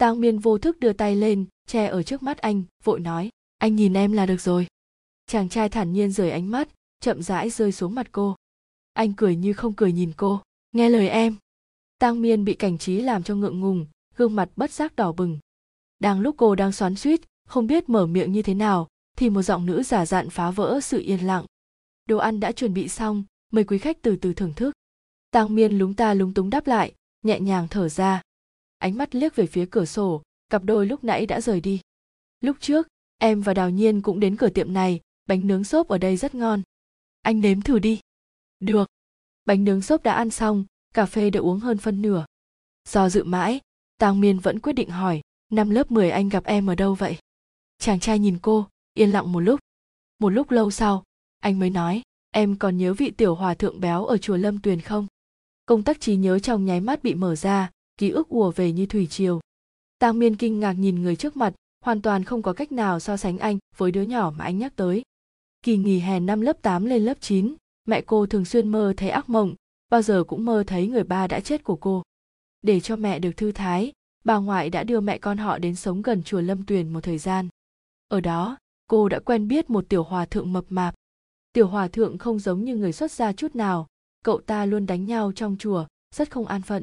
tang 0.00 0.20
miên 0.20 0.38
vô 0.38 0.58
thức 0.58 0.80
đưa 0.80 0.92
tay 0.92 1.16
lên, 1.16 1.44
che 1.66 1.86
ở 1.86 2.02
trước 2.02 2.22
mắt 2.22 2.38
anh, 2.38 2.62
vội 2.84 3.00
nói, 3.00 3.30
anh 3.58 3.76
nhìn 3.76 3.94
em 3.94 4.12
là 4.12 4.26
được 4.26 4.40
rồi. 4.40 4.66
Chàng 5.26 5.48
trai 5.48 5.68
thản 5.68 5.92
nhiên 5.92 6.12
rời 6.12 6.30
ánh 6.30 6.50
mắt, 6.50 6.68
chậm 7.00 7.22
rãi 7.22 7.50
rơi 7.50 7.72
xuống 7.72 7.94
mặt 7.94 8.06
cô. 8.12 8.36
Anh 8.92 9.12
cười 9.12 9.36
như 9.36 9.52
không 9.52 9.72
cười 9.72 9.92
nhìn 9.92 10.12
cô. 10.16 10.42
Nghe 10.72 10.90
lời 10.90 11.08
em. 11.08 11.36
Tang 11.98 12.22
miên 12.22 12.44
bị 12.44 12.54
cảnh 12.54 12.78
trí 12.78 13.00
làm 13.00 13.22
cho 13.22 13.34
ngượng 13.34 13.60
ngùng, 13.60 13.86
gương 14.16 14.36
mặt 14.36 14.50
bất 14.56 14.70
giác 14.70 14.96
đỏ 14.96 15.12
bừng. 15.12 15.38
Đang 15.98 16.20
lúc 16.20 16.34
cô 16.38 16.54
đang 16.54 16.72
xoắn 16.72 16.94
suýt 16.94 17.20
không 17.48 17.66
biết 17.66 17.88
mở 17.88 18.06
miệng 18.06 18.32
như 18.32 18.42
thế 18.42 18.54
nào, 18.54 18.88
thì 19.16 19.30
một 19.30 19.42
giọng 19.42 19.66
nữ 19.66 19.82
giả 19.82 20.06
dặn 20.06 20.30
phá 20.30 20.50
vỡ 20.50 20.80
sự 20.82 21.00
yên 21.00 21.26
lặng. 21.26 21.44
Đồ 22.06 22.16
ăn 22.16 22.40
đã 22.40 22.52
chuẩn 22.52 22.74
bị 22.74 22.88
xong, 22.88 23.24
mời 23.52 23.64
quý 23.64 23.78
khách 23.78 24.02
từ 24.02 24.16
từ 24.16 24.34
thưởng 24.34 24.54
thức. 24.54 24.74
Tang 25.30 25.54
miên 25.54 25.78
lúng 25.78 25.94
ta 25.94 26.14
lúng 26.14 26.34
túng 26.34 26.50
đáp 26.50 26.66
lại, 26.66 26.94
nhẹ 27.22 27.40
nhàng 27.40 27.68
thở 27.70 27.88
ra 27.88 28.22
ánh 28.80 28.98
mắt 28.98 29.14
liếc 29.14 29.36
về 29.36 29.46
phía 29.46 29.66
cửa 29.70 29.84
sổ, 29.84 30.22
cặp 30.48 30.64
đôi 30.64 30.86
lúc 30.86 31.04
nãy 31.04 31.26
đã 31.26 31.40
rời 31.40 31.60
đi. 31.60 31.80
Lúc 32.40 32.56
trước, 32.60 32.88
em 33.18 33.40
và 33.40 33.54
đào 33.54 33.70
nhiên 33.70 34.02
cũng 34.02 34.20
đến 34.20 34.36
cửa 34.36 34.48
tiệm 34.48 34.72
này, 34.72 35.00
bánh 35.26 35.46
nướng 35.46 35.64
xốp 35.64 35.88
ở 35.88 35.98
đây 35.98 36.16
rất 36.16 36.34
ngon. 36.34 36.62
Anh 37.22 37.40
nếm 37.40 37.60
thử 37.60 37.78
đi. 37.78 38.00
Được. 38.60 38.88
Bánh 39.44 39.64
nướng 39.64 39.82
xốp 39.82 40.02
đã 40.02 40.12
ăn 40.12 40.30
xong, 40.30 40.64
cà 40.94 41.06
phê 41.06 41.30
đã 41.30 41.40
uống 41.40 41.58
hơn 41.58 41.78
phân 41.78 42.02
nửa. 42.02 42.24
Do 42.88 43.08
dự 43.08 43.24
mãi 43.24 43.60
tang 43.98 44.20
miên 44.20 44.38
vẫn 44.38 44.60
quyết 44.60 44.72
định 44.72 44.90
hỏi, 44.90 45.20
năm 45.52 45.70
lớp 45.70 45.90
10 45.90 46.10
anh 46.10 46.28
gặp 46.28 46.44
em 46.44 46.66
ở 46.66 46.74
đâu 46.74 46.94
vậy? 46.94 47.18
Chàng 47.78 48.00
trai 48.00 48.18
nhìn 48.18 48.38
cô, 48.42 48.66
yên 48.94 49.10
lặng 49.10 49.32
một 49.32 49.40
lúc. 49.40 49.60
Một 50.18 50.28
lúc 50.28 50.50
lâu 50.50 50.70
sau, 50.70 51.04
anh 51.40 51.58
mới 51.58 51.70
nói, 51.70 52.02
em 52.30 52.56
còn 52.56 52.76
nhớ 52.76 52.94
vị 52.94 53.10
tiểu 53.10 53.34
hòa 53.34 53.54
thượng 53.54 53.80
béo 53.80 54.04
ở 54.04 54.18
chùa 54.18 54.36
lâm 54.36 54.58
tuyền 54.58 54.80
không? 54.80 55.06
Công 55.66 55.82
tắc 55.82 56.00
trí 56.00 56.16
nhớ 56.16 56.38
trong 56.38 56.64
nháy 56.64 56.80
mắt 56.80 57.02
bị 57.02 57.14
mở 57.14 57.36
ra 57.36 57.70
ký 58.00 58.10
ức 58.10 58.28
ùa 58.28 58.50
về 58.50 58.72
như 58.72 58.86
thủy 58.86 59.06
triều 59.06 59.40
tang 59.98 60.18
miên 60.18 60.36
kinh 60.36 60.60
ngạc 60.60 60.72
nhìn 60.72 61.02
người 61.02 61.16
trước 61.16 61.36
mặt 61.36 61.54
hoàn 61.84 62.02
toàn 62.02 62.24
không 62.24 62.42
có 62.42 62.52
cách 62.52 62.72
nào 62.72 63.00
so 63.00 63.16
sánh 63.16 63.38
anh 63.38 63.58
với 63.76 63.90
đứa 63.90 64.02
nhỏ 64.02 64.32
mà 64.36 64.44
anh 64.44 64.58
nhắc 64.58 64.76
tới 64.76 65.02
kỳ 65.62 65.76
nghỉ 65.76 65.98
hè 65.98 66.20
năm 66.20 66.40
lớp 66.40 66.62
8 66.62 66.84
lên 66.84 67.04
lớp 67.04 67.14
9, 67.20 67.54
mẹ 67.84 68.00
cô 68.00 68.26
thường 68.26 68.44
xuyên 68.44 68.68
mơ 68.68 68.94
thấy 68.96 69.10
ác 69.10 69.28
mộng, 69.28 69.54
bao 69.88 70.02
giờ 70.02 70.24
cũng 70.24 70.44
mơ 70.44 70.64
thấy 70.66 70.86
người 70.86 71.04
ba 71.04 71.26
đã 71.26 71.40
chết 71.40 71.64
của 71.64 71.76
cô. 71.76 72.02
Để 72.62 72.80
cho 72.80 72.96
mẹ 72.96 73.18
được 73.18 73.36
thư 73.36 73.52
thái, 73.52 73.92
bà 74.24 74.36
ngoại 74.36 74.70
đã 74.70 74.84
đưa 74.84 75.00
mẹ 75.00 75.18
con 75.18 75.38
họ 75.38 75.58
đến 75.58 75.74
sống 75.74 76.02
gần 76.02 76.22
chùa 76.22 76.40
Lâm 76.40 76.66
Tuyền 76.66 76.92
một 76.92 77.00
thời 77.00 77.18
gian. 77.18 77.48
Ở 78.08 78.20
đó, 78.20 78.56
cô 78.86 79.08
đã 79.08 79.18
quen 79.18 79.48
biết 79.48 79.70
một 79.70 79.84
tiểu 79.88 80.02
hòa 80.02 80.24
thượng 80.24 80.52
mập 80.52 80.64
mạp, 80.68 80.94
tiểu 81.52 81.66
hòa 81.66 81.88
thượng 81.88 82.18
không 82.18 82.38
giống 82.38 82.64
như 82.64 82.76
người 82.76 82.92
xuất 82.92 83.12
gia 83.12 83.32
chút 83.32 83.54
nào 83.54 83.86
cậu 84.24 84.40
ta 84.40 84.66
luôn 84.66 84.86
đánh 84.86 85.04
nhau 85.04 85.32
trong 85.32 85.56
chùa 85.58 85.86
rất 86.14 86.30
không 86.30 86.46
an 86.46 86.62
phận 86.62 86.82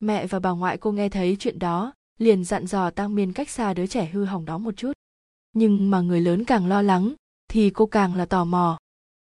mẹ 0.00 0.26
và 0.26 0.38
bà 0.38 0.50
ngoại 0.50 0.78
cô 0.78 0.92
nghe 0.92 1.08
thấy 1.08 1.36
chuyện 1.38 1.58
đó, 1.58 1.92
liền 2.18 2.44
dặn 2.44 2.66
dò 2.66 2.90
tăng 2.90 3.14
miên 3.14 3.32
cách 3.32 3.50
xa 3.50 3.74
đứa 3.74 3.86
trẻ 3.86 4.06
hư 4.06 4.24
hỏng 4.24 4.44
đó 4.44 4.58
một 4.58 4.76
chút. 4.76 4.92
Nhưng 5.52 5.90
mà 5.90 6.00
người 6.00 6.20
lớn 6.20 6.44
càng 6.44 6.66
lo 6.66 6.82
lắng, 6.82 7.14
thì 7.48 7.70
cô 7.70 7.86
càng 7.86 8.14
là 8.14 8.26
tò 8.26 8.44
mò. 8.44 8.78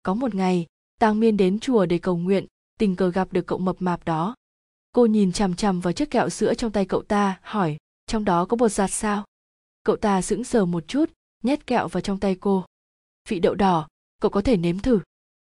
Có 0.02 0.14
một 0.14 0.34
ngày 0.34 0.66
tăng 1.00 1.20
miên 1.20 1.36
đến 1.36 1.60
chùa 1.60 1.86
để 1.86 1.98
cầu 1.98 2.16
nguyện, 2.16 2.46
tình 2.78 2.96
cờ 2.96 3.10
gặp 3.10 3.32
được 3.32 3.46
cậu 3.46 3.58
mập 3.58 3.76
mạp 3.78 4.04
đó. 4.04 4.34
Cô 4.92 5.06
nhìn 5.06 5.32
chằm 5.32 5.54
chằm 5.54 5.80
vào 5.80 5.92
chiếc 5.92 6.10
kẹo 6.10 6.28
sữa 6.28 6.54
trong 6.54 6.72
tay 6.72 6.86
cậu 6.86 7.02
ta, 7.02 7.38
hỏi, 7.42 7.76
trong 8.06 8.24
đó 8.24 8.44
có 8.44 8.56
bột 8.56 8.72
giặt 8.72 8.90
sao? 8.90 9.24
Cậu 9.84 9.96
ta 9.96 10.22
sững 10.22 10.44
sờ 10.44 10.64
một 10.64 10.88
chút, 10.88 11.10
nhét 11.42 11.66
kẹo 11.66 11.88
vào 11.88 12.00
trong 12.00 12.20
tay 12.20 12.36
cô. 12.40 12.64
Vị 13.28 13.40
đậu 13.40 13.54
đỏ, 13.54 13.88
cậu 14.20 14.30
có 14.30 14.40
thể 14.40 14.56
nếm 14.56 14.78
thử. 14.78 15.00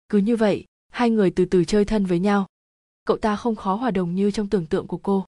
Cứ 0.09 0.19
như 0.19 0.37
vậy, 0.37 0.65
hai 0.93 1.11
người 1.11 1.31
từ 1.31 1.45
từ 1.45 1.65
chơi 1.65 1.85
thân 1.85 2.07
với 2.07 2.19
nhau 2.19 2.47
cậu 3.05 3.17
ta 3.17 3.37
không 3.37 3.57
khó 3.57 3.75
hòa 3.75 3.91
đồng 3.91 4.15
như 4.15 4.31
trong 4.31 4.49
tưởng 4.49 4.67
tượng 4.67 4.87
của 4.87 4.99
cô. 4.99 5.25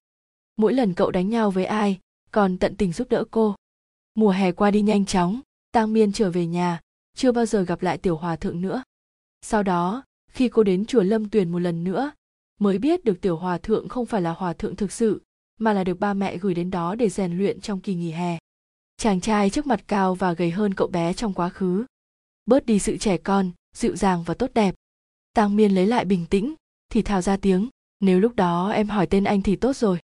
Mỗi 0.57 0.73
lần 0.73 0.95
cậu 0.95 1.11
đánh 1.11 1.29
nhau 1.29 1.51
với 1.51 1.65
ai, 1.65 1.99
còn 2.31 2.59
tận 2.59 2.77
tình 2.77 2.93
giúp 2.93 3.09
đỡ 3.11 3.25
cô. 3.31 3.55
Mùa 4.15 4.31
hè 4.31 4.53
qua 4.53 4.71
đi 4.71 4.83
nhanh 4.83 5.05
chóng, 5.05 5.41
tang 5.73 5.93
miên 5.93 6.13
trở 6.13 6.31
về 6.31 6.47
nhà, 6.47 6.81
chưa 7.17 7.33
bao 7.33 7.47
giờ 7.47 7.63
gặp 7.63 7.83
lại 7.83 7.99
tiểu 7.99 8.17
hòa 8.17 8.37
thượng 8.37 8.61
nữa. 8.61 8.83
Sau 9.43 9.63
đó, 9.63 10.05
khi 10.31 10.49
cô 10.49 10.63
đến 10.63 10.87
chùa 10.87 11.03
lâm 11.03 11.29
tuyền 11.29 11.53
một 11.53 11.59
lần 11.59 11.85
nữa, 11.85 12.13
mới 12.61 12.79
biết 12.79 13.05
được 13.05 13.21
tiểu 13.21 13.37
hòa 13.37 13.59
thượng 13.59 13.89
không 13.89 14.07
phải 14.07 14.23
là 14.23 14.33
hòa 14.33 14.53
thượng 14.53 14.77
thực 14.77 14.93
sự, 14.93 15.23
mà 15.59 15.73
là 15.73 15.85
được 15.85 16.01
ba 16.01 16.15
mẹ 16.15 16.37
gửi 16.39 16.55
đến 16.55 16.71
đó 16.71 16.95
để 16.95 17.09
rèn 17.09 17.39
luyện 17.39 17.61
trong 17.61 17.81
kỳ 17.81 17.95
nghỉ 17.95 18.11
hè. 18.11 18.39
Chàng 18.97 19.21
trai 19.21 19.51
trước 19.51 19.67
mặt 19.67 19.85
cao 19.89 20.15
và 20.15 20.33
gầy 20.33 20.51
hơn 20.51 20.75
cậu 20.75 20.89
bé 20.89 21.13
trong 21.13 21.35
quá 21.35 21.49
khứ. 21.49 21.85
Bớt 22.47 22.67
đi 22.67 22.79
sự 22.79 22.97
trẻ 22.97 23.19
con, 23.19 23.51
dịu 23.75 23.97
dàng 23.97 24.23
và 24.23 24.35
tốt 24.35 24.51
đẹp. 24.55 24.75
Tang 25.35 25.57
miên 25.57 25.75
lấy 25.75 25.87
lại 25.87 26.05
bình 26.05 26.27
tĩnh 26.31 26.55
thì 26.93 27.03
thào 27.03 27.23
ra 27.23 27.37
tiếng. 27.37 27.69
Nếu 28.01 28.21
lúc 28.21 28.37
đó 28.37 28.71
em 28.71 28.89
hỏi 28.89 29.07
tên 29.07 29.25
anh 29.25 29.43
thì 29.43 29.57
tốt 29.57 29.77
rồi. 29.77 29.99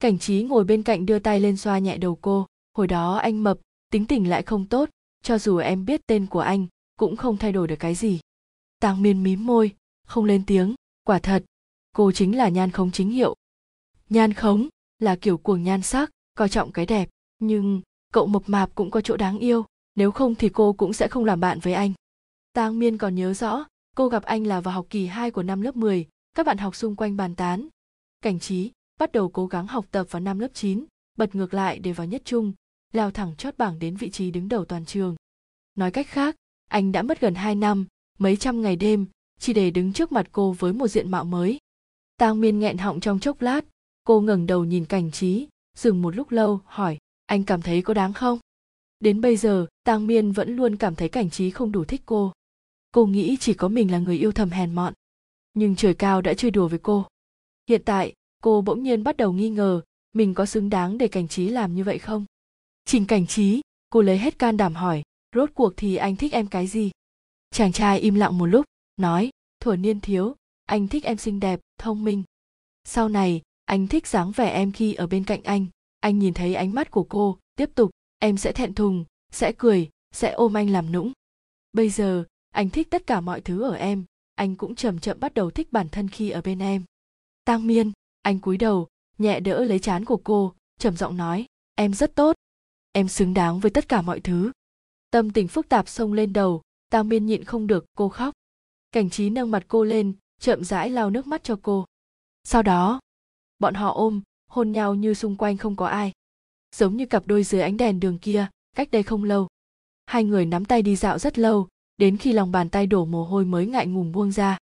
Cảnh 0.00 0.18
trí 0.18 0.42
ngồi 0.42 0.64
bên 0.64 0.82
cạnh 0.82 1.06
đưa 1.06 1.18
tay 1.18 1.40
lên 1.40 1.56
xoa 1.56 1.78
nhẹ 1.78 1.96
đầu 1.96 2.18
cô. 2.20 2.46
Hồi 2.76 2.86
đó 2.86 3.16
anh 3.16 3.42
mập 3.42 3.58
tính 3.90 4.06
tình 4.06 4.28
lại 4.28 4.42
không 4.42 4.66
tốt 4.66 4.88
cho 5.22 5.38
dù 5.38 5.56
em 5.56 5.84
biết 5.84 6.00
tên 6.06 6.26
của 6.26 6.40
anh 6.40 6.66
cũng 6.96 7.16
không 7.16 7.36
thay 7.36 7.52
đổi 7.52 7.68
được 7.68 7.76
cái 7.76 7.94
gì. 7.94 8.20
Tàng 8.80 9.02
miên 9.02 9.22
mím 9.22 9.46
môi 9.46 9.70
không 10.06 10.24
lên 10.24 10.42
tiếng. 10.46 10.74
Quả 11.04 11.18
thật 11.18 11.44
cô 11.96 12.12
chính 12.12 12.36
là 12.36 12.48
nhan 12.48 12.70
khống 12.70 12.90
chính 12.90 13.10
hiệu. 13.10 13.34
Nhan 14.08 14.32
khống 14.32 14.68
là 14.98 15.16
kiểu 15.16 15.38
cuồng 15.38 15.62
nhan 15.62 15.82
sắc 15.82 16.10
coi 16.34 16.48
trọng 16.48 16.72
cái 16.72 16.86
đẹp 16.86 17.08
nhưng 17.38 17.80
cậu 18.12 18.26
mập 18.26 18.42
mạp 18.46 18.74
cũng 18.74 18.90
có 18.90 19.00
chỗ 19.00 19.16
đáng 19.16 19.38
yêu 19.38 19.64
nếu 19.94 20.10
không 20.10 20.34
thì 20.34 20.48
cô 20.48 20.72
cũng 20.72 20.92
sẽ 20.92 21.08
không 21.08 21.24
làm 21.24 21.40
bạn 21.40 21.58
với 21.60 21.72
anh. 21.72 21.92
Tang 22.52 22.78
miên 22.78 22.98
còn 22.98 23.14
nhớ 23.14 23.34
rõ 23.34 23.64
cô 23.96 24.08
gặp 24.08 24.22
anh 24.22 24.46
là 24.46 24.60
vào 24.60 24.74
học 24.74 24.86
kỳ 24.90 25.06
2 25.06 25.30
của 25.30 25.42
năm 25.42 25.60
lớp 25.60 25.76
10, 25.76 26.06
các 26.34 26.46
bạn 26.46 26.58
học 26.58 26.76
xung 26.76 26.96
quanh 26.96 27.16
bàn 27.16 27.34
tán. 27.34 27.68
Cảnh 28.20 28.38
trí 28.38 28.70
bắt 28.98 29.12
đầu 29.12 29.28
cố 29.28 29.46
gắng 29.46 29.66
học 29.66 29.86
tập 29.90 30.06
vào 30.10 30.20
năm 30.20 30.38
lớp 30.38 30.48
9, 30.54 30.84
bật 31.18 31.34
ngược 31.34 31.54
lại 31.54 31.78
để 31.78 31.92
vào 31.92 32.06
nhất 32.06 32.22
trung, 32.24 32.52
leo 32.92 33.10
thẳng 33.10 33.34
chót 33.36 33.58
bảng 33.58 33.78
đến 33.78 33.96
vị 33.96 34.10
trí 34.10 34.30
đứng 34.30 34.48
đầu 34.48 34.64
toàn 34.64 34.84
trường. 34.84 35.16
Nói 35.74 35.90
cách 35.90 36.06
khác, 36.08 36.36
anh 36.68 36.92
đã 36.92 37.02
mất 37.02 37.20
gần 37.20 37.34
2 37.34 37.54
năm, 37.54 37.86
mấy 38.18 38.36
trăm 38.36 38.62
ngày 38.62 38.76
đêm, 38.76 39.06
chỉ 39.40 39.52
để 39.52 39.70
đứng 39.70 39.92
trước 39.92 40.12
mặt 40.12 40.28
cô 40.32 40.52
với 40.52 40.72
một 40.72 40.88
diện 40.88 41.10
mạo 41.10 41.24
mới. 41.24 41.58
Tang 42.16 42.40
Miên 42.40 42.58
nghẹn 42.58 42.78
họng 42.78 43.00
trong 43.00 43.20
chốc 43.20 43.42
lát, 43.42 43.64
cô 44.04 44.20
ngẩng 44.20 44.46
đầu 44.46 44.64
nhìn 44.64 44.84
cảnh 44.84 45.10
trí, 45.10 45.48
dừng 45.76 46.02
một 46.02 46.16
lúc 46.16 46.30
lâu, 46.30 46.60
hỏi, 46.64 46.98
anh 47.26 47.44
cảm 47.44 47.62
thấy 47.62 47.82
có 47.82 47.94
đáng 47.94 48.12
không? 48.12 48.38
Đến 49.00 49.20
bây 49.20 49.36
giờ, 49.36 49.66
Tang 49.84 50.06
Miên 50.06 50.32
vẫn 50.32 50.56
luôn 50.56 50.76
cảm 50.76 50.94
thấy 50.94 51.08
cảnh 51.08 51.30
trí 51.30 51.50
không 51.50 51.72
đủ 51.72 51.84
thích 51.84 52.02
cô. 52.06 52.32
Cô 52.92 53.06
nghĩ 53.06 53.36
chỉ 53.40 53.54
có 53.54 53.68
mình 53.68 53.90
là 53.90 53.98
người 53.98 54.18
yêu 54.18 54.32
thầm 54.32 54.50
hèn 54.50 54.74
mọn. 54.74 54.92
Nhưng 55.54 55.76
trời 55.76 55.94
cao 55.94 56.22
đã 56.22 56.34
chơi 56.34 56.50
đùa 56.50 56.68
với 56.68 56.78
cô. 56.78 57.06
Hiện 57.68 57.82
tại, 57.84 58.12
cô 58.42 58.60
bỗng 58.60 58.82
nhiên 58.82 59.04
bắt 59.04 59.16
đầu 59.16 59.32
nghi 59.32 59.50
ngờ 59.50 59.82
mình 60.12 60.34
có 60.34 60.46
xứng 60.46 60.70
đáng 60.70 60.98
để 60.98 61.08
cảnh 61.08 61.28
trí 61.28 61.48
làm 61.48 61.74
như 61.74 61.84
vậy 61.84 61.98
không? 61.98 62.24
Trình 62.84 63.06
cảnh 63.06 63.26
trí, 63.26 63.60
cô 63.90 64.02
lấy 64.02 64.18
hết 64.18 64.38
can 64.38 64.56
đảm 64.56 64.74
hỏi, 64.74 65.02
rốt 65.34 65.50
cuộc 65.54 65.72
thì 65.76 65.96
anh 65.96 66.16
thích 66.16 66.32
em 66.32 66.46
cái 66.46 66.66
gì? 66.66 66.90
Chàng 67.50 67.72
trai 67.72 68.00
im 68.00 68.14
lặng 68.14 68.38
một 68.38 68.46
lúc, 68.46 68.66
nói, 68.96 69.30
thuở 69.60 69.76
niên 69.76 70.00
thiếu, 70.00 70.34
anh 70.64 70.88
thích 70.88 71.04
em 71.04 71.16
xinh 71.16 71.40
đẹp, 71.40 71.60
thông 71.78 72.04
minh. 72.04 72.22
Sau 72.84 73.08
này, 73.08 73.42
anh 73.64 73.88
thích 73.88 74.06
dáng 74.06 74.32
vẻ 74.32 74.50
em 74.50 74.72
khi 74.72 74.94
ở 74.94 75.06
bên 75.06 75.24
cạnh 75.24 75.42
anh. 75.42 75.66
Anh 76.00 76.18
nhìn 76.18 76.34
thấy 76.34 76.54
ánh 76.54 76.74
mắt 76.74 76.90
của 76.90 77.06
cô, 77.08 77.38
tiếp 77.56 77.70
tục, 77.74 77.90
em 78.18 78.36
sẽ 78.36 78.52
thẹn 78.52 78.74
thùng, 78.74 79.04
sẽ 79.32 79.52
cười, 79.58 79.88
sẽ 80.12 80.32
ôm 80.32 80.56
anh 80.56 80.70
làm 80.70 80.92
nũng. 80.92 81.12
Bây 81.72 81.90
giờ, 81.90 82.24
anh 82.50 82.70
thích 82.70 82.90
tất 82.90 83.06
cả 83.06 83.20
mọi 83.20 83.40
thứ 83.40 83.62
ở 83.62 83.74
em, 83.74 84.04
anh 84.42 84.56
cũng 84.56 84.74
chậm 84.74 84.98
chậm 84.98 85.20
bắt 85.20 85.34
đầu 85.34 85.50
thích 85.50 85.72
bản 85.72 85.88
thân 85.88 86.08
khi 86.08 86.30
ở 86.30 86.40
bên 86.40 86.58
em. 86.58 86.84
Tang 87.44 87.66
Miên, 87.66 87.92
anh 88.22 88.38
cúi 88.38 88.56
đầu, 88.56 88.88
nhẹ 89.18 89.40
đỡ 89.40 89.64
lấy 89.64 89.78
chán 89.78 90.04
của 90.04 90.20
cô, 90.24 90.54
trầm 90.78 90.96
giọng 90.96 91.16
nói, 91.16 91.46
em 91.74 91.94
rất 91.94 92.14
tốt, 92.14 92.36
em 92.92 93.08
xứng 93.08 93.34
đáng 93.34 93.60
với 93.60 93.70
tất 93.70 93.88
cả 93.88 94.02
mọi 94.02 94.20
thứ. 94.20 94.52
Tâm 95.10 95.30
tình 95.30 95.48
phức 95.48 95.68
tạp 95.68 95.88
xông 95.88 96.12
lên 96.12 96.32
đầu, 96.32 96.62
Tang 96.90 97.08
Miên 97.08 97.26
nhịn 97.26 97.44
không 97.44 97.66
được, 97.66 97.84
cô 97.96 98.08
khóc. 98.08 98.34
Cảnh 98.92 99.10
trí 99.10 99.30
nâng 99.30 99.50
mặt 99.50 99.64
cô 99.68 99.84
lên, 99.84 100.12
chậm 100.40 100.64
rãi 100.64 100.90
lau 100.90 101.10
nước 101.10 101.26
mắt 101.26 101.44
cho 101.44 101.58
cô. 101.62 101.84
Sau 102.44 102.62
đó, 102.62 103.00
bọn 103.58 103.74
họ 103.74 103.92
ôm, 103.94 104.22
hôn 104.48 104.72
nhau 104.72 104.94
như 104.94 105.14
xung 105.14 105.36
quanh 105.36 105.56
không 105.56 105.76
có 105.76 105.86
ai. 105.86 106.12
Giống 106.76 106.96
như 106.96 107.06
cặp 107.06 107.26
đôi 107.26 107.44
dưới 107.44 107.60
ánh 107.60 107.76
đèn 107.76 108.00
đường 108.00 108.18
kia, 108.18 108.46
cách 108.76 108.90
đây 108.90 109.02
không 109.02 109.24
lâu. 109.24 109.48
Hai 110.06 110.24
người 110.24 110.46
nắm 110.46 110.64
tay 110.64 110.82
đi 110.82 110.96
dạo 110.96 111.18
rất 111.18 111.38
lâu, 111.38 111.68
đến 111.96 112.16
khi 112.16 112.32
lòng 112.32 112.52
bàn 112.52 112.68
tay 112.68 112.86
đổ 112.86 113.04
mồ 113.04 113.24
hôi 113.24 113.44
mới 113.44 113.66
ngại 113.66 113.86
ngùng 113.86 114.12
buông 114.12 114.32
ra. 114.32 114.58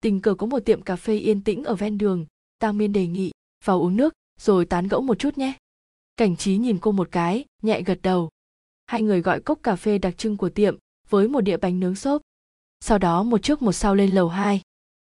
Tình 0.00 0.20
cờ 0.20 0.34
có 0.34 0.46
một 0.46 0.60
tiệm 0.60 0.82
cà 0.82 0.96
phê 0.96 1.18
yên 1.18 1.44
tĩnh 1.44 1.64
ở 1.64 1.74
ven 1.74 1.98
đường, 1.98 2.26
Tang 2.58 2.78
Miên 2.78 2.92
đề 2.92 3.06
nghị, 3.06 3.30
vào 3.64 3.80
uống 3.80 3.96
nước, 3.96 4.14
rồi 4.40 4.64
tán 4.64 4.88
gẫu 4.88 5.00
một 5.00 5.18
chút 5.18 5.38
nhé. 5.38 5.52
Cảnh 6.16 6.36
trí 6.36 6.56
nhìn 6.56 6.78
cô 6.78 6.92
một 6.92 7.08
cái, 7.10 7.44
nhẹ 7.62 7.82
gật 7.82 7.98
đầu. 8.02 8.30
Hai 8.86 9.02
người 9.02 9.20
gọi 9.22 9.40
cốc 9.40 9.58
cà 9.62 9.76
phê 9.76 9.98
đặc 9.98 10.18
trưng 10.18 10.36
của 10.36 10.48
tiệm, 10.48 10.76
với 11.08 11.28
một 11.28 11.40
đĩa 11.40 11.56
bánh 11.56 11.80
nướng 11.80 11.94
xốp. 11.94 12.22
Sau 12.80 12.98
đó 12.98 13.22
một 13.22 13.42
trước 13.42 13.62
một 13.62 13.72
sau 13.72 13.94
lên 13.94 14.10
lầu 14.10 14.28
hai. 14.28 14.60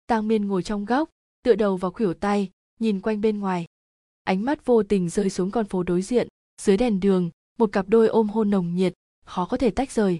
Tang 0.06 0.28
Miên 0.28 0.48
ngồi 0.48 0.62
trong 0.62 0.84
góc, 0.84 1.10
tựa 1.44 1.54
đầu 1.54 1.76
vào 1.76 1.90
khuỷu 1.90 2.14
tay, 2.14 2.50
nhìn 2.80 3.00
quanh 3.00 3.20
bên 3.20 3.38
ngoài. 3.38 3.66
Ánh 4.24 4.44
mắt 4.44 4.66
vô 4.66 4.82
tình 4.82 5.08
rơi 5.08 5.30
xuống 5.30 5.50
con 5.50 5.66
phố 5.66 5.82
đối 5.82 6.02
diện, 6.02 6.28
dưới 6.62 6.76
đèn 6.76 7.00
đường, 7.00 7.30
một 7.58 7.72
cặp 7.72 7.88
đôi 7.88 8.08
ôm 8.08 8.28
hôn 8.28 8.50
nồng 8.50 8.74
nhiệt, 8.74 8.92
khó 9.24 9.44
có 9.44 9.56
thể 9.56 9.70
tách 9.70 9.92
rời 9.92 10.18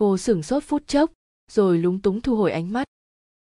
cô 0.00 0.18
sửng 0.18 0.42
sốt 0.42 0.64
phút 0.64 0.86
chốc, 0.86 1.12
rồi 1.50 1.78
lúng 1.78 2.00
túng 2.00 2.20
thu 2.20 2.36
hồi 2.36 2.52
ánh 2.52 2.72
mắt. 2.72 2.84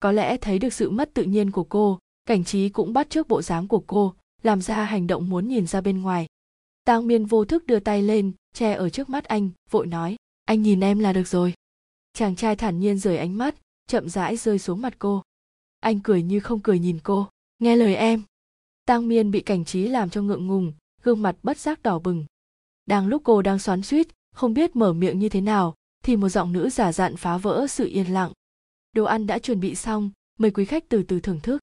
Có 0.00 0.12
lẽ 0.12 0.36
thấy 0.36 0.58
được 0.58 0.72
sự 0.72 0.90
mất 0.90 1.10
tự 1.14 1.22
nhiên 1.22 1.50
của 1.50 1.64
cô, 1.64 1.98
cảnh 2.26 2.44
trí 2.44 2.68
cũng 2.68 2.92
bắt 2.92 3.10
trước 3.10 3.28
bộ 3.28 3.42
dáng 3.42 3.68
của 3.68 3.82
cô, 3.86 4.14
làm 4.42 4.60
ra 4.60 4.84
hành 4.84 5.06
động 5.06 5.28
muốn 5.28 5.48
nhìn 5.48 5.66
ra 5.66 5.80
bên 5.80 6.02
ngoài. 6.02 6.26
Tang 6.84 7.06
miên 7.06 7.24
vô 7.24 7.44
thức 7.44 7.66
đưa 7.66 7.80
tay 7.80 8.02
lên, 8.02 8.32
che 8.54 8.72
ở 8.72 8.88
trước 8.90 9.08
mắt 9.08 9.24
anh, 9.24 9.50
vội 9.70 9.86
nói, 9.86 10.16
anh 10.44 10.62
nhìn 10.62 10.80
em 10.80 10.98
là 10.98 11.12
được 11.12 11.28
rồi. 11.28 11.54
Chàng 12.12 12.36
trai 12.36 12.56
thản 12.56 12.80
nhiên 12.80 12.98
rời 12.98 13.16
ánh 13.16 13.38
mắt, 13.38 13.54
chậm 13.86 14.08
rãi 14.08 14.36
rơi 14.36 14.58
xuống 14.58 14.82
mặt 14.82 14.94
cô. 14.98 15.22
Anh 15.80 16.00
cười 16.00 16.22
như 16.22 16.40
không 16.40 16.60
cười 16.60 16.78
nhìn 16.78 16.98
cô, 17.02 17.28
nghe 17.58 17.76
lời 17.76 17.94
em. 17.94 18.22
Tang 18.86 19.08
miên 19.08 19.30
bị 19.30 19.40
cảnh 19.40 19.64
trí 19.64 19.88
làm 19.88 20.10
cho 20.10 20.22
ngượng 20.22 20.46
ngùng, 20.46 20.72
gương 21.02 21.22
mặt 21.22 21.36
bất 21.42 21.58
giác 21.58 21.82
đỏ 21.82 21.98
bừng. 21.98 22.24
Đang 22.86 23.06
lúc 23.06 23.22
cô 23.24 23.42
đang 23.42 23.58
xoắn 23.58 23.82
suýt 23.82 24.08
không 24.34 24.54
biết 24.54 24.76
mở 24.76 24.92
miệng 24.92 25.18
như 25.18 25.28
thế 25.28 25.40
nào 25.40 25.74
thì 26.06 26.16
một 26.16 26.28
giọng 26.28 26.52
nữ 26.52 26.70
giả 26.70 26.92
dặn 26.92 27.16
phá 27.16 27.38
vỡ 27.38 27.66
sự 27.68 27.86
yên 27.86 28.12
lặng. 28.12 28.32
Đồ 28.92 29.04
ăn 29.04 29.26
đã 29.26 29.38
chuẩn 29.38 29.60
bị 29.60 29.74
xong, 29.74 30.10
mời 30.38 30.50
quý 30.50 30.64
khách 30.64 30.88
từ 30.88 31.02
từ 31.02 31.20
thưởng 31.20 31.40
thức. 31.40 31.60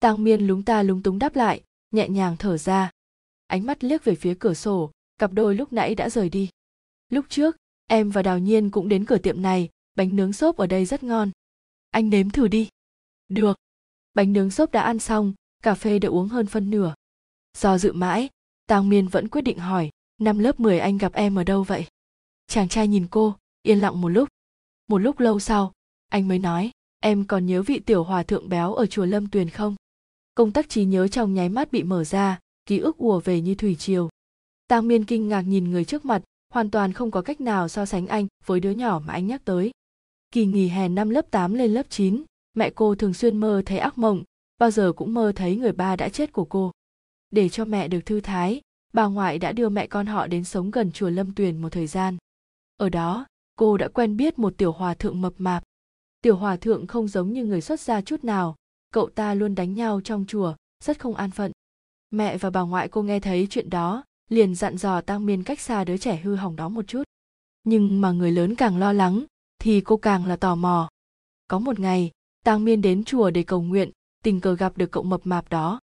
Tang 0.00 0.24
miên 0.24 0.46
lúng 0.46 0.62
ta 0.62 0.82
lúng 0.82 1.02
túng 1.02 1.18
đáp 1.18 1.36
lại, 1.36 1.62
nhẹ 1.90 2.08
nhàng 2.08 2.36
thở 2.36 2.58
ra. 2.58 2.90
Ánh 3.46 3.66
mắt 3.66 3.84
liếc 3.84 4.04
về 4.04 4.14
phía 4.14 4.34
cửa 4.38 4.54
sổ, 4.54 4.90
cặp 5.18 5.32
đôi 5.32 5.54
lúc 5.54 5.72
nãy 5.72 5.94
đã 5.94 6.10
rời 6.10 6.28
đi. 6.28 6.48
Lúc 7.08 7.24
trước, 7.28 7.56
em 7.86 8.10
và 8.10 8.22
đào 8.22 8.38
nhiên 8.38 8.70
cũng 8.70 8.88
đến 8.88 9.04
cửa 9.04 9.18
tiệm 9.18 9.42
này, 9.42 9.68
bánh 9.94 10.16
nướng 10.16 10.32
xốp 10.32 10.56
ở 10.56 10.66
đây 10.66 10.84
rất 10.84 11.02
ngon. 11.02 11.30
Anh 11.90 12.10
nếm 12.10 12.30
thử 12.30 12.48
đi. 12.48 12.68
Được. 13.28 13.58
Bánh 14.14 14.32
nướng 14.32 14.50
xốp 14.50 14.72
đã 14.72 14.82
ăn 14.82 14.98
xong, 14.98 15.32
cà 15.62 15.74
phê 15.74 15.98
đã 15.98 16.08
uống 16.08 16.28
hơn 16.28 16.46
phân 16.46 16.70
nửa. 16.70 16.94
Do 17.56 17.78
dự 17.78 17.92
mãi, 17.92 18.28
tang 18.66 18.88
miên 18.88 19.08
vẫn 19.08 19.28
quyết 19.28 19.42
định 19.42 19.58
hỏi, 19.58 19.90
năm 20.18 20.38
lớp 20.38 20.60
10 20.60 20.78
anh 20.78 20.98
gặp 20.98 21.12
em 21.12 21.38
ở 21.38 21.44
đâu 21.44 21.62
vậy? 21.62 21.86
Chàng 22.46 22.68
trai 22.68 22.88
nhìn 22.88 23.06
cô 23.10 23.34
yên 23.68 23.80
lặng 23.80 24.00
một 24.00 24.08
lúc 24.08 24.28
một 24.88 24.98
lúc 24.98 25.20
lâu 25.20 25.40
sau 25.40 25.72
anh 26.08 26.28
mới 26.28 26.38
nói 26.38 26.70
em 27.00 27.24
còn 27.24 27.46
nhớ 27.46 27.62
vị 27.62 27.78
tiểu 27.78 28.04
hòa 28.04 28.22
thượng 28.22 28.48
béo 28.48 28.74
ở 28.74 28.86
chùa 28.86 29.04
lâm 29.04 29.30
tuyền 29.30 29.50
không 29.50 29.76
công 30.34 30.52
tắc 30.52 30.68
trí 30.68 30.84
nhớ 30.84 31.08
trong 31.08 31.34
nháy 31.34 31.48
mắt 31.48 31.72
bị 31.72 31.82
mở 31.82 32.04
ra 32.04 32.38
ký 32.66 32.78
ức 32.78 32.96
ùa 32.96 33.20
về 33.20 33.40
như 33.40 33.54
thủy 33.54 33.74
triều 33.74 34.08
tang 34.68 34.88
miên 34.88 35.04
kinh 35.04 35.28
ngạc 35.28 35.42
nhìn 35.42 35.70
người 35.70 35.84
trước 35.84 36.04
mặt 36.04 36.22
hoàn 36.54 36.70
toàn 36.70 36.92
không 36.92 37.10
có 37.10 37.22
cách 37.22 37.40
nào 37.40 37.68
so 37.68 37.86
sánh 37.86 38.06
anh 38.06 38.26
với 38.46 38.60
đứa 38.60 38.70
nhỏ 38.70 39.02
mà 39.06 39.12
anh 39.12 39.26
nhắc 39.26 39.44
tới 39.44 39.70
kỳ 40.30 40.46
nghỉ 40.46 40.68
hè 40.68 40.88
năm 40.88 41.10
lớp 41.10 41.30
8 41.30 41.54
lên 41.54 41.74
lớp 41.74 41.86
9, 41.90 42.24
mẹ 42.54 42.70
cô 42.70 42.94
thường 42.94 43.14
xuyên 43.14 43.38
mơ 43.38 43.62
thấy 43.66 43.78
ác 43.78 43.98
mộng, 43.98 44.22
bao 44.58 44.70
giờ 44.70 44.92
cũng 44.92 45.14
mơ 45.14 45.32
thấy 45.36 45.56
người 45.56 45.72
ba 45.72 45.96
đã 45.96 46.08
chết 46.08 46.32
của 46.32 46.44
cô. 46.44 46.72
Để 47.30 47.48
cho 47.48 47.64
mẹ 47.64 47.88
được 47.88 48.00
thư 48.06 48.20
thái, 48.20 48.60
bà 48.92 49.06
ngoại 49.06 49.38
đã 49.38 49.52
đưa 49.52 49.68
mẹ 49.68 49.86
con 49.86 50.06
họ 50.06 50.26
đến 50.26 50.44
sống 50.44 50.70
gần 50.70 50.92
chùa 50.92 51.10
Lâm 51.10 51.34
Tuyền 51.34 51.62
một 51.62 51.72
thời 51.72 51.86
gian. 51.86 52.16
Ở 52.76 52.88
đó, 52.88 53.26
cô 53.58 53.76
đã 53.76 53.88
quen 53.88 54.16
biết 54.16 54.38
một 54.38 54.54
tiểu 54.56 54.72
hòa 54.72 54.94
thượng 54.94 55.20
mập 55.20 55.32
mạp. 55.38 55.62
Tiểu 56.22 56.36
hòa 56.36 56.56
thượng 56.56 56.86
không 56.86 57.08
giống 57.08 57.32
như 57.32 57.44
người 57.44 57.60
xuất 57.60 57.80
gia 57.80 58.00
chút 58.00 58.24
nào. 58.24 58.56
Cậu 58.92 59.08
ta 59.08 59.34
luôn 59.34 59.54
đánh 59.54 59.74
nhau 59.74 60.00
trong 60.04 60.24
chùa, 60.28 60.54
rất 60.84 60.98
không 61.00 61.14
an 61.14 61.30
phận. 61.30 61.52
Mẹ 62.10 62.38
và 62.38 62.50
bà 62.50 62.60
ngoại 62.60 62.88
cô 62.88 63.02
nghe 63.02 63.20
thấy 63.20 63.46
chuyện 63.50 63.70
đó, 63.70 64.04
liền 64.28 64.54
dặn 64.54 64.76
dò 64.76 65.00
tăng 65.00 65.26
miên 65.26 65.42
cách 65.44 65.60
xa 65.60 65.84
đứa 65.84 65.96
trẻ 65.96 66.16
hư 66.16 66.34
hỏng 66.34 66.56
đó 66.56 66.68
một 66.68 66.86
chút. 66.86 67.02
Nhưng 67.64 68.00
mà 68.00 68.12
người 68.12 68.32
lớn 68.32 68.54
càng 68.54 68.78
lo 68.78 68.92
lắng, 68.92 69.24
thì 69.58 69.80
cô 69.80 69.96
càng 69.96 70.26
là 70.26 70.36
tò 70.36 70.54
mò. 70.54 70.88
Có 71.48 71.58
một 71.58 71.80
ngày 71.80 72.10
tăng 72.44 72.64
miên 72.64 72.82
đến 72.82 73.04
chùa 73.04 73.30
để 73.30 73.42
cầu 73.42 73.62
nguyện, 73.62 73.90
tình 74.24 74.40
cờ 74.40 74.54
gặp 74.54 74.76
được 74.76 74.90
cậu 74.90 75.02
mập 75.02 75.20
mạp 75.24 75.48
đó. 75.48 75.80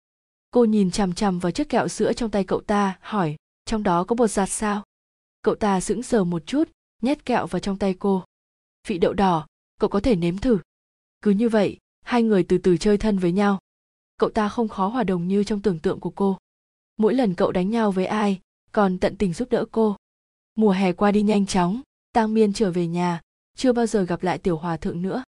Cô 0.50 0.64
nhìn 0.64 0.90
chằm 0.90 1.14
chằm 1.14 1.38
vào 1.38 1.52
chiếc 1.52 1.68
kẹo 1.68 1.88
sữa 1.88 2.12
trong 2.12 2.30
tay 2.30 2.44
cậu 2.44 2.60
ta, 2.60 2.98
hỏi, 3.00 3.36
trong 3.64 3.82
đó 3.82 4.04
có 4.04 4.14
bột 4.14 4.30
giặt 4.30 4.50
sao? 4.50 4.82
Cậu 5.42 5.54
ta 5.54 5.80
sững 5.80 6.02
sờ 6.02 6.24
một 6.24 6.46
chút 6.46 6.68
nhét 7.02 7.24
kẹo 7.24 7.46
vào 7.46 7.60
trong 7.60 7.78
tay 7.78 7.94
cô. 7.98 8.24
Vị 8.88 8.98
đậu 8.98 9.12
đỏ, 9.12 9.46
cậu 9.80 9.90
có 9.90 10.00
thể 10.00 10.16
nếm 10.16 10.38
thử. 10.38 10.58
Cứ 11.22 11.30
như 11.30 11.48
vậy, 11.48 11.78
hai 12.04 12.22
người 12.22 12.42
từ 12.42 12.58
từ 12.58 12.76
chơi 12.76 12.98
thân 12.98 13.18
với 13.18 13.32
nhau. 13.32 13.58
Cậu 14.18 14.30
ta 14.30 14.48
không 14.48 14.68
khó 14.68 14.88
hòa 14.88 15.04
đồng 15.04 15.28
như 15.28 15.44
trong 15.44 15.62
tưởng 15.62 15.78
tượng 15.78 16.00
của 16.00 16.10
cô. 16.10 16.38
Mỗi 16.96 17.14
lần 17.14 17.34
cậu 17.34 17.52
đánh 17.52 17.70
nhau 17.70 17.92
với 17.92 18.06
ai, 18.06 18.40
còn 18.72 18.98
tận 18.98 19.16
tình 19.16 19.32
giúp 19.32 19.50
đỡ 19.50 19.64
cô. 19.72 19.96
Mùa 20.54 20.70
hè 20.70 20.92
qua 20.92 21.12
đi 21.12 21.22
nhanh 21.22 21.46
chóng, 21.46 21.80
tang 22.12 22.34
miên 22.34 22.52
trở 22.52 22.70
về 22.70 22.86
nhà, 22.86 23.20
chưa 23.56 23.72
bao 23.72 23.86
giờ 23.86 24.02
gặp 24.02 24.22
lại 24.22 24.38
tiểu 24.38 24.56
hòa 24.56 24.76
thượng 24.76 25.02
nữa. 25.02 25.22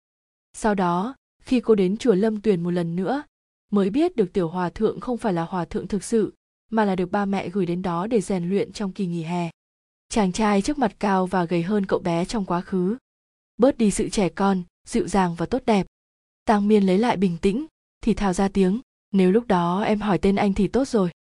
Sau 0.54 0.76
đó, 0.76 1.16
khi 1.44 1.60
cô 1.60 1.76
đến 1.76 1.98
chùa 1.98 2.14
lâm 2.14 2.42
tuyền 2.42 2.64
một 2.64 2.72
lần 2.72 2.96
nữa, 2.96 3.24
mới 3.70 3.90
biết 3.90 4.16
được 4.16 4.34
tiểu 4.34 4.50
hòa 4.50 4.70
thượng 4.70 5.00
không 5.00 5.18
phải 5.18 5.34
là 5.34 5.46
hòa 5.46 5.66
thượng 5.66 5.88
thực 5.88 6.04
sự, 6.04 6.34
mà 6.72 6.86
là 6.86 6.96
được 6.96 7.12
ba 7.12 7.26
mẹ 7.26 7.50
gửi 7.50 7.66
đến 7.66 7.82
đó 7.82 8.08
để 8.08 8.22
rèn 8.22 8.50
luyện 8.50 8.72
trong 8.72 8.92
kỳ 8.92 9.06
nghỉ 9.06 9.24
hè 9.24 9.50
chàng 10.14 10.32
trai 10.32 10.62
trước 10.62 10.78
mặt 10.78 10.96
cao 11.00 11.26
và 11.26 11.46
gầy 11.46 11.64
hơn 11.64 11.86
cậu 11.86 12.00
bé 12.00 12.26
trong 12.26 12.46
quá 12.46 12.62
khứ. 12.62 12.98
Bớt 13.58 13.78
đi 13.78 13.92
sự 13.92 14.10
trẻ 14.10 14.30
con, 14.30 14.64
dịu 14.88 15.08
dàng 15.08 15.36
và 15.36 15.46
tốt 15.46 15.62
đẹp. 15.66 15.86
Tang 16.46 16.68
miên 16.68 16.84
lấy 16.84 16.98
lại 16.98 17.18
bình 17.18 17.38
tĩnh, 17.42 17.66
thì 18.02 18.14
thào 18.14 18.34
ra 18.34 18.48
tiếng, 18.48 18.82
nếu 19.12 19.32
lúc 19.32 19.48
đó 19.48 19.82
em 19.82 20.02
hỏi 20.02 20.18
tên 20.18 20.36
anh 20.36 20.54
thì 20.54 20.68
tốt 20.68 20.88
rồi. 20.88 21.12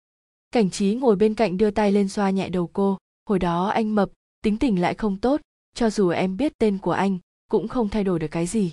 Cảnh 0.51 0.69
trí 0.69 0.95
ngồi 0.95 1.15
bên 1.15 1.33
cạnh 1.33 1.57
đưa 1.57 1.71
tay 1.71 1.91
lên 1.91 2.09
xoa 2.09 2.29
nhẹ 2.29 2.49
đầu 2.49 2.69
cô, 2.73 2.97
hồi 3.29 3.39
đó 3.39 3.67
anh 3.67 3.95
mập, 3.95 4.09
tính 4.43 4.57
tình 4.57 4.81
lại 4.81 4.93
không 4.93 5.17
tốt, 5.17 5.41
cho 5.75 5.89
dù 5.89 6.09
em 6.09 6.37
biết 6.37 6.53
tên 6.57 6.77
của 6.77 6.91
anh, 6.91 7.19
cũng 7.49 7.67
không 7.67 7.89
thay 7.89 8.03
đổi 8.03 8.19
được 8.19 8.31
cái 8.31 8.47
gì. 8.47 8.71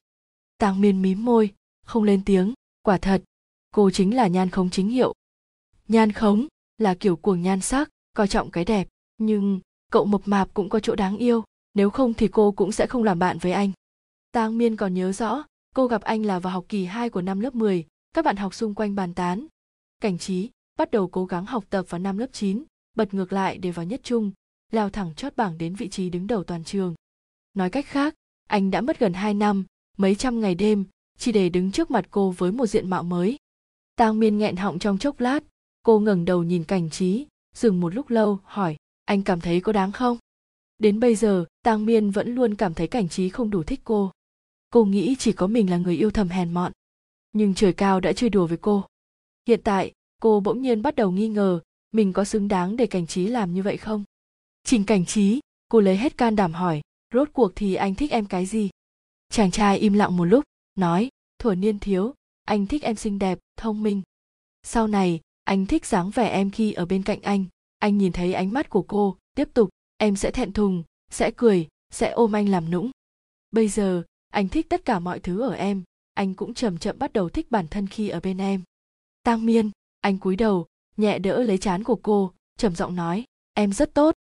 Tang 0.58 0.80
miên 0.80 1.02
mím 1.02 1.24
môi, 1.24 1.50
không 1.86 2.02
lên 2.02 2.24
tiếng, 2.24 2.54
quả 2.82 2.98
thật, 2.98 3.22
cô 3.74 3.90
chính 3.90 4.16
là 4.16 4.26
nhan 4.26 4.50
khống 4.50 4.70
chính 4.70 4.88
hiệu. 4.88 5.14
Nhan 5.88 6.12
khống 6.12 6.46
là 6.78 6.94
kiểu 6.94 7.16
cuồng 7.16 7.42
nhan 7.42 7.60
sắc, 7.60 7.88
coi 8.16 8.28
trọng 8.28 8.50
cái 8.50 8.64
đẹp, 8.64 8.88
nhưng 9.18 9.60
cậu 9.90 10.04
mập 10.04 10.20
mạp 10.24 10.54
cũng 10.54 10.68
có 10.68 10.80
chỗ 10.80 10.94
đáng 10.94 11.16
yêu 11.16 11.44
nếu 11.74 11.90
không 11.90 12.14
thì 12.14 12.28
cô 12.28 12.52
cũng 12.52 12.72
sẽ 12.72 12.86
không 12.86 13.04
làm 13.04 13.18
bạn 13.18 13.38
với 13.38 13.52
anh 13.52 13.72
tang 14.32 14.58
miên 14.58 14.76
còn 14.76 14.94
nhớ 14.94 15.12
rõ 15.12 15.44
cô 15.74 15.86
gặp 15.86 16.02
anh 16.02 16.26
là 16.26 16.38
vào 16.38 16.52
học 16.52 16.64
kỳ 16.68 16.84
2 16.84 17.10
của 17.10 17.22
năm 17.22 17.40
lớp 17.40 17.54
10, 17.54 17.86
các 18.12 18.24
bạn 18.24 18.36
học 18.36 18.54
xung 18.54 18.74
quanh 18.74 18.94
bàn 18.94 19.14
tán. 19.14 19.46
Cảnh 20.00 20.18
trí 20.18 20.50
bắt 20.78 20.90
đầu 20.90 21.08
cố 21.08 21.24
gắng 21.24 21.46
học 21.46 21.64
tập 21.70 21.86
vào 21.88 21.98
năm 21.98 22.18
lớp 22.18 22.26
9, 22.32 22.64
bật 22.96 23.14
ngược 23.14 23.32
lại 23.32 23.58
để 23.58 23.70
vào 23.70 23.86
nhất 23.86 24.00
trung, 24.02 24.32
leo 24.72 24.90
thẳng 24.90 25.14
chót 25.14 25.36
bảng 25.36 25.58
đến 25.58 25.74
vị 25.74 25.88
trí 25.88 26.10
đứng 26.10 26.26
đầu 26.26 26.44
toàn 26.44 26.64
trường. 26.64 26.94
Nói 27.54 27.70
cách 27.70 27.86
khác, 27.86 28.14
anh 28.46 28.70
đã 28.70 28.80
mất 28.80 28.98
gần 28.98 29.12
2 29.12 29.34
năm, 29.34 29.64
mấy 29.96 30.14
trăm 30.14 30.40
ngày 30.40 30.54
đêm, 30.54 30.84
chỉ 31.18 31.32
để 31.32 31.48
đứng 31.48 31.72
trước 31.72 31.90
mặt 31.90 32.06
cô 32.10 32.30
với 32.30 32.52
một 32.52 32.66
diện 32.66 32.90
mạo 32.90 33.02
mới. 33.02 33.36
Tang 33.96 34.18
Miên 34.18 34.38
nghẹn 34.38 34.56
họng 34.56 34.78
trong 34.78 34.98
chốc 34.98 35.20
lát, 35.20 35.44
cô 35.82 35.98
ngẩng 35.98 36.24
đầu 36.24 36.42
nhìn 36.42 36.64
cảnh 36.64 36.90
trí, 36.90 37.26
dừng 37.54 37.80
một 37.80 37.94
lúc 37.94 38.10
lâu, 38.10 38.38
hỏi, 38.44 38.76
anh 39.10 39.22
cảm 39.22 39.40
thấy 39.40 39.60
có 39.60 39.72
đáng 39.72 39.92
không? 39.92 40.18
Đến 40.78 41.00
bây 41.00 41.14
giờ, 41.14 41.44
Tang 41.62 41.86
Miên 41.86 42.10
vẫn 42.10 42.34
luôn 42.34 42.54
cảm 42.54 42.74
thấy 42.74 42.86
cảnh 42.86 43.08
trí 43.08 43.28
không 43.28 43.50
đủ 43.50 43.62
thích 43.62 43.80
cô. 43.84 44.10
Cô 44.70 44.84
nghĩ 44.84 45.16
chỉ 45.18 45.32
có 45.32 45.46
mình 45.46 45.70
là 45.70 45.76
người 45.76 45.96
yêu 45.96 46.10
thầm 46.10 46.28
hèn 46.28 46.54
mọn. 46.54 46.72
Nhưng 47.32 47.54
trời 47.54 47.72
cao 47.72 48.00
đã 48.00 48.12
chơi 48.12 48.30
đùa 48.30 48.46
với 48.46 48.58
cô. 48.58 48.84
Hiện 49.48 49.60
tại, 49.64 49.92
cô 50.20 50.40
bỗng 50.40 50.62
nhiên 50.62 50.82
bắt 50.82 50.94
đầu 50.94 51.10
nghi 51.10 51.28
ngờ 51.28 51.60
mình 51.92 52.12
có 52.12 52.24
xứng 52.24 52.48
đáng 52.48 52.76
để 52.76 52.86
cảnh 52.86 53.06
trí 53.06 53.26
làm 53.26 53.54
như 53.54 53.62
vậy 53.62 53.76
không? 53.76 54.04
Trình 54.64 54.84
cảnh 54.84 55.06
trí, 55.06 55.40
cô 55.68 55.80
lấy 55.80 55.96
hết 55.96 56.18
can 56.18 56.36
đảm 56.36 56.52
hỏi, 56.52 56.80
rốt 57.14 57.28
cuộc 57.32 57.52
thì 57.56 57.74
anh 57.74 57.94
thích 57.94 58.10
em 58.10 58.26
cái 58.26 58.46
gì? 58.46 58.70
Chàng 59.28 59.50
trai 59.50 59.78
im 59.78 59.92
lặng 59.92 60.16
một 60.16 60.24
lúc, 60.24 60.44
nói, 60.74 61.08
thuở 61.38 61.54
niên 61.54 61.78
thiếu, 61.78 62.14
anh 62.44 62.66
thích 62.66 62.82
em 62.82 62.96
xinh 62.96 63.18
đẹp, 63.18 63.38
thông 63.56 63.82
minh. 63.82 64.02
Sau 64.62 64.86
này, 64.86 65.20
anh 65.44 65.66
thích 65.66 65.86
dáng 65.86 66.10
vẻ 66.10 66.28
em 66.28 66.50
khi 66.50 66.72
ở 66.72 66.86
bên 66.86 67.02
cạnh 67.02 67.22
anh. 67.22 67.44
Anh 67.80 67.98
nhìn 67.98 68.12
thấy 68.12 68.34
ánh 68.34 68.52
mắt 68.52 68.70
của 68.70 68.82
cô, 68.82 69.16
tiếp 69.34 69.48
tục, 69.54 69.68
em 69.96 70.16
sẽ 70.16 70.30
thẹn 70.30 70.52
thùng, 70.52 70.82
sẽ 71.10 71.30
cười, 71.36 71.68
sẽ 71.90 72.10
ôm 72.10 72.32
anh 72.36 72.48
làm 72.48 72.70
nũng. 72.70 72.90
Bây 73.50 73.68
giờ, 73.68 74.02
anh 74.28 74.48
thích 74.48 74.66
tất 74.68 74.84
cả 74.84 74.98
mọi 74.98 75.20
thứ 75.20 75.40
ở 75.40 75.52
em, 75.52 75.82
anh 76.14 76.34
cũng 76.34 76.54
chậm 76.54 76.78
chậm 76.78 76.98
bắt 76.98 77.12
đầu 77.12 77.28
thích 77.28 77.50
bản 77.50 77.68
thân 77.68 77.86
khi 77.86 78.08
ở 78.08 78.20
bên 78.20 78.38
em. 78.38 78.62
Tang 79.22 79.46
Miên, 79.46 79.70
anh 80.00 80.18
cúi 80.18 80.36
đầu, 80.36 80.66
nhẹ 80.96 81.18
đỡ 81.18 81.42
lấy 81.42 81.58
chán 81.58 81.84
của 81.84 81.96
cô, 82.02 82.32
trầm 82.58 82.74
giọng 82.74 82.96
nói, 82.96 83.24
em 83.54 83.72
rất 83.72 83.94
tốt, 83.94 84.14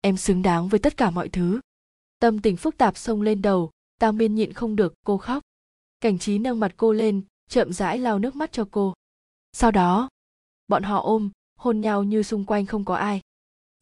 em 0.00 0.16
xứng 0.16 0.42
đáng 0.42 0.68
với 0.68 0.80
tất 0.80 0.96
cả 0.96 1.10
mọi 1.10 1.28
thứ. 1.28 1.60
Tâm 2.18 2.40
tình 2.40 2.56
phức 2.56 2.76
tạp 2.76 2.96
xông 2.96 3.22
lên 3.22 3.42
đầu, 3.42 3.70
Tang 3.98 4.16
Miên 4.16 4.34
nhịn 4.34 4.52
không 4.52 4.76
được, 4.76 4.94
cô 5.06 5.18
khóc. 5.18 5.42
Cảnh 6.00 6.18
trí 6.18 6.38
nâng 6.38 6.60
mặt 6.60 6.72
cô 6.76 6.92
lên, 6.92 7.22
chậm 7.48 7.72
rãi 7.72 7.98
lau 7.98 8.18
nước 8.18 8.36
mắt 8.36 8.52
cho 8.52 8.68
cô. 8.70 8.94
Sau 9.52 9.70
đó, 9.70 10.08
bọn 10.68 10.82
họ 10.82 11.00
ôm, 11.00 11.30
hôn 11.60 11.80
nhau 11.80 12.04
như 12.04 12.22
xung 12.22 12.44
quanh 12.44 12.66
không 12.66 12.84
có 12.84 12.94
ai. 12.94 13.20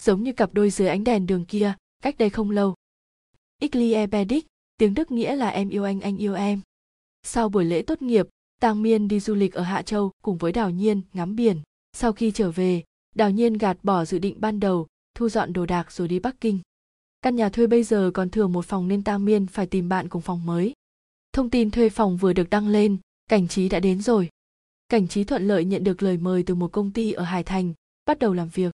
Giống 0.02 0.22
như 0.22 0.32
cặp 0.32 0.54
đôi 0.54 0.70
dưới 0.70 0.88
ánh 0.88 1.04
đèn 1.04 1.26
đường 1.26 1.44
kia, 1.44 1.74
cách 2.02 2.18
đây 2.18 2.30
không 2.30 2.50
lâu. 2.50 2.74
Ich 3.60 3.76
liebe 3.76 4.24
dich 4.24 4.46
tiếng 4.78 4.94
Đức 4.94 5.10
nghĩa 5.10 5.36
là 5.36 5.48
em 5.48 5.68
yêu 5.68 5.84
anh 5.84 6.00
anh 6.00 6.16
yêu 6.16 6.34
em. 6.34 6.60
Sau 7.22 7.48
buổi 7.48 7.64
lễ 7.64 7.82
tốt 7.82 8.02
nghiệp, 8.02 8.26
Tang 8.60 8.82
Miên 8.82 9.08
đi 9.08 9.20
du 9.20 9.34
lịch 9.34 9.54
ở 9.54 9.62
Hạ 9.62 9.82
Châu 9.82 10.12
cùng 10.22 10.38
với 10.38 10.52
Đào 10.52 10.70
Nhiên 10.70 11.02
ngắm 11.12 11.36
biển. 11.36 11.60
Sau 11.92 12.12
khi 12.12 12.30
trở 12.30 12.50
về, 12.50 12.82
Đào 13.14 13.30
Nhiên 13.30 13.52
gạt 13.52 13.78
bỏ 13.82 14.04
dự 14.04 14.18
định 14.18 14.40
ban 14.40 14.60
đầu, 14.60 14.86
thu 15.14 15.28
dọn 15.28 15.52
đồ 15.52 15.66
đạc 15.66 15.92
rồi 15.92 16.08
đi 16.08 16.18
Bắc 16.18 16.40
Kinh. 16.40 16.58
Căn 17.22 17.36
nhà 17.36 17.48
thuê 17.48 17.66
bây 17.66 17.82
giờ 17.82 18.10
còn 18.14 18.30
thừa 18.30 18.46
một 18.46 18.64
phòng 18.64 18.88
nên 18.88 19.04
Tang 19.04 19.24
Miên 19.24 19.46
phải 19.46 19.66
tìm 19.66 19.88
bạn 19.88 20.08
cùng 20.08 20.22
phòng 20.22 20.46
mới. 20.46 20.72
Thông 21.32 21.50
tin 21.50 21.70
thuê 21.70 21.88
phòng 21.88 22.16
vừa 22.16 22.32
được 22.32 22.50
đăng 22.50 22.68
lên, 22.68 22.96
cảnh 23.30 23.48
trí 23.48 23.68
đã 23.68 23.80
đến 23.80 24.02
rồi. 24.02 24.28
Cảnh 24.88 25.08
trí 25.08 25.24
thuận 25.24 25.48
lợi 25.48 25.64
nhận 25.64 25.84
được 25.84 26.02
lời 26.02 26.16
mời 26.16 26.42
từ 26.42 26.54
một 26.54 26.72
công 26.72 26.90
ty 26.90 27.12
ở 27.12 27.24
Hải 27.24 27.42
Thành, 27.42 27.74
bắt 28.06 28.18
đầu 28.18 28.34
làm 28.34 28.48
việc. 28.48 28.72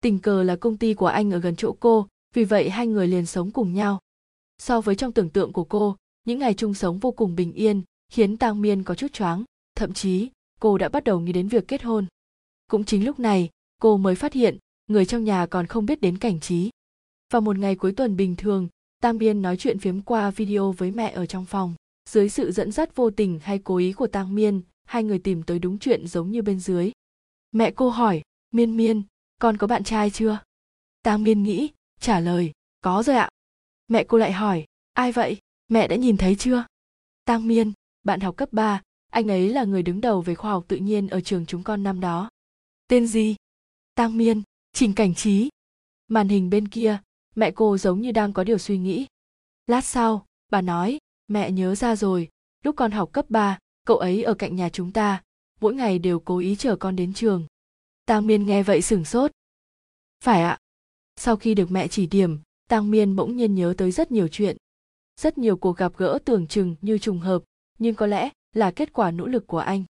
Tình 0.00 0.18
cờ 0.18 0.42
là 0.42 0.56
công 0.56 0.76
ty 0.76 0.94
của 0.94 1.06
anh 1.06 1.30
ở 1.30 1.38
gần 1.38 1.56
chỗ 1.56 1.76
cô, 1.80 2.06
vì 2.34 2.44
vậy 2.44 2.70
hai 2.70 2.86
người 2.86 3.08
liền 3.08 3.26
sống 3.26 3.50
cùng 3.50 3.74
nhau. 3.74 3.98
So 4.58 4.80
với 4.80 4.94
trong 4.94 5.12
tưởng 5.12 5.30
tượng 5.30 5.52
của 5.52 5.64
cô, 5.64 5.96
những 6.24 6.38
ngày 6.38 6.54
chung 6.54 6.74
sống 6.74 6.98
vô 6.98 7.10
cùng 7.10 7.36
bình 7.36 7.52
yên, 7.52 7.82
khiến 8.12 8.36
Tang 8.36 8.60
Miên 8.62 8.82
có 8.82 8.94
chút 8.94 9.12
choáng, 9.12 9.44
thậm 9.74 9.92
chí 9.92 10.28
cô 10.60 10.78
đã 10.78 10.88
bắt 10.88 11.04
đầu 11.04 11.20
nghĩ 11.20 11.32
đến 11.32 11.48
việc 11.48 11.68
kết 11.68 11.82
hôn. 11.82 12.06
Cũng 12.70 12.84
chính 12.84 13.04
lúc 13.04 13.18
này, 13.18 13.48
cô 13.80 13.96
mới 13.96 14.14
phát 14.14 14.32
hiện, 14.32 14.58
người 14.86 15.04
trong 15.04 15.24
nhà 15.24 15.46
còn 15.46 15.66
không 15.66 15.86
biết 15.86 16.00
đến 16.00 16.18
cảnh 16.18 16.40
trí. 16.40 16.70
Vào 17.32 17.40
một 17.40 17.58
ngày 17.58 17.76
cuối 17.76 17.92
tuần 17.92 18.16
bình 18.16 18.36
thường, 18.36 18.68
Tam 19.02 19.16
Miên 19.16 19.42
nói 19.42 19.56
chuyện 19.56 19.78
phiếm 19.78 20.00
qua 20.00 20.30
video 20.30 20.72
với 20.72 20.90
mẹ 20.90 21.10
ở 21.10 21.26
trong 21.26 21.44
phòng. 21.44 21.74
Dưới 22.08 22.28
sự 22.28 22.52
dẫn 22.52 22.72
dắt 22.72 22.96
vô 22.96 23.10
tình 23.10 23.38
hay 23.42 23.58
cố 23.58 23.76
ý 23.76 23.92
của 23.92 24.06
Tang 24.06 24.34
Miên, 24.34 24.60
hai 24.90 25.04
người 25.04 25.18
tìm 25.18 25.42
tới 25.42 25.58
đúng 25.58 25.78
chuyện 25.78 26.06
giống 26.06 26.30
như 26.30 26.42
bên 26.42 26.60
dưới. 26.60 26.92
Mẹ 27.52 27.70
cô 27.70 27.90
hỏi, 27.90 28.22
Miên 28.50 28.76
Miên, 28.76 29.02
con 29.38 29.56
có 29.56 29.66
bạn 29.66 29.84
trai 29.84 30.10
chưa? 30.10 30.38
Tang 31.02 31.22
Miên 31.22 31.42
nghĩ, 31.42 31.70
trả 32.00 32.20
lời, 32.20 32.52
có 32.80 33.02
rồi 33.02 33.16
ạ. 33.16 33.28
Mẹ 33.88 34.04
cô 34.04 34.18
lại 34.18 34.32
hỏi, 34.32 34.66
ai 34.92 35.12
vậy? 35.12 35.38
Mẹ 35.68 35.88
đã 35.88 35.96
nhìn 35.96 36.16
thấy 36.16 36.36
chưa? 36.36 36.64
Tang 37.24 37.48
Miên, 37.48 37.72
bạn 38.02 38.20
học 38.20 38.36
cấp 38.36 38.48
3, 38.52 38.82
anh 39.10 39.28
ấy 39.28 39.48
là 39.48 39.64
người 39.64 39.82
đứng 39.82 40.00
đầu 40.00 40.20
về 40.20 40.34
khoa 40.34 40.50
học 40.50 40.64
tự 40.68 40.76
nhiên 40.76 41.08
ở 41.08 41.20
trường 41.20 41.46
chúng 41.46 41.62
con 41.62 41.82
năm 41.82 42.00
đó. 42.00 42.30
Tên 42.88 43.06
gì? 43.06 43.36
Tang 43.94 44.16
Miên, 44.16 44.42
Trình 44.72 44.94
Cảnh 44.94 45.14
Trí. 45.14 45.48
Màn 46.08 46.28
hình 46.28 46.50
bên 46.50 46.68
kia, 46.68 46.98
mẹ 47.34 47.50
cô 47.50 47.78
giống 47.78 48.00
như 48.00 48.12
đang 48.12 48.32
có 48.32 48.44
điều 48.44 48.58
suy 48.58 48.78
nghĩ. 48.78 49.06
Lát 49.66 49.84
sau, 49.84 50.26
bà 50.50 50.60
nói, 50.60 50.98
mẹ 51.28 51.50
nhớ 51.50 51.74
ra 51.74 51.96
rồi, 51.96 52.28
lúc 52.64 52.76
con 52.76 52.90
học 52.90 53.12
cấp 53.12 53.26
3, 53.28 53.58
cậu 53.84 53.96
ấy 53.96 54.22
ở 54.22 54.34
cạnh 54.34 54.56
nhà 54.56 54.68
chúng 54.68 54.92
ta, 54.92 55.22
mỗi 55.60 55.74
ngày 55.74 55.98
đều 55.98 56.20
cố 56.20 56.38
ý 56.38 56.56
chờ 56.56 56.76
con 56.76 56.96
đến 56.96 57.12
trường. 57.12 57.46
Tang 58.06 58.26
Miên 58.26 58.46
nghe 58.46 58.62
vậy 58.62 58.82
sửng 58.82 59.04
sốt. 59.04 59.30
Phải 60.24 60.42
ạ. 60.42 60.58
Sau 61.16 61.36
khi 61.36 61.54
được 61.54 61.70
mẹ 61.70 61.88
chỉ 61.88 62.06
điểm, 62.06 62.38
Tang 62.68 62.90
Miên 62.90 63.16
bỗng 63.16 63.36
nhiên 63.36 63.54
nhớ 63.54 63.74
tới 63.76 63.90
rất 63.90 64.12
nhiều 64.12 64.28
chuyện. 64.28 64.56
Rất 65.20 65.38
nhiều 65.38 65.56
cuộc 65.56 65.76
gặp 65.76 65.92
gỡ 65.96 66.18
tưởng 66.24 66.46
chừng 66.46 66.76
như 66.80 66.98
trùng 66.98 67.18
hợp, 67.18 67.42
nhưng 67.78 67.94
có 67.94 68.06
lẽ 68.06 68.30
là 68.52 68.70
kết 68.70 68.92
quả 68.92 69.10
nỗ 69.10 69.26
lực 69.26 69.46
của 69.46 69.58
anh. 69.58 69.84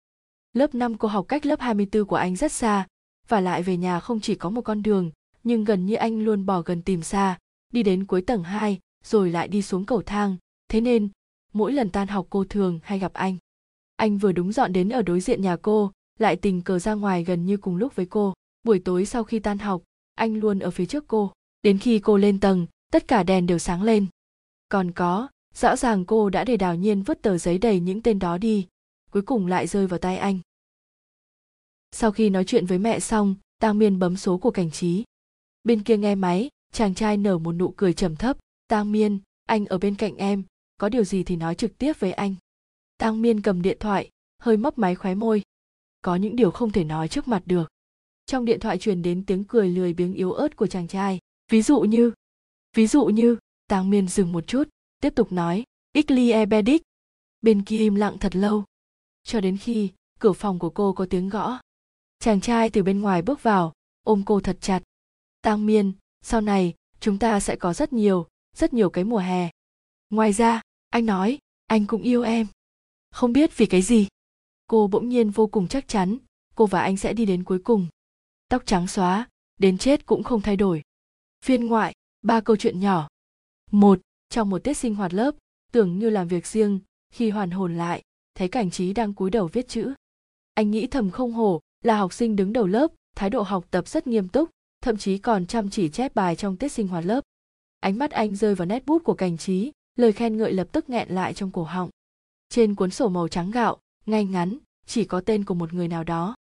Lớp 0.53 0.75
5 0.75 0.99
cô 0.99 1.09
học 1.09 1.27
cách 1.29 1.47
lớp 1.47 1.61
24 1.61 2.05
của 2.05 2.17
anh 2.17 2.37
rất 2.37 2.53
xa, 2.53 2.87
và 3.29 3.41
lại 3.41 3.63
về 3.63 3.77
nhà 3.77 4.01
không 4.01 4.21
chỉ 4.21 4.35
có 4.35 4.51
một 4.51 4.63
con 4.63 4.83
đường, 4.83 5.11
nhưng 5.45 5.65
gần 5.65 5.87
như 5.87 5.95
anh 5.95 6.25
luôn 6.25 6.47
bỏ 6.47 6.63
gần 6.63 6.83
tìm 6.83 7.03
xa, 7.03 7.39
đi 7.73 7.83
đến 7.83 8.07
cuối 8.07 8.23
tầng 8.23 8.43
2, 8.43 8.79
rồi 9.05 9.31
lại 9.31 9.49
đi 9.49 9.63
xuống 9.63 9.87
cầu 9.87 10.03
thang, 10.03 10.37
thế 10.69 10.81
nên 10.81 11.09
mỗi 11.53 11.73
lần 11.73 11.91
tan 11.91 12.09
học 12.09 12.27
cô 12.31 12.45
thường 12.45 12.81
hay 12.83 12.99
gặp 12.99 13.13
anh. 13.13 13.37
Anh 13.99 14.19
vừa 14.19 14.33
đúng 14.33 14.53
dọn 14.53 14.73
đến 14.73 14.89
ở 14.89 15.03
đối 15.03 15.21
diện 15.21 15.43
nhà 15.43 15.57
cô, 15.57 15.93
lại 16.19 16.37
tình 16.37 16.63
cờ 16.63 16.79
ra 16.79 16.95
ngoài 16.95 17.25
gần 17.25 17.47
như 17.47 17.57
cùng 17.57 17.77
lúc 17.77 17.97
với 17.97 18.07
cô. 18.07 18.35
Buổi 18.63 18.79
tối 18.79 19.07
sau 19.07 19.25
khi 19.25 19.39
tan 19.39 19.59
học, 19.59 19.83
anh 20.15 20.37
luôn 20.37 20.59
ở 20.59 20.71
phía 20.71 20.87
trước 20.87 21.05
cô. 21.09 21.33
Đến 21.63 21.79
khi 21.79 21.99
cô 21.99 22.17
lên 22.17 22.41
tầng, 22.41 22.67
tất 22.93 23.09
cả 23.09 23.23
đèn 23.23 23.47
đều 23.47 23.59
sáng 23.59 23.83
lên. 23.83 24.07
Còn 24.69 24.91
có, 24.93 25.29
rõ 25.55 25.77
ràng 25.77 26.05
cô 26.05 26.31
đã 26.31 26.45
để 26.45 26.57
đào 26.57 26.75
nhiên 26.75 27.03
vứt 27.03 27.23
tờ 27.23 27.39
giấy 27.39 27.59
đầy 27.59 27.81
những 27.81 28.03
tên 28.03 28.19
đó 28.19 28.39
đi, 28.39 28.67
cuối 29.11 29.23
cùng 29.23 29.47
lại 29.47 29.67
rơi 29.67 29.87
vào 29.87 29.99
tay 29.99 30.17
anh. 30.17 30.39
Sau 31.93 32.13
khi 32.13 32.31
nói 32.31 32.45
chuyện 32.45 32.67
với 32.67 32.79
mẹ 32.79 33.01
xong, 33.01 33.35
Tang 33.61 33.79
Miên 33.79 33.99
bấm 33.99 34.17
số 34.17 34.39
của 34.39 34.51
cảnh 34.51 34.71
trí. 34.71 35.05
Bên 35.65 35.83
kia 35.83 35.97
nghe 35.97 36.15
máy, 36.15 36.51
chàng 36.73 36.95
trai 36.95 37.17
nở 37.17 37.39
một 37.39 37.53
nụ 37.53 37.75
cười 37.77 37.93
trầm 37.93 38.17
thấp. 38.17 38.39
Tang 38.69 38.93
Miên, 38.93 39.19
anh 39.47 39.67
ở 39.67 39.79
bên 39.79 39.95
cạnh 39.95 40.17
em, 40.17 40.43
có 40.81 40.89
điều 40.89 41.05
gì 41.05 41.25
thì 41.25 41.37
nói 41.37 41.55
trực 41.55 41.79
tiếp 41.79 41.93
với 42.01 42.13
anh. 42.13 42.35
Tang 42.99 43.23
Miên 43.23 43.41
cầm 43.41 43.63
điện 43.63 43.77
thoại, 43.81 44.11
hơi 44.39 44.57
mấp 44.57 44.79
máy 44.79 44.95
khóe 44.95 45.15
môi. 45.15 45.43
Có 46.03 46.17
những 46.17 46.37
điều 46.37 46.51
không 46.51 46.73
thể 46.73 46.85
nói 46.85 47.09
trước 47.09 47.29
mặt 47.29 47.43
được. 47.47 47.71
Trong 48.27 48.45
điện 48.45 48.61
thoại 48.61 48.79
truyền 48.79 49.03
đến 49.03 49.25
tiếng 49.27 49.45
cười 49.45 49.69
lười 49.69 49.93
biếng 49.95 50.15
yếu 50.15 50.33
ớt 50.33 50.57
của 50.57 50.67
chàng 50.67 50.89
trai. 50.89 51.19
Ví 51.51 51.63
dụ 51.63 51.81
như, 51.81 52.13
ví 52.77 52.87
dụ 52.87 53.05
như, 53.05 53.37
Tang 53.69 53.91
Miên 53.91 54.09
dừng 54.09 54.33
một 54.33 54.47
chút, 54.47 54.69
tiếp 55.01 55.13
tục 55.17 55.33
nói, 55.33 55.65
Iclie 55.93 56.33
Ebedic. 56.33 56.83
Bên 57.43 57.65
kia 57.65 57.79
im 57.79 57.95
lặng 57.95 58.19
thật 58.19 58.37
lâu, 58.37 58.65
cho 59.23 59.41
đến 59.41 59.57
khi 59.57 59.91
cửa 60.21 60.33
phòng 60.33 60.59
của 60.59 60.71
cô 60.71 60.93
có 60.93 61.07
tiếng 61.11 61.29
gõ. 61.29 61.59
Chàng 62.19 62.41
trai 62.41 62.71
từ 62.71 62.83
bên 62.83 63.01
ngoài 63.01 63.23
bước 63.23 63.43
vào, 63.43 63.73
ôm 64.03 64.23
cô 64.27 64.41
thật 64.41 64.59
chặt. 64.61 64.83
Tang 65.43 65.67
Miên, 65.67 65.93
sau 66.23 66.41
này 66.41 66.75
chúng 67.01 67.19
ta 67.19 67.41
sẽ 67.41 67.57
có 67.57 67.75
rất 67.75 67.93
nhiều, 67.93 68.27
rất 68.57 68.73
nhiều 68.73 68.91
cái 68.91 69.05
mùa 69.05 69.19
hè. 69.19 69.51
Ngoài 70.11 70.33
ra, 70.33 70.61
anh 70.91 71.07
nói, 71.07 71.39
anh 71.67 71.87
cũng 71.87 72.03
yêu 72.03 72.23
em. 72.23 72.47
Không 73.11 73.33
biết 73.33 73.57
vì 73.57 73.67
cái 73.67 73.83
gì. 73.83 74.09
cô 74.67 74.87
bỗng 74.87 75.09
nhiên 75.09 75.31
vô 75.31 75.47
cùng 75.47 75.69
chắc 75.69 75.89
chắn, 75.89 76.19
cô 76.55 76.67
và 76.67 76.81
anh 76.81 76.97
sẽ 76.97 77.13
đi 77.13 77.27
đến 77.27 77.45
cuối 77.45 77.59
cùng. 77.59 77.87
Tóc 78.49 78.63
trắng 78.67 78.87
xóa, 78.87 79.29
đến 79.59 79.79
chết 79.79 80.07
cũng 80.07 80.23
không 80.23 80.41
thay 80.41 80.57
đổi. 80.57 80.83
Phiên 81.45 81.67
ngoại, 81.67 81.95
ba 82.23 82.41
câu 82.41 82.57
chuyện 82.57 82.81
nhỏ. 82.81 83.09
Một, 83.71 84.01
trong 84.29 84.51
một 84.51 84.65
tiết 84.65 84.75
sinh 84.75 84.95
hoạt 84.95 85.15
lớp, 85.15 85.35
tưởng 85.73 85.99
như 85.99 86.11
làm 86.11 86.29
việc 86.29 86.47
riêng, 86.47 86.81
khi 87.13 87.31
hoàn 87.31 87.51
hồn 87.51 87.77
lại, 87.77 88.03
thấy 88.35 88.49
cảnh 88.49 88.71
trí 88.71 88.93
đang 88.93 89.15
cúi 89.15 89.31
đầu 89.31 89.47
viết 89.47 89.69
chữ. 89.69 89.95
Anh 90.55 90.71
nghĩ 90.71 90.87
thầm 90.87 91.11
không 91.11 91.33
hổ, 91.33 91.61
là 91.83 91.99
học 91.99 92.13
sinh 92.13 92.37
đứng 92.37 92.53
đầu 92.53 92.67
lớp, 92.67 92.93
thái 93.17 93.31
độ 93.31 93.43
học 93.43 93.65
tập 93.71 93.89
rất 93.89 94.07
nghiêm 94.07 94.29
túc, 94.29 94.51
thậm 94.81 94.97
chí 94.97 95.19
còn 95.19 95.47
chăm 95.47 95.71
chỉ 95.71 95.89
chép 95.89 96.15
bài 96.15 96.37
trong 96.37 96.57
tiết 96.57 96.73
sinh 96.73 96.89
hoạt 96.89 97.05
lớp. 97.05 97.21
Ánh 97.81 97.99
mắt 97.99 98.11
anh 98.11 98.37
rơi 98.37 98.55
vào 98.55 98.67
nét 98.67 98.87
bút 98.87 99.05
của 99.05 99.15
cảnh 99.15 99.37
trí, 99.37 99.73
lời 99.97 100.13
khen 100.13 100.37
ngợi 100.37 100.53
lập 100.53 100.69
tức 100.73 100.91
nghẹn 100.91 101.09
lại 101.09 101.35
trong 101.35 101.51
cổ 101.51 101.63
họng 101.63 101.91
trên 102.49 102.75
cuốn 102.75 102.91
sổ 102.91 103.09
màu 103.09 103.29
trắng 103.29 103.51
gạo 103.51 103.79
ngay 104.07 104.25
ngắn 104.25 104.59
chỉ 104.87 105.05
có 105.05 105.21
tên 105.21 105.45
của 105.45 105.55
một 105.55 105.73
người 105.73 105.89
nào 105.89 106.05
đó 106.05 106.35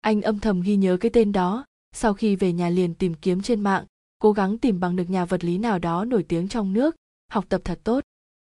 anh 0.00 0.22
âm 0.22 0.40
thầm 0.40 0.60
ghi 0.60 0.76
nhớ 0.76 0.96
cái 1.00 1.10
tên 1.14 1.32
đó 1.32 1.64
sau 1.92 2.14
khi 2.14 2.36
về 2.36 2.52
nhà 2.52 2.68
liền 2.68 2.94
tìm 2.94 3.14
kiếm 3.14 3.42
trên 3.42 3.60
mạng 3.60 3.84
cố 4.18 4.32
gắng 4.32 4.58
tìm 4.58 4.80
bằng 4.80 4.96
được 4.96 5.10
nhà 5.10 5.24
vật 5.24 5.44
lý 5.44 5.58
nào 5.58 5.78
đó 5.78 6.04
nổi 6.04 6.22
tiếng 6.22 6.48
trong 6.48 6.72
nước 6.72 6.96
học 7.28 7.44
tập 7.48 7.60
thật 7.64 7.80
tốt 7.84 8.04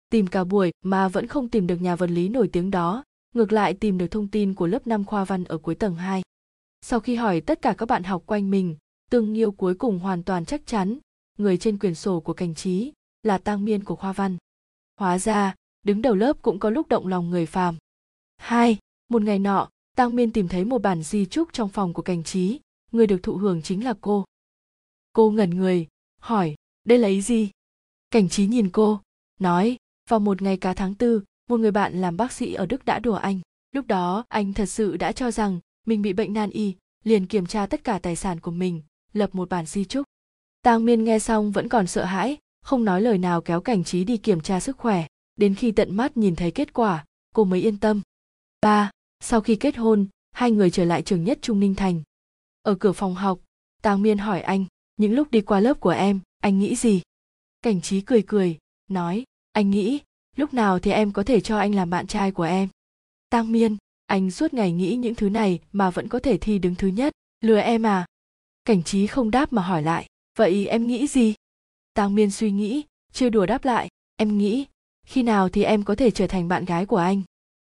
tìm 0.09 0.27
cả 0.27 0.43
buổi 0.43 0.71
mà 0.83 1.07
vẫn 1.07 1.27
không 1.27 1.49
tìm 1.49 1.67
được 1.67 1.81
nhà 1.81 1.95
vật 1.95 2.09
lý 2.09 2.29
nổi 2.29 2.49
tiếng 2.53 2.71
đó 2.71 3.03
ngược 3.35 3.51
lại 3.51 3.73
tìm 3.73 3.97
được 3.97 4.07
thông 4.07 4.27
tin 4.27 4.53
của 4.53 4.67
lớp 4.67 4.87
5 4.87 5.05
khoa 5.05 5.25
văn 5.25 5.43
ở 5.43 5.57
cuối 5.57 5.75
tầng 5.75 5.95
2. 5.95 6.21
Sau 6.81 6.99
khi 6.99 7.15
hỏi 7.15 7.41
tất 7.41 7.61
cả 7.61 7.73
các 7.77 7.85
bạn 7.85 8.03
học 8.03 8.23
quanh 8.25 8.51
mình, 8.51 8.75
Tương 9.11 9.33
nghiêu 9.33 9.51
cuối 9.51 9.75
cùng 9.75 9.99
hoàn 9.99 10.23
toàn 10.23 10.45
chắc 10.45 10.61
chắn, 10.65 10.97
người 11.37 11.57
trên 11.57 11.77
quyển 11.77 11.95
sổ 11.95 12.19
của 12.19 12.33
cảnh 12.33 12.55
trí 12.55 12.93
là 13.23 13.37
tang 13.37 13.65
miên 13.65 13.83
của 13.83 13.95
khoa 13.95 14.13
văn. 14.13 14.37
Hóa 14.99 15.19
ra, 15.19 15.55
đứng 15.85 16.01
đầu 16.01 16.15
lớp 16.15 16.41
cũng 16.41 16.59
có 16.59 16.69
lúc 16.69 16.87
động 16.89 17.07
lòng 17.07 17.29
người 17.29 17.45
phàm. 17.45 17.75
Hai, 18.37 18.77
một 19.09 19.21
ngày 19.21 19.39
nọ, 19.39 19.69
tang 19.95 20.15
miên 20.15 20.31
tìm 20.31 20.47
thấy 20.47 20.65
một 20.65 20.81
bản 20.81 21.03
di 21.03 21.25
trúc 21.25 21.53
trong 21.53 21.69
phòng 21.69 21.93
của 21.93 22.01
cảnh 22.01 22.23
trí, 22.23 22.59
người 22.91 23.07
được 23.07 23.23
thụ 23.23 23.37
hưởng 23.37 23.61
chính 23.61 23.83
là 23.83 23.93
cô. 24.01 24.25
Cô 25.13 25.31
ngẩn 25.31 25.49
người, 25.49 25.87
hỏi, 26.21 26.55
đây 26.85 26.97
là 26.97 27.07
ý 27.07 27.21
gì? 27.21 27.49
Cảnh 28.11 28.29
trí 28.29 28.45
nhìn 28.45 28.69
cô, 28.69 29.01
nói, 29.39 29.77
vào 30.09 30.19
một 30.19 30.41
ngày 30.41 30.57
cá 30.57 30.73
tháng 30.73 30.95
tư, 30.95 31.23
một 31.49 31.59
người 31.59 31.71
bạn 31.71 32.01
làm 32.01 32.17
bác 32.17 32.31
sĩ 32.31 32.53
ở 32.53 32.65
Đức 32.65 32.85
đã 32.85 32.99
đùa 32.99 33.15
anh. 33.15 33.39
Lúc 33.71 33.87
đó, 33.87 34.25
anh 34.27 34.53
thật 34.53 34.65
sự 34.65 34.97
đã 34.97 35.11
cho 35.11 35.31
rằng 35.31 35.59
mình 35.85 36.01
bị 36.01 36.13
bệnh 36.13 36.33
nan 36.33 36.49
y, 36.49 36.75
liền 37.03 37.25
kiểm 37.25 37.45
tra 37.45 37.65
tất 37.65 37.83
cả 37.83 37.99
tài 37.99 38.15
sản 38.15 38.39
của 38.39 38.51
mình, 38.51 38.81
lập 39.13 39.35
một 39.35 39.49
bản 39.49 39.65
di 39.65 39.85
trúc. 39.85 40.05
Tang 40.61 40.85
Miên 40.85 41.03
nghe 41.03 41.19
xong 41.19 41.51
vẫn 41.51 41.69
còn 41.69 41.87
sợ 41.87 42.05
hãi, 42.05 42.37
không 42.61 42.85
nói 42.85 43.01
lời 43.01 43.17
nào 43.17 43.41
kéo 43.41 43.61
cảnh 43.61 43.83
trí 43.83 44.03
đi 44.03 44.17
kiểm 44.17 44.41
tra 44.41 44.59
sức 44.59 44.77
khỏe. 44.77 45.05
Đến 45.35 45.55
khi 45.55 45.71
tận 45.71 45.95
mắt 45.95 46.17
nhìn 46.17 46.35
thấy 46.35 46.51
kết 46.51 46.73
quả, 46.73 47.05
cô 47.35 47.43
mới 47.43 47.61
yên 47.61 47.77
tâm. 47.77 48.01
Ba, 48.61 48.91
sau 49.19 49.41
khi 49.41 49.55
kết 49.55 49.77
hôn, 49.77 50.07
hai 50.31 50.51
người 50.51 50.71
trở 50.71 50.85
lại 50.85 51.01
trường 51.01 51.23
nhất 51.23 51.39
Trung 51.41 51.59
Ninh 51.59 51.75
Thành. 51.75 52.03
Ở 52.61 52.75
cửa 52.75 52.91
phòng 52.91 53.15
học, 53.15 53.39
Tang 53.81 54.01
Miên 54.01 54.17
hỏi 54.17 54.41
anh, 54.41 54.65
những 54.97 55.13
lúc 55.13 55.31
đi 55.31 55.41
qua 55.41 55.59
lớp 55.59 55.79
của 55.79 55.89
em, 55.89 56.19
anh 56.39 56.59
nghĩ 56.59 56.75
gì? 56.75 57.01
Cảnh 57.61 57.81
trí 57.81 58.01
cười 58.01 58.23
cười, 58.27 58.57
nói, 58.87 59.23
anh 59.51 59.69
nghĩ, 59.69 59.99
lúc 60.35 60.53
nào 60.53 60.79
thì 60.79 60.91
em 60.91 61.11
có 61.11 61.23
thể 61.23 61.41
cho 61.41 61.57
anh 61.57 61.75
làm 61.75 61.89
bạn 61.89 62.07
trai 62.07 62.31
của 62.31 62.43
em 62.43 62.69
tang 63.29 63.51
miên 63.51 63.77
anh 64.05 64.31
suốt 64.31 64.53
ngày 64.53 64.71
nghĩ 64.71 64.95
những 64.95 65.15
thứ 65.15 65.29
này 65.29 65.59
mà 65.71 65.89
vẫn 65.89 66.07
có 66.07 66.19
thể 66.19 66.37
thi 66.37 66.59
đứng 66.59 66.75
thứ 66.75 66.87
nhất 66.87 67.13
lừa 67.41 67.59
em 67.59 67.85
à 67.85 68.05
cảnh 68.65 68.83
trí 68.83 69.07
không 69.07 69.31
đáp 69.31 69.53
mà 69.53 69.61
hỏi 69.61 69.83
lại 69.83 70.07
vậy 70.37 70.67
em 70.67 70.87
nghĩ 70.87 71.07
gì 71.07 71.33
tang 71.93 72.15
miên 72.15 72.31
suy 72.31 72.51
nghĩ 72.51 72.83
chưa 73.11 73.29
đùa 73.29 73.45
đáp 73.45 73.65
lại 73.65 73.87
em 74.15 74.37
nghĩ 74.37 74.65
khi 75.05 75.23
nào 75.23 75.49
thì 75.49 75.63
em 75.63 75.83
có 75.83 75.95
thể 75.95 76.11
trở 76.11 76.27
thành 76.27 76.47
bạn 76.47 76.65
gái 76.65 76.85
của 76.85 76.97
anh? 76.97 77.21